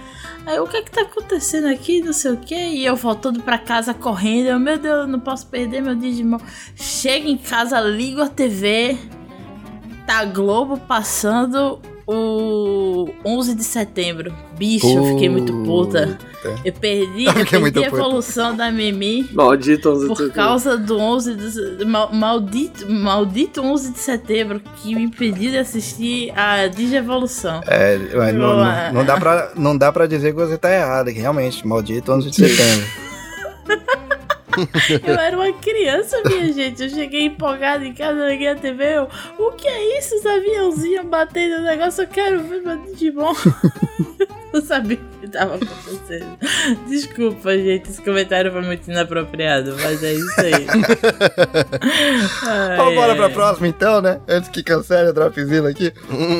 Aí 0.46 0.60
o 0.60 0.68
que 0.68 0.78
é 0.78 0.82
que 0.84 0.92
tá 0.92 1.02
acontecendo 1.02 1.66
aqui, 1.66 2.00
não 2.00 2.14
sei 2.14 2.34
o 2.34 2.38
que. 2.38 2.54
E 2.54 2.86
eu 2.86 2.96
voltando 2.96 3.42
pra 3.42 3.58
casa 3.58 3.92
correndo. 3.92 4.50
Eu, 4.50 4.60
meu 4.60 4.78
Deus, 4.78 5.00
eu 5.00 5.08
não 5.08 5.20
posso 5.20 5.48
perder 5.48 5.82
meu 5.82 5.96
Digimon. 5.96 6.38
Chego 6.76 7.28
em 7.28 7.38
casa, 7.38 7.82
ligo 7.82 8.22
a 8.22 8.30
TV. 8.30 9.00
Tá 10.06 10.26
Globo 10.26 10.78
passando 10.78 11.82
o 12.12 13.14
11 13.24 13.54
de 13.54 13.64
setembro. 13.64 14.34
Bicho, 14.58 14.88
eu 14.88 15.06
fiquei 15.06 15.30
muito 15.30 15.54
puta. 15.64 16.18
Eu 16.66 16.74
perdi, 16.74 17.26
eu 17.26 17.34
perdi 17.34 17.84
a 17.84 17.88
evolução 17.88 18.56
da 18.56 18.72
Mimi. 18.72 19.30
Maldito 19.32 19.90
11 19.90 20.00
de 20.00 20.08
setembro. 20.08 20.28
Por 20.28 20.34
causa 20.34 20.78
do 20.78 20.98
11 20.98 21.36
de 21.36 21.86
maldito, 21.86 22.92
maldito 22.92 23.62
11 23.62 23.92
de 23.92 24.00
setembro 24.00 24.60
que 24.78 24.96
me 24.96 25.04
impediu 25.04 25.52
de 25.52 25.60
assistir 25.60 26.32
a 26.36 26.66
Digievolução. 26.66 27.62
É, 27.68 27.98
não, 28.34 28.58
não, 28.58 28.94
não, 28.94 29.06
dá 29.06 29.18
pra, 29.18 29.52
não 29.56 29.78
dá 29.78 29.92
pra 29.92 30.08
dizer 30.08 30.34
que 30.34 30.40
você 30.40 30.58
tá 30.58 30.74
errado, 30.74 31.10
realmente, 31.10 31.66
maldito 31.68 32.12
11 32.12 32.32
de 32.32 32.36
setembro. 32.36 32.88
eu 35.06 35.16
era 35.16 35.36
uma 35.38 35.54
criança, 35.54 36.22
minha 36.26 36.52
gente. 36.52 36.84
Eu 36.84 36.90
cheguei 36.90 37.26
empolgada 37.26 37.86
em 37.86 37.94
casa, 37.94 38.28
liguei 38.28 38.48
a 38.48 38.56
TV. 38.56 38.98
Eu, 38.98 39.10
o 39.38 39.52
que 39.54 39.68
é 39.68 39.98
isso? 40.00 40.16
Os 40.16 40.26
aviãozinhos 40.26 41.06
batendo 41.06 41.60
no 41.60 41.66
negócio. 41.66 42.04
Eu 42.04 42.08
quero 42.08 42.44
ver 42.44 42.62
meu 42.62 42.78
Digimon. 42.78 43.34
não 44.54 44.62
sabia 44.62 44.98
o 44.98 45.20
que 45.20 45.26
estava 45.26 45.56
acontecendo. 45.56 46.38
Desculpa, 46.88 47.58
gente. 47.58 47.90
Esse 47.90 48.02
comentário 48.02 48.52
foi 48.52 48.62
muito 48.62 48.90
inapropriado, 48.90 49.76
mas 49.82 50.04
é 50.04 50.14
isso 50.14 50.42
aí. 50.42 50.68
Vamos 52.78 52.94
embora 52.94 53.16
pra 53.16 53.30
próxima, 53.30 53.68
então, 53.68 54.02
né? 54.02 54.20
Antes 54.28 54.50
que 54.50 54.64
cancele 54.64 55.10
a 55.10 55.12
Dropzilla 55.12 55.70
aqui. 55.70 55.94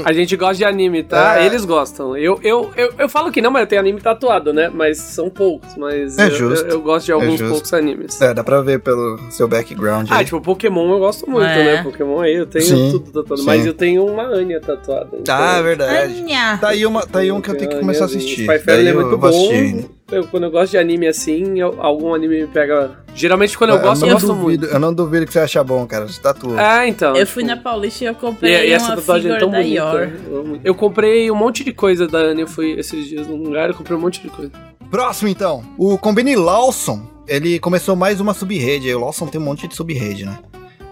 A 0.06 0.14
gente 0.14 0.36
gosta 0.36 0.56
de 0.56 0.66
anime, 0.66 1.04
tá? 1.04 1.40
É. 1.40 1.46
Eles 1.46 1.66
gostam. 1.66 2.18
Eu, 2.18 2.40
eu, 2.44 2.72
eu, 2.76 2.94
eu 2.98 3.10
falo 3.10 3.32
que 3.32 3.42
não, 3.42 3.52
mas 3.52 3.62
eu 3.62 3.68
tenho 3.68 3.82
anime 3.82 4.02
tatuado, 4.02 4.54
né? 4.54 4.70
Mas 4.74 4.98
são 4.98 5.30
poucos. 5.30 5.76
Mas 5.76 6.18
é 6.18 6.26
eu, 6.26 6.32
justo. 6.32 6.66
Eu, 6.66 6.72
eu 6.72 6.82
gosto 6.82 7.06
de 7.06 7.12
é 7.12 7.14
alguns 7.14 7.42
é 7.42 7.48
poucos 7.48 7.74
animes. 7.74 8.22
É, 8.22 8.34
dá 8.34 8.44
pra 8.44 8.62
ver 8.62 8.80
pelo 8.80 9.20
seu 9.30 9.48
background. 9.48 10.08
Ah, 10.10 10.18
aí. 10.18 10.26
tipo, 10.26 10.42
Pokémon 10.42 10.94
eu 10.94 11.00
gosto 11.00 11.30
muito, 11.30 11.46
é. 11.46 11.64
né? 11.64 11.84
Pokémon 11.84 12.22
aí 12.22 12.36
eu 12.36 12.46
tenho 12.46 12.66
sim, 12.66 12.92
tudo 12.92 13.12
tatuado. 13.12 13.42
Sim. 13.42 13.46
Mas 13.46 13.66
eu 13.66 13.74
tenho 13.74 14.06
uma 14.06 14.24
Anya 14.24 14.60
tatuada. 14.60 15.10
Então... 15.14 15.36
Ah, 15.36 15.62
verdade. 15.62 16.22
Anya. 16.22 16.58
Tá 16.58 16.70
aí, 16.70 16.86
uma, 16.86 17.06
tá 17.06 17.20
aí 17.20 17.32
um 17.32 17.42
que 17.42 17.50
eu 17.50 17.56
tenho 17.56 17.70
que 17.70 17.80
começar 17.80 17.99
a 18.04 18.06
assistir. 18.06 18.44
Spy 18.44 18.60
Family 18.60 18.88
é 18.88 18.94
muito 18.94 19.18
bom. 19.18 19.90
Eu, 20.12 20.26
quando 20.28 20.44
eu 20.44 20.52
gosto 20.52 20.72
de 20.72 20.78
anime 20.78 21.08
assim, 21.08 21.60
eu, 21.60 21.76
algum 21.80 22.14
anime 22.14 22.42
me 22.42 22.48
pega. 22.48 23.00
Geralmente 23.14 23.58
quando 23.58 23.72
eu, 23.72 23.76
eu 23.76 23.82
gosto, 23.82 24.06
eu, 24.06 24.14
gosto 24.14 24.28
duvido, 24.28 24.44
muito. 24.44 24.66
Eu 24.66 24.80
não 24.80 24.94
duvido 24.94 25.26
que 25.26 25.34
você 25.34 25.40
acha 25.40 25.64
bom, 25.64 25.86
cara. 25.86 26.08
Você 26.08 26.20
tatua. 26.20 26.60
É, 26.60 26.88
então. 26.88 27.10
Eu 27.10 27.26
tipo... 27.26 27.32
fui 27.32 27.44
na 27.44 27.58
Paulista 27.58 28.04
e 28.04 28.08
eu 28.08 28.16
comprei 28.16 28.54
e, 28.54 28.70
e 28.70 28.72
essa 28.72 28.96
tatuagem 28.96 29.32
é 29.32 29.38
tão 29.38 29.52
bonita. 29.52 30.12
Eu, 30.28 30.60
eu 30.64 30.76
comprei 30.76 31.30
um 31.30 31.36
monte 31.36 31.64
de 31.64 31.72
coisa 31.72 32.08
da 32.08 32.18
Anne. 32.20 32.42
Eu 32.42 32.48
fui 32.48 32.72
esses 32.72 33.08
dias 33.08 33.28
num 33.28 33.44
lugar 33.44 33.70
e 33.70 33.74
comprei 33.74 33.96
um 33.96 34.02
monte 34.02 34.22
de 34.22 34.30
coisa. 34.30 34.52
Próximo, 34.90 35.30
então. 35.30 35.64
O 35.78 35.98
Combine 35.98 36.36
Lawson. 36.36 37.08
Ele 37.28 37.60
começou 37.60 37.96
mais 37.96 38.20
uma 38.20 38.34
sub-rede. 38.34 38.92
O 38.96 39.00
Lawson 39.00 39.28
tem 39.28 39.40
um 39.40 39.44
monte 39.44 39.68
de 39.68 39.76
sub-rede, 39.76 40.26
né? 40.26 40.40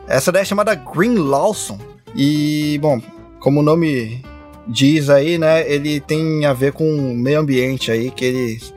Essa 0.08 0.32
daí 0.32 0.44
é 0.44 0.46
chamada 0.46 0.76
Green 0.76 1.16
Lawson. 1.16 1.80
E, 2.16 2.78
bom, 2.80 3.02
como 3.40 3.60
o 3.60 3.64
nome 3.64 4.22
diz 4.68 5.10
aí, 5.10 5.38
né? 5.38 5.70
Ele 5.70 6.00
tem 6.00 6.46
a 6.46 6.54
ver 6.54 6.74
com 6.74 6.84
o 6.84 7.16
meio 7.16 7.40
ambiente 7.40 7.92
aí, 7.92 8.12
que 8.12 8.26
eles 8.26 8.74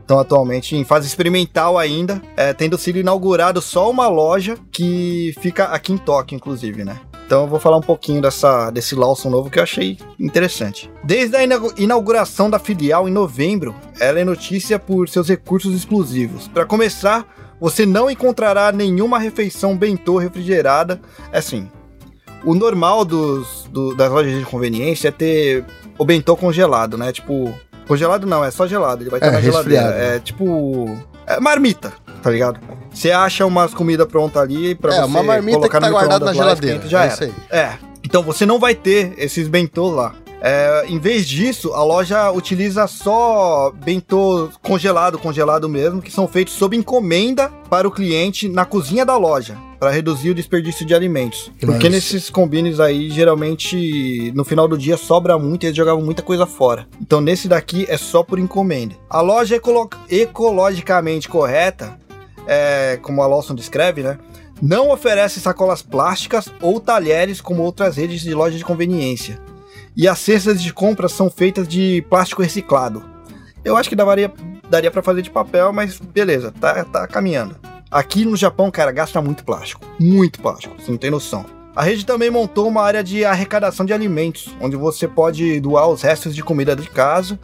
estão 0.00 0.18
atualmente 0.18 0.76
em 0.76 0.84
fase 0.84 1.06
experimental 1.06 1.78
ainda, 1.78 2.20
é, 2.36 2.52
tendo 2.52 2.76
sido 2.76 2.98
inaugurado 2.98 3.60
só 3.60 3.90
uma 3.90 4.08
loja 4.08 4.56
que 4.70 5.34
fica 5.40 5.64
aqui 5.64 5.92
em 5.92 5.98
Tóquio, 5.98 6.36
inclusive, 6.36 6.84
né? 6.84 7.00
Então 7.24 7.42
eu 7.42 7.48
vou 7.48 7.58
falar 7.58 7.78
um 7.78 7.82
pouquinho 7.82 8.20
dessa, 8.20 8.70
desse 8.70 8.94
Lawson 8.94 9.30
novo 9.30 9.48
que 9.48 9.58
eu 9.58 9.62
achei 9.62 9.96
interessante. 10.20 10.90
Desde 11.02 11.34
a 11.34 11.42
inauguração 11.78 12.50
da 12.50 12.58
filial 12.58 13.08
em 13.08 13.12
novembro, 13.12 13.74
ela 13.98 14.20
é 14.20 14.24
notícia 14.24 14.78
por 14.78 15.08
seus 15.08 15.28
recursos 15.28 15.74
exclusivos. 15.74 16.46
Para 16.48 16.66
começar, 16.66 17.26
você 17.58 17.86
não 17.86 18.10
encontrará 18.10 18.70
nenhuma 18.70 19.18
refeição 19.18 19.78
bentô 19.78 20.18
refrigerada. 20.18 21.00
Assim, 21.32 21.70
o 22.44 22.54
normal 22.54 23.04
dos, 23.04 23.68
do, 23.70 23.94
das 23.94 24.10
lojas 24.10 24.38
de 24.38 24.44
conveniência 24.44 25.08
é 25.08 25.10
ter 25.10 25.64
o 25.98 26.04
bentô 26.04 26.36
congelado, 26.36 26.96
né? 26.96 27.12
Tipo, 27.12 27.52
congelado 27.86 28.26
não, 28.26 28.44
é 28.44 28.50
só 28.50 28.66
gelado. 28.66 29.02
Ele 29.02 29.10
vai 29.10 29.18
estar 29.18 29.30
é, 29.30 29.32
na 29.32 29.40
geladeira. 29.40 29.88
É 29.88 30.18
tipo. 30.18 30.86
É 31.26 31.38
marmita, 31.38 31.92
tá 32.22 32.30
ligado? 32.30 32.58
Você 32.92 33.10
acha 33.10 33.46
umas 33.46 33.72
comidas 33.72 34.06
prontas 34.06 34.42
ali 34.42 34.74
pra 34.74 34.92
é, 34.92 34.96
você 34.96 35.04
uma 35.04 35.22
marmita 35.22 35.58
colocar 35.58 35.78
que 35.78 35.84
tá 35.84 35.90
guardada 35.90 36.24
na 36.24 36.32
geladeira. 36.32 36.86
Já 36.86 37.04
é 37.04 37.08
era. 37.08 37.30
É. 37.50 37.78
Então 38.04 38.22
você 38.22 38.44
não 38.44 38.58
vai 38.58 38.74
ter 38.74 39.14
esses 39.16 39.48
bentôs 39.48 39.94
lá. 39.94 40.14
É, 40.44 40.86
em 40.88 40.98
vez 40.98 41.28
disso, 41.28 41.72
a 41.72 41.84
loja 41.84 42.32
utiliza 42.32 42.88
só 42.88 43.70
bentô 43.70 44.50
congelado, 44.60 45.16
congelado 45.16 45.68
mesmo, 45.68 46.02
que 46.02 46.10
são 46.10 46.26
feitos 46.26 46.54
sob 46.54 46.76
encomenda 46.76 47.48
para 47.70 47.86
o 47.86 47.92
cliente 47.92 48.48
na 48.48 48.64
cozinha 48.64 49.06
da 49.06 49.16
loja, 49.16 49.56
para 49.78 49.90
reduzir 49.90 50.30
o 50.30 50.34
desperdício 50.34 50.84
de 50.84 50.96
alimentos. 50.96 51.52
Porque 51.60 51.88
nesses 51.88 52.28
combines 52.28 52.80
aí, 52.80 53.08
geralmente, 53.08 54.32
no 54.34 54.44
final 54.44 54.66
do 54.66 54.76
dia 54.76 54.96
sobra 54.96 55.38
muito 55.38 55.62
e 55.62 55.66
eles 55.66 55.76
jogavam 55.76 56.02
muita 56.02 56.22
coisa 56.22 56.44
fora. 56.44 56.88
Então 57.00 57.20
nesse 57.20 57.46
daqui 57.46 57.86
é 57.88 57.96
só 57.96 58.24
por 58.24 58.40
encomenda. 58.40 58.96
A 59.08 59.20
loja 59.20 59.60
ecologicamente 60.10 61.28
correta, 61.28 61.96
é, 62.48 62.98
como 63.00 63.22
a 63.22 63.28
Lawson 63.28 63.54
descreve, 63.54 64.02
né? 64.02 64.18
Não 64.60 64.90
oferece 64.90 65.38
sacolas 65.38 65.82
plásticas 65.82 66.48
ou 66.60 66.80
talheres 66.80 67.40
como 67.40 67.62
outras 67.62 67.96
redes 67.96 68.22
de 68.22 68.34
lojas 68.34 68.58
de 68.58 68.64
conveniência 68.64 69.38
e 69.96 70.08
as 70.08 70.18
cestas 70.18 70.62
de 70.62 70.72
compra 70.72 71.08
são 71.08 71.30
feitas 71.30 71.66
de 71.68 72.04
plástico 72.08 72.42
reciclado. 72.42 73.02
Eu 73.64 73.76
acho 73.76 73.88
que 73.88 73.96
daria, 73.96 74.32
daria 74.68 74.90
para 74.90 75.02
fazer 75.02 75.22
de 75.22 75.30
papel, 75.30 75.72
mas 75.72 75.98
beleza, 75.98 76.52
tá, 76.52 76.84
tá 76.84 77.06
caminhando. 77.06 77.56
Aqui 77.90 78.24
no 78.24 78.36
Japão, 78.36 78.70
cara, 78.70 78.90
gasta 78.90 79.20
muito 79.20 79.44
plástico. 79.44 79.84
Muito 80.00 80.40
plástico, 80.40 80.74
você 80.78 80.90
não 80.90 80.98
tem 80.98 81.10
noção. 81.10 81.44
A 81.74 81.82
rede 81.82 82.04
também 82.04 82.30
montou 82.30 82.68
uma 82.68 82.82
área 82.82 83.02
de 83.02 83.24
arrecadação 83.24 83.86
de 83.86 83.92
alimentos, 83.92 84.54
onde 84.60 84.76
você 84.76 85.08
pode 85.08 85.60
doar 85.60 85.88
os 85.88 86.02
restos 86.02 86.34
de 86.34 86.42
comida 86.42 86.76
de 86.76 86.88
casa, 86.88 87.38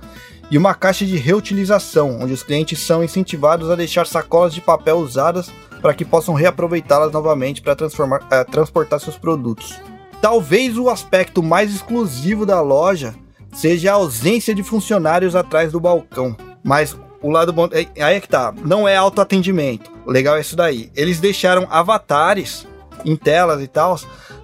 e 0.51 0.57
uma 0.57 0.75
caixa 0.75 1.05
de 1.05 1.17
reutilização, 1.17 2.19
onde 2.21 2.33
os 2.33 2.43
clientes 2.43 2.81
são 2.81 3.05
incentivados 3.05 3.71
a 3.71 3.77
deixar 3.77 4.07
sacolas 4.07 4.55
de 4.55 4.61
papel 4.61 4.99
usadas 4.99 5.51
para 5.81 5.95
que 5.95 6.05
possam 6.05 6.35
reaproveitá-las 6.35 7.13
novamente 7.13 7.63
para 7.63 7.75
uh, 7.75 8.51
transportar 8.51 9.01
seus 9.01 9.17
produtos. 9.17 9.79
Talvez 10.21 10.77
o 10.77 10.89
aspecto 10.89 11.43
mais 11.43 11.73
exclusivo 11.75 12.45
da 12.45 12.61
loja 12.61 13.15
seja 13.53 13.93
a 13.93 13.95
ausência 13.95 14.55
de 14.55 14.63
funcionários 14.63 15.37
atrás 15.37 15.73
do 15.73 15.81
balcão. 15.81 16.37
Mas 16.63 16.97
o 17.23 17.31
lado 17.31 17.53
bom. 17.53 17.69
É, 17.73 17.87
aí 18.03 18.17
é 18.17 18.21
que 18.21 18.29
tá. 18.29 18.53
Não 18.65 18.87
é 18.87 18.97
autoatendimento. 18.97 19.91
O 20.05 20.11
legal 20.11 20.37
é 20.37 20.41
isso 20.41 20.57
daí. 20.57 20.91
Eles 20.95 21.21
deixaram 21.21 21.67
avatares 21.71 22.67
em 23.05 23.17
telas 23.17 23.63
e 23.63 23.67
tal. 23.67 23.99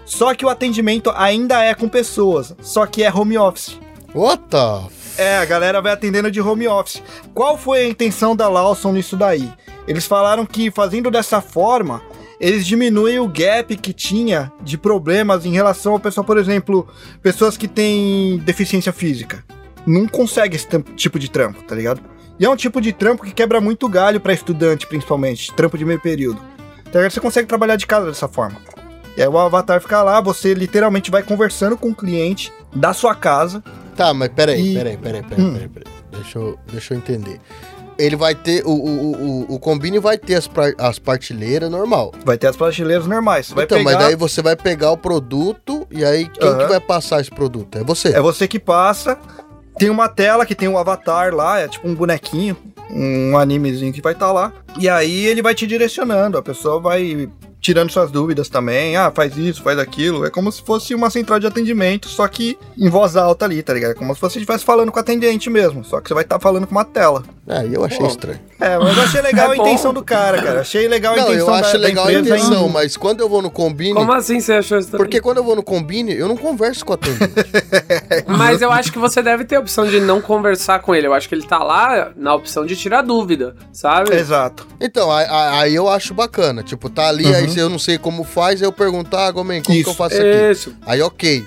Só 0.04 0.34
que 0.34 0.44
o 0.44 0.48
atendimento 0.48 1.12
ainda 1.14 1.62
é 1.62 1.74
com 1.74 1.88
pessoas. 1.88 2.54
Só 2.60 2.86
que 2.86 3.02
é 3.02 3.12
home 3.12 3.38
office. 3.38 3.78
What 4.14 4.44
the? 4.50 4.94
É, 5.16 5.38
a 5.38 5.44
galera 5.44 5.80
vai 5.80 5.92
atendendo 5.92 6.30
de 6.30 6.40
home 6.40 6.68
office. 6.68 7.02
Qual 7.32 7.56
foi 7.56 7.80
a 7.80 7.88
intenção 7.88 8.34
da 8.34 8.48
Lawson 8.48 8.92
nisso 8.92 9.16
daí? 9.16 9.52
Eles 9.86 10.06
falaram 10.06 10.46
que 10.46 10.70
fazendo 10.70 11.10
dessa 11.10 11.40
forma 11.40 12.02
eles 12.40 12.66
diminuem 12.66 13.18
o 13.18 13.28
gap 13.28 13.76
que 13.76 13.92
tinha 13.92 14.52
de 14.62 14.76
problemas 14.76 15.44
em 15.46 15.52
relação 15.52 15.92
ao 15.92 16.00
pessoal, 16.00 16.24
por 16.24 16.38
exemplo, 16.38 16.86
pessoas 17.22 17.56
que 17.56 17.68
têm 17.68 18.38
deficiência 18.38 18.92
física. 18.92 19.44
Não 19.86 20.06
consegue 20.08 20.56
esse 20.56 20.66
tipo 20.96 21.18
de 21.18 21.30
trampo, 21.30 21.62
tá 21.62 21.74
ligado? 21.74 22.00
E 22.38 22.44
é 22.44 22.50
um 22.50 22.56
tipo 22.56 22.80
de 22.80 22.92
trampo 22.92 23.22
que 23.22 23.32
quebra 23.32 23.60
muito 23.60 23.88
galho 23.88 24.20
para 24.20 24.32
estudante, 24.32 24.86
principalmente, 24.86 25.52
trampo 25.52 25.78
de 25.78 25.84
meio 25.84 26.00
período. 26.00 26.40
Tá 26.84 26.98
ligado? 26.98 27.12
Você 27.12 27.20
consegue 27.20 27.46
trabalhar 27.46 27.76
de 27.76 27.86
casa 27.86 28.06
dessa 28.06 28.26
forma. 28.26 28.58
E 29.16 29.22
aí 29.22 29.28
o 29.28 29.38
avatar 29.38 29.80
fica 29.80 30.02
lá, 30.02 30.20
você 30.20 30.54
literalmente 30.54 31.10
vai 31.10 31.22
conversando 31.22 31.76
com 31.76 31.90
o 31.90 31.94
cliente 31.94 32.52
da 32.74 32.92
sua 32.92 33.14
casa. 33.14 33.62
Tá, 33.94 34.12
mas 34.12 34.28
peraí, 34.30 34.72
e... 34.72 34.74
peraí, 34.74 34.96
peraí, 34.96 35.22
peraí, 35.22 35.44
hum. 35.44 35.52
peraí, 35.52 35.68
peraí. 35.68 35.94
Deixa 36.10 36.38
eu, 36.38 36.58
deixa 36.72 36.94
eu 36.94 36.98
entender 36.98 37.40
ele 37.98 38.16
vai 38.16 38.34
ter. 38.34 38.64
O, 38.64 38.70
o, 38.70 39.12
o, 39.12 39.54
o 39.54 39.58
Combine 39.58 39.98
vai 39.98 40.18
ter 40.18 40.34
as, 40.34 40.48
as 40.78 40.98
partilheiras 40.98 41.70
normal. 41.70 42.12
Vai 42.24 42.36
ter 42.36 42.46
as 42.46 42.56
prateleiras 42.56 43.06
normais. 43.06 43.48
Você 43.48 43.62
então, 43.62 43.78
pegar... 43.78 43.90
mas 43.90 43.98
daí 43.98 44.16
você 44.16 44.42
vai 44.42 44.56
pegar 44.56 44.90
o 44.90 44.96
produto 44.96 45.86
e 45.90 46.04
aí 46.04 46.28
quem 46.28 46.48
uhum. 46.48 46.58
que 46.58 46.66
vai 46.66 46.80
passar 46.80 47.20
esse 47.20 47.30
produto? 47.30 47.78
É 47.78 47.84
você. 47.84 48.08
É 48.08 48.20
você 48.20 48.48
que 48.48 48.58
passa. 48.58 49.18
Tem 49.76 49.90
uma 49.90 50.08
tela 50.08 50.46
que 50.46 50.54
tem 50.54 50.68
um 50.68 50.78
avatar 50.78 51.34
lá, 51.34 51.58
é 51.58 51.66
tipo 51.66 51.88
um 51.88 51.94
bonequinho, 51.94 52.56
um 52.90 53.36
animezinho 53.36 53.92
que 53.92 54.00
vai 54.00 54.12
estar 54.12 54.26
tá 54.26 54.32
lá. 54.32 54.52
E 54.78 54.88
aí 54.88 55.26
ele 55.26 55.42
vai 55.42 55.54
te 55.54 55.66
direcionando, 55.66 56.38
a 56.38 56.42
pessoa 56.42 56.80
vai 56.80 57.28
tirando 57.64 57.90
suas 57.90 58.10
dúvidas 58.10 58.50
também. 58.50 58.94
Ah, 58.94 59.10
faz 59.10 59.38
isso, 59.38 59.62
faz 59.62 59.78
aquilo. 59.78 60.26
É 60.26 60.30
como 60.30 60.52
se 60.52 60.62
fosse 60.62 60.94
uma 60.94 61.08
central 61.08 61.40
de 61.40 61.46
atendimento, 61.46 62.08
só 62.08 62.28
que 62.28 62.58
em 62.76 62.90
voz 62.90 63.16
alta 63.16 63.46
ali, 63.46 63.62
tá 63.62 63.72
ligado? 63.72 63.92
É 63.92 63.94
como 63.94 64.14
se 64.14 64.20
você 64.20 64.38
estivesse 64.38 64.62
falando 64.62 64.92
com 64.92 64.98
o 64.98 65.00
atendente 65.00 65.48
mesmo, 65.48 65.82
só 65.82 65.98
que 65.98 66.08
você 66.08 66.14
vai 66.14 66.24
estar 66.24 66.36
tá 66.36 66.40
falando 66.42 66.66
com 66.66 66.72
uma 66.72 66.84
tela. 66.84 67.22
É, 67.46 67.66
eu 67.70 67.84
achei 67.84 68.06
estranho. 68.06 68.40
É, 68.60 68.78
mas 68.78 68.96
eu 68.96 69.02
achei 69.02 69.20
legal 69.22 69.48
é 69.52 69.52
a 69.52 69.56
intenção 69.56 69.94
do 69.94 70.02
cara, 70.02 70.42
cara. 70.42 70.60
Achei 70.60 70.86
legal 70.88 71.14
a 71.14 71.16
não, 71.16 71.24
intenção 71.24 71.48
eu 71.48 71.54
acho 71.54 71.72
da, 71.72 71.78
legal 71.78 72.04
da 72.04 72.10
a 72.10 72.14
intenção, 72.14 72.68
mas 72.68 72.96
quando 72.96 73.20
eu 73.20 73.28
vou 73.28 73.40
no 73.40 73.50
Combine... 73.50 73.94
Como 73.94 74.12
assim 74.12 74.40
você 74.40 74.54
achou 74.54 74.78
estranho? 74.78 75.02
Porque 75.02 75.20
quando 75.20 75.38
eu 75.38 75.44
vou 75.44 75.56
no 75.56 75.62
Combine, 75.62 76.14
eu 76.14 76.28
não 76.28 76.36
converso 76.36 76.84
com 76.84 76.92
o 76.92 76.94
atendente. 76.94 77.32
mas 78.28 78.60
eu 78.60 78.70
acho 78.70 78.92
que 78.92 78.98
você 78.98 79.22
deve 79.22 79.44
ter 79.44 79.56
a 79.56 79.60
opção 79.60 79.86
de 79.86 80.00
não 80.00 80.20
conversar 80.20 80.80
com 80.80 80.94
ele. 80.94 81.06
Eu 81.06 81.14
acho 81.14 81.28
que 81.28 81.34
ele 81.34 81.46
tá 81.46 81.62
lá 81.62 82.12
na 82.16 82.34
opção 82.34 82.64
de 82.64 82.76
tirar 82.76 83.02
dúvida, 83.02 83.54
sabe? 83.72 84.14
Exato. 84.14 84.66
Então, 84.80 85.10
aí 85.10 85.74
eu 85.74 85.88
acho 85.88 86.12
bacana. 86.14 86.62
Tipo, 86.62 86.88
tá 86.88 87.08
ali, 87.08 87.24
uhum. 87.26 87.34
aí 87.34 87.53
se 87.54 87.60
eu 87.60 87.68
não 87.68 87.78
sei 87.78 87.96
como 87.98 88.24
faz, 88.24 88.60
eu 88.60 88.72
perguntar, 88.72 89.26
ah, 89.26 89.30
Gomen, 89.30 89.62
como 89.62 89.76
Isso. 89.76 89.84
que 89.84 89.90
eu 89.90 89.94
faço 89.94 90.16
aqui? 90.16 90.50
Isso. 90.52 90.74
Aí 90.84 91.00
ok. 91.00 91.46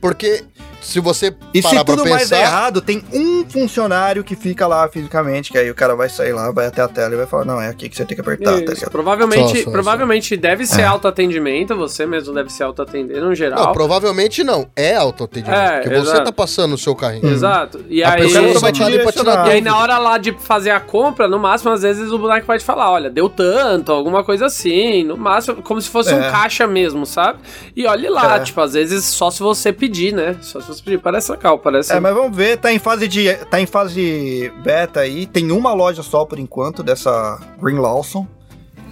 Porque 0.00 0.44
se 0.84 1.00
você 1.00 1.34
E 1.52 1.62
se 1.62 1.84
tudo 1.84 2.04
pensar... 2.04 2.16
mais 2.16 2.32
é 2.32 2.42
errado, 2.42 2.80
tem 2.80 3.02
um 3.12 3.44
funcionário 3.48 4.22
que 4.22 4.36
fica 4.36 4.66
lá 4.66 4.86
fisicamente, 4.88 5.50
que 5.50 5.58
aí 5.58 5.70
o 5.70 5.74
cara 5.74 5.96
vai 5.96 6.08
sair 6.08 6.32
lá, 6.32 6.50
vai 6.50 6.66
até 6.66 6.82
a 6.82 6.88
tela 6.88 7.14
e 7.14 7.16
vai 7.16 7.26
falar, 7.26 7.44
não, 7.44 7.60
é 7.60 7.68
aqui 7.68 7.88
que 7.88 7.96
você 7.96 8.04
tem 8.04 8.14
que 8.14 8.20
apertar, 8.20 8.62
tá 8.62 8.72
Isso, 8.72 8.84
tá 8.84 8.90
Provavelmente, 8.90 9.58
só, 9.58 9.64
só, 9.64 9.70
provavelmente 9.70 10.34
só. 10.34 10.40
deve 10.40 10.66
ser 10.66 10.82
é. 10.82 10.84
autoatendimento, 10.84 11.74
você 11.74 12.06
mesmo 12.06 12.34
deve 12.34 12.50
ser 12.50 12.64
autoatender 12.64 13.22
no 13.22 13.34
geral. 13.34 13.66
Não, 13.66 13.72
provavelmente 13.72 14.44
não, 14.44 14.68
é 14.76 14.94
autoatendimento, 14.94 15.58
é, 15.58 15.80
porque 15.80 15.94
exato. 15.94 16.18
você 16.18 16.24
tá 16.24 16.32
passando 16.32 16.74
o 16.74 16.78
seu 16.78 16.94
carrinho. 16.94 17.30
Exato. 17.30 17.84
E 17.88 18.02
a 18.02 18.12
aí, 18.12 18.22
pessoa 18.22 18.60
vai 18.60 18.72
te 18.72 18.82
e 18.82 19.50
aí 19.50 19.60
na 19.60 19.78
hora 19.78 19.98
lá 19.98 20.18
de 20.18 20.32
fazer 20.32 20.70
a 20.70 20.80
compra, 20.80 21.26
no 21.26 21.38
máximo, 21.38 21.70
às 21.70 21.82
vezes 21.82 22.10
o 22.10 22.18
boneco 22.18 22.46
vai 22.46 22.58
te 22.58 22.64
falar, 22.64 22.90
olha, 22.90 23.08
deu 23.08 23.28
tanto, 23.28 23.90
alguma 23.90 24.22
coisa 24.22 24.46
assim, 24.46 25.02
no 25.04 25.16
máximo, 25.16 25.62
como 25.62 25.80
se 25.80 25.88
fosse 25.88 26.12
é. 26.12 26.16
um 26.16 26.20
caixa 26.30 26.66
mesmo, 26.66 27.06
sabe? 27.06 27.38
E 27.74 27.86
olhe 27.86 28.08
lá, 28.08 28.36
é. 28.36 28.40
tipo, 28.40 28.60
às 28.60 28.74
vezes 28.74 29.04
só 29.04 29.30
se 29.30 29.40
você 29.40 29.72
pedir, 29.72 30.12
né? 30.12 30.36
Só 30.42 30.60
se 30.60 30.73
você 30.74 30.82
pedir, 30.82 31.00
parece 31.00 31.30
legal, 31.30 31.58
parece. 31.58 31.92
É, 31.92 32.00
mas 32.00 32.14
vamos 32.14 32.36
ver, 32.36 32.58
tá 32.58 32.72
em 32.72 32.78
fase 32.78 33.08
de. 33.08 33.32
tá 33.50 33.60
em 33.60 33.66
fase 33.66 34.52
beta 34.62 35.00
aí. 35.00 35.26
Tem 35.26 35.50
uma 35.50 35.72
loja 35.72 36.02
só 36.02 36.24
por 36.24 36.38
enquanto 36.38 36.82
dessa 36.82 37.38
Green 37.60 37.78
Lawson. 37.78 38.26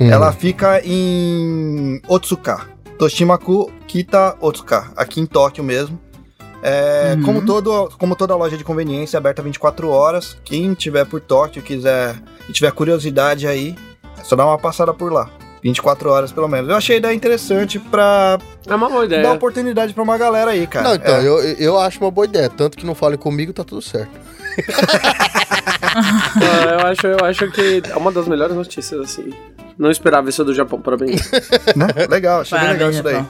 Hum. 0.00 0.10
Ela 0.10 0.32
fica 0.32 0.80
em 0.84 2.00
Otsuka. 2.08 2.68
Toshimaku 2.98 3.70
Kita 3.86 4.36
Otsuka, 4.40 4.92
aqui 4.96 5.20
em 5.20 5.26
Tóquio 5.26 5.64
mesmo. 5.64 5.98
É, 6.62 7.14
uhum. 7.16 7.22
como, 7.24 7.44
todo, 7.44 7.90
como 7.98 8.14
toda 8.14 8.36
loja 8.36 8.56
de 8.56 8.62
conveniência, 8.62 9.18
aberta 9.18 9.42
24 9.42 9.88
horas. 9.88 10.36
Quem 10.44 10.72
tiver 10.74 11.04
por 11.04 11.20
Tóquio 11.20 11.62
quiser 11.62 12.14
e 12.48 12.52
tiver 12.52 12.70
curiosidade 12.70 13.46
aí, 13.46 13.74
é 14.16 14.22
só 14.22 14.36
dar 14.36 14.46
uma 14.46 14.58
passada 14.58 14.94
por 14.94 15.12
lá. 15.12 15.28
24 15.62 16.10
horas 16.10 16.32
pelo 16.32 16.48
menos. 16.48 16.68
Eu 16.68 16.76
achei 16.76 16.96
a 16.96 16.98
ideia 16.98 17.14
interessante 17.14 17.78
pra 17.78 18.38
é 18.66 18.74
uma 18.74 18.88
boa 18.88 19.04
ideia. 19.04 19.22
dar 19.22 19.32
oportunidade 19.32 19.94
pra 19.94 20.02
uma 20.02 20.18
galera 20.18 20.50
aí, 20.50 20.66
cara. 20.66 20.88
Não, 20.88 20.94
então, 20.96 21.14
é. 21.16 21.26
eu, 21.26 21.38
eu 21.58 21.78
acho 21.78 22.00
uma 22.00 22.10
boa 22.10 22.24
ideia. 22.24 22.50
Tanto 22.50 22.76
que 22.76 22.84
não 22.84 22.94
fale 22.94 23.16
comigo, 23.16 23.52
tá 23.52 23.62
tudo 23.62 23.80
certo. 23.80 24.10
eu, 26.80 26.86
acho, 26.86 27.06
eu 27.06 27.24
acho 27.24 27.50
que 27.50 27.82
é 27.88 27.96
uma 27.96 28.10
das 28.10 28.26
melhores 28.26 28.56
notícias, 28.56 29.00
assim. 29.00 29.32
Não 29.78 29.90
esperava 29.90 30.28
isso 30.28 30.44
do 30.44 30.54
Japão, 30.54 30.80
parabéns. 30.80 31.30
Não, 31.74 31.86
legal, 32.08 32.40
achei 32.40 32.58
bem 32.58 32.68
legal 32.68 32.90
isso 32.90 33.02
daí. 33.02 33.24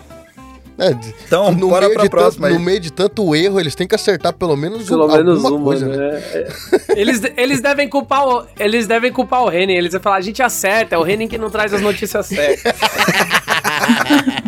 É, 0.79 0.91
então, 1.27 1.53
no 1.53 1.68
bora 1.68 1.87
meio 1.87 2.01
pra 2.01 2.09
próxima 2.09 2.49
tanto, 2.49 2.59
No 2.59 2.64
meio 2.64 2.81
de 2.81 2.93
tanto 2.93 3.35
erro, 3.35 3.61
eles 3.61 3.75
têm 3.75 3.87
que 3.87 3.95
acertar 3.95 4.33
pelo 4.33 4.57
menos, 4.57 4.89
pelo 4.89 5.05
um, 5.05 5.16
menos 5.16 5.45
alguma 5.45 5.57
uma, 5.57 5.64
coisa, 5.64 5.87
né? 5.87 5.97
né? 5.97 6.23
É. 6.33 6.49
eles, 6.97 7.20
eles 7.37 7.61
devem 7.61 7.89
culpar 7.89 8.27
o, 8.27 8.47
eles 8.59 8.87
devem 8.87 9.12
culpar 9.12 9.43
o 9.43 9.49
Renin. 9.49 9.75
Eles 9.75 9.93
vão 9.93 10.01
falar, 10.01 10.16
a 10.16 10.20
gente 10.20 10.43
acerta, 10.43 10.95
é 10.95 10.99
o 10.99 11.03
Renin 11.03 11.29
que 11.29 11.39
não 11.39 11.51
traz 11.51 11.75
as 11.75 11.81
notícias 11.81 12.27
certas. 12.27 12.73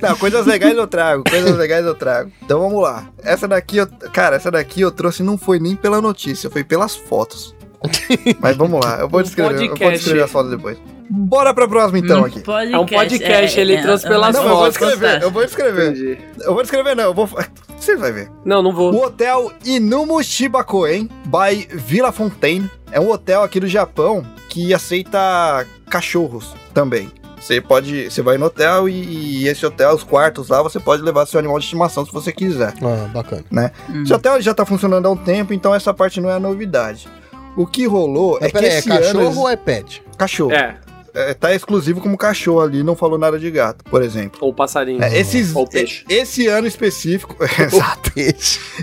Não, 0.00 0.16
coisas 0.16 0.46
legais 0.46 0.76
eu 0.76 0.86
trago, 0.86 1.24
coisas 1.28 1.56
legais 1.56 1.84
eu 1.84 1.94
trago. 1.94 2.30
Então 2.42 2.60
vamos 2.60 2.82
lá. 2.82 3.08
Essa 3.22 3.46
daqui, 3.46 3.76
eu, 3.76 3.86
cara, 4.12 4.36
essa 4.36 4.50
daqui 4.50 4.80
eu 4.80 4.90
trouxe 4.90 5.22
não 5.22 5.36
foi 5.36 5.58
nem 5.58 5.76
pela 5.76 6.00
notícia, 6.00 6.48
foi 6.48 6.64
pelas 6.64 6.96
fotos. 6.96 7.54
Mas 8.40 8.56
vamos 8.56 8.80
lá, 8.84 9.00
eu 9.00 9.08
vou 9.08 9.22
descrever, 9.22 9.62
eu 9.62 9.76
vou 9.76 9.90
descrever 9.90 10.22
as 10.22 10.30
fotos 10.30 10.50
depois. 10.50 10.78
Bora 11.10 11.52
pra 11.52 11.66
próxima 11.66 11.98
então 11.98 12.24
aqui. 12.24 12.38
Podcast, 12.38 12.72
é 12.72 12.78
um 12.78 12.86
podcast, 12.86 13.58
é, 13.58 13.62
ele 13.62 13.74
é, 13.74 13.82
trouxe 13.82 14.06
é, 14.06 14.08
pelas 14.08 14.36
não, 14.36 14.42
fotos. 14.44 14.52
Eu 14.52 14.56
vou 14.56 14.68
descrever, 14.68 15.22
eu 15.22 15.30
vou 15.30 15.44
descrever. 15.44 15.90
Entendi. 15.90 16.18
Eu 16.40 16.54
vou 16.54 16.62
descrever, 16.62 16.94
não, 16.94 17.04
eu 17.04 17.14
vou. 17.14 17.28
Você 17.76 17.96
vai 17.96 18.12
ver. 18.12 18.30
Não, 18.44 18.62
não 18.62 18.72
vou. 18.72 18.94
O 18.94 19.04
hotel 19.04 19.50
Inumo 19.64 20.22
Shibakoen 20.22 21.10
by 21.26 21.66
Villa 21.72 22.12
Fontaine 22.12 22.70
é 22.92 23.00
um 23.00 23.10
hotel 23.10 23.42
aqui 23.42 23.58
do 23.58 23.66
Japão 23.66 24.24
que 24.48 24.72
aceita 24.72 25.66
cachorros 25.88 26.54
também. 26.72 27.10
Você 27.40 27.60
pode. 27.60 28.08
Você 28.08 28.22
vai 28.22 28.38
no 28.38 28.46
hotel 28.46 28.88
e, 28.88 29.42
e, 29.42 29.48
esse 29.48 29.66
hotel, 29.66 29.92
os 29.92 30.04
quartos 30.04 30.48
lá, 30.48 30.62
você 30.62 30.78
pode 30.78 31.02
levar 31.02 31.26
seu 31.26 31.40
animal 31.40 31.58
de 31.58 31.64
estimação 31.64 32.06
se 32.06 32.12
você 32.12 32.30
quiser. 32.30 32.72
Ah, 32.82 33.08
bacana. 33.12 33.44
Né? 33.50 33.72
Hum. 33.88 34.04
Esse 34.04 34.12
hotel 34.12 34.40
já 34.40 34.54
tá 34.54 34.64
funcionando 34.64 35.06
há 35.06 35.10
um 35.10 35.16
tempo, 35.16 35.52
então 35.52 35.74
essa 35.74 35.92
parte 35.92 36.20
não 36.20 36.30
é 36.30 36.38
novidade. 36.38 37.08
O 37.56 37.66
que 37.66 37.84
rolou 37.84 38.38
Mas 38.40 38.54
é 38.54 38.58
que. 38.58 38.66
é 38.66 38.82
cachorro 38.82 39.30
ano... 39.30 39.40
ou 39.40 39.48
é 39.48 39.56
pet? 39.56 40.02
Cachorro. 40.16 40.52
É 40.52 40.76
é, 41.14 41.34
tá 41.34 41.54
exclusivo 41.54 42.00
como 42.00 42.16
cachorro 42.16 42.60
ali, 42.60 42.82
não 42.82 42.96
falou 42.96 43.18
nada 43.18 43.38
de 43.38 43.50
gato, 43.50 43.84
por 43.84 44.02
exemplo. 44.02 44.38
Ou 44.42 44.52
passarinho. 44.52 45.02
É, 45.02 45.18
esses, 45.18 45.54
ou 45.54 45.66
peixe. 45.66 46.04
Esse 46.08 46.46
ano 46.46 46.66
específico, 46.66 47.36
exato. 47.42 48.12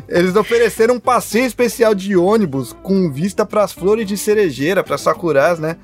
Eles 0.08 0.36
ofereceram 0.36 0.96
um 0.96 1.00
passeio 1.00 1.46
especial 1.46 1.94
de 1.96 2.16
ônibus 2.16 2.76
com 2.84 3.12
vista 3.12 3.46
para 3.46 3.64
as 3.64 3.72
flores 3.72 4.06
de 4.06 4.18
cerejeira, 4.18 4.84
para 4.84 4.98
sakuras, 4.98 5.60
né? 5.60 5.78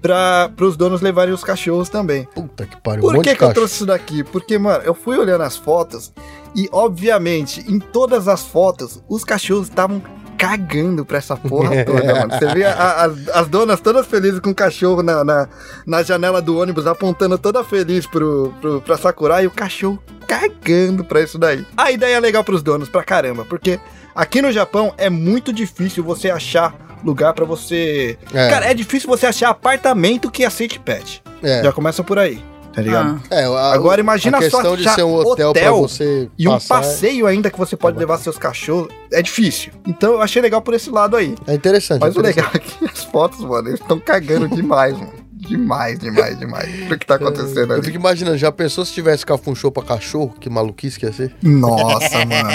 Para 0.00 0.52
os 0.60 0.76
donos 0.76 1.00
levarem 1.00 1.32
os 1.32 1.42
cachorros 1.42 1.88
também. 1.88 2.28
Puta 2.34 2.66
que 2.66 2.76
pariu. 2.82 3.02
Por 3.02 3.16
um 3.16 3.22
que, 3.22 3.34
que 3.34 3.42
eu 3.42 3.54
trouxe 3.54 3.76
isso 3.76 3.86
daqui? 3.86 4.22
Porque, 4.22 4.58
mano, 4.58 4.84
eu 4.84 4.94
fui 4.94 5.16
olhando 5.16 5.42
as 5.42 5.56
fotos 5.56 6.12
e, 6.54 6.68
obviamente, 6.70 7.64
em 7.66 7.78
todas 7.78 8.28
as 8.28 8.42
fotos, 8.42 9.02
os 9.08 9.24
cachorros 9.24 9.68
estavam 9.68 10.02
cagando 10.36 11.04
pra 11.04 11.18
essa 11.18 11.36
porra 11.36 11.84
toda, 11.84 12.14
mano. 12.14 12.30
Você 12.32 12.46
vê 12.54 12.64
a, 12.64 12.72
a, 12.72 13.40
as 13.40 13.48
donas 13.48 13.80
todas 13.80 14.06
felizes 14.06 14.40
com 14.40 14.50
o 14.50 14.54
cachorro 14.54 15.02
na, 15.02 15.24
na, 15.24 15.48
na, 15.86 16.02
janela 16.02 16.40
do 16.40 16.58
ônibus, 16.58 16.86
apontando 16.86 17.38
toda 17.38 17.64
feliz 17.64 18.06
pro, 18.06 18.52
pro, 18.60 18.80
pra 18.80 18.96
Sakura 18.96 19.42
e 19.42 19.46
o 19.46 19.50
cachorro 19.50 20.02
cagando 20.26 21.04
pra 21.04 21.20
isso 21.20 21.38
daí. 21.38 21.66
A 21.76 21.90
ideia 21.90 22.16
é 22.16 22.20
legal 22.20 22.44
pros 22.44 22.62
donos, 22.62 22.88
pra 22.88 23.02
caramba, 23.02 23.44
porque 23.44 23.78
aqui 24.14 24.40
no 24.40 24.52
Japão 24.52 24.92
é 24.96 25.10
muito 25.10 25.52
difícil 25.52 26.02
você 26.02 26.30
achar 26.30 26.74
lugar 27.04 27.34
para 27.34 27.44
você. 27.44 28.18
É. 28.32 28.48
Cara, 28.48 28.66
é 28.66 28.74
difícil 28.74 29.08
você 29.08 29.26
achar 29.26 29.50
apartamento 29.50 30.30
que 30.30 30.44
aceite 30.44 30.78
pet. 30.78 31.22
É. 31.42 31.62
Já 31.62 31.72
começa 31.72 32.02
por 32.02 32.18
aí 32.18 32.53
tá 32.74 32.82
ligado? 32.82 33.22
Ah. 33.30 33.34
É, 33.34 33.44
a, 33.44 33.72
Agora 33.72 34.00
imagina 34.00 34.38
a 34.38 34.40
questão 34.40 34.62
só 34.62 34.76
de 34.76 34.88
ser 34.90 35.04
um 35.04 35.14
hotel, 35.14 35.50
hotel 35.50 35.80
você 35.80 36.28
e 36.36 36.48
um 36.48 36.58
passeio 36.58 37.26
ainda 37.26 37.50
que 37.50 37.58
você 37.58 37.76
pode 37.76 37.98
levar 37.98 38.18
seus 38.18 38.36
cachorros. 38.38 38.88
É 39.12 39.22
difícil. 39.22 39.72
Então 39.86 40.14
eu 40.14 40.22
achei 40.22 40.42
legal 40.42 40.60
por 40.60 40.74
esse 40.74 40.90
lado 40.90 41.16
aí. 41.16 41.34
É 41.46 41.54
interessante. 41.54 42.00
Mas 42.00 42.16
é 42.16 42.18
interessante. 42.18 42.46
o 42.46 42.50
legal 42.50 42.50
é 42.54 42.58
que 42.58 42.84
as 42.90 43.04
fotos, 43.04 43.40
mano, 43.40 43.68
eles 43.68 43.80
estão 43.80 43.98
cagando 43.98 44.48
demais, 44.48 44.92
mano. 44.98 45.24
Demais, 45.46 45.98
demais, 45.98 46.38
demais. 46.38 46.90
O 46.90 46.98
que 46.98 47.06
tá 47.06 47.16
acontecendo 47.16 47.72
é, 47.72 47.76
ali? 47.76 47.80
Eu 47.80 47.82
fico 47.82 47.96
imaginando, 47.96 48.38
já 48.38 48.50
pensou 48.50 48.84
se 48.84 48.92
tivesse 48.92 49.26
cafunchô 49.26 49.70
pra 49.70 49.82
cachorro? 49.82 50.34
Que 50.40 50.48
maluquice 50.48 50.98
que 50.98 51.04
ia 51.04 51.12
ser? 51.12 51.34
Nossa, 51.42 52.24
mano. 52.24 52.48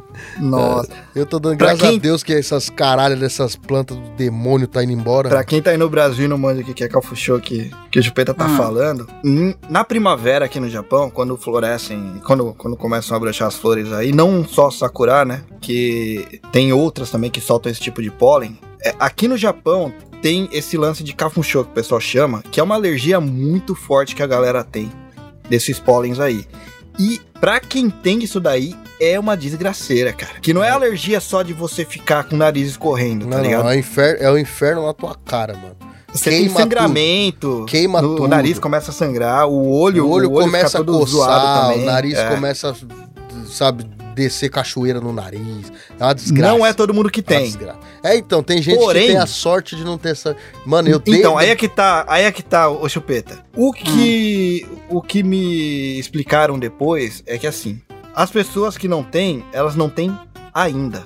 Nossa. 0.40 0.90
Eu 1.14 1.26
tô 1.26 1.38
dando 1.38 1.56
graças 1.56 1.80
quem... 1.80 1.96
a 1.96 2.00
Deus 2.00 2.22
que 2.22 2.32
essas 2.32 2.70
caralhas 2.70 3.18
dessas 3.18 3.56
plantas 3.56 3.96
do 3.96 4.10
demônio 4.10 4.66
tá 4.66 4.82
indo 4.82 4.92
embora. 4.92 5.28
Pra 5.28 5.44
quem 5.44 5.60
tá 5.60 5.70
aí 5.70 5.76
no 5.76 5.88
Brasil 5.88 6.24
e 6.24 6.28
não 6.28 6.38
manda 6.38 6.60
o 6.60 6.64
que 6.64 6.84
é 6.84 6.88
cafuchô 6.88 7.38
que, 7.38 7.70
que 7.90 7.98
o 7.98 8.02
Chupeta 8.02 8.32
tá 8.32 8.46
hum. 8.46 8.56
falando, 8.56 9.06
na 9.68 9.84
primavera 9.84 10.44
aqui 10.44 10.58
no 10.58 10.68
Japão, 10.68 11.10
quando 11.10 11.36
florescem, 11.36 12.20
quando, 12.24 12.54
quando 12.54 12.76
começam 12.76 13.16
a 13.16 13.20
brochar 13.20 13.48
as 13.48 13.56
flores 13.56 13.92
aí, 13.92 14.12
não 14.12 14.44
só 14.44 14.70
sakura, 14.70 15.24
né? 15.24 15.42
Que 15.60 16.40
tem 16.52 16.72
outras 16.72 17.10
também 17.10 17.30
que 17.30 17.40
soltam 17.40 17.70
esse 17.70 17.80
tipo 17.80 18.02
de 18.02 18.10
pólen. 18.10 18.58
É, 18.82 18.94
aqui 18.98 19.28
no 19.28 19.36
Japão 19.36 19.92
tem 20.22 20.48
esse 20.52 20.76
lance 20.76 21.02
de 21.02 21.14
cafunchô 21.14 21.64
que 21.64 21.70
o 21.70 21.74
pessoal 21.74 22.00
chama, 22.00 22.42
que 22.50 22.60
é 22.60 22.62
uma 22.62 22.74
alergia 22.74 23.20
muito 23.20 23.74
forte 23.74 24.14
que 24.14 24.22
a 24.22 24.26
galera 24.26 24.62
tem 24.62 24.90
desses 25.48 25.78
pólens 25.78 26.20
aí. 26.20 26.46
E 27.00 27.18
pra 27.40 27.58
quem 27.58 27.88
tem 27.88 28.22
isso 28.22 28.38
daí, 28.38 28.76
é 29.00 29.18
uma 29.18 29.34
desgraceira, 29.34 30.12
cara. 30.12 30.34
Que 30.42 30.52
não 30.52 30.62
é, 30.62 30.68
é. 30.68 30.70
alergia 30.70 31.18
só 31.18 31.42
de 31.42 31.54
você 31.54 31.82
ficar 31.82 32.24
com 32.24 32.34
o 32.34 32.38
nariz 32.38 32.68
escorrendo, 32.68 33.24
tá 33.24 33.30
não, 33.30 33.36
tá 33.38 33.42
ligado? 33.42 33.64
Não, 33.64 33.70
é, 33.70 33.78
infer 33.78 34.18
é 34.20 34.30
o 34.30 34.36
inferno 34.36 34.84
na 34.84 34.92
tua 34.92 35.16
cara, 35.24 35.54
mano. 35.54 35.76
Você 36.12 36.28
queima 36.28 36.54
tem 36.54 36.62
sangramento, 36.62 37.40
tudo. 37.40 37.64
queima 37.64 38.02
no, 38.02 38.08
tudo. 38.08 38.24
O 38.24 38.28
nariz 38.28 38.58
começa 38.58 38.90
a 38.90 38.94
sangrar, 38.94 39.48
o 39.48 39.70
olho, 39.70 40.04
o 40.04 40.10
olho, 40.10 40.28
o 40.28 40.34
olho 40.34 40.44
começa 40.44 40.78
a 40.78 40.84
coçar, 40.84 41.72
o 41.72 41.84
nariz 41.86 42.18
é. 42.18 42.28
começa, 42.28 42.76
sabe, 43.46 43.86
descer 44.14 44.50
cachoeira 44.50 45.00
no 45.00 45.12
nariz. 45.12 45.72
É 45.98 46.04
uma 46.04 46.14
desgraça. 46.14 46.56
Não 46.56 46.66
é 46.66 46.72
todo 46.72 46.92
mundo 46.94 47.10
que 47.10 47.20
é 47.20 47.22
tem. 47.22 47.58
É, 48.02 48.16
então, 48.16 48.42
tem 48.42 48.60
gente 48.62 48.78
Porém, 48.78 49.02
que 49.02 49.08
tem 49.08 49.16
a 49.16 49.26
sorte 49.26 49.76
de 49.76 49.84
não 49.84 49.96
ter 49.98 50.10
essa. 50.10 50.36
Mano, 50.64 50.88
eu 50.88 51.00
tenho. 51.00 51.18
Então, 51.18 51.38
aí 51.38 51.50
é 51.50 51.56
que 51.56 51.68
tá, 51.68 52.04
aí 52.08 52.24
é 52.24 52.32
que 52.32 52.42
tá, 52.42 52.68
ô 52.68 52.88
chupeta. 52.88 53.44
O 53.56 53.72
que, 53.72 54.66
hum. 54.70 54.96
o 54.96 55.02
que 55.02 55.22
me 55.22 55.98
explicaram 55.98 56.58
depois 56.58 57.22
é 57.26 57.38
que 57.38 57.46
assim, 57.46 57.80
as 58.14 58.30
pessoas 58.30 58.76
que 58.76 58.88
não 58.88 59.02
têm, 59.02 59.44
elas 59.52 59.76
não 59.76 59.88
têm 59.88 60.16
ainda. 60.52 61.04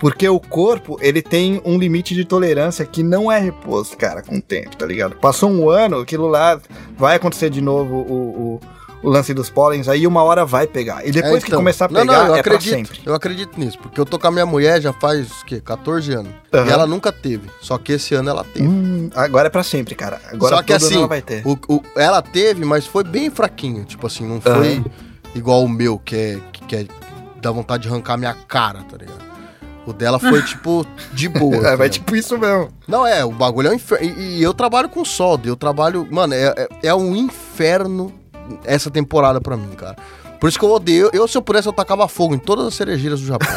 Porque 0.00 0.28
o 0.28 0.40
corpo, 0.40 0.98
ele 1.00 1.22
tem 1.22 1.62
um 1.64 1.78
limite 1.78 2.14
de 2.14 2.24
tolerância 2.24 2.84
que 2.84 3.02
não 3.02 3.30
é 3.30 3.38
reposto, 3.38 3.96
cara, 3.96 4.22
com 4.22 4.36
o 4.36 4.42
tempo, 4.42 4.76
tá 4.76 4.84
ligado? 4.84 5.16
Passou 5.16 5.50
um 5.50 5.70
ano, 5.70 5.98
aquilo 5.98 6.26
lá 6.26 6.60
vai 6.96 7.16
acontecer 7.16 7.48
de 7.48 7.60
novo 7.60 7.96
o, 7.96 8.54
o 8.54 8.60
o 9.04 9.10
lance 9.10 9.34
dos 9.34 9.50
pólens, 9.50 9.86
aí 9.86 10.06
uma 10.06 10.22
hora 10.22 10.46
vai 10.46 10.66
pegar. 10.66 11.06
E 11.06 11.12
depois 11.12 11.34
é, 11.34 11.36
então, 11.36 11.50
que 11.50 11.52
começar 11.52 11.84
a 11.84 11.88
pegar, 11.88 12.04
não, 12.04 12.14
não, 12.14 12.26
eu 12.28 12.34
é 12.36 12.40
acredito, 12.40 12.70
pra 12.70 12.78
sempre. 12.78 13.00
Eu 13.04 13.14
acredito 13.14 13.60
nisso, 13.60 13.78
porque 13.78 14.00
eu 14.00 14.06
tô 14.06 14.18
com 14.18 14.26
a 14.26 14.30
minha 14.30 14.46
mulher 14.46 14.80
já 14.80 14.94
faz, 14.94 15.42
o 15.42 15.44
quê, 15.44 15.60
14 15.60 16.12
anos. 16.14 16.32
Uhum. 16.52 16.66
E 16.66 16.70
ela 16.70 16.86
nunca 16.86 17.12
teve, 17.12 17.50
só 17.60 17.76
que 17.76 17.92
esse 17.92 18.14
ano 18.14 18.30
ela 18.30 18.42
teve. 18.42 18.66
Hum, 18.66 19.10
agora 19.14 19.48
é 19.48 19.50
pra 19.50 19.62
sempre, 19.62 19.94
cara. 19.94 20.20
Agora 20.32 20.56
só 20.56 20.62
que 20.62 20.72
assim, 20.72 20.96
ela 20.96 21.06
vai 21.06 21.20
ter. 21.20 21.42
O, 21.46 21.52
o, 21.68 21.82
ela 21.94 22.22
teve, 22.22 22.64
mas 22.64 22.86
foi 22.86 23.04
bem 23.04 23.28
fraquinho, 23.30 23.84
tipo 23.84 24.06
assim, 24.06 24.26
não 24.26 24.40
foi 24.40 24.78
uhum. 24.78 24.84
igual 25.34 25.62
o 25.62 25.68
meu, 25.68 25.98
que 25.98 26.16
é, 26.16 26.38
que 26.66 26.74
é 26.74 26.86
dá 27.42 27.50
vontade 27.50 27.82
de 27.82 27.90
arrancar 27.90 28.16
minha 28.16 28.34
cara, 28.48 28.82
tá 28.90 28.96
ligado? 28.96 29.22
O 29.86 29.92
dela 29.92 30.18
foi, 30.18 30.40
tipo, 30.48 30.86
de 31.12 31.28
boa. 31.28 31.68
é, 31.68 31.76
vai 31.76 31.90
tipo 31.90 32.16
isso 32.16 32.38
mesmo. 32.38 32.70
Não, 32.88 33.06
é, 33.06 33.22
o 33.22 33.30
bagulho 33.30 33.68
é 33.68 33.70
um 33.70 33.74
inferno. 33.74 34.06
E, 34.06 34.38
e 34.38 34.42
eu 34.42 34.54
trabalho 34.54 34.88
com 34.88 35.04
solda, 35.04 35.46
eu 35.46 35.56
trabalho. 35.56 36.08
Mano, 36.10 36.32
é, 36.32 36.54
é, 36.56 36.68
é 36.84 36.94
um 36.94 37.14
inferno 37.14 38.23
essa 38.64 38.90
temporada 38.90 39.40
pra 39.40 39.56
mim, 39.56 39.74
cara. 39.76 39.96
Por 40.40 40.48
isso 40.48 40.58
que 40.58 40.64
eu 40.64 40.70
odeio. 40.70 41.10
Eu, 41.12 41.26
se 41.26 41.36
eu 41.36 41.42
pudesse, 41.42 41.68
eu 41.68 41.72
tacava 41.72 42.06
fogo 42.08 42.34
em 42.34 42.38
todas 42.38 42.66
as 42.66 42.74
cerejeiras 42.74 43.20
do 43.20 43.26
Japão. 43.26 43.48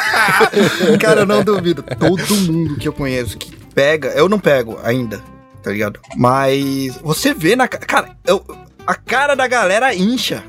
cara, 1.00 1.20
eu 1.20 1.26
não 1.26 1.44
duvido. 1.44 1.82
Todo 1.82 2.36
mundo 2.36 2.76
que 2.76 2.88
eu 2.88 2.92
conheço 2.92 3.36
que 3.36 3.54
pega, 3.74 4.08
eu 4.08 4.28
não 4.28 4.38
pego 4.38 4.78
ainda, 4.82 5.20
tá 5.62 5.70
ligado? 5.70 6.00
Mas 6.16 6.96
você 7.02 7.34
vê 7.34 7.54
na 7.54 7.68
cara, 7.68 8.16
eu, 8.26 8.42
a 8.86 8.94
cara 8.94 9.34
da 9.34 9.46
galera 9.46 9.94
incha. 9.94 10.42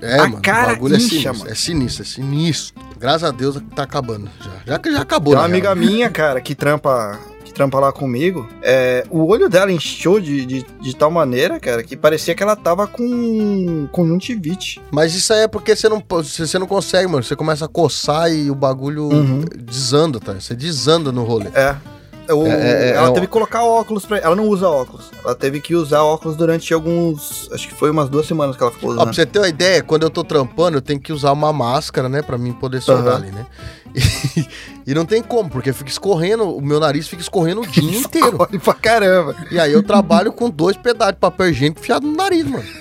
É, 0.00 0.18
a 0.18 0.26
mano, 0.26 0.42
cara 0.42 0.72
o 0.72 0.74
bagulho 0.74 0.96
incha, 0.96 1.04
é 1.04 1.08
sinistro, 1.08 1.38
mano. 1.38 1.50
É 1.50 1.54
sinistro, 1.54 2.02
é 2.02 2.06
sinistro. 2.06 2.82
Graças 2.98 3.24
a 3.24 3.30
Deus 3.30 3.62
tá 3.76 3.84
acabando 3.84 4.28
já. 4.40 4.50
Já 4.66 4.78
que 4.78 4.90
já 4.90 5.02
acabou, 5.02 5.34
Tem 5.34 5.42
uma 5.42 5.48
né, 5.48 5.54
amiga 5.54 5.74
minha, 5.76 6.10
cara, 6.10 6.40
que 6.40 6.56
trampa 6.56 7.20
que 7.52 7.54
trampa 7.54 7.78
lá 7.78 7.92
comigo, 7.92 8.48
é, 8.62 9.04
o 9.10 9.26
olho 9.26 9.48
dela 9.48 9.70
encheu 9.70 10.18
de, 10.18 10.46
de, 10.46 10.66
de, 10.80 10.96
tal 10.96 11.10
maneira, 11.10 11.60
cara, 11.60 11.82
que 11.82 11.96
parecia 11.96 12.34
que 12.34 12.42
ela 12.42 12.56
tava 12.56 12.86
com 12.86 13.86
conjuntivite. 13.92 14.80
Mas 14.90 15.14
isso 15.14 15.32
aí 15.32 15.42
é 15.42 15.48
porque 15.48 15.76
você 15.76 15.88
não, 15.88 16.02
você 16.08 16.58
não 16.58 16.66
consegue, 16.66 17.06
mano. 17.06 17.22
Você 17.22 17.36
começa 17.36 17.66
a 17.66 17.68
coçar 17.68 18.32
e 18.32 18.50
o 18.50 18.54
bagulho 18.54 19.04
uhum. 19.04 19.44
desanda, 19.56 20.18
tá? 20.18 20.32
Você 20.32 20.54
desanda 20.54 21.12
no 21.12 21.22
rolê. 21.24 21.50
É. 21.54 21.76
O, 22.32 22.46
é, 22.46 22.50
é, 22.50 22.90
é 22.90 22.90
ela 22.92 23.08
é, 23.08 23.12
teve 23.12 23.26
que 23.26 23.32
colocar 23.32 23.64
óculos 23.64 24.06
pra. 24.06 24.16
Ela 24.18 24.36
não 24.36 24.46
usa 24.48 24.68
óculos. 24.68 25.10
Ela 25.24 25.34
teve 25.34 25.60
que 25.60 25.74
usar 25.74 26.02
óculos 26.02 26.36
durante 26.36 26.72
alguns. 26.72 27.50
Acho 27.52 27.68
que 27.68 27.74
foi 27.74 27.90
umas 27.90 28.08
duas 28.08 28.26
semanas 28.26 28.56
que 28.56 28.62
ela 28.62 28.72
ficou 28.72 28.90
usando. 28.90 29.02
Ó, 29.02 29.04
pra 29.04 29.12
você 29.12 29.26
ter 29.26 29.40
uma 29.40 29.48
ideia, 29.48 29.82
quando 29.82 30.04
eu 30.04 30.10
tô 30.10 30.22
trampando, 30.22 30.78
eu 30.78 30.82
tenho 30.82 31.00
que 31.00 31.12
usar 31.12 31.32
uma 31.32 31.52
máscara, 31.52 32.08
né? 32.08 32.22
Pra 32.22 32.38
mim 32.38 32.52
poder 32.52 32.80
soldar 32.80 33.14
uhum. 33.14 33.22
ali, 33.22 33.32
né? 33.32 33.44
E, 33.94 34.46
e, 34.90 34.94
não 34.94 35.04
tem 35.04 35.22
como, 35.22 35.48
porque 35.48 35.72
fica 35.72 35.90
escorrendo, 35.90 36.44
o 36.44 36.60
meu 36.60 36.80
nariz 36.80 37.08
fica 37.08 37.22
escorrendo 37.22 37.60
o 37.60 37.66
dia 37.66 37.82
inteiro. 37.98 38.28
Escorre 38.28 38.58
pra 38.58 38.74
caramba. 38.74 39.36
E 39.50 39.58
aí 39.58 39.72
eu 39.72 39.82
trabalho 39.82 40.32
com 40.32 40.48
dois 40.48 40.76
pedaços 40.76 41.14
de 41.14 41.20
papel 41.20 41.50
higiênico 41.50 41.80
enfiado 41.80 42.06
no 42.06 42.16
nariz, 42.16 42.46
mano. 42.46 42.64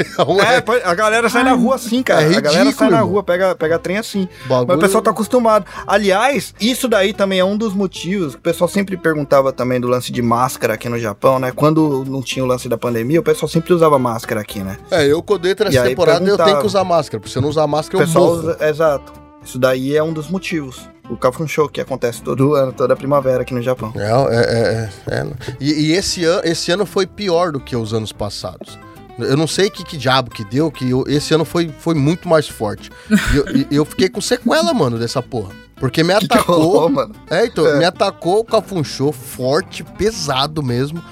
É, 0.41 0.89
a 0.89 0.93
galera 0.93 1.29
sai 1.29 1.43
na 1.43 1.53
rua 1.53 1.75
assim, 1.75 2.01
cara. 2.01 2.21
É 2.21 2.27
ridículo, 2.27 2.47
a 2.47 2.51
galera 2.51 2.71
sai 2.71 2.89
na 2.89 3.01
rua, 3.01 3.23
pega, 3.23 3.55
pega 3.55 3.77
trem 3.79 3.97
assim. 3.97 4.27
Bagulho... 4.47 4.67
Mas 4.67 4.77
o 4.77 4.79
pessoal 4.79 5.01
tá 5.03 5.11
acostumado. 5.11 5.65
Aliás, 5.85 6.53
isso 6.59 6.87
daí 6.87 7.13
também 7.13 7.39
é 7.39 7.45
um 7.45 7.57
dos 7.57 7.73
motivos 7.73 8.33
que 8.33 8.39
o 8.39 8.41
pessoal 8.41 8.67
sempre 8.67 8.97
perguntava 8.97 9.51
também 9.51 9.79
do 9.79 9.87
lance 9.87 10.11
de 10.11 10.21
máscara 10.21 10.75
aqui 10.75 10.87
no 10.89 10.99
Japão, 10.99 11.39
né? 11.39 11.51
Quando 11.51 12.05
não 12.07 12.21
tinha 12.21 12.43
o 12.43 12.47
lance 12.47 12.69
da 12.69 12.77
pandemia, 12.77 13.19
o 13.19 13.23
pessoal 13.23 13.49
sempre 13.49 13.73
usava 13.73 13.99
máscara 13.99 14.41
aqui, 14.41 14.59
né? 14.59 14.77
É, 14.89 15.05
eu 15.05 15.21
quando 15.21 15.47
entro 15.47 15.65
nessa 15.65 15.83
temporada 15.83 16.27
eu 16.27 16.37
tenho 16.37 16.59
que 16.59 16.65
usar 16.65 16.83
máscara. 16.83 17.19
Porque 17.19 17.31
se 17.31 17.37
eu 17.37 17.41
não 17.41 17.49
usar 17.49 17.67
máscara, 17.67 18.03
o 18.03 18.07
pessoal 18.07 18.25
eu 18.25 18.31
morro. 18.31 18.49
Usa, 18.49 18.57
exato. 18.67 19.13
Isso 19.43 19.57
daí 19.57 19.95
é 19.95 20.03
um 20.03 20.13
dos 20.13 20.29
motivos 20.29 20.87
o 21.11 21.17
Kafun 21.17 21.45
Show, 21.45 21.67
que 21.67 21.81
acontece 21.81 22.21
todo 22.21 22.55
ano, 22.55 22.71
toda 22.71 22.95
primavera 22.95 23.41
aqui 23.41 23.53
no 23.53 23.61
Japão. 23.61 23.93
É, 23.95 24.09
é, 24.35 24.89
é. 25.09 25.15
é. 25.15 25.27
E, 25.59 25.87
e, 25.87 25.91
esse, 25.91 26.25
an 26.25 26.41
esse 26.45 26.71
ano 26.71 26.85
foi 26.85 27.05
pior 27.05 27.51
do 27.51 27.59
que 27.59 27.75
os 27.75 27.93
anos 27.93 28.13
passados. 28.13 28.79
Eu 29.19 29.35
não 29.35 29.45
sei 29.45 29.69
que, 29.69 29.83
que 29.83 29.97
diabo 29.97 30.31
que 30.31 30.43
deu, 30.45 30.71
que 30.71 30.89
eu, 30.89 31.03
esse 31.07 31.33
ano 31.33 31.43
foi, 31.43 31.67
foi 31.67 31.93
muito 31.93 32.29
mais 32.29 32.47
forte. 32.47 32.89
E 33.09 33.37
eu, 33.37 33.45
eu, 33.69 33.85
fiquei 33.85 34.07
com 34.07 34.21
sequela, 34.21 34.73
mano, 34.73 34.97
dessa 34.97 35.21
porra. 35.21 35.53
Porque 35.75 36.01
me 36.01 36.13
atacou. 36.15 36.55
Que 36.55 36.61
rolou, 36.61 36.89
mano? 36.89 37.13
É, 37.29 37.45
então, 37.45 37.67
é. 37.67 37.77
me 37.77 37.83
atacou 37.83 38.39
o 38.39 38.45
Cafunchô 38.45 39.11
forte, 39.11 39.83
pesado 39.83 40.63
mesmo. 40.63 41.03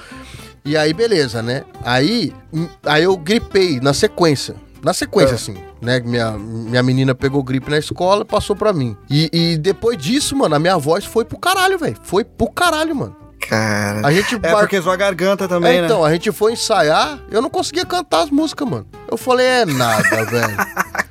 E 0.63 0.77
aí, 0.77 0.93
beleza, 0.93 1.41
né? 1.41 1.65
Aí, 1.83 2.33
aí 2.85 3.03
eu 3.03 3.17
gripei 3.17 3.81
na 3.81 3.93
sequência. 3.93 4.55
Na 4.81 4.93
sequência, 4.93 5.33
é. 5.33 5.35
assim, 5.35 5.57
né? 5.81 5.99
Minha, 5.99 6.31
minha 6.31 6.83
menina 6.83 7.15
pegou 7.15 7.43
gripe 7.43 7.69
na 7.69 7.77
escola 7.77 8.21
e 8.21 8.25
passou 8.25 8.55
pra 8.55 8.73
mim. 8.73 8.95
E, 9.09 9.29
e 9.31 9.57
depois 9.57 9.97
disso, 9.97 10.35
mano, 10.35 10.55
a 10.55 10.59
minha 10.59 10.77
voz 10.77 11.05
foi 11.05 11.25
pro 11.25 11.37
caralho, 11.37 11.77
velho. 11.77 11.97
Foi 12.03 12.23
pro 12.23 12.49
caralho, 12.51 12.95
mano. 12.95 13.15
Cara. 13.39 14.05
A 14.05 14.11
gente 14.11 14.35
é 14.35 14.55
porque 14.55 14.81
sua 14.81 14.95
garganta 14.95 15.47
também, 15.47 15.77
é, 15.77 15.81
né? 15.81 15.87
Então, 15.87 16.03
a 16.03 16.11
gente 16.11 16.31
foi 16.31 16.53
ensaiar, 16.53 17.19
eu 17.31 17.41
não 17.41 17.49
conseguia 17.49 17.85
cantar 17.85 18.23
as 18.23 18.29
músicas, 18.29 18.67
mano. 18.67 18.85
Eu 19.09 19.17
falei, 19.17 19.45
é 19.45 19.65
nada, 19.65 20.25
velho. 20.25 20.57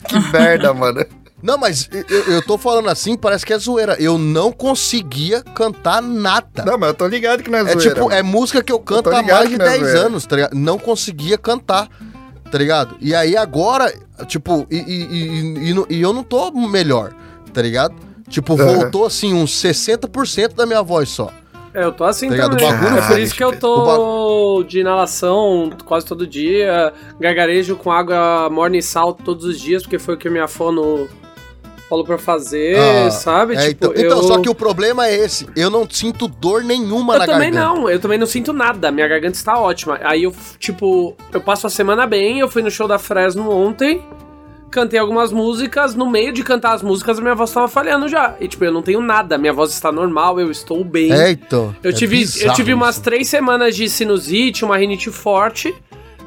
que 0.07 0.19
merda, 0.33 0.73
mano. 0.73 1.05
Não, 1.43 1.57
mas 1.57 1.89
eu, 1.93 2.35
eu 2.35 2.43
tô 2.43 2.59
falando 2.59 2.89
assim, 2.89 3.17
parece 3.17 3.47
que 3.47 3.53
é 3.53 3.59
zoeira. 3.59 3.97
Eu 4.01 4.19
não 4.19 4.51
conseguia 4.51 5.43
cantar 5.43 6.03
nada. 6.03 6.65
Não, 6.65 6.77
mas 6.77 6.89
eu 6.89 6.95
tô 6.95 7.07
ligado 7.07 7.43
que 7.43 7.51
não 7.51 7.59
é, 7.59 7.63
é 7.63 7.65
zoeira. 7.65 7.91
É 7.91 7.95
tipo, 7.95 8.11
é 8.13 8.23
música 8.23 8.63
que 8.63 8.73
eu 8.73 8.81
canto 8.81 9.09
eu 9.09 9.17
há 9.17 9.23
mais 9.23 9.49
de 9.49 9.57
10 9.57 9.83
é 9.83 9.99
anos, 9.99 10.27
tá 10.27 10.37
ligado? 10.37 10.55
Não 10.55 10.79
conseguia 10.79 11.39
cantar 11.39 11.89
tá 12.51 12.59
ligado? 12.59 12.97
E 13.01 13.15
aí 13.15 13.37
agora, 13.37 13.93
tipo, 14.27 14.67
e, 14.71 14.77
e, 14.77 15.71
e, 15.71 15.97
e 15.97 16.01
eu 16.01 16.13
não 16.13 16.23
tô 16.23 16.51
melhor, 16.53 17.13
tá 17.53 17.63
ligado? 17.63 17.95
Tipo, 18.29 18.57
voltou 18.57 19.07
assim 19.07 19.33
uns 19.35 19.53
60% 19.53 20.55
da 20.55 20.67
minha 20.67 20.83
voz 20.83 21.09
só. 21.09 21.31
É, 21.73 21.85
eu 21.85 21.93
tô 21.93 22.05
assim 22.05 22.29
tá 22.29 22.49
também. 22.49 22.67
Bagulho, 22.67 22.99
é 22.99 23.07
por 23.07 23.21
isso 23.21 23.35
que 23.35 23.45
eu 23.45 23.59
tô 23.59 24.65
de 24.67 24.81
inalação 24.81 25.71
quase 25.85 26.07
todo 26.07 26.27
dia, 26.27 26.93
gargarejo 27.21 27.77
com 27.77 27.93
água 27.93 28.49
morning 28.51 28.81
salt 28.81 29.19
todos 29.25 29.45
os 29.45 29.61
dias, 29.61 29.83
porque 29.83 29.99
foi 29.99 30.15
o 30.15 30.19
que 30.19 30.29
minha 30.29 30.49
fono 30.49 31.09
falou 31.89 32.05
pra 32.05 32.19
fazer, 32.19 32.77
ah, 32.79 33.11
sabe? 33.11 33.57
É, 33.57 33.69
tipo, 33.69 33.87
então, 33.87 33.93
eu... 33.95 34.07
então, 34.07 34.23
só 34.23 34.39
que 34.39 34.49
o 34.49 34.55
problema 34.55 35.07
é 35.07 35.17
esse. 35.17 35.47
Eu 35.57 35.71
não 35.71 35.89
sinto 35.89 36.29
dor 36.29 36.63
nenhuma 36.63 37.15
eu 37.15 37.19
na 37.19 37.27
garganta. 37.27 37.47
Eu 37.47 37.51
também 37.51 37.51
não, 37.51 37.91
eu 37.91 37.99
também 37.99 38.19
não 38.19 38.27
sinto 38.27 38.53
nada. 38.53 38.91
Minha 38.91 39.09
garganta 39.09 39.37
está 39.37 39.59
ótima. 39.59 39.99
Aí 40.03 40.25
eu, 40.25 40.35
tipo, 40.59 41.17
eu 41.33 41.41
passo 41.41 41.67
a 41.67 41.71
semana 41.71 42.07
bem, 42.07 42.41
eu 42.41 42.49
fui 42.49 42.63
no 42.63 42.71
show 42.71 42.87
da 42.87 42.99
Fresno 42.99 43.51
ontem, 43.51 44.03
cantei 44.71 44.99
algumas 44.99 45.33
músicas, 45.33 45.95
no 45.95 46.11
meio 46.11 46.33
de 46.33 46.45
cantar 46.45 46.75
as 46.75 46.83
músicas 46.83 47.19
a 47.19 47.23
minha 47.23 47.35
voz 47.35 47.49
estava 47.49 47.69
falhando 47.69 48.07
já. 48.07 48.35
E 48.39 48.47
tipo, 48.47 48.65
eu 48.65 48.73
não 48.73 48.83
tenho 48.83 49.01
nada, 49.01 49.39
minha 49.39 49.53
voz 49.53 49.71
está 49.73 49.91
normal, 49.91 50.39
eu 50.39 50.51
estou 50.51 50.85
bem. 50.85 51.11
É, 51.11 51.31
então. 51.31 51.75
Eu 51.83 51.91
é 51.91 51.95
tive, 51.95 52.23
eu 52.41 52.53
tive 52.53 52.75
umas 52.75 52.97
isso. 52.97 53.05
três 53.05 53.29
semanas 53.29 53.75
de 53.75 53.89
sinusite, 53.89 54.65
uma 54.65 54.77
rinite 54.77 55.11
forte 55.11 55.75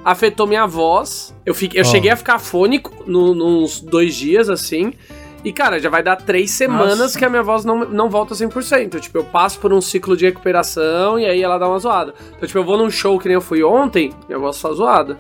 afetou 0.04 0.48
minha 0.48 0.66
voz. 0.66 1.34
Eu, 1.46 1.54
fiquei, 1.54 1.80
eu 1.80 1.86
oh. 1.86 1.88
cheguei 1.88 2.12
a 2.12 2.16
ficar 2.16 2.40
fônico 2.40 3.04
no, 3.06 3.34
nos 3.34 3.80
dois 3.80 4.16
dias, 4.16 4.50
assim. 4.50 4.94
E, 5.44 5.52
cara, 5.52 5.80
já 5.80 5.90
vai 5.90 6.04
dar 6.04 6.18
três 6.18 6.52
semanas 6.52 7.00
Nossa. 7.00 7.20
que 7.20 7.26
a 7.26 7.30
minha 7.30 7.42
voz 7.42 7.66
não, 7.66 7.80
não 7.86 8.10
volta 8.10 8.36
100%. 8.36 9.00
Tipo, 9.00 9.18
eu 9.20 9.24
passo 9.24 9.60
por 9.60 9.74
um 9.74 9.82
ciclo 9.82 10.16
de 10.16 10.26
recuperação 10.26 11.20
e 11.20 11.26
aí 11.26 11.42
ela 11.42 11.58
dá 11.58 11.68
uma 11.68 11.80
zoada. 11.80 12.14
Então, 12.36 12.46
tipo, 12.48 12.60
eu 12.60 12.64
vou 12.64 12.78
num 12.78 12.90
show 12.90 13.18
que 13.18 13.28
nem 13.28 13.36
eu 13.36 13.42
fui 13.42 13.64
ontem, 13.64 14.12
minha 14.28 14.40
voz 14.40 14.62
tá 14.62 14.72
zoada. 14.72 15.18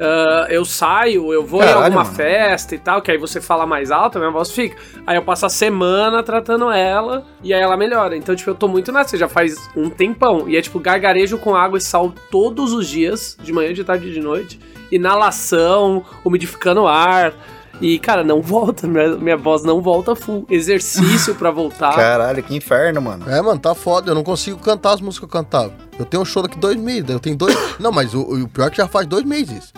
Uh, 0.00 0.48
eu 0.48 0.64
saio, 0.64 1.30
eu 1.30 1.44
vou 1.44 1.60
Caralho, 1.60 1.78
em 1.78 1.84
alguma 1.84 2.04
mano. 2.04 2.16
festa 2.16 2.74
e 2.74 2.78
tal, 2.78 3.02
que 3.02 3.10
aí 3.10 3.18
você 3.18 3.38
fala 3.38 3.66
mais 3.66 3.90
alto, 3.90 4.16
a 4.16 4.18
minha 4.18 4.30
voz 4.30 4.50
fica. 4.50 4.74
Aí 5.06 5.14
eu 5.14 5.22
passo 5.22 5.44
a 5.44 5.50
semana 5.50 6.22
tratando 6.22 6.70
ela 6.70 7.26
e 7.42 7.52
aí 7.52 7.60
ela 7.60 7.76
melhora. 7.76 8.16
Então, 8.16 8.34
tipo, 8.34 8.48
eu 8.48 8.54
tô 8.54 8.66
muito 8.66 8.90
nessa, 8.90 9.18
já 9.18 9.28
faz 9.28 9.56
um 9.76 9.90
tempão. 9.90 10.48
E 10.48 10.56
é 10.56 10.62
tipo 10.62 10.80
gargarejo 10.80 11.36
com 11.36 11.54
água 11.54 11.76
e 11.76 11.82
sal 11.82 12.14
todos 12.30 12.72
os 12.72 12.88
dias, 12.88 13.36
de 13.42 13.52
manhã, 13.52 13.74
de 13.74 13.84
tarde 13.84 14.08
e 14.08 14.12
de 14.12 14.20
noite. 14.20 14.58
Inalação, 14.90 16.02
umidificando 16.24 16.82
o 16.82 16.88
ar. 16.88 17.34
E, 17.80 17.98
cara, 17.98 18.22
não 18.22 18.42
volta. 18.42 18.86
Minha, 18.86 19.16
minha 19.16 19.36
voz 19.36 19.62
não 19.62 19.80
volta 19.80 20.14
full. 20.14 20.46
Exercício 20.50 21.34
pra 21.34 21.50
voltar. 21.50 21.94
Caralho, 21.94 22.42
que 22.42 22.54
inferno, 22.54 23.00
mano. 23.00 23.28
É, 23.28 23.40
mano, 23.40 23.58
tá 23.58 23.74
foda. 23.74 24.10
Eu 24.10 24.14
não 24.14 24.22
consigo 24.22 24.58
cantar 24.58 24.92
as 24.94 25.00
músicas 25.00 25.28
que 25.28 25.36
eu 25.36 25.42
cantava. 25.42 25.72
Eu 25.98 26.04
tenho 26.04 26.22
um 26.22 26.26
show 26.26 26.42
daqui 26.42 26.58
dois 26.58 26.76
meses. 26.76 27.08
Eu 27.08 27.20
tenho 27.20 27.36
dois. 27.36 27.56
não, 27.80 27.90
mas 27.90 28.12
o, 28.14 28.20
o 28.20 28.48
pior 28.48 28.66
é 28.66 28.70
que 28.70 28.76
já 28.76 28.86
faz 28.86 29.06
dois 29.06 29.24
meses. 29.24 29.72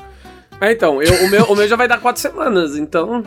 É, 0.60 0.72
então. 0.72 1.00
Eu, 1.00 1.26
o, 1.26 1.30
meu, 1.30 1.44
o 1.44 1.56
meu 1.56 1.68
já 1.68 1.76
vai 1.76 1.86
dar 1.86 2.00
quatro 2.00 2.20
semanas, 2.20 2.76
então. 2.76 3.22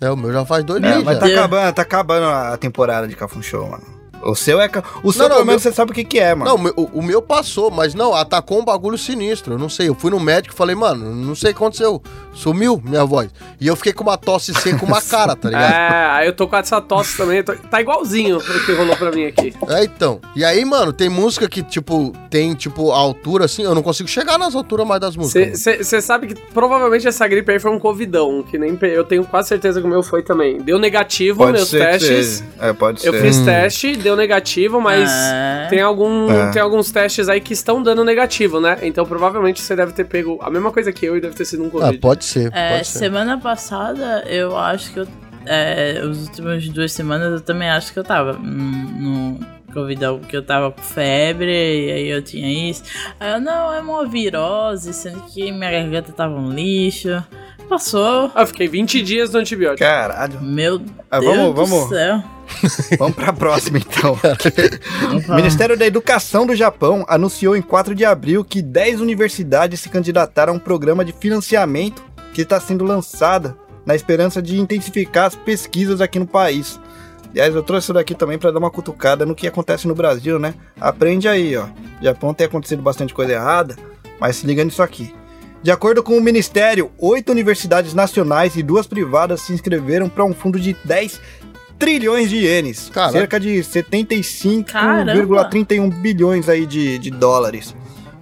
É, 0.00 0.10
o 0.10 0.16
meu 0.16 0.32
já 0.32 0.44
faz 0.44 0.64
dois 0.64 0.82
é, 0.82 0.88
meses. 0.88 1.04
Mas 1.04 1.18
tá 1.18 1.26
acabando, 1.26 1.74
tá 1.74 1.82
acabando 1.82 2.26
a 2.26 2.56
temporada 2.58 3.08
de 3.08 3.16
Cafum 3.16 3.40
Show, 3.40 3.68
mano. 3.68 4.01
O 4.22 4.34
seu 4.34 4.60
é. 4.60 4.70
O 5.02 5.12
seu, 5.12 5.22
não, 5.22 5.28
não, 5.28 5.36
pelo 5.36 5.46
menos, 5.46 5.46
meu... 5.46 5.72
você 5.72 5.72
sabe 5.72 5.92
o 5.92 5.94
que, 5.94 6.04
que 6.04 6.18
é, 6.18 6.34
mano. 6.34 6.56
Não, 6.56 6.72
o, 6.76 6.98
o, 6.98 7.02
meu 7.02 7.20
passou, 7.20 7.70
mas 7.70 7.94
não, 7.94 8.14
atacou 8.14 8.60
um 8.60 8.64
bagulho 8.64 8.96
sinistro. 8.96 9.54
Eu 9.54 9.58
não 9.58 9.68
sei. 9.68 9.88
Eu 9.88 9.94
fui 9.94 10.10
no 10.10 10.20
médico 10.20 10.54
e 10.54 10.56
falei, 10.56 10.74
mano, 10.74 11.14
não 11.14 11.34
sei 11.34 11.50
o 11.50 11.54
que 11.54 11.58
aconteceu. 11.58 12.02
Sumiu 12.32 12.80
minha 12.84 13.04
voz. 13.04 13.30
E 13.60 13.66
eu 13.66 13.76
fiquei 13.76 13.92
com 13.92 14.02
uma 14.02 14.16
tosse 14.16 14.54
seca 14.54 14.78
com 14.78 14.86
uma 14.86 15.02
cara, 15.02 15.36
tá 15.36 15.48
ligado? 15.48 15.72
É, 15.72 16.06
aí 16.12 16.26
eu 16.26 16.32
tô 16.32 16.48
com 16.48 16.56
essa 16.56 16.80
tosse 16.80 17.16
também. 17.16 17.42
Tô... 17.42 17.54
Tá 17.54 17.80
igualzinho 17.80 18.38
o 18.38 18.64
que 18.64 18.72
rolou 18.72 18.96
pra 18.96 19.10
mim 19.10 19.26
aqui. 19.26 19.52
É, 19.68 19.84
então. 19.84 20.20
E 20.34 20.44
aí, 20.44 20.64
mano, 20.64 20.92
tem 20.92 21.08
música 21.08 21.48
que, 21.48 21.62
tipo, 21.62 22.12
tem, 22.30 22.54
tipo, 22.54 22.92
a 22.92 22.96
altura 22.96 23.44
assim. 23.44 23.62
Eu 23.62 23.74
não 23.74 23.82
consigo 23.82 24.08
chegar 24.08 24.38
nas 24.38 24.54
alturas 24.54 24.86
mais 24.86 25.00
das 25.00 25.16
músicas. 25.16 25.60
Você 25.60 26.00
sabe 26.00 26.28
que 26.28 26.34
provavelmente 26.52 27.06
essa 27.06 27.26
gripe 27.26 27.50
aí 27.52 27.58
foi 27.58 27.70
um 27.70 27.78
covidão, 27.78 28.42
que 28.42 28.58
nem 28.58 28.78
eu 28.82 29.04
tenho 29.04 29.24
quase 29.24 29.48
certeza 29.48 29.80
que 29.80 29.86
o 29.86 29.90
meu 29.90 30.02
foi 30.02 30.22
também. 30.22 30.58
Deu 30.58 30.78
negativo 30.78 31.38
pode 31.38 31.52
meus 31.52 31.70
testes. 31.70 32.44
É, 32.58 32.72
pode 32.72 33.04
eu 33.06 33.12
ser. 33.12 33.18
Eu 33.18 33.22
fiz 33.22 33.38
hum. 33.38 33.44
teste, 33.44 33.96
deu 33.96 34.11
deu 34.12 34.16
negativo, 34.16 34.80
mas 34.80 35.10
é. 35.10 35.66
tem, 35.68 35.80
algum, 35.80 36.30
é. 36.30 36.50
tem 36.50 36.62
alguns 36.62 36.90
testes 36.90 37.28
aí 37.28 37.40
que 37.40 37.52
estão 37.52 37.82
dando 37.82 38.04
negativo, 38.04 38.60
né? 38.60 38.78
Então 38.82 39.04
provavelmente 39.04 39.60
você 39.60 39.74
deve 39.74 39.92
ter 39.92 40.04
pego 40.04 40.38
a 40.42 40.50
mesma 40.50 40.70
coisa 40.70 40.92
que 40.92 41.04
eu 41.04 41.16
e 41.16 41.20
deve 41.20 41.34
ter 41.34 41.44
sido 41.44 41.64
um 41.64 41.70
Covid. 41.70 41.96
Ah, 41.96 42.00
pode 42.00 42.24
ser. 42.24 42.50
É, 42.54 42.76
pode 42.76 42.88
ser. 42.88 42.98
Semana 42.98 43.38
passada, 43.38 44.24
eu 44.26 44.56
acho 44.56 44.92
que 44.92 45.00
eu. 45.00 45.08
É, 45.44 45.98
as 45.98 46.18
últimas 46.28 46.68
duas 46.68 46.92
semanas 46.92 47.32
eu 47.32 47.40
também 47.40 47.68
acho 47.68 47.92
que 47.92 47.98
eu 47.98 48.04
tava 48.04 48.34
no 48.34 49.40
Covid, 49.72 50.00
porque 50.20 50.36
eu 50.36 50.42
tava 50.42 50.70
com 50.70 50.82
febre, 50.82 51.50
e 51.50 51.90
aí 51.90 52.08
eu 52.08 52.22
tinha 52.22 52.70
isso. 52.70 52.84
Aí 53.18 53.32
eu, 53.32 53.40
não, 53.40 53.72
é 53.72 53.80
uma 53.80 54.06
virose, 54.06 54.92
sendo 54.92 55.20
que 55.22 55.50
minha 55.50 55.70
garganta 55.70 56.12
tava 56.12 56.34
um 56.34 56.52
lixo. 56.52 57.22
Passou. 57.68 58.30
Ah, 58.34 58.42
eu 58.42 58.46
fiquei 58.46 58.68
20 58.68 59.02
dias 59.02 59.32
no 59.32 59.40
antibiótico. 59.40 59.78
Caralho. 59.78 60.40
Meu 60.42 60.80
ah, 61.10 61.18
Deus 61.18 61.34
vamos, 61.34 61.54
do 61.54 61.54
vamos. 61.54 61.88
céu. 61.88 62.22
Vamos 62.98 63.14
para 63.14 63.30
a 63.30 63.32
próxima, 63.32 63.78
então. 63.78 64.18
o 65.28 65.34
Ministério 65.34 65.76
da 65.76 65.86
Educação 65.86 66.46
do 66.46 66.54
Japão 66.54 67.04
anunciou 67.08 67.56
em 67.56 67.62
4 67.62 67.94
de 67.94 68.04
abril 68.04 68.44
que 68.44 68.62
10 68.62 69.00
universidades 69.00 69.80
se 69.80 69.88
candidataram 69.88 70.52
a 70.52 70.56
um 70.56 70.58
programa 70.58 71.04
de 71.04 71.12
financiamento 71.12 72.02
que 72.32 72.42
está 72.42 72.58
sendo 72.60 72.84
lançado 72.84 73.56
na 73.84 73.94
esperança 73.94 74.40
de 74.40 74.58
intensificar 74.58 75.26
as 75.26 75.34
pesquisas 75.34 76.00
aqui 76.00 76.18
no 76.18 76.26
país. 76.26 76.80
Aliás, 77.30 77.54
eu 77.54 77.62
trouxe 77.62 77.86
isso 77.86 77.94
daqui 77.94 78.14
também 78.14 78.38
para 78.38 78.50
dar 78.50 78.58
uma 78.58 78.70
cutucada 78.70 79.24
no 79.24 79.34
que 79.34 79.46
acontece 79.46 79.88
no 79.88 79.94
Brasil, 79.94 80.38
né? 80.38 80.54
Aprende 80.78 81.26
aí, 81.26 81.56
ó. 81.56 81.66
No 81.66 82.02
Japão 82.02 82.34
tem 82.34 82.46
acontecido 82.46 82.82
bastante 82.82 83.14
coisa 83.14 83.32
errada, 83.32 83.74
mas 84.20 84.36
se 84.36 84.46
liga 84.46 84.62
nisso 84.62 84.82
aqui. 84.82 85.14
De 85.62 85.70
acordo 85.70 86.02
com 86.02 86.18
o 86.18 86.20
Ministério, 86.20 86.90
oito 86.98 87.30
universidades 87.30 87.94
nacionais 87.94 88.56
e 88.56 88.62
duas 88.62 88.86
privadas 88.86 89.42
se 89.42 89.52
inscreveram 89.52 90.08
para 90.08 90.24
um 90.24 90.34
fundo 90.34 90.58
de 90.58 90.76
10 90.84 91.20
trilhões 91.82 92.30
de 92.30 92.36
ienes. 92.36 92.88
Caraca. 92.90 93.12
Cerca 93.12 93.40
de 93.40 93.58
75,31 93.58 95.92
bilhões 96.00 96.48
aí 96.48 96.64
de, 96.64 97.00
de 97.00 97.10
dólares. 97.10 97.74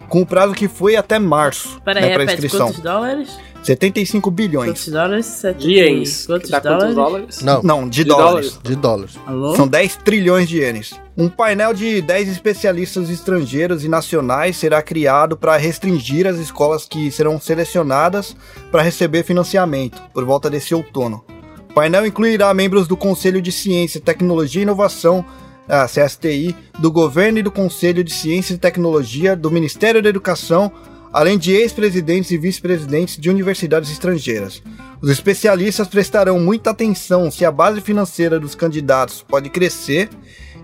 Com 0.08 0.22
o 0.22 0.26
prazo 0.26 0.54
que 0.54 0.66
foi 0.66 0.96
até 0.96 1.18
março. 1.18 1.78
Peraí, 1.84 2.02
né, 2.02 2.12
repete, 2.12 2.32
inscrição. 2.32 2.68
quantos 2.68 2.80
dólares? 2.80 3.28
75 3.62 4.30
bilhões. 4.30 4.70
Quantos 4.70 4.88
dólares? 4.88 5.26
Sete... 5.26 5.70
Ienes. 5.70 6.26
Quantos, 6.26 6.48
dólares? 6.50 6.94
dólares? 6.94 7.42
Não, 7.42 7.62
Não 7.62 7.86
de, 7.86 8.02
de 8.02 8.04
dólares. 8.04 8.52
dólares. 8.52 8.58
De 8.62 8.76
dólares. 8.76 9.18
Alô? 9.26 9.54
São 9.54 9.68
10 9.68 9.96
trilhões 9.96 10.48
de 10.48 10.60
ienes. 10.60 10.98
Um 11.14 11.28
painel 11.28 11.74
de 11.74 12.00
10 12.00 12.30
especialistas 12.30 13.10
estrangeiros 13.10 13.84
e 13.84 13.88
nacionais 13.88 14.56
será 14.56 14.80
criado 14.80 15.36
para 15.36 15.58
restringir 15.58 16.26
as 16.26 16.38
escolas 16.38 16.88
que 16.88 17.10
serão 17.10 17.38
selecionadas 17.38 18.34
para 18.72 18.80
receber 18.80 19.22
financiamento 19.22 20.00
por 20.14 20.24
volta 20.24 20.48
desse 20.48 20.74
outono. 20.74 21.22
O 21.70 21.72
painel 21.72 22.04
incluirá 22.04 22.52
membros 22.52 22.88
do 22.88 22.96
Conselho 22.96 23.40
de 23.40 23.52
Ciência, 23.52 24.00
Tecnologia 24.00 24.60
e 24.60 24.64
Inovação, 24.64 25.24
a 25.68 25.86
CSTI, 25.86 26.56
do 26.80 26.90
Governo 26.90 27.38
e 27.38 27.42
do 27.44 27.50
Conselho 27.52 28.02
de 28.02 28.12
Ciência 28.12 28.54
e 28.54 28.58
Tecnologia, 28.58 29.36
do 29.36 29.52
Ministério 29.52 30.02
da 30.02 30.08
Educação, 30.08 30.72
além 31.12 31.38
de 31.38 31.52
ex-presidentes 31.52 32.32
e 32.32 32.38
vice-presidentes 32.38 33.16
de 33.16 33.30
universidades 33.30 33.88
estrangeiras. 33.88 34.60
Os 35.00 35.10
especialistas 35.10 35.86
prestarão 35.86 36.40
muita 36.40 36.70
atenção 36.70 37.30
se 37.30 37.44
a 37.44 37.52
base 37.52 37.80
financeira 37.80 38.40
dos 38.40 38.56
candidatos 38.56 39.22
pode 39.22 39.48
crescer 39.48 40.10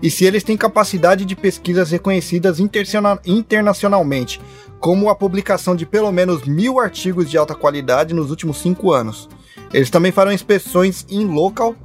e 0.01 0.11
se 0.11 0.25
eles 0.25 0.43
têm 0.43 0.57
capacidade 0.57 1.23
de 1.23 1.37
pesquisas 1.37 1.89
reconhecidas 1.89 2.59
internacionalmente, 2.59 4.41
como 4.81 5.09
a 5.09 5.15
publicação 5.15 5.73
de 5.73 5.85
pelo 5.85 6.11
menos 6.11 6.43
mil 6.43 6.81
artigos 6.81 7.29
de 7.29 7.37
alta 7.37 7.55
qualidade 7.55 8.13
nos 8.13 8.29
últimos 8.29 8.57
cinco 8.57 8.91
anos. 8.91 9.29
Eles 9.73 9.89
também 9.89 10.11
farão 10.11 10.31
inspeções 10.31 11.05
em 11.09 11.25
local 11.25 11.75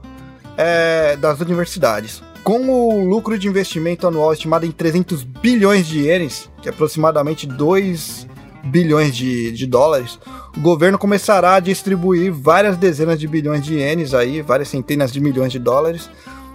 é, 0.57 1.17
das 1.17 1.41
universidades. 1.41 2.23
Com 2.45 2.69
o 2.69 3.05
lucro 3.09 3.39
de 3.39 3.49
investimento 3.49 4.07
anual 4.07 4.33
estimado 4.33 4.67
em 4.67 4.71
300 4.71 5.23
bilhões 5.23 5.87
de 5.87 6.01
ienes, 6.01 6.51
que 6.61 6.69
é 6.69 6.73
aproximadamente 6.73 7.47
2 7.47 8.27
bilhões 8.65 9.15
de, 9.15 9.53
de 9.53 9.67
dólares, 9.67 10.19
o 10.57 10.61
governo 10.61 10.99
começará 10.99 11.55
a 11.55 11.61
distribuir 11.61 12.33
várias 12.33 12.77
dezenas 12.77 13.19
de 13.19 13.27
bilhões 13.27 13.65
de 13.65 13.75
ienes, 13.75 14.15
aí, 14.15 14.43
várias 14.43 14.69
centenas 14.69 15.13
de 15.13 15.21
milhões 15.21 15.53
de 15.53 15.59
dólares, 15.59 16.11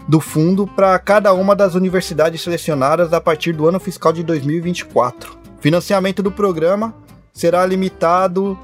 do 0.08 0.20
fundo 0.20 0.66
para 0.66 0.98
cada 1.00 1.34
uma 1.34 1.56
das 1.56 1.76
universidades 1.76 2.42
selecionadas 2.42 3.12
a 3.12 3.20
partir 3.20 3.52
do 3.52 3.68
ano 3.68 3.80
fiscal 3.80 4.14
de 4.14 4.24
2024. 4.24 5.38
O 5.58 5.62
financiamento 5.62 6.24
do 6.24 6.32
programa 6.32 6.96
será 7.34 7.66
limitado 7.66 8.58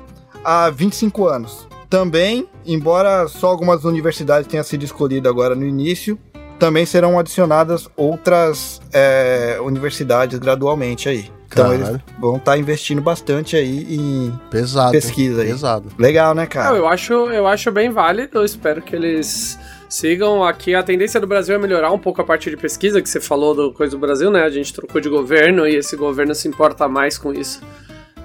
a 0.43 0.69
25 0.69 1.27
anos. 1.27 1.67
Também, 1.93 2.49
embora 2.65 3.27
só 3.27 3.49
algumas 3.49 3.85
universidades 3.85 4.47
tenham 4.47 4.63
sido 4.63 4.83
escolhidas 4.83 5.31
agora 5.31 5.53
no 5.53 5.63
início, 5.63 6.17
também 6.57 6.87
serão 6.87 7.19
adicionadas 7.19 7.87
outras 7.95 8.81
é, 8.91 9.59
universidades 9.61 10.39
gradualmente 10.39 11.07
aí. 11.07 11.29
Então 11.45 11.65
Caralho. 11.65 11.87
eles 11.87 12.01
vão 12.19 12.37
estar 12.37 12.53
tá 12.53 12.57
investindo 12.57 12.99
bastante 12.99 13.55
aí 13.55 13.85
em 13.95 14.33
pesado, 14.49 14.91
pesquisa 14.91 15.43
aí. 15.43 15.49
Pesado. 15.49 15.89
Legal, 15.99 16.33
né, 16.33 16.47
cara? 16.47 16.75
eu 16.75 16.87
acho, 16.87 17.13
eu 17.13 17.45
acho 17.45 17.71
bem 17.71 17.91
válido. 17.91 18.39
Eu 18.39 18.43
espero 18.43 18.81
que 18.81 18.95
eles 18.95 19.59
sigam 19.87 20.43
aqui. 20.43 20.73
A 20.73 20.81
tendência 20.81 21.19
do 21.19 21.27
Brasil 21.27 21.53
é 21.53 21.59
melhorar 21.59 21.91
um 21.91 21.99
pouco 21.99 22.19
a 22.23 22.25
parte 22.25 22.49
de 22.49 22.57
pesquisa 22.57 23.03
que 23.03 23.07
você 23.07 23.21
falou 23.21 23.53
do 23.53 23.71
coisa 23.71 23.91
do 23.91 23.99
Brasil, 23.99 24.31
né? 24.31 24.41
A 24.41 24.49
gente 24.49 24.73
trocou 24.73 24.99
de 24.99 25.09
governo 25.09 25.67
e 25.67 25.75
esse 25.75 25.95
governo 25.95 26.33
se 26.33 26.47
importa 26.47 26.87
mais 26.87 27.19
com 27.19 27.31
isso 27.31 27.61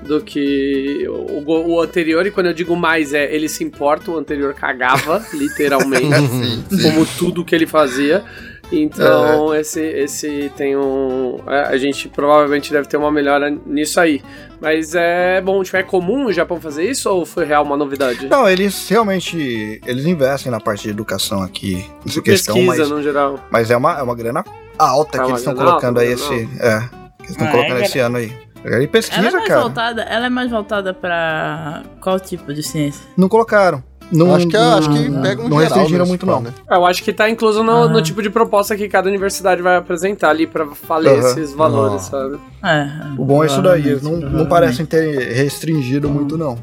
do 0.03 0.21
que 0.21 1.07
o, 1.09 1.43
o, 1.75 1.81
anterior, 1.81 2.27
e 2.27 2.31
quando 2.31 2.47
eu 2.47 2.55
digo 2.55 2.77
mais 2.77 3.13
é 3.13 3.35
ele 3.35 3.49
se 3.49 3.65
importa, 3.65 4.11
o 4.11 4.17
anterior 4.17 4.55
cagava, 4.55 5.25
literalmente, 5.35 6.29
sim, 6.29 6.65
sim. 6.71 6.83
como 6.83 7.07
tudo 7.07 7.45
que 7.45 7.55
ele 7.55 7.67
fazia. 7.67 8.25
Então, 8.71 9.55
esse, 9.55 9.81
esse 9.81 10.53
tem 10.55 10.77
um. 10.77 11.39
É, 11.47 11.69
a 11.69 11.77
gente 11.79 12.09
provavelmente 12.09 12.71
deve 12.71 12.87
ter 12.87 12.99
uma 12.99 13.11
melhora 13.11 13.51
nisso 13.65 13.99
aí. 13.99 14.23
Mas 14.61 14.95
é 14.95 15.41
bom, 15.41 15.63
tipo, 15.63 15.77
é 15.77 15.83
comum 15.83 16.25
no 16.25 16.33
Japão 16.33 16.61
fazer 16.61 16.85
isso 16.85 17.09
ou 17.09 17.25
foi 17.25 17.45
real 17.45 17.65
uma 17.65 17.77
novidade? 17.77 18.27
Não, 18.27 18.49
eles 18.49 18.89
realmente. 18.89 19.81
Eles 19.87 20.05
investem 20.05 20.53
na 20.53 20.61
parte 20.61 20.83
de 20.83 20.91
educação 20.91 21.43
aqui. 21.43 21.85
De 22.05 22.21
questão, 22.21 22.55
pesquisa, 22.55 22.83
mas, 22.83 22.91
no 22.91 23.03
geral. 23.03 23.41
Mas 23.51 23.71
é 23.71 23.77
uma, 23.77 23.99
é 23.99 24.03
uma 24.03 24.15
grana 24.15 24.45
alta 24.79 25.19
é 25.19 25.25
que 25.25 25.29
eles 25.29 25.41
estão 25.41 25.55
colocando 25.55 26.01
aí 26.01 26.13
esse. 26.13 26.49
É. 26.61 26.81
Que 27.19 27.25
eles 27.25 27.31
estão 27.31 27.49
ah, 27.49 27.51
colocando 27.51 27.79
é, 27.79 27.85
esse 27.85 27.99
ano 27.99 28.17
aí. 28.19 28.33
E 28.65 28.87
pesquisa, 28.87 29.21
ela 29.21 29.29
é 29.29 29.33
mais 29.33 29.49
cara. 29.49 29.61
Voltada, 29.61 30.03
ela 30.03 30.27
é 30.27 30.31
mais 30.31 30.51
voltada 30.51 30.95
pra 30.95 31.83
qual 32.01 32.19
tipo 32.19 32.53
de 32.53 32.63
ciência? 32.63 33.07
Não 33.17 33.29
colocaram. 33.29 33.83
Não, 34.11 34.35
acho 34.35 34.49
que, 34.49 34.57
é, 34.57 34.59
não, 34.59 34.79
acho 34.79 34.91
que 34.91 35.11
pega 35.21 35.43
um 35.43 35.49
Não 35.49 35.57
restringiram 35.59 36.07
muito, 36.07 36.25
não. 36.25 36.41
Né? 36.41 36.53
Eu 36.71 36.87
acho 36.87 37.03
que 37.03 37.13
tá 37.13 37.29
incluso 37.29 37.63
no, 37.63 37.89
no, 37.89 38.03
tipo 38.03 38.23
de 38.23 38.31
proposta 38.31 38.75
que 38.75 38.89
cada 38.89 39.09
universidade 39.09 39.61
vai 39.61 39.77
apresentar 39.77 40.31
ali 40.31 40.47
pra 40.47 40.67
falar 40.67 41.13
uhum. 41.13 41.19
esses 41.19 41.53
valores, 41.53 42.03
sabe? 42.03 42.39
É, 42.65 42.89
o 43.19 43.25
bom 43.25 43.45
é 43.45 43.47
isso 43.47 43.61
daí. 43.61 43.87
Eles 43.87 44.03
não, 44.03 44.17
não 44.17 44.47
parecem 44.47 44.87
ter 44.87 45.33
restringido 45.35 46.09
muito, 46.09 46.39
não. 46.39 46.59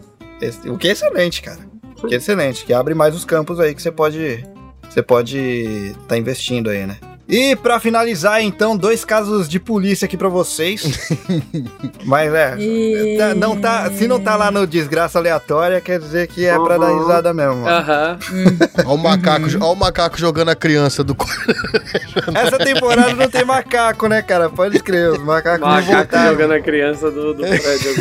O 0.65 0.77
que 0.77 0.87
é 0.87 0.91
excelente, 0.91 1.41
cara. 1.41 1.59
O 2.03 2.07
que 2.07 2.15
é 2.15 2.17
excelente. 2.17 2.65
Que 2.65 2.73
abre 2.73 2.93
mais 2.93 3.15
os 3.15 3.23
campos 3.23 3.59
aí 3.59 3.75
que 3.75 3.81
você 3.81 3.91
pode. 3.91 4.43
Você 4.89 5.01
pode 5.03 5.37
estar 5.37 6.07
tá 6.07 6.17
investindo 6.17 6.69
aí, 6.69 6.85
né? 6.85 6.97
E 7.27 7.55
para 7.55 7.79
finalizar, 7.79 8.41
então, 8.43 8.77
dois 8.77 9.03
casos 9.03 9.49
de 9.49 9.59
polícia 9.59 10.05
aqui 10.05 10.15
para 10.15 10.29
vocês. 10.29 11.09
Mas 12.05 12.31
é, 12.31 12.55
e... 12.59 13.17
Tá, 13.17 13.33
não 13.33 13.59
tá, 13.59 13.89
se 13.91 14.07
não 14.07 14.19
tá 14.19 14.35
lá 14.35 14.51
no 14.51 14.67
desgraça 14.67 15.17
aleatória, 15.17 15.81
quer 15.81 15.99
dizer 15.99 16.27
que 16.27 16.45
é 16.45 16.55
uhum. 16.55 16.63
para 16.63 16.77
dar 16.77 16.95
risada 16.95 17.33
mesmo. 17.33 17.67
Aham. 17.67 18.19
Uhum. 18.31 18.57
Olha 18.77 18.87
o 18.89 18.97
macaco, 18.97 19.45
olha 19.45 19.65
o 19.65 19.75
macaco 19.75 20.19
jogando 20.19 20.49
a 20.49 20.55
criança 20.55 21.03
do 21.03 21.15
Essa 22.35 22.59
temporada 22.59 23.13
não 23.13 23.29
tem 23.29 23.43
macaco, 23.43 24.07
né, 24.07 24.21
cara? 24.21 24.47
Pode 24.49 24.79
crer, 24.79 25.11
os 25.11 25.19
macacos 25.19 25.61
macaco 25.61 25.87
não 25.87 25.97
voltaram. 25.97 26.31
jogando 26.31 26.53
a 26.53 26.61
criança 26.61 27.09
do, 27.09 27.33
do 27.33 27.41
prédio. 27.41 27.95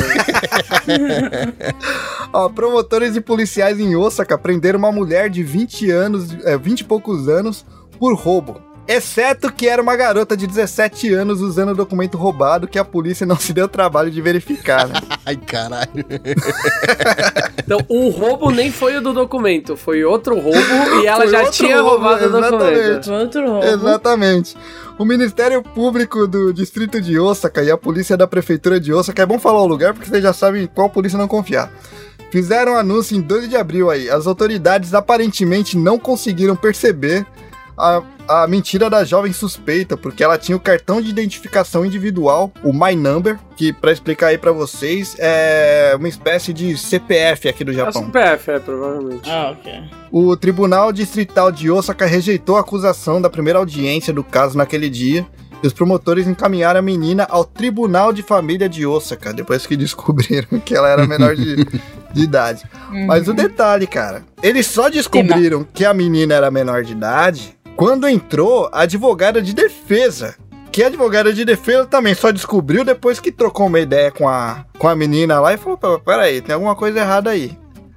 Ó, 2.30 2.50
promotores 2.50 3.16
e 3.16 3.22
policiais 3.22 3.80
em 3.80 3.96
Osaka 3.96 4.36
prenderam 4.36 4.78
uma 4.78 4.92
mulher 4.92 5.30
de 5.30 5.42
20 5.42 5.90
anos, 5.90 6.36
é, 6.44 6.58
20 6.58 6.80
e 6.80 6.84
poucos 6.84 7.26
anos 7.26 7.64
por 7.98 8.14
roubo. 8.14 8.60
Exceto 8.86 9.50
que 9.50 9.66
era 9.66 9.80
uma 9.80 9.96
garota 9.96 10.36
de 10.36 10.46
17 10.46 11.12
anos 11.14 11.40
usando 11.40 11.74
documento 11.74 12.18
roubado 12.18 12.68
que 12.68 12.78
a 12.78 12.84
polícia 12.84 13.24
não 13.24 13.36
se 13.36 13.52
deu 13.52 13.66
trabalho 13.66 14.10
de 14.10 14.20
verificar, 14.20 14.86
né? 14.86 14.94
Ai, 15.24 15.36
caralho. 15.36 16.04
então, 17.58 17.78
o 17.88 18.10
roubo 18.10 18.50
nem 18.50 18.70
foi 18.70 18.96
o 18.96 19.00
do 19.00 19.14
documento, 19.14 19.74
foi 19.74 20.04
outro 20.04 20.38
roubo 20.38 20.58
e 21.02 21.06
ela 21.08 21.22
foi 21.22 21.28
já 21.28 21.50
tinha 21.50 21.80
roubo, 21.80 22.04
roubado 22.04 22.26
o 22.26 22.40
documento. 22.40 23.12
Outro 23.12 23.50
roubo. 23.50 23.66
Exatamente. 23.66 24.54
O 24.98 25.04
Ministério 25.04 25.62
Público 25.62 26.26
do 26.26 26.52
Distrito 26.52 27.00
de 27.00 27.18
Osaka 27.18 27.62
e 27.62 27.70
a 27.70 27.78
polícia 27.78 28.16
da 28.16 28.26
Prefeitura 28.26 28.78
de 28.78 28.92
Osaka, 28.92 29.22
é 29.22 29.26
bom 29.26 29.38
falar 29.38 29.62
o 29.62 29.66
lugar 29.66 29.94
porque 29.94 30.08
vocês 30.08 30.22
já 30.22 30.32
sabem 30.32 30.66
qual 30.66 30.90
polícia 30.90 31.18
não 31.18 31.26
confiar. 31.26 31.72
Fizeram 32.30 32.72
um 32.72 32.76
anúncio 32.76 33.16
em 33.16 33.20
12 33.20 33.48
de 33.48 33.56
abril 33.56 33.90
aí. 33.90 34.10
As 34.10 34.26
autoridades 34.26 34.92
aparentemente 34.92 35.78
não 35.78 35.98
conseguiram 35.98 36.54
perceber 36.54 37.24
a, 37.76 38.02
a 38.28 38.46
mentira 38.46 38.88
da 38.88 39.04
jovem 39.04 39.32
suspeita, 39.32 39.96
porque 39.96 40.24
ela 40.24 40.38
tinha 40.38 40.56
o 40.56 40.60
cartão 40.60 41.00
de 41.00 41.10
identificação 41.10 41.84
individual, 41.84 42.52
o 42.62 42.72
My 42.72 42.96
Number, 42.96 43.38
que 43.56 43.72
para 43.72 43.92
explicar 43.92 44.28
aí 44.28 44.38
para 44.38 44.52
vocês 44.52 45.16
é 45.18 45.94
uma 45.98 46.08
espécie 46.08 46.52
de 46.52 46.76
CPF 46.76 47.48
aqui 47.48 47.64
do 47.64 47.72
é 47.72 47.74
Japão. 47.74 48.02
É 48.02 48.04
CPF, 48.06 48.50
é, 48.50 48.58
provavelmente. 48.58 49.30
Ah, 49.30 49.54
ok. 49.58 49.82
O 50.10 50.36
Tribunal 50.36 50.92
Distrital 50.92 51.52
de 51.52 51.70
Osaka 51.70 52.06
rejeitou 52.06 52.56
a 52.56 52.60
acusação 52.60 53.20
da 53.20 53.28
primeira 53.28 53.58
audiência 53.58 54.12
do 54.12 54.24
caso 54.24 54.56
naquele 54.56 54.88
dia. 54.88 55.26
E 55.62 55.66
os 55.66 55.72
promotores 55.72 56.26
encaminharam 56.26 56.78
a 56.78 56.82
menina 56.82 57.26
ao 57.30 57.42
Tribunal 57.42 58.12
de 58.12 58.22
Família 58.22 58.68
de 58.68 58.84
Osaka, 58.84 59.32
depois 59.32 59.66
que 59.66 59.76
descobriram 59.78 60.60
que 60.60 60.74
ela 60.74 60.90
era 60.90 61.06
menor 61.06 61.34
de, 61.34 61.56
de 62.12 62.22
idade. 62.22 62.64
Uhum. 62.90 63.06
Mas 63.06 63.28
o 63.28 63.32
detalhe, 63.32 63.86
cara, 63.86 64.24
eles 64.42 64.66
só 64.66 64.90
descobriram 64.90 65.66
que 65.72 65.86
a 65.86 65.94
menina 65.94 66.34
era 66.34 66.50
menor 66.50 66.84
de 66.84 66.92
idade 66.92 67.56
quando 67.76 68.08
entrou 68.08 68.68
a 68.72 68.82
advogada 68.82 69.40
de 69.42 69.54
defesa. 69.54 70.36
Que 70.70 70.82
a 70.82 70.88
advogada 70.88 71.32
de 71.32 71.44
defesa 71.44 71.86
também 71.86 72.14
só 72.14 72.32
descobriu 72.32 72.84
depois 72.84 73.20
que 73.20 73.30
trocou 73.30 73.66
uma 73.66 73.78
ideia 73.78 74.10
com 74.10 74.28
a, 74.28 74.66
com 74.76 74.88
a 74.88 74.96
menina 74.96 75.38
lá 75.38 75.54
e 75.54 75.56
falou: 75.56 75.78
peraí, 76.04 76.40
tem 76.40 76.52
alguma 76.52 76.74
coisa 76.74 76.98
errada 76.98 77.30
aí. 77.30 77.56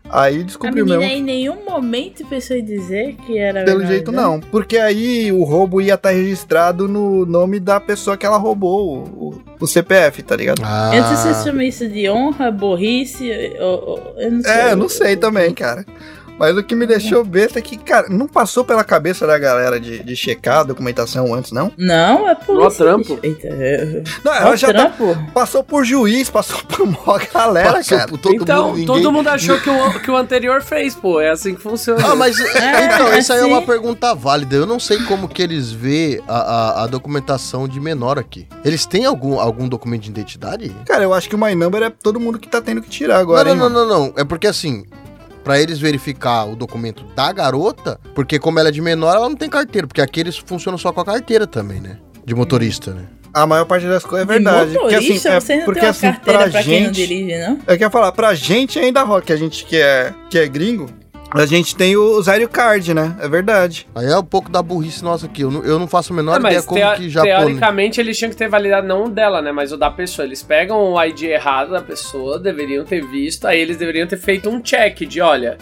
Aí 0.09 0.43
descobriu 0.43 0.85
a 0.85 0.87
mesmo. 0.87 1.03
em 1.03 1.21
nenhum 1.21 1.65
momento 1.65 2.25
pensou 2.25 2.55
em 2.55 2.63
dizer 2.63 3.15
que 3.25 3.37
era 3.37 3.65
Pelo 3.65 3.85
jeito 3.85 4.11
né? 4.11 4.21
não, 4.21 4.39
porque 4.39 4.77
aí 4.77 5.31
o 5.31 5.43
roubo 5.43 5.81
ia 5.81 5.95
estar 5.95 6.09
tá 6.09 6.15
registrado 6.15 6.87
no 6.87 7.25
nome 7.25 7.59
da 7.59 7.79
pessoa 7.79 8.15
que 8.15 8.25
ela 8.25 8.37
roubou, 8.37 9.03
o, 9.03 9.41
o 9.59 9.67
CPF, 9.67 10.23
tá 10.23 10.35
ligado? 10.35 10.61
Ah. 10.63 10.91
Eu 10.93 11.01
não 11.01 11.07
sei 11.09 11.17
se 11.17 11.23
você 11.23 11.49
chama 11.49 11.63
isso 11.65 11.89
de 11.89 12.09
honra, 12.09 12.51
burrice, 12.51 13.29
ou, 13.59 14.13
eu 14.17 14.31
não 14.31 14.41
sei. 14.41 14.51
É, 14.51 14.71
eu 14.71 14.77
não 14.77 14.89
sei 14.89 15.17
também, 15.17 15.53
cara. 15.53 15.85
Mas 16.37 16.55
o 16.55 16.63
que 16.63 16.75
me 16.75 16.85
deixou 16.85 17.23
besta 17.23 17.59
é 17.59 17.61
que, 17.61 17.77
cara, 17.77 18.07
não 18.09 18.27
passou 18.27 18.63
pela 18.63 18.83
cabeça 18.83 19.25
da 19.25 19.37
galera 19.37 19.79
de, 19.79 20.03
de 20.03 20.15
checar 20.15 20.59
a 20.59 20.63
documentação 20.63 21.33
antes, 21.33 21.51
não? 21.51 21.71
Não, 21.77 22.29
é 22.29 22.35
polícia. 22.35 22.63
Nó 22.63 22.69
trampo. 22.69 23.19
Eita, 23.23 23.47
é... 23.47 24.03
Não, 24.23 24.33
ela 24.33 24.55
já 24.55 24.73
tá, 24.73 24.93
passou 25.33 25.63
por 25.63 25.83
juiz, 25.83 26.29
passou 26.29 26.59
por 26.63 26.81
uma 26.81 27.17
galera, 27.33 27.73
passou 27.73 27.97
cara. 27.97 28.09
Por 28.09 28.19
todo 28.19 28.35
então, 28.35 28.75
mundo, 28.75 28.85
todo 28.85 29.11
mundo 29.11 29.27
achou 29.27 29.59
que 29.59 29.69
o, 29.69 29.99
que 29.99 30.11
o 30.11 30.17
anterior 30.17 30.61
fez, 30.61 30.95
pô. 30.95 31.19
É 31.19 31.29
assim 31.29 31.55
que 31.55 31.61
funciona. 31.61 32.05
Ah, 32.05 32.15
mas 32.15 32.39
é, 32.39 32.85
então, 32.93 33.07
é 33.07 33.19
isso 33.19 33.33
aí 33.33 33.39
é 33.39 33.45
uma 33.45 33.61
pergunta 33.61 34.13
válida. 34.13 34.55
Eu 34.55 34.65
não 34.65 34.79
sei 34.79 34.99
como 35.03 35.27
que 35.27 35.41
eles 35.41 35.71
vê 35.71 36.21
a, 36.27 36.37
a, 36.37 36.83
a, 36.83 36.87
documentação 36.87 37.67
de 37.67 37.79
menor 37.79 38.19
aqui. 38.19 38.47
Eles 38.63 38.85
têm 38.85 39.05
algum, 39.05 39.39
algum 39.39 39.67
documento 39.67 40.03
de 40.03 40.09
identidade? 40.09 40.75
Cara, 40.85 41.03
eu 41.03 41.13
acho 41.13 41.27
que 41.29 41.35
o 41.35 41.37
My 41.37 41.55
Number 41.55 41.81
é 41.83 41.89
todo 41.89 42.19
mundo 42.19 42.39
que 42.39 42.47
tá 42.47 42.61
tendo 42.61 42.81
que 42.81 42.89
tirar 42.89 43.19
agora. 43.19 43.55
Não, 43.55 43.55
não, 43.55 43.67
hein, 43.67 43.73
não, 43.73 43.87
não, 43.87 44.07
não. 44.07 44.13
É 44.15 44.23
porque 44.23 44.47
assim, 44.47 44.85
para 45.47 45.61
eles 45.61 45.79
verificar 45.79 46.43
o 46.43 46.57
documento 46.57 47.05
da 47.15 47.31
garota, 47.31 47.97
porque 48.13 48.37
como 48.37 48.59
ela 48.59 48.67
é 48.67 48.71
de 48.71 48.81
menor, 48.81 49.15
ela 49.15 49.29
não 49.29 49.35
tem 49.37 49.49
carteira, 49.49 49.87
porque 49.87 50.01
aqui 50.01 50.19
eles 50.19 50.37
funcionam 50.37 50.77
só 50.77 50.91
com 50.91 50.99
a 50.99 51.05
carteira 51.05 51.47
também, 51.47 51.79
né? 51.79 51.99
De 52.25 52.35
motorista, 52.35 52.93
né? 52.93 53.03
A 53.33 53.47
maior 53.47 53.63
parte 53.63 53.87
das 53.87 54.03
coisas 54.03 54.27
é 54.27 54.29
verdade. 54.29 54.71
De 54.71 54.77
motorista, 54.77 55.29
porque 55.29 55.35
assim, 55.37 55.53
é, 55.53 55.63
porque, 55.63 55.85
assim 55.85 56.11
pra, 56.11 56.49
pra 56.49 56.61
gente, 56.61 56.91
dirige, 56.91 57.37
não? 57.37 57.59
Eu 57.65 57.77
quero 57.77 57.89
falar, 57.89 58.11
pra 58.11 58.33
gente 58.33 58.77
ainda 58.77 59.03
rola, 59.03 59.21
que 59.21 59.31
a 59.31 59.37
gente 59.37 59.63
que 59.63 59.77
é, 59.77 60.13
que 60.29 60.37
é 60.37 60.45
gringo, 60.47 60.87
a 61.33 61.45
gente 61.45 61.75
tem 61.75 61.95
o 61.95 62.21
Zero 62.21 62.47
Card, 62.47 62.93
né? 62.93 63.15
É 63.19 63.27
verdade. 63.27 63.87
Aí 63.93 64.07
é 64.07 64.17
um 64.17 64.23
pouco 64.23 64.49
da 64.49 64.61
burrice 64.61 65.03
nossa 65.03 65.25
aqui. 65.25 65.41
Eu 65.41 65.51
não, 65.51 65.63
eu 65.63 65.79
não 65.79 65.87
faço 65.87 66.13
a 66.13 66.15
menor 66.15 66.37
é, 66.37 66.39
ideia 66.39 66.63
como 66.63 66.95
que 66.95 67.09
já 67.09 67.21
Teoricamente, 67.21 67.99
eles 67.99 68.17
tinham 68.17 68.29
que 68.29 68.37
ter 68.37 68.47
validado 68.47 68.87
não 68.87 69.05
o 69.05 69.09
dela, 69.09 69.41
né? 69.41 69.51
Mas 69.51 69.71
o 69.71 69.77
da 69.77 69.89
pessoa. 69.91 70.25
Eles 70.25 70.41
pegam 70.41 70.77
o 70.77 71.03
ID 71.03 71.23
errado 71.23 71.71
da 71.71 71.81
pessoa, 71.81 72.39
deveriam 72.39 72.85
ter 72.85 73.05
visto, 73.05 73.45
aí 73.45 73.59
eles 73.59 73.77
deveriam 73.77 74.07
ter 74.07 74.17
feito 74.17 74.49
um 74.49 74.61
check 74.61 74.99
de, 75.01 75.21
olha... 75.21 75.57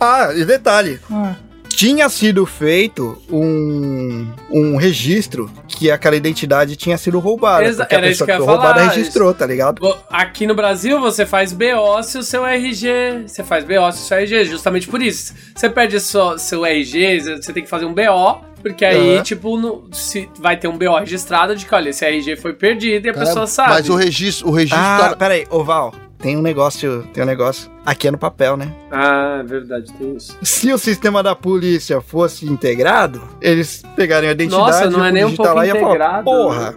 Ah, 0.00 0.30
e 0.34 0.44
detalhe. 0.44 1.00
Ah 1.10 1.34
tinha 1.74 2.08
sido 2.08 2.46
feito 2.46 3.20
um, 3.30 4.26
um 4.50 4.76
registro 4.76 5.50
que 5.66 5.90
aquela 5.90 6.16
identidade 6.16 6.76
tinha 6.76 6.96
sido 6.96 7.18
roubada. 7.18 7.64
Exa 7.64 7.84
porque 7.84 7.94
a 7.94 8.00
pessoa 8.00 8.26
que, 8.26 8.36
que 8.36 8.42
roubada 8.42 8.82
registrou, 8.88 9.34
tá 9.34 9.46
ligado? 9.46 9.96
Aqui 10.10 10.46
no 10.46 10.54
Brasil 10.54 11.00
você 11.00 11.26
faz 11.26 11.52
BO 11.52 12.02
se 12.02 12.18
o 12.18 12.22
seu 12.22 12.44
RG. 12.46 13.24
Você 13.26 13.42
faz 13.42 13.64
BO 13.64 13.92
se 13.92 14.04
o 14.04 14.06
seu 14.06 14.18
RG, 14.18 14.44
justamente 14.44 14.88
por 14.88 15.02
isso. 15.02 15.34
Você 15.54 15.68
perde 15.68 16.00
seu, 16.00 16.38
seu 16.38 16.64
RG, 16.64 17.20
você 17.42 17.52
tem 17.52 17.62
que 17.62 17.68
fazer 17.68 17.84
um 17.84 17.94
BO. 17.94 18.54
Porque 18.62 18.82
aí, 18.82 19.18
uhum. 19.18 19.22
tipo, 19.22 19.58
no, 19.58 19.84
se 19.92 20.26
vai 20.38 20.56
ter 20.56 20.68
um 20.68 20.78
BO 20.78 20.98
registrado 20.98 21.54
de 21.54 21.66
que, 21.66 21.74
olha, 21.74 21.90
esse 21.90 22.02
RG 22.02 22.36
foi 22.36 22.54
perdido 22.54 23.06
e 23.06 23.10
a 23.10 23.12
Cara, 23.12 23.26
pessoa 23.26 23.46
sabe. 23.46 23.68
Mas 23.68 23.90
o 23.90 23.94
registro, 23.94 24.48
o 24.48 24.52
registro. 24.52 24.80
Ah, 24.80 25.08
tá... 25.10 25.16
peraí, 25.16 25.46
Oval 25.50 25.92
tem 26.24 26.38
um 26.38 26.40
negócio, 26.40 27.06
tem 27.12 27.22
um 27.22 27.26
negócio. 27.26 27.70
Aqui 27.84 28.08
é 28.08 28.10
no 28.10 28.16
papel, 28.16 28.56
né? 28.56 28.72
Ah, 28.90 29.40
é 29.40 29.42
verdade, 29.42 29.92
tem 29.92 30.16
isso. 30.16 30.34
Se 30.40 30.72
o 30.72 30.78
sistema 30.78 31.22
da 31.22 31.36
polícia 31.36 32.00
fosse 32.00 32.46
integrado, 32.46 33.20
eles 33.42 33.82
pegariam 33.94 34.30
a 34.30 34.32
identidade 34.32 34.86
Nossa, 34.86 34.90
não 34.90 35.04
é 35.04 35.12
nem 35.12 35.26
um 35.26 35.36
pouco 35.36 35.62
integrado. 35.62 35.98
Falar, 35.98 36.22
Porra, 36.22 36.74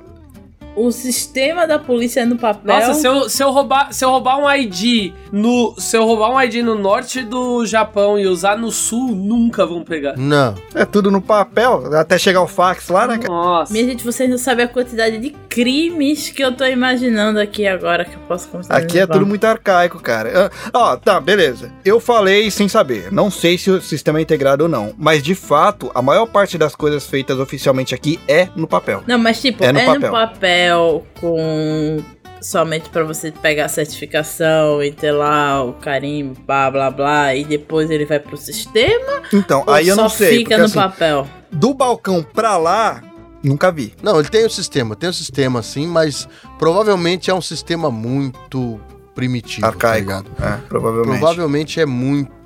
o 0.78 0.92
sistema 0.92 1.66
da 1.66 1.80
polícia 1.80 2.24
no 2.26 2.38
papel. 2.38 2.76
Nossa, 2.76 2.94
se 2.94 3.08
eu, 3.08 3.28
se 3.28 3.44
eu, 3.44 3.50
roubar, 3.50 3.92
se 3.92 4.06
eu 4.06 4.12
roubar 4.12 4.38
um 4.38 4.50
ID 4.50 5.12
no. 5.32 5.74
Se 5.78 5.98
eu 5.98 6.06
roubar 6.06 6.32
um 6.32 6.40
ID 6.40 6.64
no 6.64 6.76
norte 6.76 7.24
do 7.24 7.66
Japão 7.66 8.20
e 8.20 8.28
usar 8.28 8.58
no 8.58 8.72
sul, 8.72 9.08
nunca 9.16 9.66
vão 9.66 9.84
pegar. 9.84 10.16
Não. 10.16 10.54
É 10.76 10.86
tudo 10.86 11.10
no 11.10 11.20
papel, 11.20 11.96
até 11.96 12.18
chegar 12.20 12.44
o 12.44 12.48
fax 12.48 12.90
lá, 12.90 13.08
né? 13.08 13.20
Nossa. 13.28 13.74
Minha 13.74 13.86
gente, 13.86 14.06
vocês 14.06 14.30
não 14.30 14.38
sabem 14.38 14.66
a 14.66 14.68
quantidade 14.68 15.18
de 15.18 15.32
crimes 15.50 16.30
que 16.30 16.44
eu 16.44 16.52
tô 16.52 16.64
imaginando 16.66 17.40
aqui 17.40 17.66
agora 17.66 18.06
que 18.06 18.16
eu 18.16 18.22
posso 18.28 18.48
começar 18.48 18.76
Aqui 18.76 19.00
é 19.00 19.08
tudo 19.08 19.26
muito 19.26 19.46
arcaico, 19.46 20.00
cara. 20.00 20.52
Ah, 20.72 20.72
ó, 20.74 20.96
tá, 20.96 21.20
beleza. 21.20 21.72
Eu 21.84 22.00
falei 22.00 22.52
sem 22.52 22.70
saber. 22.70 23.12
Não 23.12 23.32
sei 23.32 23.58
se 23.58 23.72
o 23.72 23.82
sistema 23.82 24.20
é 24.20 24.22
integrado 24.22 24.64
ou 24.64 24.70
não. 24.70 24.94
Mas 24.96 25.24
de 25.24 25.34
fato, 25.34 25.90
a 25.96 26.02
maior 26.02 26.28
parte 26.28 26.58
das 26.58 26.76
coisas 26.76 27.08
feitas 27.08 27.40
oficialmente 27.40 27.96
aqui 27.96 28.20
é 28.28 28.48
no 28.56 28.68
papel. 28.68 29.04
Não, 29.08 29.18
mas 29.18 29.42
tipo, 29.42 29.64
é 29.64 29.72
no, 29.72 29.80
é 29.80 29.86
papel. 29.86 30.02
no 30.02 30.12
papel 30.12 30.67
papel 30.68 31.06
com 31.20 32.04
somente 32.42 32.90
para 32.90 33.04
você 33.04 33.32
pegar 33.32 33.66
a 33.66 33.70
certificação 33.70 34.84
e 34.84 34.92
ter 34.92 35.12
lá 35.12 35.64
o 35.64 35.74
carimbo, 35.74 36.40
blá 36.46 36.70
blá 36.70 36.92
blá, 36.92 37.36
e 37.36 37.44
depois 37.44 37.90
ele 37.90 38.06
vai 38.06 38.20
pro 38.20 38.38
sistema? 38.38 39.24
Então, 39.34 39.64
aí 39.68 39.88
eu 39.88 39.96
não 39.96 40.10
sei. 40.10 40.40
fica 40.40 40.58
no 40.58 40.66
assim, 40.66 40.76
papel? 40.76 41.28
Do 41.52 41.74
balcão 41.74 42.22
pra 42.22 42.58
lá, 42.58 43.02
nunca 43.44 43.72
vi. 43.72 43.94
Não, 44.04 44.20
ele 44.20 44.30
tem 44.30 44.46
o 44.46 44.50
sistema, 44.50 44.96
tem 44.96 45.10
o 45.10 45.14
sistema 45.14 45.64
sim, 45.64 45.88
mas 45.88 46.28
provavelmente 46.60 47.30
é 47.32 47.34
um 47.34 47.42
sistema 47.42 47.90
muito 47.90 48.80
primitivo, 49.16 49.66
Arcaico. 49.66 50.24
Tá 50.36 50.62
é, 50.64 50.68
provavelmente. 50.68 51.20
Provavelmente 51.20 51.80
é 51.80 51.86
muito. 51.86 52.37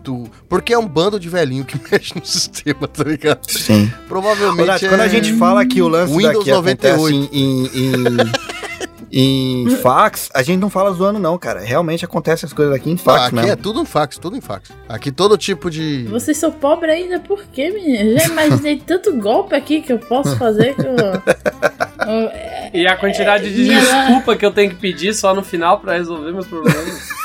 Porque 0.48 0.74
é 0.74 0.78
um 0.78 0.88
bando 0.88 1.20
de 1.20 1.30
velhinho 1.30 1.66
que 1.66 1.80
mexe 1.92 2.14
no 2.18 2.26
sistema, 2.26 2.88
tá 2.88 3.04
ligado? 3.04 3.50
Sim. 3.50 3.92
Provavelmente. 4.08 4.70
Olha, 4.70 4.86
é... 4.86 4.90
Quando 4.90 5.02
a 5.02 5.08
gente 5.08 5.34
fala 5.34 5.66
que 5.66 5.82
o 5.82 5.88
lance 5.88 6.14
Windows 6.16 6.46
daqui 6.46 6.52
98. 6.52 7.16
em, 7.16 7.30
em, 7.34 7.66
em 7.66 8.52
em 9.12 9.70
fax, 9.82 10.30
a 10.34 10.42
gente 10.42 10.60
não 10.60 10.70
fala 10.70 10.92
zoando, 10.92 11.20
não, 11.20 11.38
cara. 11.38 11.60
Realmente 11.60 12.06
acontece 12.06 12.46
as 12.46 12.54
coisas 12.54 12.74
aqui 12.74 12.90
em 12.90 12.98
fax, 12.98 13.22
ah, 13.22 13.26
aqui 13.26 13.36
mesmo. 13.36 13.52
é 13.52 13.56
tudo 13.56 13.82
em 13.82 13.86
fax, 13.86 14.18
tudo 14.18 14.38
em 14.38 14.42
fax. 14.42 14.72
Aqui 14.88 15.12
todo 15.12 15.38
tipo 15.38 15.70
de. 15.70 16.06
Vocês 16.10 16.38
são 16.38 16.52
pobres 16.52 16.94
ainda 16.94 17.20
por 17.20 17.44
quê, 17.52 17.70
menino? 17.70 18.18
Já 18.18 18.28
imaginei 18.28 18.78
tanto 18.86 19.14
golpe 19.18 19.54
aqui 19.54 19.82
que 19.82 19.92
eu 19.92 20.00
posso 20.00 20.38
fazer 20.38 20.76
que 20.76 20.82
eu... 20.82 20.96
E 22.74 22.88
a 22.88 22.96
quantidade 22.96 23.48
é, 23.48 23.50
de 23.50 23.66
desculpa 23.68 24.36
que 24.36 24.46
eu 24.46 24.52
tenho 24.52 24.70
que 24.70 24.78
pedir 24.78 25.14
só 25.14 25.36
no 25.36 25.44
final 25.44 25.80
para 25.80 25.94
resolver 25.94 26.32
meus 26.32 26.48
problemas. 26.48 27.21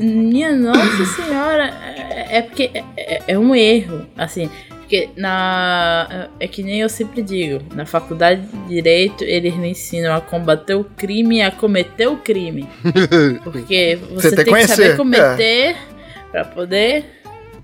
Minha 0.00 0.56
nossa 0.56 1.04
senhora, 1.06 1.72
é, 1.96 2.38
é 2.38 2.42
porque 2.42 2.70
é, 2.96 3.22
é, 3.26 3.38
um 3.38 3.54
erro. 3.54 4.06
Assim, 4.16 4.50
Porque 4.70 5.10
na. 5.16 6.28
É 6.40 6.48
que 6.48 6.62
nem 6.62 6.80
eu 6.80 6.88
sempre 6.88 7.22
digo, 7.22 7.62
na 7.74 7.84
faculdade 7.84 8.40
de 8.40 8.68
Direito 8.68 9.22
eles 9.22 9.54
me 9.56 9.70
ensinam 9.70 10.14
a 10.14 10.20
combater 10.20 10.74
o 10.74 10.84
crime 10.84 11.38
e 11.38 11.42
a 11.42 11.50
cometer 11.50 12.06
o 12.06 12.16
crime. 12.16 12.66
Porque 13.44 13.98
você, 14.10 14.30
você 14.30 14.36
tem, 14.36 14.44
tem 14.46 14.54
que 14.54 14.66
saber 14.66 14.96
cometer 14.96 15.42
é. 15.42 15.76
para 16.30 16.44
poder 16.46 17.17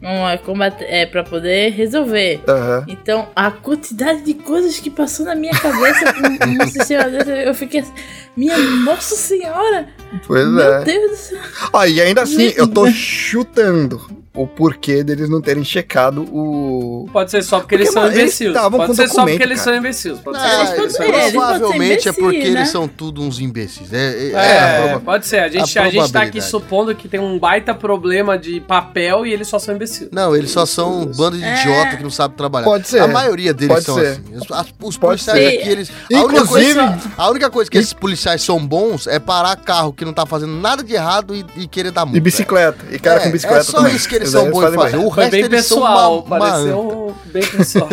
uma 0.04 0.66
é 0.80 1.06
para 1.06 1.24
poder 1.24 1.70
resolver. 1.70 2.40
Uhum. 2.46 2.84
Então, 2.88 3.28
a 3.34 3.50
quantidade 3.50 4.22
de 4.22 4.34
coisas 4.34 4.78
que 4.78 4.90
passou 4.90 5.24
na 5.26 5.34
minha 5.34 5.52
cabeça 5.52 6.12
com 6.12 6.66
sistema 6.68 7.04
desse, 7.04 7.30
eu 7.30 7.54
fiquei 7.54 7.80
assim, 7.80 7.92
minha 8.36 8.56
nossa 8.58 9.14
senhora! 9.14 9.88
Pois 10.26 10.46
meu 10.46 10.74
é. 10.74 10.84
Deus 10.84 11.10
do 11.10 11.16
céu. 11.16 11.38
Ah, 11.72 11.88
e 11.88 12.00
ainda 12.00 12.22
assim, 12.22 12.52
eu 12.56 12.68
tô 12.68 12.90
chutando 12.90 14.23
o 14.36 14.48
porquê 14.48 15.04
deles 15.04 15.28
não 15.28 15.40
terem 15.40 15.62
checado 15.62 16.22
o. 16.22 17.08
Pode 17.12 17.30
ser 17.30 17.44
só 17.44 17.60
porque, 17.60 17.76
porque 17.76 17.84
eles 17.84 17.92
são 17.92 18.08
imbecis. 18.08 18.52
Pode 18.52 18.96
ser 18.96 19.08
só 19.08 19.24
porque 19.24 19.42
eles 19.42 19.60
são 19.60 19.74
imbecis. 19.76 20.18
Pode 20.18 20.40
ser 20.40 20.48
só 20.50 20.74
porque 20.74 21.30
Provavelmente 21.30 22.08
é 22.08 22.12
porque 22.12 22.38
né? 22.38 22.46
eles 22.46 22.68
são 22.68 22.88
tudo 22.88 23.22
uns 23.22 23.38
imbecis. 23.38 23.92
É, 23.92 23.96
é, 23.96 24.32
é, 24.32 24.94
é 24.94 24.98
pode 24.98 25.24
ser. 25.24 25.38
A 25.38 25.48
gente, 25.48 25.78
a, 25.78 25.84
a 25.84 25.88
gente 25.88 26.12
tá 26.12 26.22
aqui 26.22 26.40
supondo 26.40 26.92
que 26.96 27.06
tem 27.06 27.20
um 27.20 27.38
baita 27.38 27.72
problema 27.72 28.36
de 28.36 28.60
papel 28.60 29.24
e 29.24 29.32
eles 29.32 29.46
só 29.46 29.60
são 29.60 29.76
imbecis. 29.76 30.08
Não, 30.10 30.34
eles 30.34 30.50
só 30.50 30.66
são 30.66 31.02
um 31.02 31.06
bando 31.06 31.38
de 31.38 31.44
idiota 31.44 31.90
é. 31.90 31.96
que 31.96 32.02
não 32.02 32.10
sabe 32.10 32.34
trabalhar. 32.34 32.64
Pode 32.64 32.88
ser. 32.88 33.02
A 33.02 33.06
maioria 33.06 33.54
deles 33.54 33.72
pode 33.72 33.84
são 33.84 33.94
ser. 33.94 34.06
assim. 34.08 34.74
Os, 34.80 34.88
os 34.88 34.96
policiais 34.98 35.46
aqui, 35.46 35.68
eles. 35.68 35.92
A 36.12 36.24
única, 36.24 36.44
coisa, 36.44 36.98
a 37.16 37.30
única 37.30 37.50
coisa 37.50 37.70
que 37.70 37.78
esses 37.78 37.92
policiais 37.92 38.42
são 38.42 38.66
bons 38.66 39.06
é 39.06 39.20
parar 39.20 39.54
carro 39.54 39.92
que 39.92 40.04
não 40.04 40.12
tá 40.12 40.26
fazendo 40.26 40.54
nada 40.54 40.82
de 40.82 40.92
errado 40.92 41.36
e, 41.36 41.46
e 41.56 41.68
querer 41.68 41.92
dar 41.92 42.04
multa. 42.04 42.18
E 42.18 42.20
bicicleta. 42.20 42.84
E 42.90 42.98
cara 42.98 43.20
com 43.20 43.30
bicicleta. 43.30 43.60
É 43.60 43.62
só 43.62 43.86
isso 43.86 44.08
que 44.08 44.16
eles 44.16 44.23
são 44.26 44.50
bons 44.50 44.72
em 44.72 44.74
fazer. 44.74 44.96
O 44.96 45.10
Foi 45.10 45.24
resto 45.24 45.32
bem 45.32 45.48
pessoal, 45.48 46.18
uma, 46.20 46.38
pareceu 46.38 47.14
bem 47.26 47.46
pessoal. 47.46 47.90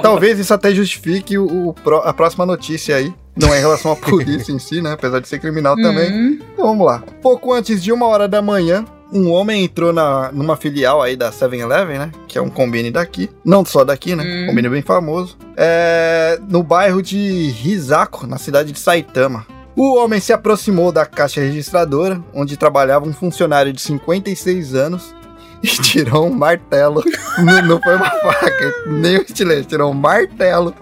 Talvez 0.02 0.38
isso 0.38 0.52
até 0.52 0.74
justifique 0.74 1.38
o, 1.38 1.74
o, 1.74 1.74
a 2.04 2.12
próxima 2.12 2.44
notícia 2.44 2.96
aí. 2.96 3.12
Não 3.36 3.52
é 3.52 3.58
em 3.58 3.60
relação 3.60 3.92
à 3.92 3.96
polícia 3.96 4.52
em 4.52 4.58
si, 4.58 4.80
né? 4.80 4.92
Apesar 4.92 5.20
de 5.20 5.26
ser 5.26 5.40
criminal 5.40 5.74
também. 5.76 6.12
Uhum. 6.12 6.38
Então 6.52 6.66
vamos 6.66 6.86
lá. 6.86 7.02
Pouco 7.20 7.52
antes 7.52 7.82
de 7.82 7.90
uma 7.90 8.06
hora 8.06 8.28
da 8.28 8.40
manhã, 8.40 8.84
um 9.12 9.30
homem 9.30 9.64
entrou 9.64 9.92
na, 9.92 10.30
numa 10.32 10.56
filial 10.56 11.02
aí 11.02 11.16
da 11.16 11.30
7-Eleven, 11.32 11.98
né? 11.98 12.12
Que 12.28 12.38
é 12.38 12.42
um 12.42 12.50
combine 12.50 12.90
daqui. 12.90 13.30
Não 13.44 13.64
só 13.64 13.84
daqui, 13.84 14.14
né? 14.14 14.24
Hum. 14.24 14.46
Combine 14.48 14.68
bem 14.68 14.82
famoso. 14.82 15.36
É, 15.56 16.38
no 16.48 16.62
bairro 16.62 17.02
de 17.02 17.48
Rizako, 17.48 18.26
na 18.26 18.38
cidade 18.38 18.72
de 18.72 18.78
Saitama. 18.78 19.46
O 19.76 19.96
homem 19.96 20.20
se 20.20 20.32
aproximou 20.32 20.92
da 20.92 21.04
caixa 21.04 21.40
registradora, 21.40 22.22
onde 22.32 22.56
trabalhava 22.56 23.06
um 23.06 23.12
funcionário 23.12 23.72
de 23.72 23.80
56 23.80 24.74
anos, 24.74 25.14
e 25.62 25.66
tirou 25.82 26.26
um 26.26 26.32
martelo. 26.32 27.02
não, 27.38 27.62
não, 27.62 27.80
foi 27.80 27.96
uma 27.96 28.10
faca, 28.10 28.74
nem 28.86 29.18
um 29.18 29.22
estilete, 29.22 29.68
tirou 29.68 29.90
um 29.90 29.94
martelo 29.94 30.74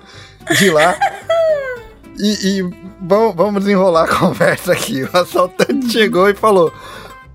de 0.58 0.70
lá. 0.70 0.98
E, 2.18 2.58
e 2.58 2.62
vamos, 3.00 3.34
vamos 3.34 3.64
desenrolar 3.64 4.04
a 4.04 4.18
conversa 4.18 4.72
aqui. 4.72 5.04
O 5.04 5.16
assaltante 5.16 5.90
chegou 5.90 6.28
e 6.28 6.34
falou: 6.34 6.72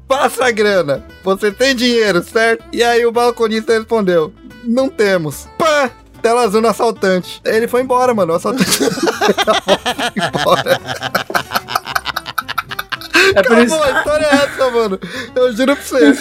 Passa 0.07 0.45
a 0.45 0.51
grana, 0.51 1.03
você 1.23 1.51
tem 1.51 1.75
dinheiro, 1.75 2.23
certo? 2.23 2.63
E 2.71 2.83
aí 2.83 3.03
o 3.05 3.11
balconista 3.11 3.73
respondeu: 3.73 4.31
Não 4.63 4.89
temos. 4.89 5.47
Tela 6.27 6.43
azul 6.43 6.61
no 6.61 6.67
assaltante. 6.67 7.41
Ele 7.45 7.69
foi 7.69 7.83
embora, 7.83 8.13
mano. 8.13 8.33
O 8.33 8.35
assaltante 8.35 8.65
foi 8.75 8.87
embora. 10.17 10.81
É 13.33 13.41
por 13.43 13.57
Acabou, 13.57 13.63
isso... 13.63 13.81
a 13.81 13.97
história 13.97 14.25
é 14.25 14.35
essa, 14.35 14.71
mano. 14.71 14.99
Eu 15.33 15.55
juro 15.55 15.73
pra 15.73 15.85
você. 15.85 16.17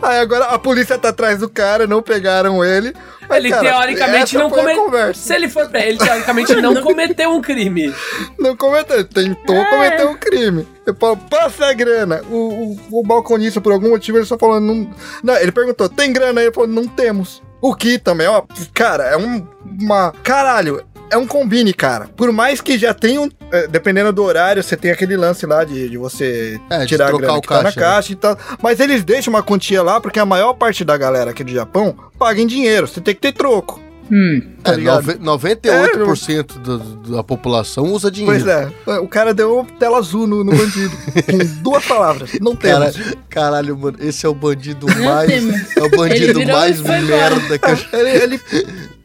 Aí 0.00 0.18
agora 0.18 0.46
a 0.46 0.58
polícia 0.58 0.96
tá 0.96 1.10
atrás 1.10 1.40
do 1.40 1.48
cara, 1.50 1.86
não 1.86 2.00
pegaram 2.00 2.64
ele. 2.64 2.94
Mas, 3.28 3.38
ele 3.38 3.50
cara, 3.50 3.62
teoricamente 3.68 4.38
não 4.38 4.48
cometeu. 4.48 5.12
Se 5.12 5.34
ele 5.34 5.50
for 5.50 5.68
pra 5.68 5.84
ele, 5.84 5.98
teoricamente 5.98 6.54
não 6.62 6.82
cometeu 6.82 7.30
um 7.30 7.42
crime. 7.42 7.94
Não 8.38 8.56
cometeu, 8.56 9.04
tentou 9.04 9.56
é. 9.56 9.64
cometer 9.66 10.06
um 10.06 10.16
crime. 10.16 10.66
Ele 10.86 10.96
falou, 10.98 11.18
passa 11.18 11.66
a 11.66 11.74
grana. 11.74 12.22
O, 12.30 12.78
o, 12.90 13.00
o 13.00 13.02
balconista, 13.02 13.60
por 13.60 13.72
algum 13.72 13.90
motivo, 13.90 14.16
ele 14.16 14.24
só 14.24 14.38
falou, 14.38 14.58
não. 14.58 14.90
Não, 15.22 15.36
ele 15.36 15.52
perguntou, 15.52 15.86
tem 15.86 16.14
grana 16.14 16.40
aí? 16.40 16.46
Ele 16.46 16.54
falou, 16.54 16.66
não 16.66 16.86
temos. 16.88 17.42
O 17.64 17.74
que 17.74 17.98
também, 17.98 18.26
ó, 18.26 18.42
cara, 18.74 19.04
é 19.04 19.16
um, 19.16 19.42
uma. 19.80 20.12
Caralho, 20.22 20.84
é 21.10 21.16
um 21.16 21.26
combine, 21.26 21.72
cara. 21.72 22.10
Por 22.14 22.30
mais 22.30 22.60
que 22.60 22.76
já 22.76 22.92
tenham, 22.92 23.26
é, 23.50 23.66
dependendo 23.66 24.12
do 24.12 24.22
horário, 24.22 24.62
você 24.62 24.76
tem 24.76 24.90
aquele 24.90 25.16
lance 25.16 25.46
lá 25.46 25.64
de, 25.64 25.88
de 25.88 25.96
você 25.96 26.60
é, 26.68 26.84
tirar 26.84 27.06
de 27.06 27.14
a 27.14 27.16
grana 27.16 27.40
que 27.40 27.48
tá 27.48 27.62
na 27.62 27.72
caixa 27.72 28.10
né? 28.10 28.12
e 28.12 28.16
tal. 28.16 28.38
Mas 28.62 28.80
eles 28.80 29.02
deixam 29.02 29.32
uma 29.32 29.42
quantia 29.42 29.82
lá 29.82 29.98
porque 29.98 30.18
a 30.18 30.26
maior 30.26 30.52
parte 30.52 30.84
da 30.84 30.94
galera 30.98 31.30
aqui 31.30 31.42
do 31.42 31.50
Japão 31.50 31.96
paga 32.18 32.38
em 32.38 32.46
dinheiro. 32.46 32.86
Você 32.86 33.00
tem 33.00 33.14
que 33.14 33.22
ter 33.22 33.32
troco. 33.32 33.80
Hum, 34.10 34.42
tá 34.62 34.74
é, 34.74 34.76
98% 34.76 36.28
é, 36.28 36.58
do, 36.60 36.78
da 37.12 37.24
população 37.24 37.84
usa 37.84 38.10
dinheiro. 38.10 38.44
Pois 38.44 38.46
é, 38.46 38.98
o 38.98 39.08
cara 39.08 39.32
deu 39.32 39.66
tela 39.78 39.98
azul 39.98 40.26
no, 40.26 40.44
no 40.44 40.52
bandido. 40.52 40.96
com 41.24 41.62
duas 41.62 41.84
palavras. 41.86 42.30
Não 42.40 42.54
temos. 42.54 42.96
Cara, 42.96 43.16
caralho, 43.30 43.78
mano, 43.78 43.96
esse 44.00 44.26
é 44.26 44.28
o 44.28 44.34
bandido 44.34 44.86
mais. 44.86 45.76
É 45.76 45.82
o 45.82 45.90
bandido 45.90 46.46
mais 46.46 46.80
merda 46.80 47.58
que 47.58 47.70
eu. 47.70 48.00
Ele, 48.00 48.10
ele 48.10 48.40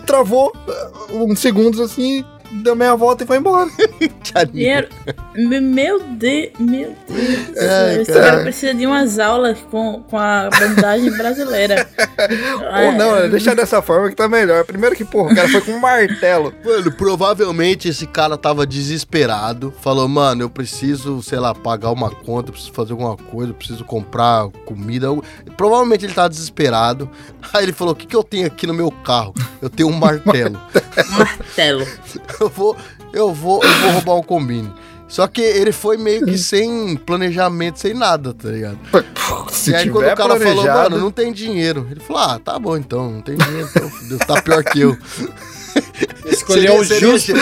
travou 0.05 0.51
uh, 1.11 1.23
uns 1.23 1.39
segundos 1.39 1.79
assim, 1.79 2.25
deu 2.51 2.75
meia 2.75 2.95
volta 2.95 3.23
e 3.23 3.27
foi 3.27 3.37
embora. 3.37 3.69
Dinheiro. 4.51 4.87
Meu 5.35 5.99
Deus, 6.03 6.49
meu 6.59 6.95
Deus. 7.07 7.57
É, 7.57 8.01
Esse 8.01 8.13
cara. 8.13 8.41
precisa 8.41 8.73
de 8.73 8.85
umas 8.85 9.19
aulas 9.19 9.57
com, 9.71 10.03
com 10.03 10.17
a 10.17 10.49
bandagem 10.49 11.11
brasileira. 11.11 11.87
Ou 12.85 12.91
não, 12.93 13.15
é. 13.15 13.29
deixa 13.29 13.55
dessa 13.55 13.81
forma 13.81 14.09
que 14.09 14.15
tá 14.15 14.27
melhor. 14.27 14.63
Primeiro 14.65 14.95
que, 14.95 15.05
porra, 15.05 15.31
o 15.31 15.35
cara 15.35 15.47
foi 15.49 15.61
com 15.61 15.71
um 15.71 15.79
martelo. 15.79 16.53
Mano, 16.63 16.91
provavelmente 16.91 17.87
esse 17.87 18.05
cara 18.05 18.37
tava 18.37 18.65
desesperado. 18.65 19.73
Falou, 19.81 20.07
mano, 20.07 20.43
eu 20.43 20.49
preciso, 20.49 21.21
sei 21.23 21.39
lá, 21.39 21.53
pagar 21.53 21.91
uma 21.91 22.09
conta, 22.09 22.51
preciso 22.51 22.73
fazer 22.73 22.91
alguma 22.91 23.15
coisa, 23.15 23.53
preciso 23.53 23.83
comprar 23.83 24.47
comida. 24.65 25.07
Provavelmente 25.55 26.05
ele 26.05 26.13
tava 26.13 26.29
desesperado. 26.29 27.09
Aí 27.53 27.63
ele 27.63 27.73
falou: 27.73 27.93
o 27.93 27.95
que, 27.95 28.05
que 28.05 28.15
eu 28.15 28.23
tenho 28.23 28.45
aqui 28.47 28.67
no 28.67 28.73
meu 28.73 28.91
carro? 28.91 29.33
Eu 29.61 29.69
tenho 29.69 29.89
um 29.89 29.93
martelo. 29.93 30.59
martelo. 31.17 31.87
eu 32.41 32.49
vou, 32.49 32.77
eu 33.13 33.33
vou, 33.33 33.63
eu 33.63 33.73
vou 33.81 33.91
roubar 33.91 34.15
um 34.15 34.23
combine. 34.23 34.71
Só 35.07 35.25
que 35.25 35.41
ele 35.41 35.71
foi 35.71 35.97
meio 35.97 36.23
que 36.23 36.37
sem 36.37 36.95
planejamento, 36.95 37.79
sem 37.79 37.95
nada, 37.95 38.31
tá 38.31 38.49
ligado? 38.49 38.77
Se 39.49 39.71
e 39.71 39.75
aí 39.75 39.89
quando 39.89 40.05
o 40.05 40.15
cara 40.15 40.35
planejado... 40.35 40.55
falou, 40.55 40.83
mano, 40.83 40.99
não 40.99 41.11
tem 41.11 41.33
dinheiro. 41.33 41.87
Ele 41.89 41.99
falou, 41.99 42.21
ah, 42.21 42.39
tá 42.39 42.59
bom 42.59 42.77
então, 42.77 43.13
não 43.13 43.21
tem 43.21 43.35
dinheiro, 43.35 43.67
então 43.75 43.91
Deus 44.07 44.19
tá 44.19 44.39
pior 44.39 44.63
que 44.63 44.81
eu. 44.81 44.95
Escolheu 46.25 46.79
o 46.79 46.83
justo. 46.83 47.33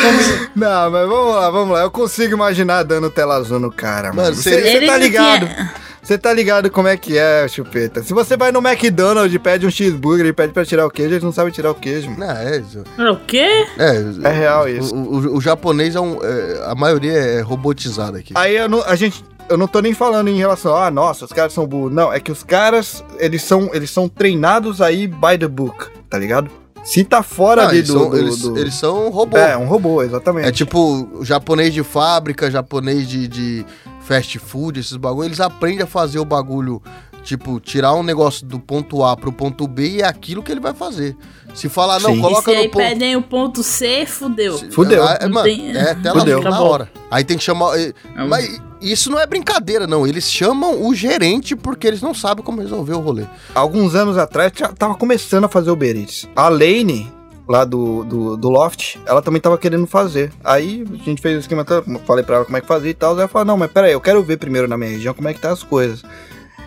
Não, 0.56 0.92
mas 0.92 1.10
vamos 1.10 1.36
lá, 1.36 1.50
vamos 1.50 1.74
lá. 1.74 1.82
Eu 1.82 1.92
consigo 1.92 2.34
imaginar 2.34 2.84
dando 2.84 3.10
tela 3.10 3.36
azul 3.36 3.60
no 3.60 3.72
cara, 3.72 4.14
mano. 4.14 4.22
mano 4.22 4.36
você, 4.36 4.62
você 4.62 4.86
tá 4.86 4.98
ligado? 4.98 5.48
Tinha... 5.48 5.74
Você 6.08 6.18
tá 6.18 6.32
ligado 6.32 6.72
como 6.72 6.88
é 6.88 6.96
que 6.96 7.18
é, 7.18 7.46
chupeta? 7.50 8.02
Se 8.02 8.14
você 8.14 8.38
vai 8.38 8.50
no 8.50 8.66
McDonald's 8.66 9.34
e 9.34 9.38
pede 9.38 9.68
um 9.68 9.70
cheeseburger 9.70 10.26
e 10.26 10.32
pede 10.32 10.54
pra 10.54 10.64
tirar 10.64 10.86
o 10.86 10.90
queijo, 10.90 11.12
eles 11.12 11.24
não 11.24 11.34
sabem 11.34 11.52
tirar 11.52 11.70
o 11.70 11.76
queijo. 11.76 12.10
Não, 12.18 12.32
é 12.32 12.60
isso. 12.60 12.82
É 12.98 13.12
o 13.12 13.18
quê? 13.18 13.68
É, 13.78 14.30
é 14.30 14.32
real 14.32 14.70
isso. 14.70 14.96
O, 14.96 15.18
o, 15.18 15.36
o 15.36 15.42
japonês 15.42 15.98
é 15.98 16.00
um. 16.00 16.24
É, 16.24 16.64
a 16.66 16.74
maioria 16.76 17.12
é 17.12 17.42
robotizado 17.42 18.16
aqui. 18.16 18.32
Aí 18.36 18.66
não, 18.70 18.82
a 18.84 18.96
gente 18.96 19.22
eu 19.50 19.58
não 19.58 19.68
tô 19.68 19.82
nem 19.82 19.94
falando 19.94 20.30
em 20.30 20.38
relação 20.38 20.74
a, 20.74 20.88
ah, 20.88 20.92
nossa, 20.92 21.26
os 21.26 21.34
caras 21.34 21.52
são 21.52 21.68
burros. 21.68 21.92
Não, 21.92 22.14
é 22.14 22.22
que 22.22 22.32
os 22.32 22.42
caras, 22.42 23.04
eles 23.20 23.44
são, 23.44 23.70
eles 23.74 23.90
são 23.92 24.08
treinados 24.08 24.82
aí 24.82 25.08
by 25.08 25.38
the 25.38 25.48
book, 25.50 25.88
tá 26.10 26.18
ligado? 26.18 26.50
Se 26.86 27.04
tá 27.04 27.22
fora 27.22 27.68
ah, 27.68 27.76
eles 27.76 27.90
do, 27.90 28.00
são, 28.00 28.10
do, 28.10 28.18
eles, 28.18 28.40
do, 28.40 28.58
eles, 28.58 28.74
são 28.76 29.08
um 29.08 29.10
robô. 29.10 29.36
É, 29.36 29.58
um 29.58 29.66
robô, 29.66 30.02
exatamente. 30.02 30.48
É 30.48 30.54
tipo 30.54 31.20
japonês 31.22 31.74
de 31.74 31.84
fábrica, 31.84 32.50
japonês 32.50 33.10
de, 33.10 33.28
de 33.28 33.66
fast 34.08 34.40
food, 34.40 34.80
esses 34.80 34.96
bagulho, 34.96 35.28
eles 35.28 35.42
aprendem 35.42 35.84
a 35.84 35.88
fazer 35.88 36.18
o 36.18 36.24
bagulho, 36.24 36.82
tipo, 37.24 37.60
tirar 37.60 37.94
um 37.94 38.02
negócio 38.02 38.46
do 38.46 38.58
ponto 38.58 39.04
A 39.04 39.18
pro 39.18 39.34
ponto 39.34 39.68
B 39.68 39.90
e 39.90 40.02
é 40.02 40.06
aquilo 40.06 40.42
que 40.42 40.50
ele 40.50 40.62
vai 40.62 40.74
fazer. 40.74 41.16
Se 41.54 41.68
falar, 41.68 42.00
não, 42.00 42.16
Sim. 42.16 42.22
coloca 42.22 42.52
e 42.52 42.56
se 42.56 42.64
no 42.64 42.70
ponto... 42.70 42.84
pedem 42.84 43.16
o 43.18 43.22
ponto 43.22 43.64
C, 43.64 44.06
fudeu. 44.06 44.58
Fudeu. 44.72 45.06
É, 45.06 45.28
mano, 45.28 45.44
tem... 45.44 45.76
é 45.76 45.94
tela 45.96 46.20
fudeu. 46.22 46.42
na 46.42 46.62
hora. 46.62 46.90
Aí 47.12 47.24
tem 47.24 47.38
que 47.38 47.44
chamar... 47.44 47.78
É 47.78 47.94
mas 48.28 48.62
isso 48.80 49.10
não 49.10 49.20
é 49.20 49.26
brincadeira, 49.26 49.86
não. 49.86 50.08
Eles 50.08 50.32
chamam 50.32 50.86
o 50.88 50.96
gerente 50.96 51.56
porque 51.56 51.88
eles 51.88 52.02
não 52.02 52.14
sabem 52.14 52.46
como 52.46 52.62
resolver 52.62 52.94
o 52.94 53.00
rolê. 53.00 53.26
Alguns 53.54 53.94
anos 53.94 54.18
atrás, 54.18 54.54
tava 54.78 54.96
começando 54.96 55.46
a 55.46 55.50
fazer 55.50 55.72
Uber 55.72 55.98
Eats. 55.98 56.30
A 56.36 56.48
Lane, 56.48 57.12
lá 57.48 57.64
do, 57.64 58.04
do, 58.04 58.38
do, 58.38 58.50
Loft, 58.50 58.98
ela 59.06 59.22
também 59.22 59.40
tava 59.40 59.58
querendo 59.58 59.88
fazer. 59.88 60.32
Aí 60.44 60.86
a 60.92 61.04
gente 61.04 61.22
fez 61.22 61.38
o 61.38 61.40
esquema, 61.40 61.66
falei 62.06 62.24
pra 62.24 62.38
ela 62.38 62.46
como 62.46 62.58
é 62.58 62.62
que 62.62 62.68
fazia 62.68 62.92
e 62.92 62.94
tal. 62.94 63.18
Ela 63.18 63.28
falou: 63.28 63.46
Não, 63.46 63.58
mas 63.58 63.72
peraí, 63.72 63.94
eu 63.94 64.02
quero 64.02 64.22
ver 64.24 64.38
primeiro 64.38 64.68
na 64.68 64.78
minha 64.78 64.92
região 64.92 65.14
como 65.14 65.28
é 65.28 65.34
que 65.34 65.40
tá 65.40 65.52
as 65.52 65.64
coisas. 65.64 66.04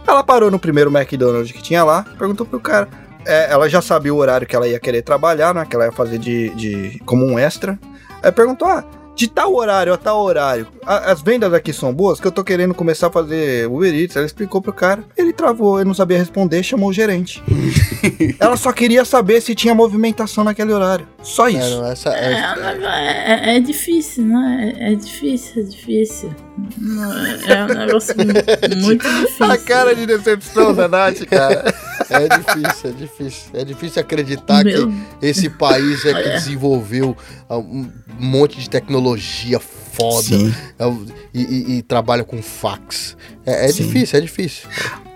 Ela 0.06 0.22
parou 0.22 0.50
no 0.50 0.58
primeiro 0.58 0.90
McDonald's 0.90 1.52
que 1.52 1.62
tinha 1.62 1.84
lá, 1.84 2.04
perguntou 2.18 2.46
pro 2.46 2.58
cara. 2.58 2.88
É, 3.26 3.52
ela 3.52 3.68
já 3.68 3.82
sabia 3.82 4.14
o 4.14 4.16
horário 4.16 4.46
que 4.46 4.56
ela 4.56 4.66
ia 4.66 4.80
querer 4.80 5.02
trabalhar, 5.02 5.54
né? 5.54 5.66
Que 5.68 5.76
ela 5.76 5.86
ia 5.86 5.92
fazer 5.92 6.18
de, 6.18 6.48
de 6.54 7.00
como 7.04 7.26
um 7.26 7.38
extra. 7.38 7.78
Aí 8.22 8.32
perguntou: 8.32 8.66
Ah, 8.66 8.84
de 9.14 9.28
tal 9.28 9.54
horário 9.54 9.92
a 9.92 9.96
tal 9.96 10.22
horário, 10.22 10.66
a, 10.84 11.10
as 11.10 11.20
vendas 11.20 11.52
aqui 11.52 11.72
são 11.72 11.92
boas, 11.92 12.20
que 12.20 12.26
eu 12.26 12.32
tô 12.32 12.42
querendo 12.42 12.74
começar 12.74 13.08
a 13.08 13.10
fazer 13.10 13.68
Uber 13.68 13.94
Eats. 13.94 14.16
Ela 14.16 14.26
explicou 14.26 14.60
pro 14.60 14.72
cara, 14.72 15.04
ele 15.16 15.32
travou, 15.32 15.78
ele 15.78 15.88
não 15.88 15.94
sabia 15.94 16.18
responder, 16.18 16.62
chamou 16.62 16.90
o 16.90 16.92
gerente. 16.92 17.42
ela 18.40 18.56
só 18.56 18.72
queria 18.72 19.04
saber 19.04 19.40
se 19.40 19.54
tinha 19.54 19.74
movimentação 19.74 20.44
naquele 20.44 20.72
horário. 20.72 21.06
Só 21.22 21.48
é, 21.48 21.52
isso. 21.52 21.60
É, 21.60 21.70
não, 21.70 21.86
essa, 21.86 22.10
é, 22.10 22.32
é, 23.52 23.56
é, 23.56 23.60
difícil, 23.60 24.24
né? 24.24 24.74
É, 24.78 24.94
difícil, 24.94 25.62
é 25.62 25.64
difícil. 25.66 26.34
É 27.46 27.64
um 27.64 27.66
negócio 27.66 28.14
muito 28.16 29.08
difícil. 29.08 29.46
A 29.46 29.58
cara 29.58 29.94
de 29.94 30.06
decepção 30.06 30.74
da 30.74 30.88
Nath, 30.88 31.24
cara. 31.26 31.72
É 32.10 32.26
difícil, 32.26 32.90
é 32.90 32.92
difícil. 32.92 33.50
É 33.54 33.64
difícil 33.64 34.02
acreditar 34.02 34.64
Meu... 34.64 34.88
que 34.88 35.26
esse 35.26 35.48
país 35.48 36.04
é 36.04 36.12
que 36.20 36.28
desenvolveu 36.30 37.16
um 37.48 37.88
monte 38.18 38.58
de 38.58 38.68
tecnologia 38.68 39.60
foda 39.60 40.34
é, 40.78 40.84
e, 41.32 41.42
e, 41.42 41.76
e, 41.76 41.82
trabalha 41.82 42.24
com 42.24 42.42
fax. 42.42 43.16
É, 43.46 43.66
é 43.66 43.72
difícil, 43.72 44.18
é 44.18 44.22
difícil. 44.22 44.68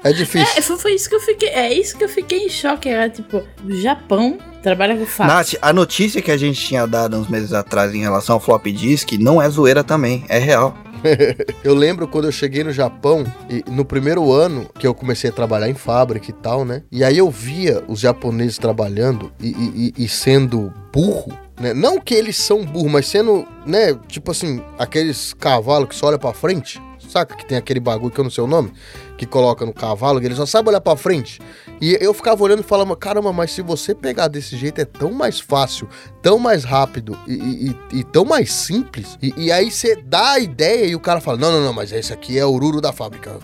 É 0.04 0.12
difícil. 0.12 0.54
É, 0.56 0.60
foi, 0.60 0.78
foi, 0.78 0.94
isso 0.94 1.08
que 1.08 1.14
eu 1.14 1.20
fiquei. 1.20 1.48
É 1.48 1.72
isso 1.72 1.96
que 1.96 2.04
eu 2.04 2.08
fiquei 2.08 2.46
em 2.46 2.48
choque. 2.48 2.88
Era 2.88 3.08
tipo, 3.08 3.42
o 3.64 3.74
Japão 3.74 4.38
trabalha 4.64 4.96
com 4.96 5.04
fax. 5.04 5.28
Nath, 5.28 5.54
a 5.60 5.72
notícia 5.72 6.22
que 6.22 6.30
a 6.30 6.36
gente 6.38 6.58
tinha 6.58 6.86
dado 6.86 7.16
uns 7.18 7.28
meses 7.28 7.52
atrás 7.52 7.94
em 7.94 8.00
relação 8.00 8.34
ao 8.34 8.40
flop 8.40 8.64
disk 8.66 9.12
não 9.12 9.40
é 9.40 9.48
zoeira 9.48 9.84
também, 9.84 10.24
é 10.28 10.38
real. 10.38 10.74
eu 11.62 11.74
lembro 11.74 12.08
quando 12.08 12.24
eu 12.24 12.32
cheguei 12.32 12.64
no 12.64 12.72
Japão, 12.72 13.24
e 13.48 13.62
no 13.70 13.84
primeiro 13.84 14.32
ano 14.32 14.66
que 14.78 14.86
eu 14.86 14.94
comecei 14.94 15.28
a 15.28 15.32
trabalhar 15.32 15.68
em 15.68 15.74
fábrica 15.74 16.30
e 16.30 16.32
tal, 16.32 16.64
né? 16.64 16.82
E 16.90 17.04
aí 17.04 17.18
eu 17.18 17.30
via 17.30 17.84
os 17.86 18.00
japoneses 18.00 18.56
trabalhando 18.56 19.30
e, 19.38 19.92
e, 19.98 20.04
e 20.04 20.08
sendo 20.08 20.72
burro 20.90 21.44
né? 21.60 21.72
Não 21.72 22.00
que 22.00 22.14
eles 22.14 22.36
são 22.36 22.64
burros, 22.64 22.90
mas 22.90 23.06
sendo, 23.06 23.46
né, 23.64 23.94
tipo 24.08 24.32
assim, 24.32 24.60
aqueles 24.76 25.32
cavalos 25.34 25.88
que 25.88 25.94
só 25.94 26.06
olham 26.06 26.18
pra 26.18 26.32
frente, 26.32 26.82
saca? 27.08 27.36
Que 27.36 27.46
tem 27.46 27.56
aquele 27.56 27.78
bagulho 27.78 28.10
que 28.10 28.18
eu 28.18 28.24
não 28.24 28.30
sei 28.30 28.42
o 28.42 28.48
nome, 28.48 28.72
que 29.16 29.26
coloca 29.26 29.64
no 29.64 29.72
cavalo, 29.72 30.20
que 30.20 30.26
ele 30.26 30.34
só 30.34 30.46
sabe 30.46 30.68
olhar 30.68 30.80
pra 30.80 30.96
frente. 30.96 31.40
E 31.80 31.96
eu 32.00 32.12
ficava 32.14 32.42
olhando 32.42 32.60
e 32.60 32.64
falava, 32.64 32.96
caramba, 32.96 33.32
mas 33.32 33.52
se 33.52 33.62
você 33.62 33.94
pegar 33.94 34.28
desse 34.28 34.56
jeito 34.56 34.80
é 34.80 34.84
tão 34.84 35.12
mais 35.12 35.40
fácil, 35.40 35.88
tão 36.22 36.38
mais 36.38 36.64
rápido 36.64 37.18
e, 37.26 37.74
e, 37.92 37.98
e 37.98 38.04
tão 38.04 38.24
mais 38.24 38.52
simples. 38.52 39.18
E, 39.22 39.32
e 39.36 39.52
aí 39.52 39.70
você 39.70 39.96
dá 39.96 40.32
a 40.32 40.38
ideia 40.38 40.86
e 40.86 40.94
o 40.94 41.00
cara 41.00 41.20
fala, 41.20 41.38
não, 41.38 41.52
não, 41.52 41.60
não, 41.60 41.72
mas 41.72 41.92
esse 41.92 42.12
aqui 42.12 42.38
é 42.38 42.44
o 42.44 42.50
Ururu 42.50 42.80
da 42.80 42.92
fábrica. 42.92 43.38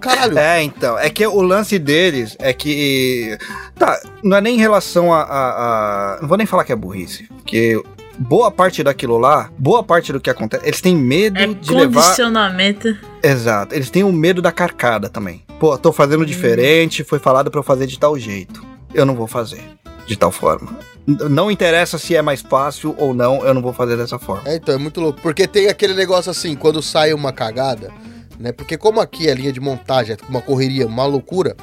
Caralho. 0.00 0.38
É, 0.38 0.62
então. 0.62 0.98
É 0.98 1.10
que 1.10 1.26
o 1.26 1.42
lance 1.42 1.78
deles 1.78 2.36
é 2.38 2.54
que. 2.54 3.36
Tá, 3.74 4.00
não 4.22 4.36
é 4.36 4.40
nem 4.40 4.56
em 4.56 4.58
relação 4.58 5.12
a. 5.12 5.20
a, 5.20 6.14
a... 6.14 6.20
Não 6.22 6.28
vou 6.28 6.38
nem 6.38 6.46
falar 6.46 6.64
que 6.64 6.72
é 6.72 6.76
burrice. 6.76 7.24
Porque 7.28 7.82
boa 8.18 8.50
parte 8.50 8.82
daquilo 8.82 9.18
lá, 9.18 9.50
boa 9.58 9.82
parte 9.82 10.12
do 10.12 10.20
que 10.20 10.30
acontece, 10.30 10.66
eles 10.66 10.80
têm 10.80 10.96
medo 10.96 11.38
é 11.38 11.46
de 11.46 11.72
levar. 11.72 12.02
Condicionamento. 12.02 12.96
Exato. 13.22 13.74
Eles 13.74 13.90
têm 13.90 14.04
o 14.04 14.12
medo 14.12 14.40
da 14.40 14.52
carcada 14.52 15.08
também. 15.08 15.42
Pô, 15.58 15.76
tô 15.78 15.92
fazendo 15.92 16.22
hum. 16.22 16.26
diferente, 16.26 17.04
foi 17.04 17.18
falado 17.18 17.50
para 17.50 17.60
eu 17.60 17.64
fazer 17.64 17.86
de 17.86 17.98
tal 17.98 18.18
jeito. 18.18 18.64
Eu 18.92 19.04
não 19.04 19.14
vou 19.14 19.26
fazer 19.26 19.62
de 20.06 20.16
tal 20.16 20.30
forma. 20.30 20.78
Não 21.06 21.50
interessa 21.50 21.98
se 21.98 22.16
é 22.16 22.22
mais 22.22 22.40
fácil 22.40 22.94
ou 22.98 23.12
não, 23.12 23.44
eu 23.44 23.52
não 23.52 23.60
vou 23.60 23.72
fazer 23.72 23.96
dessa 23.96 24.18
forma. 24.18 24.48
É, 24.48 24.56
então, 24.56 24.74
é 24.74 24.78
muito 24.78 25.00
louco. 25.00 25.20
Porque 25.20 25.46
tem 25.46 25.68
aquele 25.68 25.94
negócio 25.94 26.30
assim, 26.30 26.54
quando 26.54 26.82
sai 26.82 27.12
uma 27.12 27.32
cagada, 27.32 27.90
né? 28.38 28.52
Porque 28.52 28.76
como 28.76 29.00
aqui 29.00 29.28
é 29.28 29.34
linha 29.34 29.52
de 29.52 29.60
montagem, 29.60 30.14
é 30.14 30.30
uma 30.30 30.40
correria, 30.40 30.86
uma 30.86 31.04
loucura, 31.04 31.56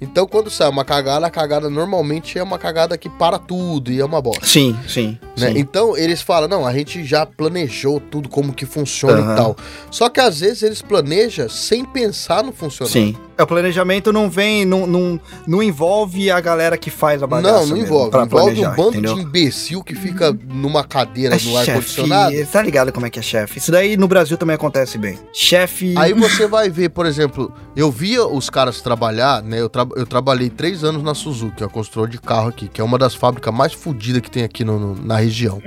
então, 0.00 0.26
quando 0.26 0.50
sai 0.50 0.68
uma 0.68 0.84
cagada, 0.84 1.26
a 1.26 1.30
cagada 1.30 1.70
normalmente 1.70 2.38
é 2.38 2.42
uma 2.42 2.58
cagada 2.58 2.98
que 2.98 3.08
para 3.08 3.38
tudo 3.38 3.90
e 3.90 3.98
é 3.98 4.04
uma 4.04 4.20
bosta. 4.20 4.44
Sim, 4.44 4.76
sim. 4.86 5.18
Né? 5.38 5.52
sim. 5.52 5.58
Então, 5.58 5.96
eles 5.96 6.20
falam, 6.20 6.48
não, 6.48 6.66
a 6.66 6.72
gente 6.72 7.02
já 7.02 7.24
planejou 7.24 7.98
tudo 7.98 8.28
como 8.28 8.52
que 8.52 8.66
funciona 8.66 9.20
uhum. 9.20 9.32
e 9.32 9.36
tal. 9.36 9.56
Só 9.90 10.10
que 10.10 10.20
às 10.20 10.40
vezes 10.40 10.62
eles 10.62 10.82
planejam 10.82 11.48
sem 11.48 11.84
pensar 11.84 12.42
no 12.42 12.52
funcionamento. 12.52 13.18
Sim. 13.18 13.25
É, 13.38 13.42
o 13.42 13.46
planejamento 13.46 14.12
não 14.12 14.30
vem, 14.30 14.64
não, 14.64 14.86
não, 14.86 15.20
não 15.46 15.62
envolve 15.62 16.30
a 16.30 16.40
galera 16.40 16.78
que 16.78 16.90
faz 16.90 17.22
a 17.22 17.26
bagaça. 17.26 17.60
Não, 17.60 17.66
não 17.66 17.76
envolve. 17.76 18.16
Envolve 18.16 18.66
um 18.66 18.70
bando 18.74 18.88
entendeu? 18.90 19.14
de 19.14 19.20
imbecil 19.20 19.82
que 19.82 19.94
fica 19.94 20.36
numa 20.48 20.82
cadeira 20.82 21.36
é 21.36 21.38
no 21.40 21.56
ar-condicionado. 21.56 22.34
Tá 22.46 22.62
ligado 22.62 22.92
como 22.92 23.04
é 23.04 23.10
que 23.10 23.18
é 23.18 23.22
chefe? 23.22 23.58
Isso 23.58 23.70
daí 23.70 23.96
no 23.96 24.08
Brasil 24.08 24.38
também 24.38 24.54
acontece 24.54 24.96
bem. 24.96 25.18
Chefe. 25.32 25.94
Aí 25.98 26.14
você 26.14 26.46
vai 26.46 26.70
ver, 26.70 26.88
por 26.90 27.04
exemplo, 27.04 27.52
eu 27.76 27.90
via 27.90 28.26
os 28.26 28.48
caras 28.48 28.80
trabalhar, 28.80 29.42
né? 29.42 29.60
Eu, 29.60 29.68
tra 29.68 29.86
eu 29.96 30.06
trabalhei 30.06 30.48
três 30.48 30.82
anos 30.82 31.02
na 31.02 31.14
Suzuki, 31.14 31.62
a 31.62 31.68
construtora 31.68 32.10
de 32.10 32.18
carro 32.18 32.48
aqui, 32.48 32.68
que 32.68 32.80
é 32.80 32.84
uma 32.84 32.98
das 32.98 33.14
fábricas 33.14 33.52
mais 33.52 33.72
fodidas 33.72 34.22
que 34.22 34.30
tem 34.30 34.44
aqui 34.44 34.64
no, 34.64 34.78
no, 34.78 35.04
na 35.04 35.16
região. 35.16 35.60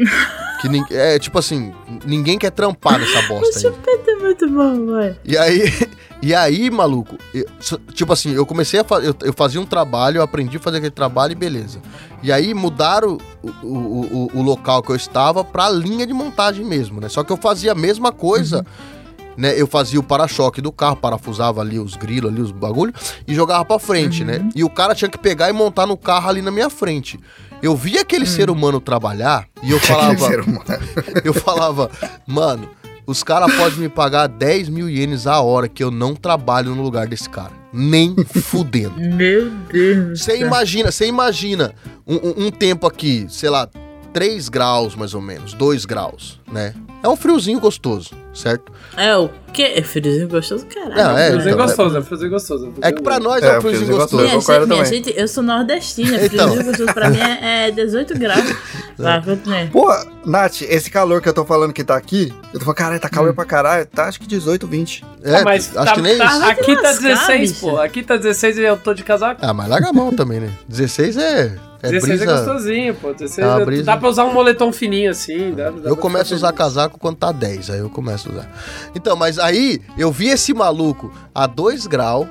Que 0.60 0.96
é 0.96 1.18
tipo 1.20 1.38
assim, 1.40 1.74
ninguém 2.06 2.38
quer 2.38 2.52
trampar 2.52 3.00
nessa 3.00 3.22
bosta. 3.28 3.58
O 3.58 3.62
chupeta 3.62 4.12
é 4.12 4.16
muito 4.16 4.50
bom, 4.50 4.86
vai. 4.88 5.16
E 5.24 5.38
aí, 5.38 5.74
e 6.22 6.36
aí, 6.36 6.70
maluco, 6.70 7.18
eu, 7.34 7.46
tipo 7.94 8.12
assim, 8.14 8.34
eu 8.34 8.46
comecei 8.46 8.80
a 8.80 8.84
fazer, 8.84 9.08
eu, 9.08 9.16
eu, 9.22 9.34
fazia 9.34 9.60
um 9.60 9.66
trabalho, 9.66 10.18
eu 10.18 10.24
aprendi 10.24 10.58
a 10.58 10.60
fazer 10.60 10.78
aquele 10.78 10.92
trabalho 10.92 11.32
e 11.32 11.36
beleza. 11.36 11.80
E 12.22 12.32
aí 12.32 12.54
mudaram 12.54 13.18
o, 13.42 13.68
o, 13.68 14.30
o, 14.34 14.40
o 14.40 14.42
local 14.42 14.84
que 14.84 14.92
eu 14.92 14.96
estava 14.96 15.44
pra 15.44 15.70
linha 15.70 16.06
de 16.06 16.14
montagem 16.14 16.66
mesmo, 16.66 17.00
né? 17.00 17.08
Só 17.10 17.24
que 17.24 17.32
eu 17.32 17.38
fazia 17.38 17.72
a 17.72 17.76
mesma 17.76 18.12
coisa. 18.12 18.58
Uhum 18.58 19.00
né? 19.40 19.54
Eu 19.56 19.66
fazia 19.66 19.98
o 19.98 20.04
para-choque 20.04 20.60
do 20.60 20.70
carro, 20.70 20.98
parafusava 20.98 21.62
ali 21.62 21.80
os 21.80 21.96
grilos, 21.96 22.30
ali 22.30 22.42
os 22.42 22.52
bagulho 22.52 22.94
e 23.26 23.34
jogava 23.34 23.64
para 23.64 23.80
frente, 23.80 24.26
né? 24.26 24.38
uhum. 24.38 24.44
né? 24.44 24.50
E 24.54 24.64
o 24.66 24.70
cara 24.70 24.94
tinha 24.94 25.10
que 25.10 25.18
pegar 25.18 25.50
e 25.50 25.54
montar 25.54 25.88
no 25.88 25.96
carro 25.96 26.28
ali 26.28 26.42
na 26.42 26.52
minha 26.52 26.70
frente. 26.70 27.18
Eu 27.62 27.76
via 27.76 28.02
aquele 28.02 28.26
uhum. 28.26 28.32
ser 28.32 28.50
humano 28.50 28.80
trabalhar 28.80 29.48
e 29.62 29.72
eu 29.72 29.80
falava. 29.82 30.30
eu 31.24 31.34
falava, 31.34 31.92
mano, 32.26 32.70
os 33.06 33.24
caras 33.24 33.54
podem 33.56 33.80
me 33.80 33.90
pagar 33.90 34.28
10 34.28 34.70
mil 34.70 34.90
ienes 34.90 35.26
a 35.28 35.42
hora 35.42 35.68
que 35.68 35.84
eu 35.84 35.92
não 35.92 36.16
trabalho 36.16 36.76
no 36.76 36.84
lugar 36.84 37.08
desse 37.08 37.30
cara. 37.30 37.52
Nem 37.74 38.16
fudendo. 38.24 39.00
Meu 39.16 39.50
Deus. 39.72 40.22
Você 40.22 40.40
imagina, 40.40 40.92
você 40.92 41.08
imagina 41.08 41.74
um, 42.06 42.16
um, 42.16 42.46
um 42.46 42.52
tempo 42.52 42.88
aqui, 42.88 43.26
sei 43.30 43.50
lá, 43.50 43.68
3 44.14 44.50
graus 44.50 44.96
mais 44.96 45.14
ou 45.14 45.22
menos, 45.22 45.54
2 45.54 45.86
graus, 45.86 46.40
né? 46.52 46.74
É 47.02 47.08
um 47.08 47.16
friozinho 47.16 47.60
gostoso, 47.60 48.12
certo? 48.34 48.72
É 48.98 49.16
o 49.16 49.30
quê? 49.54 49.74
É 49.76 49.82
friozinho 49.82 50.28
gostoso? 50.28 50.66
Caralho. 50.66 50.96
Não, 50.96 51.18
é, 51.18 51.28
friozinho 51.30 51.54
então, 51.54 51.66
gostoso, 51.66 51.98
é 51.98 52.02
friozinho 52.02 52.32
gostoso. 52.32 52.74
É 52.82 52.92
que 52.92 53.02
pra 53.02 53.20
nós 53.20 53.42
é, 53.42 53.48
é 53.48 53.58
um 53.58 53.62
friozinho 53.62 53.98
gostoso. 53.98 54.24
Minha, 54.24 54.40
gente, 54.40 54.68
minha 54.68 54.86
gente, 54.86 55.14
eu 55.16 55.28
sou 55.28 55.42
nordestina, 55.42 56.18
então. 56.18 56.30
friozinho 56.30 56.66
gostoso 56.66 56.94
pra 56.94 57.10
mim 57.10 57.20
é, 57.20 57.68
é 57.68 57.72
18 57.72 58.20
graus. 58.20 58.56
Vai, 58.98 59.24
continue. 59.24 59.68
Pô, 59.68 59.88
Nath, 60.26 60.62
esse 60.64 60.92
calor 60.92 61.22
que 61.22 61.30
eu 61.30 61.34
tô 61.34 61.46
falando 61.46 61.72
que 61.72 61.86
tá 61.86 61.96
aqui, 61.96 62.34
eu 62.54 62.60
tô 62.60 62.66
falando, 62.66 62.78
caralho, 62.78 63.00
tá 63.00 63.10
calor 63.10 63.32
hum. 63.32 63.36
pra 63.36 63.46
caralho, 63.46 63.86
tá 63.86 64.06
acho 64.06 64.20
que 64.20 64.28
18, 64.28 64.68
20. 64.68 65.06
É, 65.24 65.36
ah, 65.36 65.44
mas 65.44 65.78
acho 65.78 65.86
tá, 65.86 65.94
que 65.94 66.02
nem 66.02 66.18
tá, 66.18 66.26
isso. 66.26 66.44
Aqui 66.44 66.76
tá 66.76 66.92
16, 66.92 67.60
pô. 67.60 67.78
Aqui 67.78 68.04
tá 68.04 68.18
16 68.18 68.58
e 68.58 68.62
eu 68.64 68.78
tô 68.78 68.94
de 68.94 69.04
casaco. 69.04 69.40
Ah, 69.42 69.54
mas 69.54 69.70
larga 69.70 69.90
a 69.90 69.94
mão 69.94 70.14
também, 70.14 70.42
né? 70.42 70.52
16 70.68 71.16
é 71.18 71.69
é 71.82 71.92
16 71.92 72.22
é 72.22 72.26
brisa... 72.26 72.32
é 72.32 72.46
gostosinho, 72.46 72.96
pô. 72.96 73.14
16 73.14 73.48
é, 73.48 73.66
brisa... 73.66 73.84
Dá 73.84 73.98
pra 73.98 74.10
usar 74.10 74.26
um 74.26 74.34
moletom 74.34 74.72
fininho 74.72 75.12
assim. 75.12 75.54
Dá, 75.54 75.70
dá 75.72 75.90
eu 75.90 75.96
começo 75.96 76.34
a 76.34 76.38
usar 76.38 76.54
casaco 76.54 77.00
quando 77.00 77.18
tá 77.18 77.32
10, 77.32 77.70
aí 77.70 77.80
eu 77.80 77.90
começo 77.90 78.30
a 78.30 78.32
usar. 78.34 78.52
Então, 78.96 79.16
mas 79.16 79.40
aí 79.40 79.82
eu 79.98 80.12
vi 80.12 80.28
esse 80.28 80.54
maluco 80.54 81.12
a 81.34 81.48
2 81.48 81.88
graus, 81.88 82.28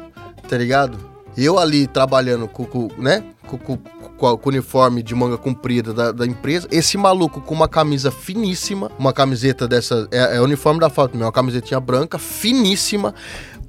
tá 0.48 0.56
ligado? 0.56 0.98
Eu 1.36 1.58
ali 1.58 1.86
trabalhando 1.86 2.48
com, 2.48 2.64
com 2.64 2.88
né? 2.98 3.24
Com, 3.46 3.56
com, 3.56 3.76
com, 3.76 4.26
o 4.26 4.48
uniforme 4.48 5.02
de 5.02 5.14
manga 5.14 5.38
comprida 5.38 5.94
da, 5.94 6.12
da, 6.12 6.26
empresa. 6.26 6.68
Esse 6.70 6.98
maluco 6.98 7.40
com 7.40 7.54
uma 7.54 7.68
camisa 7.68 8.10
finíssima, 8.10 8.90
uma 8.98 9.12
camiseta 9.12 9.66
dessa. 9.66 10.08
É, 10.10 10.36
é 10.36 10.40
o 10.40 10.44
uniforme 10.44 10.80
da 10.80 10.90
foto, 10.90 11.16
uma 11.16 11.32
camisetinha 11.32 11.80
branca, 11.80 12.18
finíssima. 12.18 13.14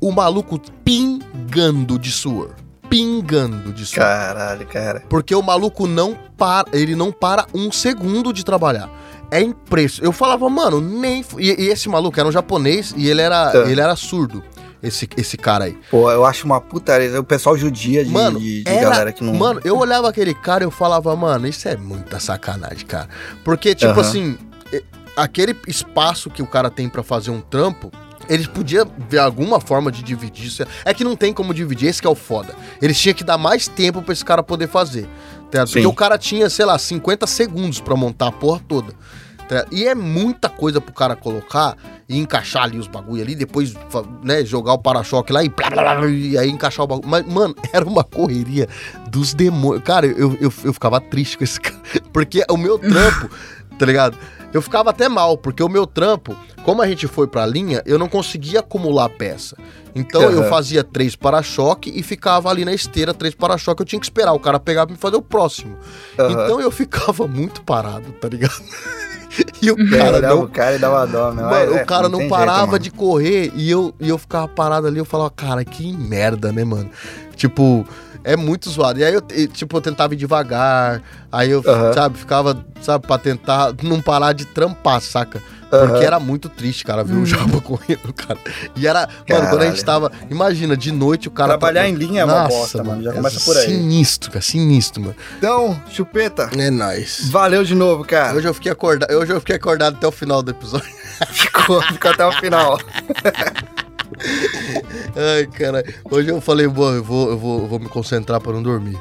O 0.01 0.11
maluco 0.11 0.59
pingando 0.83 1.99
de 1.99 2.11
suor 2.11 2.55
pingando 2.89 3.71
de 3.71 3.85
sono. 3.85 4.05
Caralho, 4.05 4.65
cara. 4.65 5.03
Porque 5.07 5.33
o 5.35 5.41
maluco 5.41 5.87
não 5.87 6.17
para, 6.37 6.67
ele 6.73 6.95
não 6.95 7.11
para 7.11 7.45
um 7.53 7.71
segundo 7.71 8.33
de 8.33 8.43
trabalhar. 8.43 8.89
É 9.31 9.41
impressionante. 9.41 10.05
Eu 10.05 10.11
falava, 10.11 10.49
mano, 10.49 10.81
nem. 10.81 11.23
E, 11.37 11.65
e, 11.65 11.67
esse 11.67 11.87
maluco 11.87 12.19
era 12.19 12.27
um 12.27 12.31
japonês 12.31 12.93
e 12.97 13.07
ele 13.07 13.21
era, 13.21 13.51
tá. 13.51 13.59
ele 13.69 13.79
era 13.79 13.95
surdo. 13.95 14.43
Esse, 14.81 15.09
esse 15.17 15.37
cara 15.37 15.65
aí. 15.65 15.77
Pô, 15.91 16.09
eu 16.09 16.25
acho 16.25 16.45
uma 16.45 16.61
putaria. 16.61 17.19
O 17.19 17.23
pessoal 17.23 17.57
judia 17.57 18.03
de, 18.03 18.09
mano, 18.09 18.39
de, 18.39 18.63
de 18.63 18.69
era, 18.69 18.89
galera 18.89 19.11
que 19.11 19.23
não. 19.23 19.33
Mano, 19.33 19.59
eu 19.63 19.77
olhava 19.77 20.07
aquele 20.09 20.33
cara 20.33 20.63
e 20.63 20.65
eu 20.65 20.71
falava, 20.71 21.13
mano, 21.17 21.47
isso 21.47 21.67
é 21.67 21.75
muita 21.75 22.17
sacanagem, 22.19 22.85
cara. 22.85 23.09
Porque, 23.43 23.75
tipo 23.75 23.93
uhum. 23.93 23.99
assim, 23.99 24.37
aquele 25.15 25.55
espaço 25.67 26.29
que 26.29 26.41
o 26.41 26.47
cara 26.47 26.69
tem 26.69 26.87
para 26.87 27.03
fazer 27.03 27.29
um 27.29 27.41
trampo, 27.41 27.91
eles 28.29 28.47
podiam 28.47 28.89
ver 29.09 29.17
alguma 29.17 29.59
forma 29.59 29.91
de 29.91 30.03
dividir 30.03 30.45
isso. 30.45 30.63
É 30.85 30.93
que 30.93 31.03
não 31.03 31.15
tem 31.15 31.33
como 31.33 31.53
dividir, 31.53 31.89
esse 31.89 31.99
que 31.99 32.07
é 32.07 32.09
o 32.09 32.15
foda. 32.15 32.53
Eles 32.81 32.99
tinham 32.99 33.15
que 33.15 33.23
dar 33.23 33.37
mais 33.37 33.67
tempo 33.67 34.01
pra 34.01 34.13
esse 34.13 34.23
cara 34.23 34.43
poder 34.43 34.67
fazer. 34.67 35.09
Tá? 35.49 35.65
Porque 35.65 35.85
o 35.85 35.93
cara 35.93 36.17
tinha, 36.17 36.49
sei 36.49 36.65
lá, 36.65 36.77
50 36.77 37.25
segundos 37.25 37.81
para 37.81 37.95
montar 37.95 38.27
a 38.27 38.31
porra 38.31 38.61
toda. 38.67 38.93
Tá? 39.49 39.65
E 39.71 39.87
é 39.87 39.95
muita 39.95 40.47
coisa 40.47 40.79
pro 40.79 40.93
cara 40.93 41.15
colocar 41.15 41.75
e 42.07 42.19
encaixar 42.19 42.63
ali 42.63 42.77
os 42.77 42.85
bagulho 42.85 43.23
ali, 43.23 43.33
depois 43.33 43.73
né, 44.23 44.45
jogar 44.45 44.73
o 44.73 44.77
para-choque 44.77 45.33
lá 45.33 45.43
e, 45.43 45.49
blá, 45.49 45.71
blá, 45.71 45.95
blá, 45.95 46.07
e 46.07 46.37
aí 46.37 46.51
encaixar 46.51 46.85
o 46.85 46.87
bagulho. 46.87 47.09
Mas, 47.09 47.25
mano, 47.25 47.55
era 47.73 47.83
uma 47.83 48.03
correria 48.03 48.69
dos 49.09 49.33
demônios. 49.33 49.83
Cara, 49.83 50.05
eu, 50.05 50.37
eu, 50.39 50.53
eu 50.63 50.71
ficava 50.71 51.01
triste 51.01 51.35
com 51.35 51.43
esse 51.43 51.59
cara. 51.59 51.79
Porque 52.13 52.45
o 52.47 52.57
meu 52.57 52.77
trampo, 52.77 53.27
tá 53.79 53.87
ligado? 53.87 54.15
Eu 54.53 54.61
ficava 54.61 54.89
até 54.89 55.07
mal, 55.07 55.37
porque 55.37 55.61
o 55.61 55.69
meu 55.69 55.85
trampo, 55.85 56.35
como 56.63 56.81
a 56.81 56.87
gente 56.87 57.07
foi 57.07 57.27
pra 57.27 57.45
linha, 57.45 57.81
eu 57.85 57.99
não 57.99 58.07
conseguia 58.07 58.59
acumular 58.59 59.09
peça. 59.09 59.55
Então 59.95 60.21
uhum. 60.21 60.31
eu 60.31 60.49
fazia 60.49 60.83
três 60.83 61.15
para-choque 61.15 61.91
e 61.93 62.03
ficava 62.03 62.49
ali 62.49 62.63
na 62.63 62.73
esteira, 62.73 63.13
três 63.13 63.33
para-choque, 63.33 63.81
eu 63.81 63.85
tinha 63.85 63.99
que 63.99 64.05
esperar 64.05 64.33
o 64.33 64.39
cara 64.39 64.59
pegar 64.59 64.85
pra 64.85 64.93
me 64.93 64.99
fazer 64.99 65.15
o 65.15 65.21
próximo. 65.21 65.77
Uhum. 66.17 66.31
Então 66.31 66.61
eu 66.61 66.71
ficava 66.71 67.27
muito 67.27 67.61
parado, 67.61 68.11
tá 68.13 68.27
ligado? 68.27 68.61
e 69.61 69.71
o 69.71 69.89
cara 69.89 70.21
não... 70.21 70.43
O 70.43 70.47
cara 70.47 70.79
dava 70.79 71.05
dó, 71.05 71.31
meu. 71.31 71.45
Mano, 71.45 71.77
é, 71.77 71.81
o 71.81 71.85
cara 71.85 72.09
não, 72.09 72.19
não 72.19 72.29
parava 72.29 72.71
jeito, 72.71 72.83
de 72.83 72.91
correr 72.91 73.51
e 73.55 73.69
eu, 73.69 73.93
e 73.99 74.09
eu 74.09 74.17
ficava 74.17 74.47
parado 74.47 74.87
ali, 74.87 74.97
eu 74.97 75.05
falava, 75.05 75.29
cara, 75.29 75.63
que 75.63 75.91
merda, 75.93 76.51
né, 76.51 76.63
mano? 76.63 76.89
Tipo, 77.35 77.85
é 78.23 78.35
muito 78.35 78.69
zoado. 78.69 78.99
E 78.99 79.03
aí 79.03 79.13
eu, 79.13 79.21
tipo, 79.47 79.77
eu 79.77 79.81
tentava 79.81 80.13
ir 80.13 80.17
devagar, 80.17 81.01
aí 81.31 81.51
eu, 81.51 81.59
uhum. 81.59 81.93
sabe, 81.93 82.17
ficava, 82.17 82.65
sabe, 82.81 83.07
pra 83.07 83.17
tentar 83.17 83.73
não 83.83 84.01
parar 84.01 84.33
de 84.33 84.45
trampar, 84.45 85.01
saca? 85.01 85.41
Porque 85.69 86.03
era 86.03 86.19
muito 86.19 86.49
triste, 86.49 86.83
cara, 86.83 87.03
ver 87.03 87.13
hum. 87.13 87.21
o 87.21 87.25
Japa 87.25 87.61
correndo, 87.61 88.11
cara. 88.11 88.39
E 88.75 88.87
era, 88.87 89.07
Caralho. 89.07 89.25
mano, 89.29 89.49
quando 89.49 89.61
a 89.61 89.69
gente 89.69 89.85
tava. 89.85 90.11
Imagina, 90.29 90.75
de 90.75 90.91
noite 90.91 91.27
o 91.27 91.31
cara. 91.31 91.49
Trabalhar 91.49 91.81
tava, 91.81 91.93
em 91.93 91.95
linha 91.95 92.21
é 92.21 92.25
uma 92.25 92.43
Nossa, 92.43 92.55
bosta, 92.57 92.83
mano. 92.83 93.03
Já 93.03 93.13
começa 93.13 93.39
por 93.41 93.55
aí. 93.55 93.65
Sinistro, 93.65 94.31
cara, 94.31 94.41
sinistro, 94.41 95.01
mano. 95.01 95.15
Então, 95.37 95.79
chupeta. 95.91 96.49
É 96.57 96.71
nice. 96.71 97.29
Valeu 97.29 97.63
de 97.63 97.75
novo, 97.75 98.03
cara. 98.03 98.35
Hoje 98.35 98.47
eu 98.47 98.53
fiquei 98.53 98.71
acordado, 98.71 99.13
hoje 99.13 99.31
eu 99.31 99.39
fiquei 99.39 99.55
acordado 99.55 99.95
até 99.95 100.07
o 100.07 100.11
final 100.11 100.41
do 100.41 100.49
episódio. 100.49 100.89
ficou, 101.29 101.81
ficou 101.83 102.11
até 102.11 102.25
o 102.25 102.31
final. 102.31 102.79
Ai, 105.15 105.45
cara. 105.47 105.83
Hoje 106.09 106.29
eu 106.29 106.41
falei, 106.41 106.67
bom, 106.67 106.91
eu 106.93 107.03
vou, 107.03 107.29
eu 107.29 107.37
vou, 107.37 107.61
eu 107.61 107.67
vou 107.67 107.79
me 107.79 107.89
concentrar 107.89 108.39
pra 108.39 108.51
não 108.51 108.63
dormir. 108.63 108.97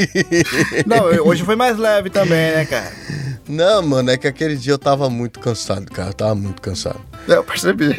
Não, 0.86 1.04
hoje 1.26 1.44
foi 1.44 1.56
mais 1.56 1.78
leve 1.78 2.10
também, 2.10 2.52
né, 2.52 2.64
cara? 2.64 2.92
Não, 3.48 3.82
mano, 3.82 4.10
é 4.10 4.16
que 4.16 4.26
aquele 4.26 4.56
dia 4.56 4.72
eu 4.72 4.78
tava 4.78 5.10
muito 5.10 5.38
cansado, 5.38 5.90
cara. 5.90 6.10
Eu 6.10 6.14
tava 6.14 6.34
muito 6.34 6.62
cansado. 6.62 7.00
É, 7.28 7.34
eu 7.34 7.44
percebi. 7.44 7.94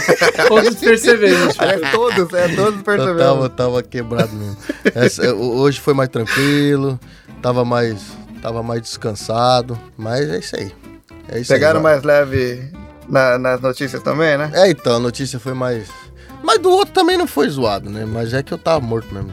todos 0.48 0.74
perceberam. 0.76 1.48
É, 1.60 1.90
todos, 1.90 2.32
é, 2.32 2.48
todos 2.54 2.82
perceberam. 2.82 3.18
Eu 3.18 3.18
tava, 3.18 3.48
tava 3.48 3.82
quebrado 3.82 4.32
mesmo. 4.34 4.56
Essa, 4.94 5.34
hoje 5.34 5.80
foi 5.80 5.94
mais 5.94 6.08
tranquilo, 6.08 6.98
tava 7.40 7.64
mais, 7.64 8.00
tava 8.42 8.62
mais 8.62 8.82
descansado, 8.82 9.78
mas 9.96 10.28
é 10.28 10.38
isso 10.38 10.56
aí. 10.56 10.72
É 11.28 11.38
isso 11.38 11.52
Pegaram 11.52 11.78
aí, 11.78 11.82
mais 11.82 12.02
leve 12.02 12.70
na, 13.08 13.38
nas 13.38 13.60
notícias 13.60 14.02
também, 14.02 14.36
né? 14.36 14.50
É, 14.54 14.70
então, 14.70 14.96
a 14.96 14.98
notícia 14.98 15.38
foi 15.38 15.54
mais. 15.54 15.88
Mas 16.42 16.58
do 16.58 16.70
outro 16.70 16.92
também 16.92 17.18
não 17.18 17.26
foi 17.26 17.48
zoado, 17.48 17.90
né? 17.90 18.04
Mas 18.04 18.34
é 18.34 18.42
que 18.42 18.52
eu 18.52 18.58
tava 18.58 18.80
morto 18.80 19.12
mesmo. 19.12 19.30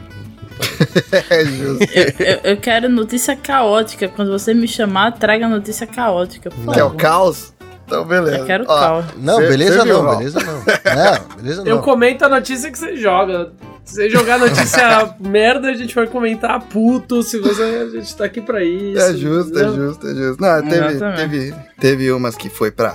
é 1.30 1.44
justo. 1.44 1.84
Eu, 1.94 2.26
eu, 2.26 2.40
eu, 2.44 2.56
quero 2.56 2.88
notícia 2.88 3.36
caótica. 3.36 4.08
Quando 4.08 4.30
você 4.30 4.52
me 4.52 4.66
chamar, 4.66 5.12
traga 5.12 5.48
notícia 5.48 5.86
caótica. 5.86 6.50
Por 6.50 6.74
Quer 6.74 6.84
o 6.84 6.90
caos? 6.90 7.52
Então, 7.86 8.04
beleza. 8.04 8.38
Eu 8.38 8.44
quero 8.44 8.64
Ó, 8.68 8.80
caos. 8.80 9.04
Não, 9.16 9.36
cê, 9.36 9.48
beleza 9.48 9.82
cê 9.82 9.88
não, 9.92 10.16
beleza 10.16 10.40
não. 10.40 10.58
Não, 10.58 11.36
beleza 11.36 11.64
não. 11.64 11.70
Eu 11.70 11.78
comento 11.80 12.24
a 12.24 12.28
notícia 12.28 12.70
que 12.70 12.78
você 12.78 12.96
joga. 12.96 13.52
Se 13.84 13.94
você 13.94 14.10
jogar 14.10 14.38
notícia 14.38 15.14
merda, 15.18 15.68
a 15.68 15.74
gente 15.74 15.94
vai 15.94 16.06
comentar 16.06 16.60
puto. 16.60 17.22
Se 17.22 17.38
você. 17.38 17.62
A 17.62 17.88
gente 17.88 18.14
tá 18.14 18.24
aqui 18.26 18.40
pra 18.40 18.62
isso. 18.62 19.00
É 19.00 19.14
justo, 19.14 19.58
é 19.58 19.62
entendeu? 19.62 19.72
é 19.72 19.86
justo, 19.86 20.06
é 20.06 20.14
justo. 20.14 20.42
Não, 20.42 20.68
teve, 20.68 21.16
teve, 21.16 21.54
teve 21.80 22.12
umas 22.12 22.36
que 22.36 22.50
foi 22.50 22.70
pra 22.70 22.94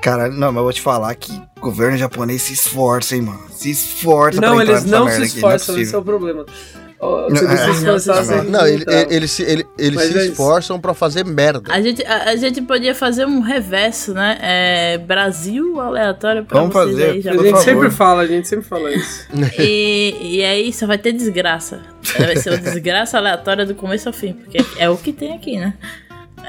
Cara, 0.00 0.28
não, 0.28 0.48
mas 0.52 0.56
eu 0.56 0.62
vou 0.62 0.72
te 0.72 0.80
falar 0.80 1.14
que 1.14 1.32
o 1.56 1.60
governo 1.60 1.96
japonês 1.96 2.42
se 2.42 2.52
esforça, 2.52 3.16
hein, 3.16 3.22
mano. 3.22 3.40
Se 3.50 3.70
esforça 3.70 4.40
Não, 4.40 4.60
eles 4.60 4.84
não 4.84 5.08
se 5.08 5.22
esforçam, 5.22 5.54
aqui, 5.54 5.70
não 5.72 5.78
é 5.78 5.82
esse 5.82 5.94
é 5.94 5.98
o 5.98 6.02
problema. 6.02 6.46
Oh, 7.00 7.28
se 7.30 7.44
eles 7.44 7.60
se 7.60 7.70
esforçassem. 7.70 8.50
Não, 8.50 8.66
ele, 8.66 8.84
ele, 8.88 9.14
eles 9.14 9.30
se, 9.30 9.42
ele, 9.44 9.64
eles 9.78 10.02
se 10.02 10.18
é 10.18 10.26
esforçam 10.26 10.80
pra 10.80 10.92
fazer 10.92 11.24
merda. 11.24 11.72
A 11.72 11.80
gente, 11.80 12.04
a, 12.04 12.30
a, 12.30 12.36
gente 12.36 12.60
podia 12.62 12.92
fazer 12.92 13.24
um 13.24 13.40
reverso, 13.40 14.12
né? 14.12 14.36
É, 14.42 14.98
Brasil 14.98 15.80
aleatório 15.80 16.44
pra 16.44 16.58
Vamos 16.58 16.74
vocês 16.74 16.90
fazer, 16.90 17.10
aí, 17.10 17.20
já. 17.20 17.32
A 17.32 17.36
gente 17.36 17.60
sempre 17.60 17.90
fala, 17.90 18.22
a 18.22 18.26
gente 18.26 18.48
sempre 18.48 18.66
fala 18.66 18.90
isso. 18.90 19.28
e, 19.60 20.38
e 20.38 20.44
aí 20.44 20.72
só 20.72 20.88
vai 20.88 20.98
ter 20.98 21.12
desgraça. 21.12 21.82
Vai 22.18 22.34
ser 22.34 22.50
uma 22.50 22.58
desgraça 22.58 23.16
aleatória 23.16 23.64
do 23.64 23.76
começo 23.76 24.08
ao 24.08 24.12
fim, 24.12 24.32
porque 24.32 24.58
é 24.76 24.90
o 24.90 24.96
que 24.96 25.12
tem 25.12 25.36
aqui, 25.36 25.56
né? 25.56 25.74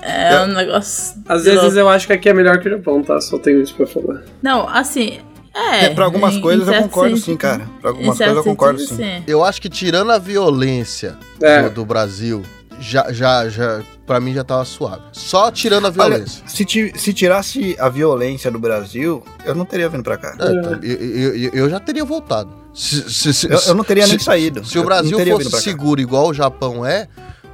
É 0.02 0.42
um 0.44 0.48
negócio. 0.48 1.16
Às 1.28 1.44
vezes 1.44 1.62
louco. 1.62 1.78
eu 1.78 1.90
acho 1.90 2.08
que 2.08 2.14
aqui 2.14 2.30
é 2.30 2.34
melhor 2.34 2.60
que 2.60 2.68
o 2.68 2.72
Japão, 2.72 3.02
tá? 3.04 3.20
Só 3.22 3.38
tenho 3.38 3.62
isso 3.62 3.74
pra 3.76 3.88
falar. 3.88 4.24
Não, 4.42 4.68
assim. 4.68 5.20
É, 5.54 5.86
é 5.86 5.90
pra 5.90 6.06
algumas 6.06 6.36
em, 6.36 6.42
coisas 6.42 6.68
em 6.68 6.74
eu 6.74 6.82
concordo 6.84 7.18
sim, 7.18 7.36
cara. 7.36 7.68
Pra 7.82 7.90
algumas 7.90 8.18
coisas 8.18 8.36
eu 8.36 8.44
concordo 8.44 8.80
sim. 8.80 8.96
sim. 8.96 9.24
Eu 9.28 9.44
acho 9.44 9.62
que 9.62 9.70
tirando 9.70 10.12
a 10.12 10.18
violência 10.18 11.18
é. 11.42 11.64
do, 11.64 11.70
do, 11.72 11.86
Brasil, 11.86 12.44
já, 12.80 13.12
já, 13.12 13.50
já, 13.50 13.82
pra 14.06 14.20
mim 14.20 14.34
já 14.34 14.44
tava 14.44 14.64
suave. 14.64 15.02
Só 15.12 15.52
tirando 15.52 15.88
a 15.88 15.90
violência. 15.90 16.42
Olha, 16.42 16.50
se, 16.50 16.66
ti, 16.66 16.94
se 16.96 17.14
tirasse 17.14 17.76
a 17.80 17.90
violência 17.90 18.50
do 18.52 18.60
Brasil, 18.60 19.24
eu 19.44 19.56
não 19.56 19.66
teria 19.66 19.90
vindo 19.90 20.04
pra 20.04 20.18
cá. 20.18 20.36
É, 20.40 20.52
então, 20.52 20.80
eu, 20.82 21.36
eu, 21.36 21.52
eu, 21.54 21.70
já 21.70 21.80
teria 21.80 22.06
voltado. 22.06 22.52
Se, 22.74 23.34
se, 23.34 23.48
eu, 23.50 23.60
eu, 23.60 23.76
não 23.76 23.84
teria 23.84 24.08
nem 24.08 24.20
saído. 24.20 24.64
Se 24.64 24.78
o 24.78 24.84
Brasil 24.84 25.18
fosse 25.18 25.62
seguro 25.62 26.00
igual 26.00 26.30
o 26.30 26.34
Japão 26.34 26.86
é, 26.86 27.08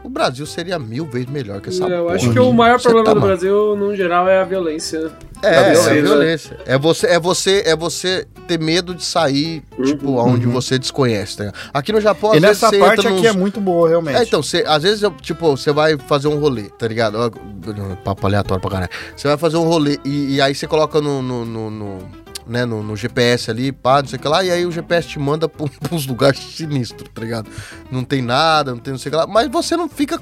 o 0.05 0.09
Brasil 0.09 0.45
seria 0.45 0.77
mil 0.77 1.05
vezes 1.07 1.27
melhor 1.27 1.59
que 1.59 1.69
essa 1.69 1.83
Eu 1.85 2.09
acho 2.09 2.31
que 2.31 2.39
o 2.39 2.53
maior 2.53 2.79
problema 2.79 3.05
tá 3.05 3.13
do 3.15 3.21
Brasil, 3.21 3.75
no 3.75 3.95
geral, 3.95 4.27
é 4.27 4.39
a 4.39 4.43
violência. 4.43 5.11
É, 5.41 5.47
é, 5.47 5.71
a 5.71 5.93
violência. 5.93 6.59
É 6.63 6.77
você, 6.77 7.07
é 7.07 7.19
você, 7.19 7.63
é 7.65 7.75
você 7.75 8.27
ter 8.47 8.59
medo 8.59 8.93
de 8.93 9.03
sair, 9.03 9.63
uhum. 9.75 9.83
tipo, 9.83 10.11
onde 10.17 10.45
uhum. 10.45 10.53
você 10.53 10.77
desconhece, 10.77 11.37
tá? 11.37 11.51
Aqui 11.73 11.91
no 11.91 11.99
Japão, 11.99 12.31
às 12.31 12.37
e 12.37 12.39
vezes 12.39 12.61
nessa 12.61 12.77
parte 12.77 13.07
aqui 13.07 13.17
nos... 13.17 13.25
é 13.25 13.33
muito 13.33 13.59
boa, 13.59 13.89
realmente. 13.89 14.15
É, 14.15 14.23
então, 14.23 14.43
você, 14.43 14.63
às 14.67 14.83
vezes, 14.83 15.09
tipo, 15.21 15.57
você 15.57 15.71
vai 15.71 15.97
fazer 15.97 16.27
um 16.27 16.37
rolê, 16.37 16.69
tá 16.69 16.87
ligado? 16.87 17.17
Papo 18.03 18.27
aleatório 18.27 18.61
pra 18.61 18.69
caralho. 18.69 18.91
Você 19.15 19.27
vai 19.27 19.37
fazer 19.37 19.57
um 19.57 19.63
rolê 19.63 19.97
e, 20.05 20.35
e 20.35 20.41
aí 20.41 20.53
você 20.53 20.67
coloca 20.67 21.01
no, 21.01 21.23
no, 21.23 21.43
no, 21.43 21.71
no 21.71 22.24
né, 22.47 22.65
no, 22.65 22.83
no, 22.83 22.95
GPS 22.95 23.49
ali, 23.49 23.71
pá, 23.71 24.01
não 24.01 24.07
sei 24.07 24.17
o 24.17 24.21
que 24.21 24.27
lá, 24.27 24.43
e 24.43 24.51
aí 24.51 24.65
o 24.65 24.71
GPS 24.71 25.07
te 25.07 25.19
manda 25.19 25.47
pra, 25.49 25.65
uns 25.91 26.05
lugares 26.05 26.39
sinistros, 26.39 27.09
tá 27.13 27.21
ligado? 27.21 27.49
Não 27.91 28.03
tem 28.03 28.21
nada, 28.21 28.71
não 28.71 28.79
tem 28.79 28.91
não 28.91 28.99
sei 28.99 29.09
o 29.09 29.11
que 29.11 29.17
lá, 29.17 29.27
mas 29.27 29.47
você 29.49 29.75
não 29.75 29.89
fica, 29.89 30.19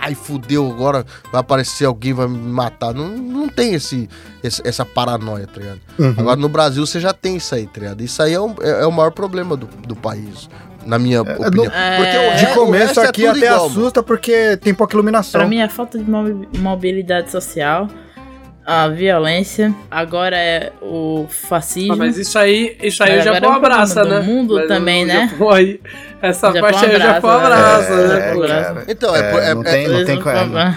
ai, 0.00 0.14
fudeu, 0.14 0.70
agora 0.70 1.04
vai 1.30 1.40
aparecer 1.40 1.84
alguém, 1.84 2.12
vai 2.12 2.28
me 2.28 2.38
matar. 2.38 2.94
Não, 2.94 3.08
não 3.08 3.48
tem 3.48 3.74
esse, 3.74 4.08
esse 4.42 4.60
essa 4.66 4.84
paranoia, 4.84 5.46
tá 5.46 5.60
ligado? 5.60 5.80
Uhum. 5.98 6.14
Agora 6.18 6.36
no 6.36 6.48
Brasil 6.48 6.86
você 6.86 7.00
já 7.00 7.12
tem 7.12 7.36
isso 7.36 7.54
aí, 7.54 7.66
tá 7.66 7.80
ligado? 7.80 8.02
Isso 8.02 8.22
aí 8.22 8.34
é, 8.34 8.40
um, 8.40 8.54
é, 8.60 8.82
é 8.82 8.86
o 8.86 8.92
maior 8.92 9.10
problema 9.10 9.56
do, 9.56 9.66
do 9.66 9.96
país 9.96 10.48
na 10.86 10.98
minha 10.98 11.18
é, 11.18 11.20
opinião. 11.20 11.66
É, 11.72 11.96
porque 11.96 12.46
de 12.46 12.54
começo 12.54 13.00
é 13.00 13.06
aqui 13.06 13.26
até 13.26 13.46
igual, 13.46 13.66
assusta 13.66 14.00
mano. 14.00 14.04
porque 14.04 14.56
tem 14.56 14.74
pouca 14.74 14.94
iluminação. 14.94 15.40
Pra 15.40 15.48
mim 15.48 15.58
é 15.58 15.68
falta 15.68 15.98
de 15.98 16.10
mobilidade 16.58 17.30
social 17.30 17.88
a 18.64 18.88
violência, 18.88 19.74
agora 19.90 20.36
é 20.36 20.72
o 20.80 21.26
fascismo. 21.28 21.94
Ah, 21.94 21.96
mas 21.96 22.16
isso 22.16 22.38
aí, 22.38 22.76
isso 22.80 23.02
aí 23.02 23.18
o 23.18 23.22
Japão 23.22 23.52
é 23.52 23.56
abraça, 23.56 24.04
né? 24.04 24.20
O 24.20 24.24
mundo 24.24 24.54
mas 24.54 24.68
também, 24.68 25.04
né? 25.04 25.28
Japão 25.28 25.50
aí, 25.50 25.80
essa 26.22 26.52
parte 26.52 26.86
aí 26.86 26.94
o 26.94 27.00
Japão 27.00 27.30
abraça, 27.30 27.92
é, 27.92 28.06
né? 28.06 28.84
É, 28.86 28.92
então, 28.92 29.14
é, 29.14 29.20
é, 29.20 29.50
é, 29.50 29.54
não 29.54 29.62
tem, 29.64 29.88
não 29.88 30.04
tem 30.04 30.22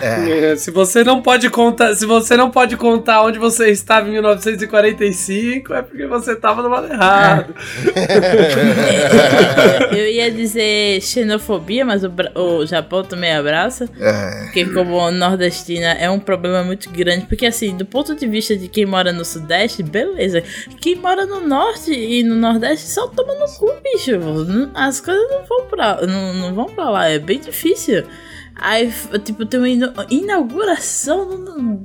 é. 0.01 0.55
Se 0.55 0.72
você 0.72 1.03
não 1.03 1.22
pode 1.22 1.51
contar, 1.51 1.93
se 1.93 2.03
você 2.07 2.35
não 2.35 2.49
pode 2.49 2.76
contar 2.76 3.22
onde 3.22 3.38
você 3.38 3.69
estava 3.69 4.07
em 4.09 4.13
1945, 4.13 5.72
é 5.72 5.84
porque 5.84 6.07
você 6.07 6.31
estava 6.31 6.63
no 6.63 6.69
lado 6.69 6.91
errado. 6.91 7.53
Eu 9.91 10.07
ia 10.07 10.31
dizer 10.31 10.99
xenofobia, 11.01 11.85
mas 11.85 12.03
o, 12.03 12.11
o 12.34 12.65
Japão 12.65 13.03
também 13.03 13.31
abraça. 13.35 13.88
Porque 14.45 14.65
como 14.65 15.11
nordestina 15.11 15.93
é 15.93 16.09
um 16.09 16.19
problema 16.19 16.63
muito 16.63 16.89
grande, 16.89 17.27
porque 17.27 17.45
assim, 17.45 17.77
do 17.77 17.85
ponto 17.85 18.15
de 18.15 18.26
vista 18.26 18.57
de 18.57 18.67
quem 18.67 18.88
mora 18.88 19.13
no 19.13 19.23
Sudeste, 19.23 19.84
beleza. 19.84 20.41
Quem 20.81 20.95
mora 20.95 21.27
no 21.27 21.39
Norte 21.41 21.91
e 21.91 22.23
no 22.23 22.34
Nordeste 22.34 22.89
só 22.89 23.07
toma 23.07 23.35
no 23.35 23.45
cu, 23.59 23.72
bicho. 23.84 24.13
As 24.73 24.99
coisas 24.99 25.35
não 25.40 25.45
vão 25.45 25.66
pra, 25.68 26.07
não, 26.07 26.34
não 26.34 26.53
vão 26.53 26.66
pra 26.66 26.90
lá, 26.90 27.07
é 27.07 27.20
bem 27.20 27.40
difícil. 27.40 28.06
Aí, 28.56 28.91
tipo, 29.24 29.45
tem 29.45 29.60
uma 29.60 29.70
inauguração 30.10 31.28
do, 31.28 31.84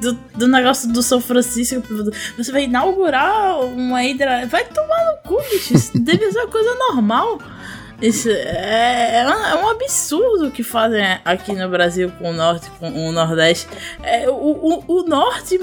do, 0.00 0.12
do, 0.36 0.48
negócio 0.48 0.92
do 0.92 1.02
São 1.02 1.20
Francisco. 1.20 1.82
Você 2.36 2.52
vai 2.52 2.64
inaugurar 2.64 3.60
uma 3.60 4.04
hidra. 4.04 4.46
Vai 4.46 4.64
tomar 4.64 5.04
no 5.04 5.28
cu, 5.28 5.42
bicho. 5.50 5.74
Isso 5.74 5.98
deve 5.98 6.30
ser 6.30 6.38
uma 6.38 6.48
coisa 6.48 6.74
normal. 6.76 7.40
Isso 8.02 8.28
é, 8.28 9.20
é, 9.20 9.26
um, 9.26 9.30
é 9.30 9.64
um 9.64 9.68
absurdo 9.68 10.50
que 10.50 10.64
fazem 10.64 11.00
aqui 11.24 11.52
no 11.52 11.68
Brasil 11.68 12.10
com 12.18 12.30
o 12.30 12.32
Norte, 12.32 12.68
com 12.80 12.90
o 12.90 13.12
Nordeste. 13.12 13.68
É, 14.02 14.28
o, 14.28 14.34
o, 14.34 14.84
o 14.88 15.02
Norte 15.04 15.56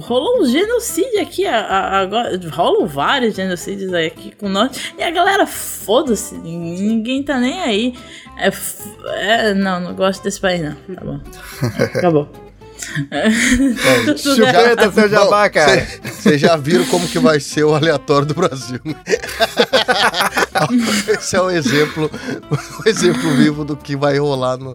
rolou 0.00 0.42
um 0.42 0.46
genocídio 0.46 1.22
aqui, 1.22 1.46
agora 1.46 2.38
rolam 2.52 2.86
vários 2.86 3.36
genocídios 3.36 3.94
aqui 3.94 4.32
com 4.32 4.46
o 4.46 4.48
Norte. 4.48 4.94
E 4.98 5.02
a 5.02 5.10
galera, 5.12 5.46
foda-se, 5.46 6.34
ninguém 6.36 7.22
tá 7.22 7.38
nem 7.38 7.60
aí. 7.60 7.94
É, 8.36 8.50
é, 9.14 9.54
não, 9.54 9.78
não 9.80 9.94
gosto 9.94 10.24
desse 10.24 10.40
país, 10.40 10.60
não. 10.60 10.94
Tá 10.94 11.04
bom. 11.04 11.20
Acabou. 11.94 12.47
Chupeta 14.16 14.90
seu 14.92 15.08
jabá, 15.08 15.48
cara. 15.48 15.86
Vocês 16.04 16.40
já 16.40 16.56
viram 16.56 16.84
como 16.86 17.06
que 17.06 17.18
vai 17.18 17.40
ser 17.40 17.64
o 17.64 17.74
aleatório 17.74 18.26
do 18.26 18.34
Brasil. 18.34 18.80
Esse 21.08 21.36
é 21.36 21.40
o 21.40 21.50
exemplo, 21.50 22.10
o 22.84 22.88
exemplo 22.88 23.30
vivo 23.36 23.64
do 23.64 23.76
que 23.76 23.96
vai 23.96 24.18
rolar 24.18 24.56
no. 24.56 24.74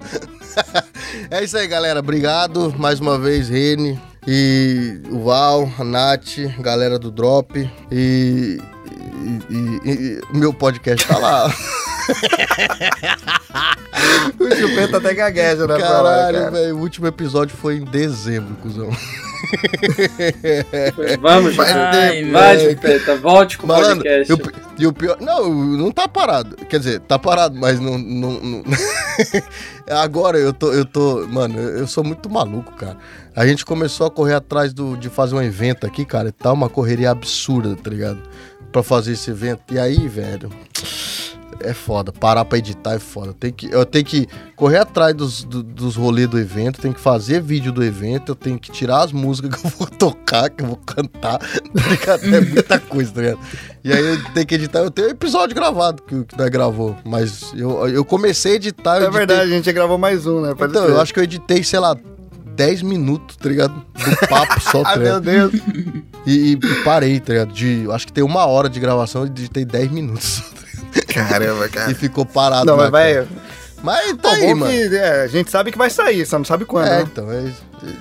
é 1.30 1.44
isso 1.44 1.58
aí, 1.58 1.68
galera. 1.68 2.00
Obrigado 2.00 2.74
mais 2.78 3.00
uma 3.00 3.18
vez, 3.18 3.50
Rene. 3.50 4.00
E 4.26 5.02
o 5.10 5.24
Val, 5.24 5.70
a 5.78 5.84
Nath, 5.84 6.38
galera 6.60 6.98
do 6.98 7.12
Drop. 7.12 7.70
E. 7.92 8.62
E, 9.50 10.22
o 10.32 10.38
meu 10.38 10.54
podcast 10.54 11.08
tá 11.08 11.18
lá. 11.18 11.48
o 14.40 14.56
Chupeta 14.56 14.98
até 14.98 15.14
gagueja, 15.14 15.68
né? 15.68 15.78
Caralho, 15.78 16.38
cara. 16.38 16.52
velho. 16.52 16.76
O 16.78 16.80
último 16.80 17.08
episódio 17.08 17.56
foi 17.56 17.78
em 17.78 17.86
dezembro, 17.86 18.56
cuzão. 18.56 18.90
Vamos, 21.20 21.56
vai, 21.56 22.24
vai, 22.32 22.60
Chupeta, 22.60 23.18
volte 23.18 23.58
com 23.58 23.66
o 23.66 23.70
podcast. 23.70 24.32
Eu, 24.32 24.38
e 24.80 24.88
o 24.88 24.94
pior. 24.94 25.18
Não, 25.20 25.54
não 25.54 25.92
tá 25.92 26.08
parado. 26.08 26.56
Quer 26.68 26.80
dizer, 26.80 27.00
tá 27.02 27.20
parado, 27.20 27.56
mas 27.56 27.80
não. 27.80 27.98
não, 27.98 28.40
não... 28.40 28.64
Agora 29.90 30.38
eu 30.38 30.54
tô, 30.54 30.72
eu 30.72 30.86
tô. 30.86 31.28
Mano, 31.28 31.60
eu 31.60 31.86
sou 31.88 32.04
muito 32.04 32.30
maluco, 32.30 32.74
cara. 32.74 32.98
A 33.36 33.46
gente 33.46 33.66
começou 33.66 34.08
a 34.08 34.12
correr 34.12 34.36
atrás 34.36 34.74
do, 34.74 34.96
de 34.96 35.10
fazer 35.10 35.36
um 35.36 35.42
evento 35.42 35.86
aqui, 35.86 36.06
cara. 36.06 36.32
Tá 36.32 36.52
uma 36.52 36.70
correria 36.70 37.12
absurda, 37.12 37.76
tá 37.76 37.90
ligado? 37.90 38.22
Pra 38.74 38.84
fazer 38.84 39.14
esse 39.14 39.32
evento. 39.32 39.74
E 39.74 39.80
aí, 39.80 40.08
velho 40.10 40.50
é 41.64 41.74
foda. 41.74 42.12
Parar 42.12 42.46
pra 42.46 42.58
editar 42.58 42.94
é 42.94 43.00
foda. 43.00 43.34
Tem 43.34 43.52
que, 43.52 43.72
eu 43.72 43.86
tenho 43.86 44.06
que 44.06 44.28
correr 44.56 44.78
atrás 44.78 45.16
dos, 45.16 45.44
do, 45.44 45.64
dos 45.64 45.96
rolês 45.96 46.28
do 46.28 46.40
evento, 46.40 46.80
tenho 46.80 46.94
que 46.94 47.00
fazer 47.00 47.42
vídeo 47.42 47.72
do 47.72 47.84
evento, 47.84 48.32
eu 48.32 48.36
tenho 48.36 48.60
que 48.60 48.72
tirar 48.72 49.02
as 49.02 49.12
músicas 49.12 49.56
que 49.60 49.66
eu 49.66 49.72
vou 49.72 49.88
tocar, 49.98 50.50
que 50.50 50.64
eu 50.64 50.68
vou 50.68 50.78
cantar. 50.78 51.40
Tá 51.40 52.20
é 52.22 52.42
muita 52.42 52.80
coisa, 52.80 53.12
tá 53.12 53.22
ligado? 53.22 53.40
E 53.84 53.92
aí 53.92 54.06
eu 54.06 54.24
tenho 54.34 54.46
que 54.46 54.56
editar. 54.56 54.80
Eu 54.80 54.92
tenho 54.92 55.08
um 55.08 55.12
episódio 55.12 55.56
gravado 55.56 56.04
que, 56.04 56.24
que 56.26 56.38
nós 56.38 56.50
gravou, 56.50 56.96
mas 57.04 57.54
eu, 57.56 57.88
eu 57.88 58.06
comecei 58.06 58.54
a 58.54 58.56
editar. 58.56 58.96
É 58.96 59.04
editei... 59.04 59.18
verdade, 59.18 59.42
a 59.42 59.56
gente 59.56 59.72
gravou 59.72 59.98
mais 59.98 60.26
um, 60.26 60.42
né? 60.42 60.54
Pode 60.56 60.72
então, 60.72 60.86
ser. 60.86 60.92
eu 60.92 61.02
acho 61.02 61.14
que 61.14 61.20
eu 61.20 61.24
editei, 61.24 61.64
sei 61.64 61.80
lá, 61.80 61.96
10 62.56 62.82
minutos, 62.84 63.36
tá 63.38 63.50
ligado? 63.50 63.74
Do 63.74 64.28
papo 64.28 64.60
só, 64.62 64.84
tá 64.84 64.96
meu 64.96 65.20
Deus. 65.20 65.54
E, 66.26 66.54
e, 66.54 66.84
parei, 66.84 67.20
tá 67.20 67.34
ligado? 67.34 67.54
De, 67.54 67.86
acho 67.92 68.08
que 68.08 68.14
tem 68.14 68.24
uma 68.24 68.46
hora 68.46 68.70
de 68.70 68.80
gravação, 68.80 69.22
eu 69.24 69.28
editei 69.28 69.66
10 69.66 69.92
minutos. 69.92 70.44
Caramba, 71.14 71.68
cara. 71.70 71.92
E 71.92 71.96
ficou 71.96 72.26
parado. 72.26 72.66
Não, 72.66 72.78
mas 72.78 72.90
vai. 72.90 73.28
Mas 73.84 74.16
tá 74.16 74.32
aí, 74.32 74.54
mano. 74.56 74.72
Que, 74.72 74.96
é, 74.96 75.24
a 75.24 75.28
gente 75.28 75.52
sabe 75.52 75.70
que 75.70 75.78
vai 75.78 75.90
sair, 75.90 76.26
só 76.26 76.38
não 76.38 76.46
sabe 76.46 76.64
quando. 76.64 76.88
É, 76.88 77.00
né? 77.00 77.02
então. 77.12 77.30
É... 77.30 77.52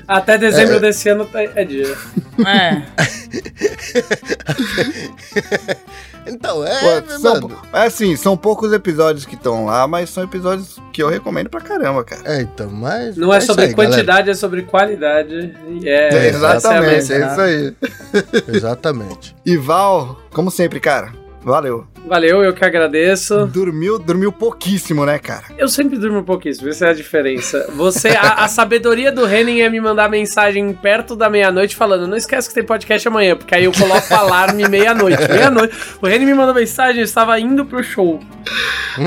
Até 0.06 0.38
dezembro 0.38 0.76
é... 0.76 0.78
desse 0.78 1.08
ano 1.08 1.28
é 1.34 1.64
dia. 1.64 1.96
É. 2.46 2.82
então, 6.30 6.64
é. 6.64 7.00
Pô, 7.00 7.18
são, 7.18 7.50
é 7.72 7.82
assim, 7.82 8.14
são 8.14 8.36
poucos 8.36 8.72
episódios 8.72 9.26
que 9.26 9.34
estão 9.34 9.64
lá, 9.64 9.88
mas 9.88 10.08
são 10.08 10.22
episódios 10.22 10.78
que 10.92 11.02
eu 11.02 11.08
recomendo 11.08 11.50
pra 11.50 11.60
caramba, 11.60 12.04
cara. 12.04 12.22
É, 12.26 12.42
então, 12.42 12.70
mas. 12.70 13.16
Não 13.16 13.34
é, 13.34 13.38
é 13.38 13.40
sobre 13.40 13.64
aí, 13.64 13.74
quantidade, 13.74 14.06
galera. 14.06 14.30
é 14.30 14.34
sobre 14.34 14.62
qualidade. 14.62 15.52
É, 15.82 16.14
é 16.14 16.28
exatamente, 16.28 17.12
é, 17.12 17.16
é 17.16 17.26
isso 17.26 17.40
aí. 17.40 17.74
exatamente. 18.54 19.34
E 19.44 19.56
Val, 19.56 20.22
como 20.30 20.52
sempre, 20.52 20.78
cara, 20.78 21.12
valeu. 21.44 21.86
Valeu, 22.06 22.42
eu 22.42 22.52
que 22.52 22.64
agradeço. 22.64 23.46
Dormiu, 23.46 23.98
dormiu 23.98 24.32
pouquíssimo, 24.32 25.06
né, 25.06 25.18
cara? 25.18 25.44
Eu 25.56 25.68
sempre 25.68 25.98
durmo 25.98 26.22
pouquíssimo, 26.22 26.68
essa 26.68 26.86
é 26.86 26.90
a 26.90 26.92
diferença. 26.92 27.70
Você, 27.74 28.08
a, 28.08 28.44
a 28.44 28.48
sabedoria 28.48 29.12
do 29.12 29.24
Renan 29.24 29.58
é 29.60 29.68
me 29.68 29.80
mandar 29.80 30.08
mensagem 30.08 30.72
perto 30.72 31.14
da 31.14 31.30
meia-noite 31.30 31.76
falando: 31.76 32.06
não 32.06 32.16
esquece 32.16 32.48
que 32.48 32.54
tem 32.54 32.64
podcast 32.64 33.06
amanhã, 33.06 33.36
porque 33.36 33.54
aí 33.54 33.64
eu 33.64 33.72
coloco 33.72 34.12
alarme 34.14 34.68
meia-noite. 34.68 35.28
Meia-noite. 35.28 35.74
O 36.00 36.06
Renan 36.06 36.26
me 36.26 36.34
mandou 36.34 36.54
mensagem, 36.54 36.98
eu 36.98 37.04
estava 37.04 37.38
indo 37.38 37.64
pro 37.64 37.82
show. 37.82 38.20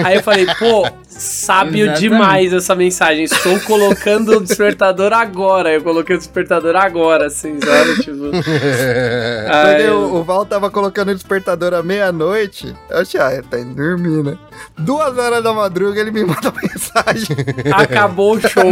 Aí 0.03 0.15
eu 0.15 0.23
falei, 0.23 0.45
pô, 0.57 0.87
sábio 1.17 1.85
Exatamente. 1.85 1.99
demais 1.99 2.53
essa 2.53 2.75
mensagem. 2.75 3.23
Estou 3.23 3.59
colocando 3.61 4.37
o 4.37 4.41
despertador 4.41 5.13
agora. 5.13 5.71
Eu 5.71 5.81
coloquei 5.81 6.15
o 6.15 6.19
despertador 6.19 6.75
agora, 6.75 7.27
assim, 7.27 7.57
sabe? 7.59 8.01
Tipo. 8.01 8.31
Aí, 9.49 9.89
o, 9.89 10.15
o 10.15 10.23
Val 10.23 10.45
tava 10.45 10.69
colocando 10.69 11.11
o 11.11 11.15
despertador 11.15 11.73
à 11.73 11.81
meia-noite. 11.81 12.75
Eu 12.89 12.99
achei, 12.99 13.19
ah, 13.19 13.41
tá 13.49 13.59
indo 13.59 13.75
dormir, 13.75 14.23
né? 14.23 14.37
Duas 14.77 15.17
horas 15.17 15.43
da 15.43 15.53
madruga 15.53 15.99
ele 15.99 16.11
me 16.11 16.25
manda 16.25 16.51
mensagem. 16.61 17.35
Acabou 17.73 18.35
o 18.35 18.41
show. 18.41 18.63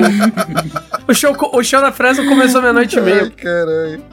o 1.08 1.14
show. 1.14 1.36
O 1.54 1.64
show 1.64 1.82
na 1.82 1.92
Fresno 1.92 2.26
começou 2.26 2.62
meia-noite 2.62 2.98
e 2.98 3.02
meia. 3.02 3.24
Ai, 3.24 3.30
caralho. 3.30 4.04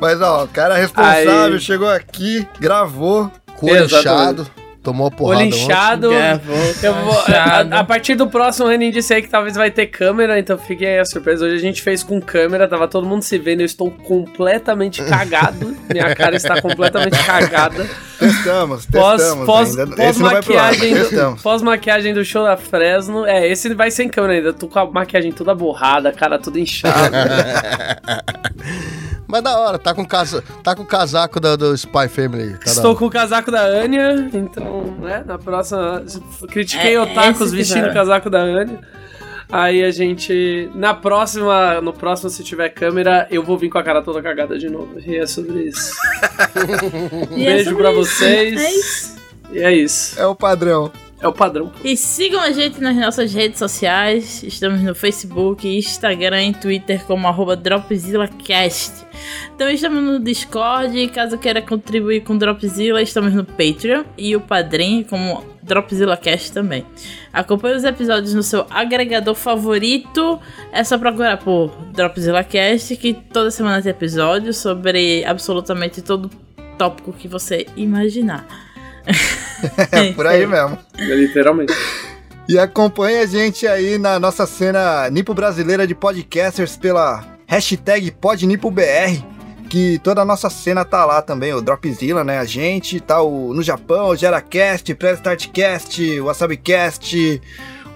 Mas 0.00 0.20
ó, 0.20 0.44
o 0.44 0.48
cara 0.48 0.74
responsável 0.74 1.54
Aí. 1.54 1.60
chegou 1.60 1.88
aqui, 1.88 2.46
gravou. 2.58 3.30
Colchado. 3.56 4.46
Tomou 4.84 5.06
a 5.06 5.10
porrada 5.10 5.40
Olho 5.40 5.48
inchado. 5.48 6.12
eu 6.12 6.94
vou, 6.94 7.18
a, 7.26 7.80
a, 7.80 7.84
partir 7.84 8.14
do 8.14 8.28
próximo, 8.28 8.66
o 8.66 8.68
Renin 8.68 8.90
disse 8.90 9.14
aí 9.14 9.22
que 9.22 9.30
talvez 9.30 9.56
vai 9.56 9.70
ter 9.70 9.86
câmera, 9.86 10.38
então 10.38 10.58
fiquem 10.58 10.86
aí 10.86 10.98
a 10.98 11.06
surpresa. 11.06 11.46
Hoje 11.46 11.56
a 11.56 11.58
gente 11.58 11.80
fez 11.80 12.02
com 12.02 12.20
câmera, 12.20 12.68
tava 12.68 12.86
todo 12.86 13.06
mundo 13.06 13.22
se 13.22 13.38
vendo, 13.38 13.60
eu 13.60 13.64
estou 13.64 13.90
completamente 13.90 15.02
cagado. 15.02 15.74
Minha 15.90 16.14
cara 16.14 16.36
está 16.36 16.60
completamente 16.60 17.16
cagada. 17.24 17.88
Testamos, 18.18 18.84
testamos. 18.84 19.46
Pós, 19.46 19.74
pós, 19.74 19.96
pós 19.96 20.18
maquiagem, 20.18 20.94
do, 20.94 21.42
pós 21.42 21.62
maquiagem 21.62 22.12
do 22.12 22.22
show 22.22 22.44
da 22.44 22.58
Fresno. 22.58 23.24
É, 23.24 23.48
esse 23.48 23.72
vai 23.72 23.90
sem 23.90 24.06
câmera 24.06 24.34
ainda. 24.34 24.52
Tô 24.52 24.68
com 24.68 24.78
a 24.78 24.84
maquiagem 24.84 25.32
toda 25.32 25.54
borrada, 25.54 26.12
cara 26.12 26.38
toda 26.38 26.60
inchada. 26.60 27.26
Mas 29.26 29.42
da 29.42 29.58
hora, 29.58 29.78
tá 29.78 29.94
com, 29.94 30.04
casa, 30.04 30.44
tá 30.62 30.74
com 30.74 30.82
o 30.82 30.86
casaco 30.86 31.40
da, 31.40 31.56
do 31.56 31.74
Spy 31.74 32.08
Family. 32.08 32.58
Tá 32.58 32.70
Estou 32.70 32.94
com 32.94 33.06
o 33.06 33.10
casaco 33.10 33.50
da 33.50 33.62
Anya, 33.62 34.30
então, 34.32 34.96
né, 35.00 35.24
na 35.26 35.38
próxima. 35.38 36.04
Critiquei 36.48 36.94
é, 36.94 37.00
otakus 37.00 37.52
vestindo 37.52 37.88
o 37.88 37.92
casaco 37.92 38.28
da 38.28 38.40
Anya. 38.40 38.80
Aí 39.50 39.84
a 39.84 39.90
gente. 39.90 40.70
Na 40.74 40.94
próxima. 40.94 41.80
No 41.80 41.92
próximo, 41.92 42.30
se 42.30 42.42
tiver 42.42 42.68
câmera, 42.70 43.26
eu 43.30 43.42
vou 43.42 43.56
vir 43.56 43.70
com 43.70 43.78
a 43.78 43.82
cara 43.82 44.02
toda 44.02 44.22
cagada 44.22 44.58
de 44.58 44.68
novo. 44.68 44.98
E 44.98 45.16
é 45.16 45.26
sobre 45.26 45.64
isso. 45.64 45.94
um 47.30 47.34
é 47.40 47.54
beijo 47.54 47.70
é 47.70 47.74
pra 47.74 47.92
isso. 47.92 47.98
vocês. 47.98 48.60
É 48.60 48.70
isso. 48.72 49.16
E 49.52 49.58
é 49.60 49.72
isso. 49.72 50.20
É 50.20 50.26
o 50.26 50.34
padrão. 50.34 50.90
É 51.24 51.28
o 51.28 51.32
padrão. 51.32 51.72
E 51.82 51.96
sigam 51.96 52.38
a 52.38 52.50
gente 52.50 52.82
nas 52.82 52.94
nossas 52.94 53.32
redes 53.32 53.58
sociais. 53.58 54.42
Estamos 54.42 54.82
no 54.82 54.94
Facebook, 54.94 55.66
Instagram 55.66 56.48
e 56.48 56.52
Twitter 56.52 57.02
como 57.06 57.26
arroba 57.26 57.56
DropzillaCast. 57.56 59.06
Também 59.56 59.74
estamos 59.74 60.02
no 60.02 60.20
Discord. 60.20 61.08
Caso 61.08 61.38
queira 61.38 61.62
contribuir 61.62 62.24
com 62.24 62.36
Dropzilla, 62.36 63.00
estamos 63.00 63.32
no 63.32 63.42
Patreon 63.42 64.04
e 64.18 64.36
o 64.36 64.40
Padrim 64.42 65.02
como 65.02 65.42
DropzillaCast 65.62 66.52
também. 66.52 66.84
Acompanhe 67.32 67.76
os 67.76 67.84
episódios 67.84 68.34
no 68.34 68.42
seu 68.42 68.66
agregador 68.68 69.34
favorito. 69.34 70.38
É 70.70 70.84
só 70.84 70.98
procurar 70.98 71.38
por 71.38 71.70
DropzillaCast, 71.94 72.98
que 72.98 73.14
toda 73.14 73.50
semana 73.50 73.80
tem 73.80 73.92
episódio 73.92 74.52
sobre 74.52 75.24
absolutamente 75.24 76.02
todo 76.02 76.28
tópico 76.76 77.14
que 77.14 77.26
você 77.26 77.66
imaginar. 77.76 78.73
é 79.92 80.12
por 80.12 80.26
aí 80.26 80.46
mesmo. 80.46 80.78
É, 80.98 81.14
literalmente. 81.14 81.72
E 82.48 82.58
acompanha 82.58 83.22
a 83.22 83.26
gente 83.26 83.66
aí 83.66 83.96
na 83.96 84.18
nossa 84.18 84.46
cena 84.46 85.08
nipo 85.10 85.32
brasileira 85.32 85.86
de 85.86 85.94
podcasters 85.94 86.76
pela 86.76 87.24
hashtag 87.46 88.10
PodNipoBR, 88.10 89.24
que 89.68 89.98
toda 90.00 90.20
a 90.20 90.24
nossa 90.24 90.50
cena 90.50 90.84
tá 90.84 91.04
lá 91.06 91.22
também, 91.22 91.54
o 91.54 91.62
Dropzilla, 91.62 92.22
né? 92.22 92.38
A 92.38 92.44
gente 92.44 93.00
tá 93.00 93.22
o, 93.22 93.54
no 93.54 93.62
Japão, 93.62 94.08
o 94.08 94.16
GeraCast, 94.16 94.94
PreStartCast, 94.94 96.20
o 96.20 96.26
WasabiCast, 96.26 97.40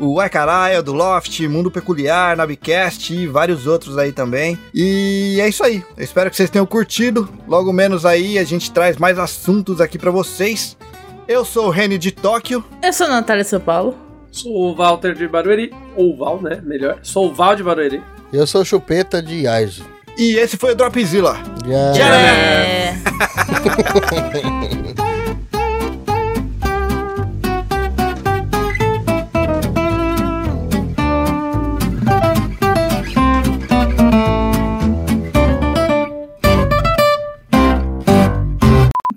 o 0.01 0.21
Ai 0.21 0.31
Caralho, 0.31 0.83
do 0.83 0.93
Loft, 0.93 1.41
Mundo 1.49 1.71
Peculiar, 1.71 2.37
Nabcast 2.37 3.13
e 3.13 3.27
vários 3.27 3.67
outros 3.67 3.99
aí 3.99 4.13
também. 4.13 4.59
E 4.73 5.39
é 5.41 5.49
isso 5.49 5.65
aí. 5.65 5.85
Eu 5.97 6.05
espero 6.05 6.31
que 6.31 6.37
vocês 6.37 6.51
tenham 6.51 6.67
curtido. 6.67 7.29
Logo 7.47 7.73
menos 7.73 8.07
aí 8.07 8.39
a 8.39 8.45
gente 8.45 8.71
traz 8.71 8.97
mais 8.97 9.19
assuntos 9.19 9.81
aqui 9.81 9.99
para 9.99 10.11
vocês. 10.11 10.77
Eu 11.29 11.45
sou 11.45 11.67
o 11.67 11.71
Reni 11.71 11.99
de 11.99 12.11
Tóquio. 12.11 12.65
Eu 12.83 12.91
sou 12.91 13.07
a 13.07 13.11
Natália 13.11 13.45
São 13.45 13.61
Paulo. 13.61 13.95
Sou 14.33 14.51
o 14.51 14.75
Walter 14.75 15.15
de 15.15 15.29
Barueri. 15.29 15.71
Ou 15.95 16.17
Val, 16.17 16.41
né? 16.41 16.59
Melhor. 16.65 17.01
Sou 17.03 17.29
o 17.29 17.35
Val 17.35 17.55
de 17.55 17.63
Barueri. 17.63 18.03
Eu 18.33 18.47
sou 18.47 18.63
o 18.63 18.65
Chupeta 18.65 19.21
de 19.21 19.47
Aizo. 19.47 19.85
E 20.17 20.37
esse 20.39 20.57
foi 20.57 20.73
o 20.73 20.75
Dropzilla. 20.75 21.37
Yeah. 21.67 21.99
yeah. 21.99 22.99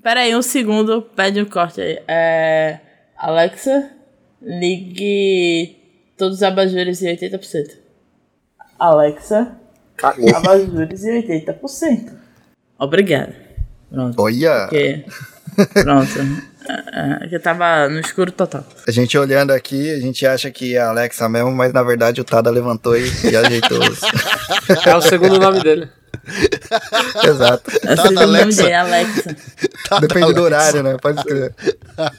Pera 0.02 0.22
aí, 0.22 0.36
um 0.36 0.42
segundo, 0.42 1.02
pede 1.02 1.42
um 1.42 1.46
corte 1.46 1.80
aí. 1.80 2.02
É, 2.08 2.80
Alexa, 3.16 3.92
ligue 4.42 5.78
todos 6.18 6.38
os 6.38 6.44
abajures 6.44 7.02
em 7.04 7.16
80%. 7.16 7.78
Alexa, 8.80 9.56
abajures 10.36 11.04
em 11.04 11.22
80%. 11.22 12.14
Obrigada. 12.80 13.36
Pronto. 13.92 14.20
Olha! 14.22 14.68
Porque... 14.68 15.06
Pronto. 15.74 16.52
É, 16.94 17.28
que 17.28 17.40
tava 17.40 17.90
no 17.90 18.00
escuro 18.00 18.32
total. 18.32 18.64
A 18.88 18.92
gente 18.92 19.18
olhando 19.18 19.52
aqui, 19.52 19.92
a 19.92 20.00
gente 20.00 20.26
acha 20.26 20.52
que 20.52 20.76
é 20.76 20.80
a 20.80 20.90
Alexa 20.90 21.28
mesmo, 21.28 21.52
mas 21.52 21.74
na 21.74 21.82
verdade 21.82 22.22
o 22.22 22.24
Tada 22.24 22.50
levantou 22.52 22.96
e, 22.96 23.12
e 23.24 23.36
ajeitou 23.36 23.80
os... 23.80 24.00
É 24.86 24.96
o 24.96 25.02
segundo 25.02 25.40
nome 25.40 25.62
dele. 25.62 25.90
Exato. 27.26 27.72
É 27.84 27.94
o 27.94 27.98
segundo 27.98 28.28
nome 28.28 28.54
dele, 28.54 28.74
Alexa. 28.74 29.36
Depende 30.00 30.24
Alexa. 30.24 30.34
do 30.34 30.42
horário, 30.44 30.84
né? 30.84 30.98
Pode 31.02 31.18
escrever. 31.20 31.56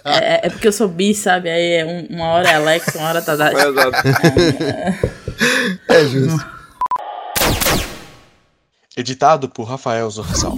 É, 0.05 0.47
é, 0.47 0.51
porque 0.51 0.69
eu 0.69 0.73
sou 0.73 0.89
bi, 0.89 1.15
sabe? 1.15 1.49
Aí 1.49 1.75
é 1.75 1.85
um, 1.85 2.17
uma 2.17 2.27
hora 2.31 2.51
é 2.51 2.55
Alexa, 2.57 2.99
uma 2.99 3.09
hora 3.09 3.23
Tada. 3.23 3.53
É, 3.53 3.69
exato. 3.69 4.09
É, 5.89 6.01
é 6.01 6.05
justo. 6.05 6.47
Editado 8.97 9.49
por 9.49 9.65
Rafael 9.65 10.11
Zorzal. 10.11 10.57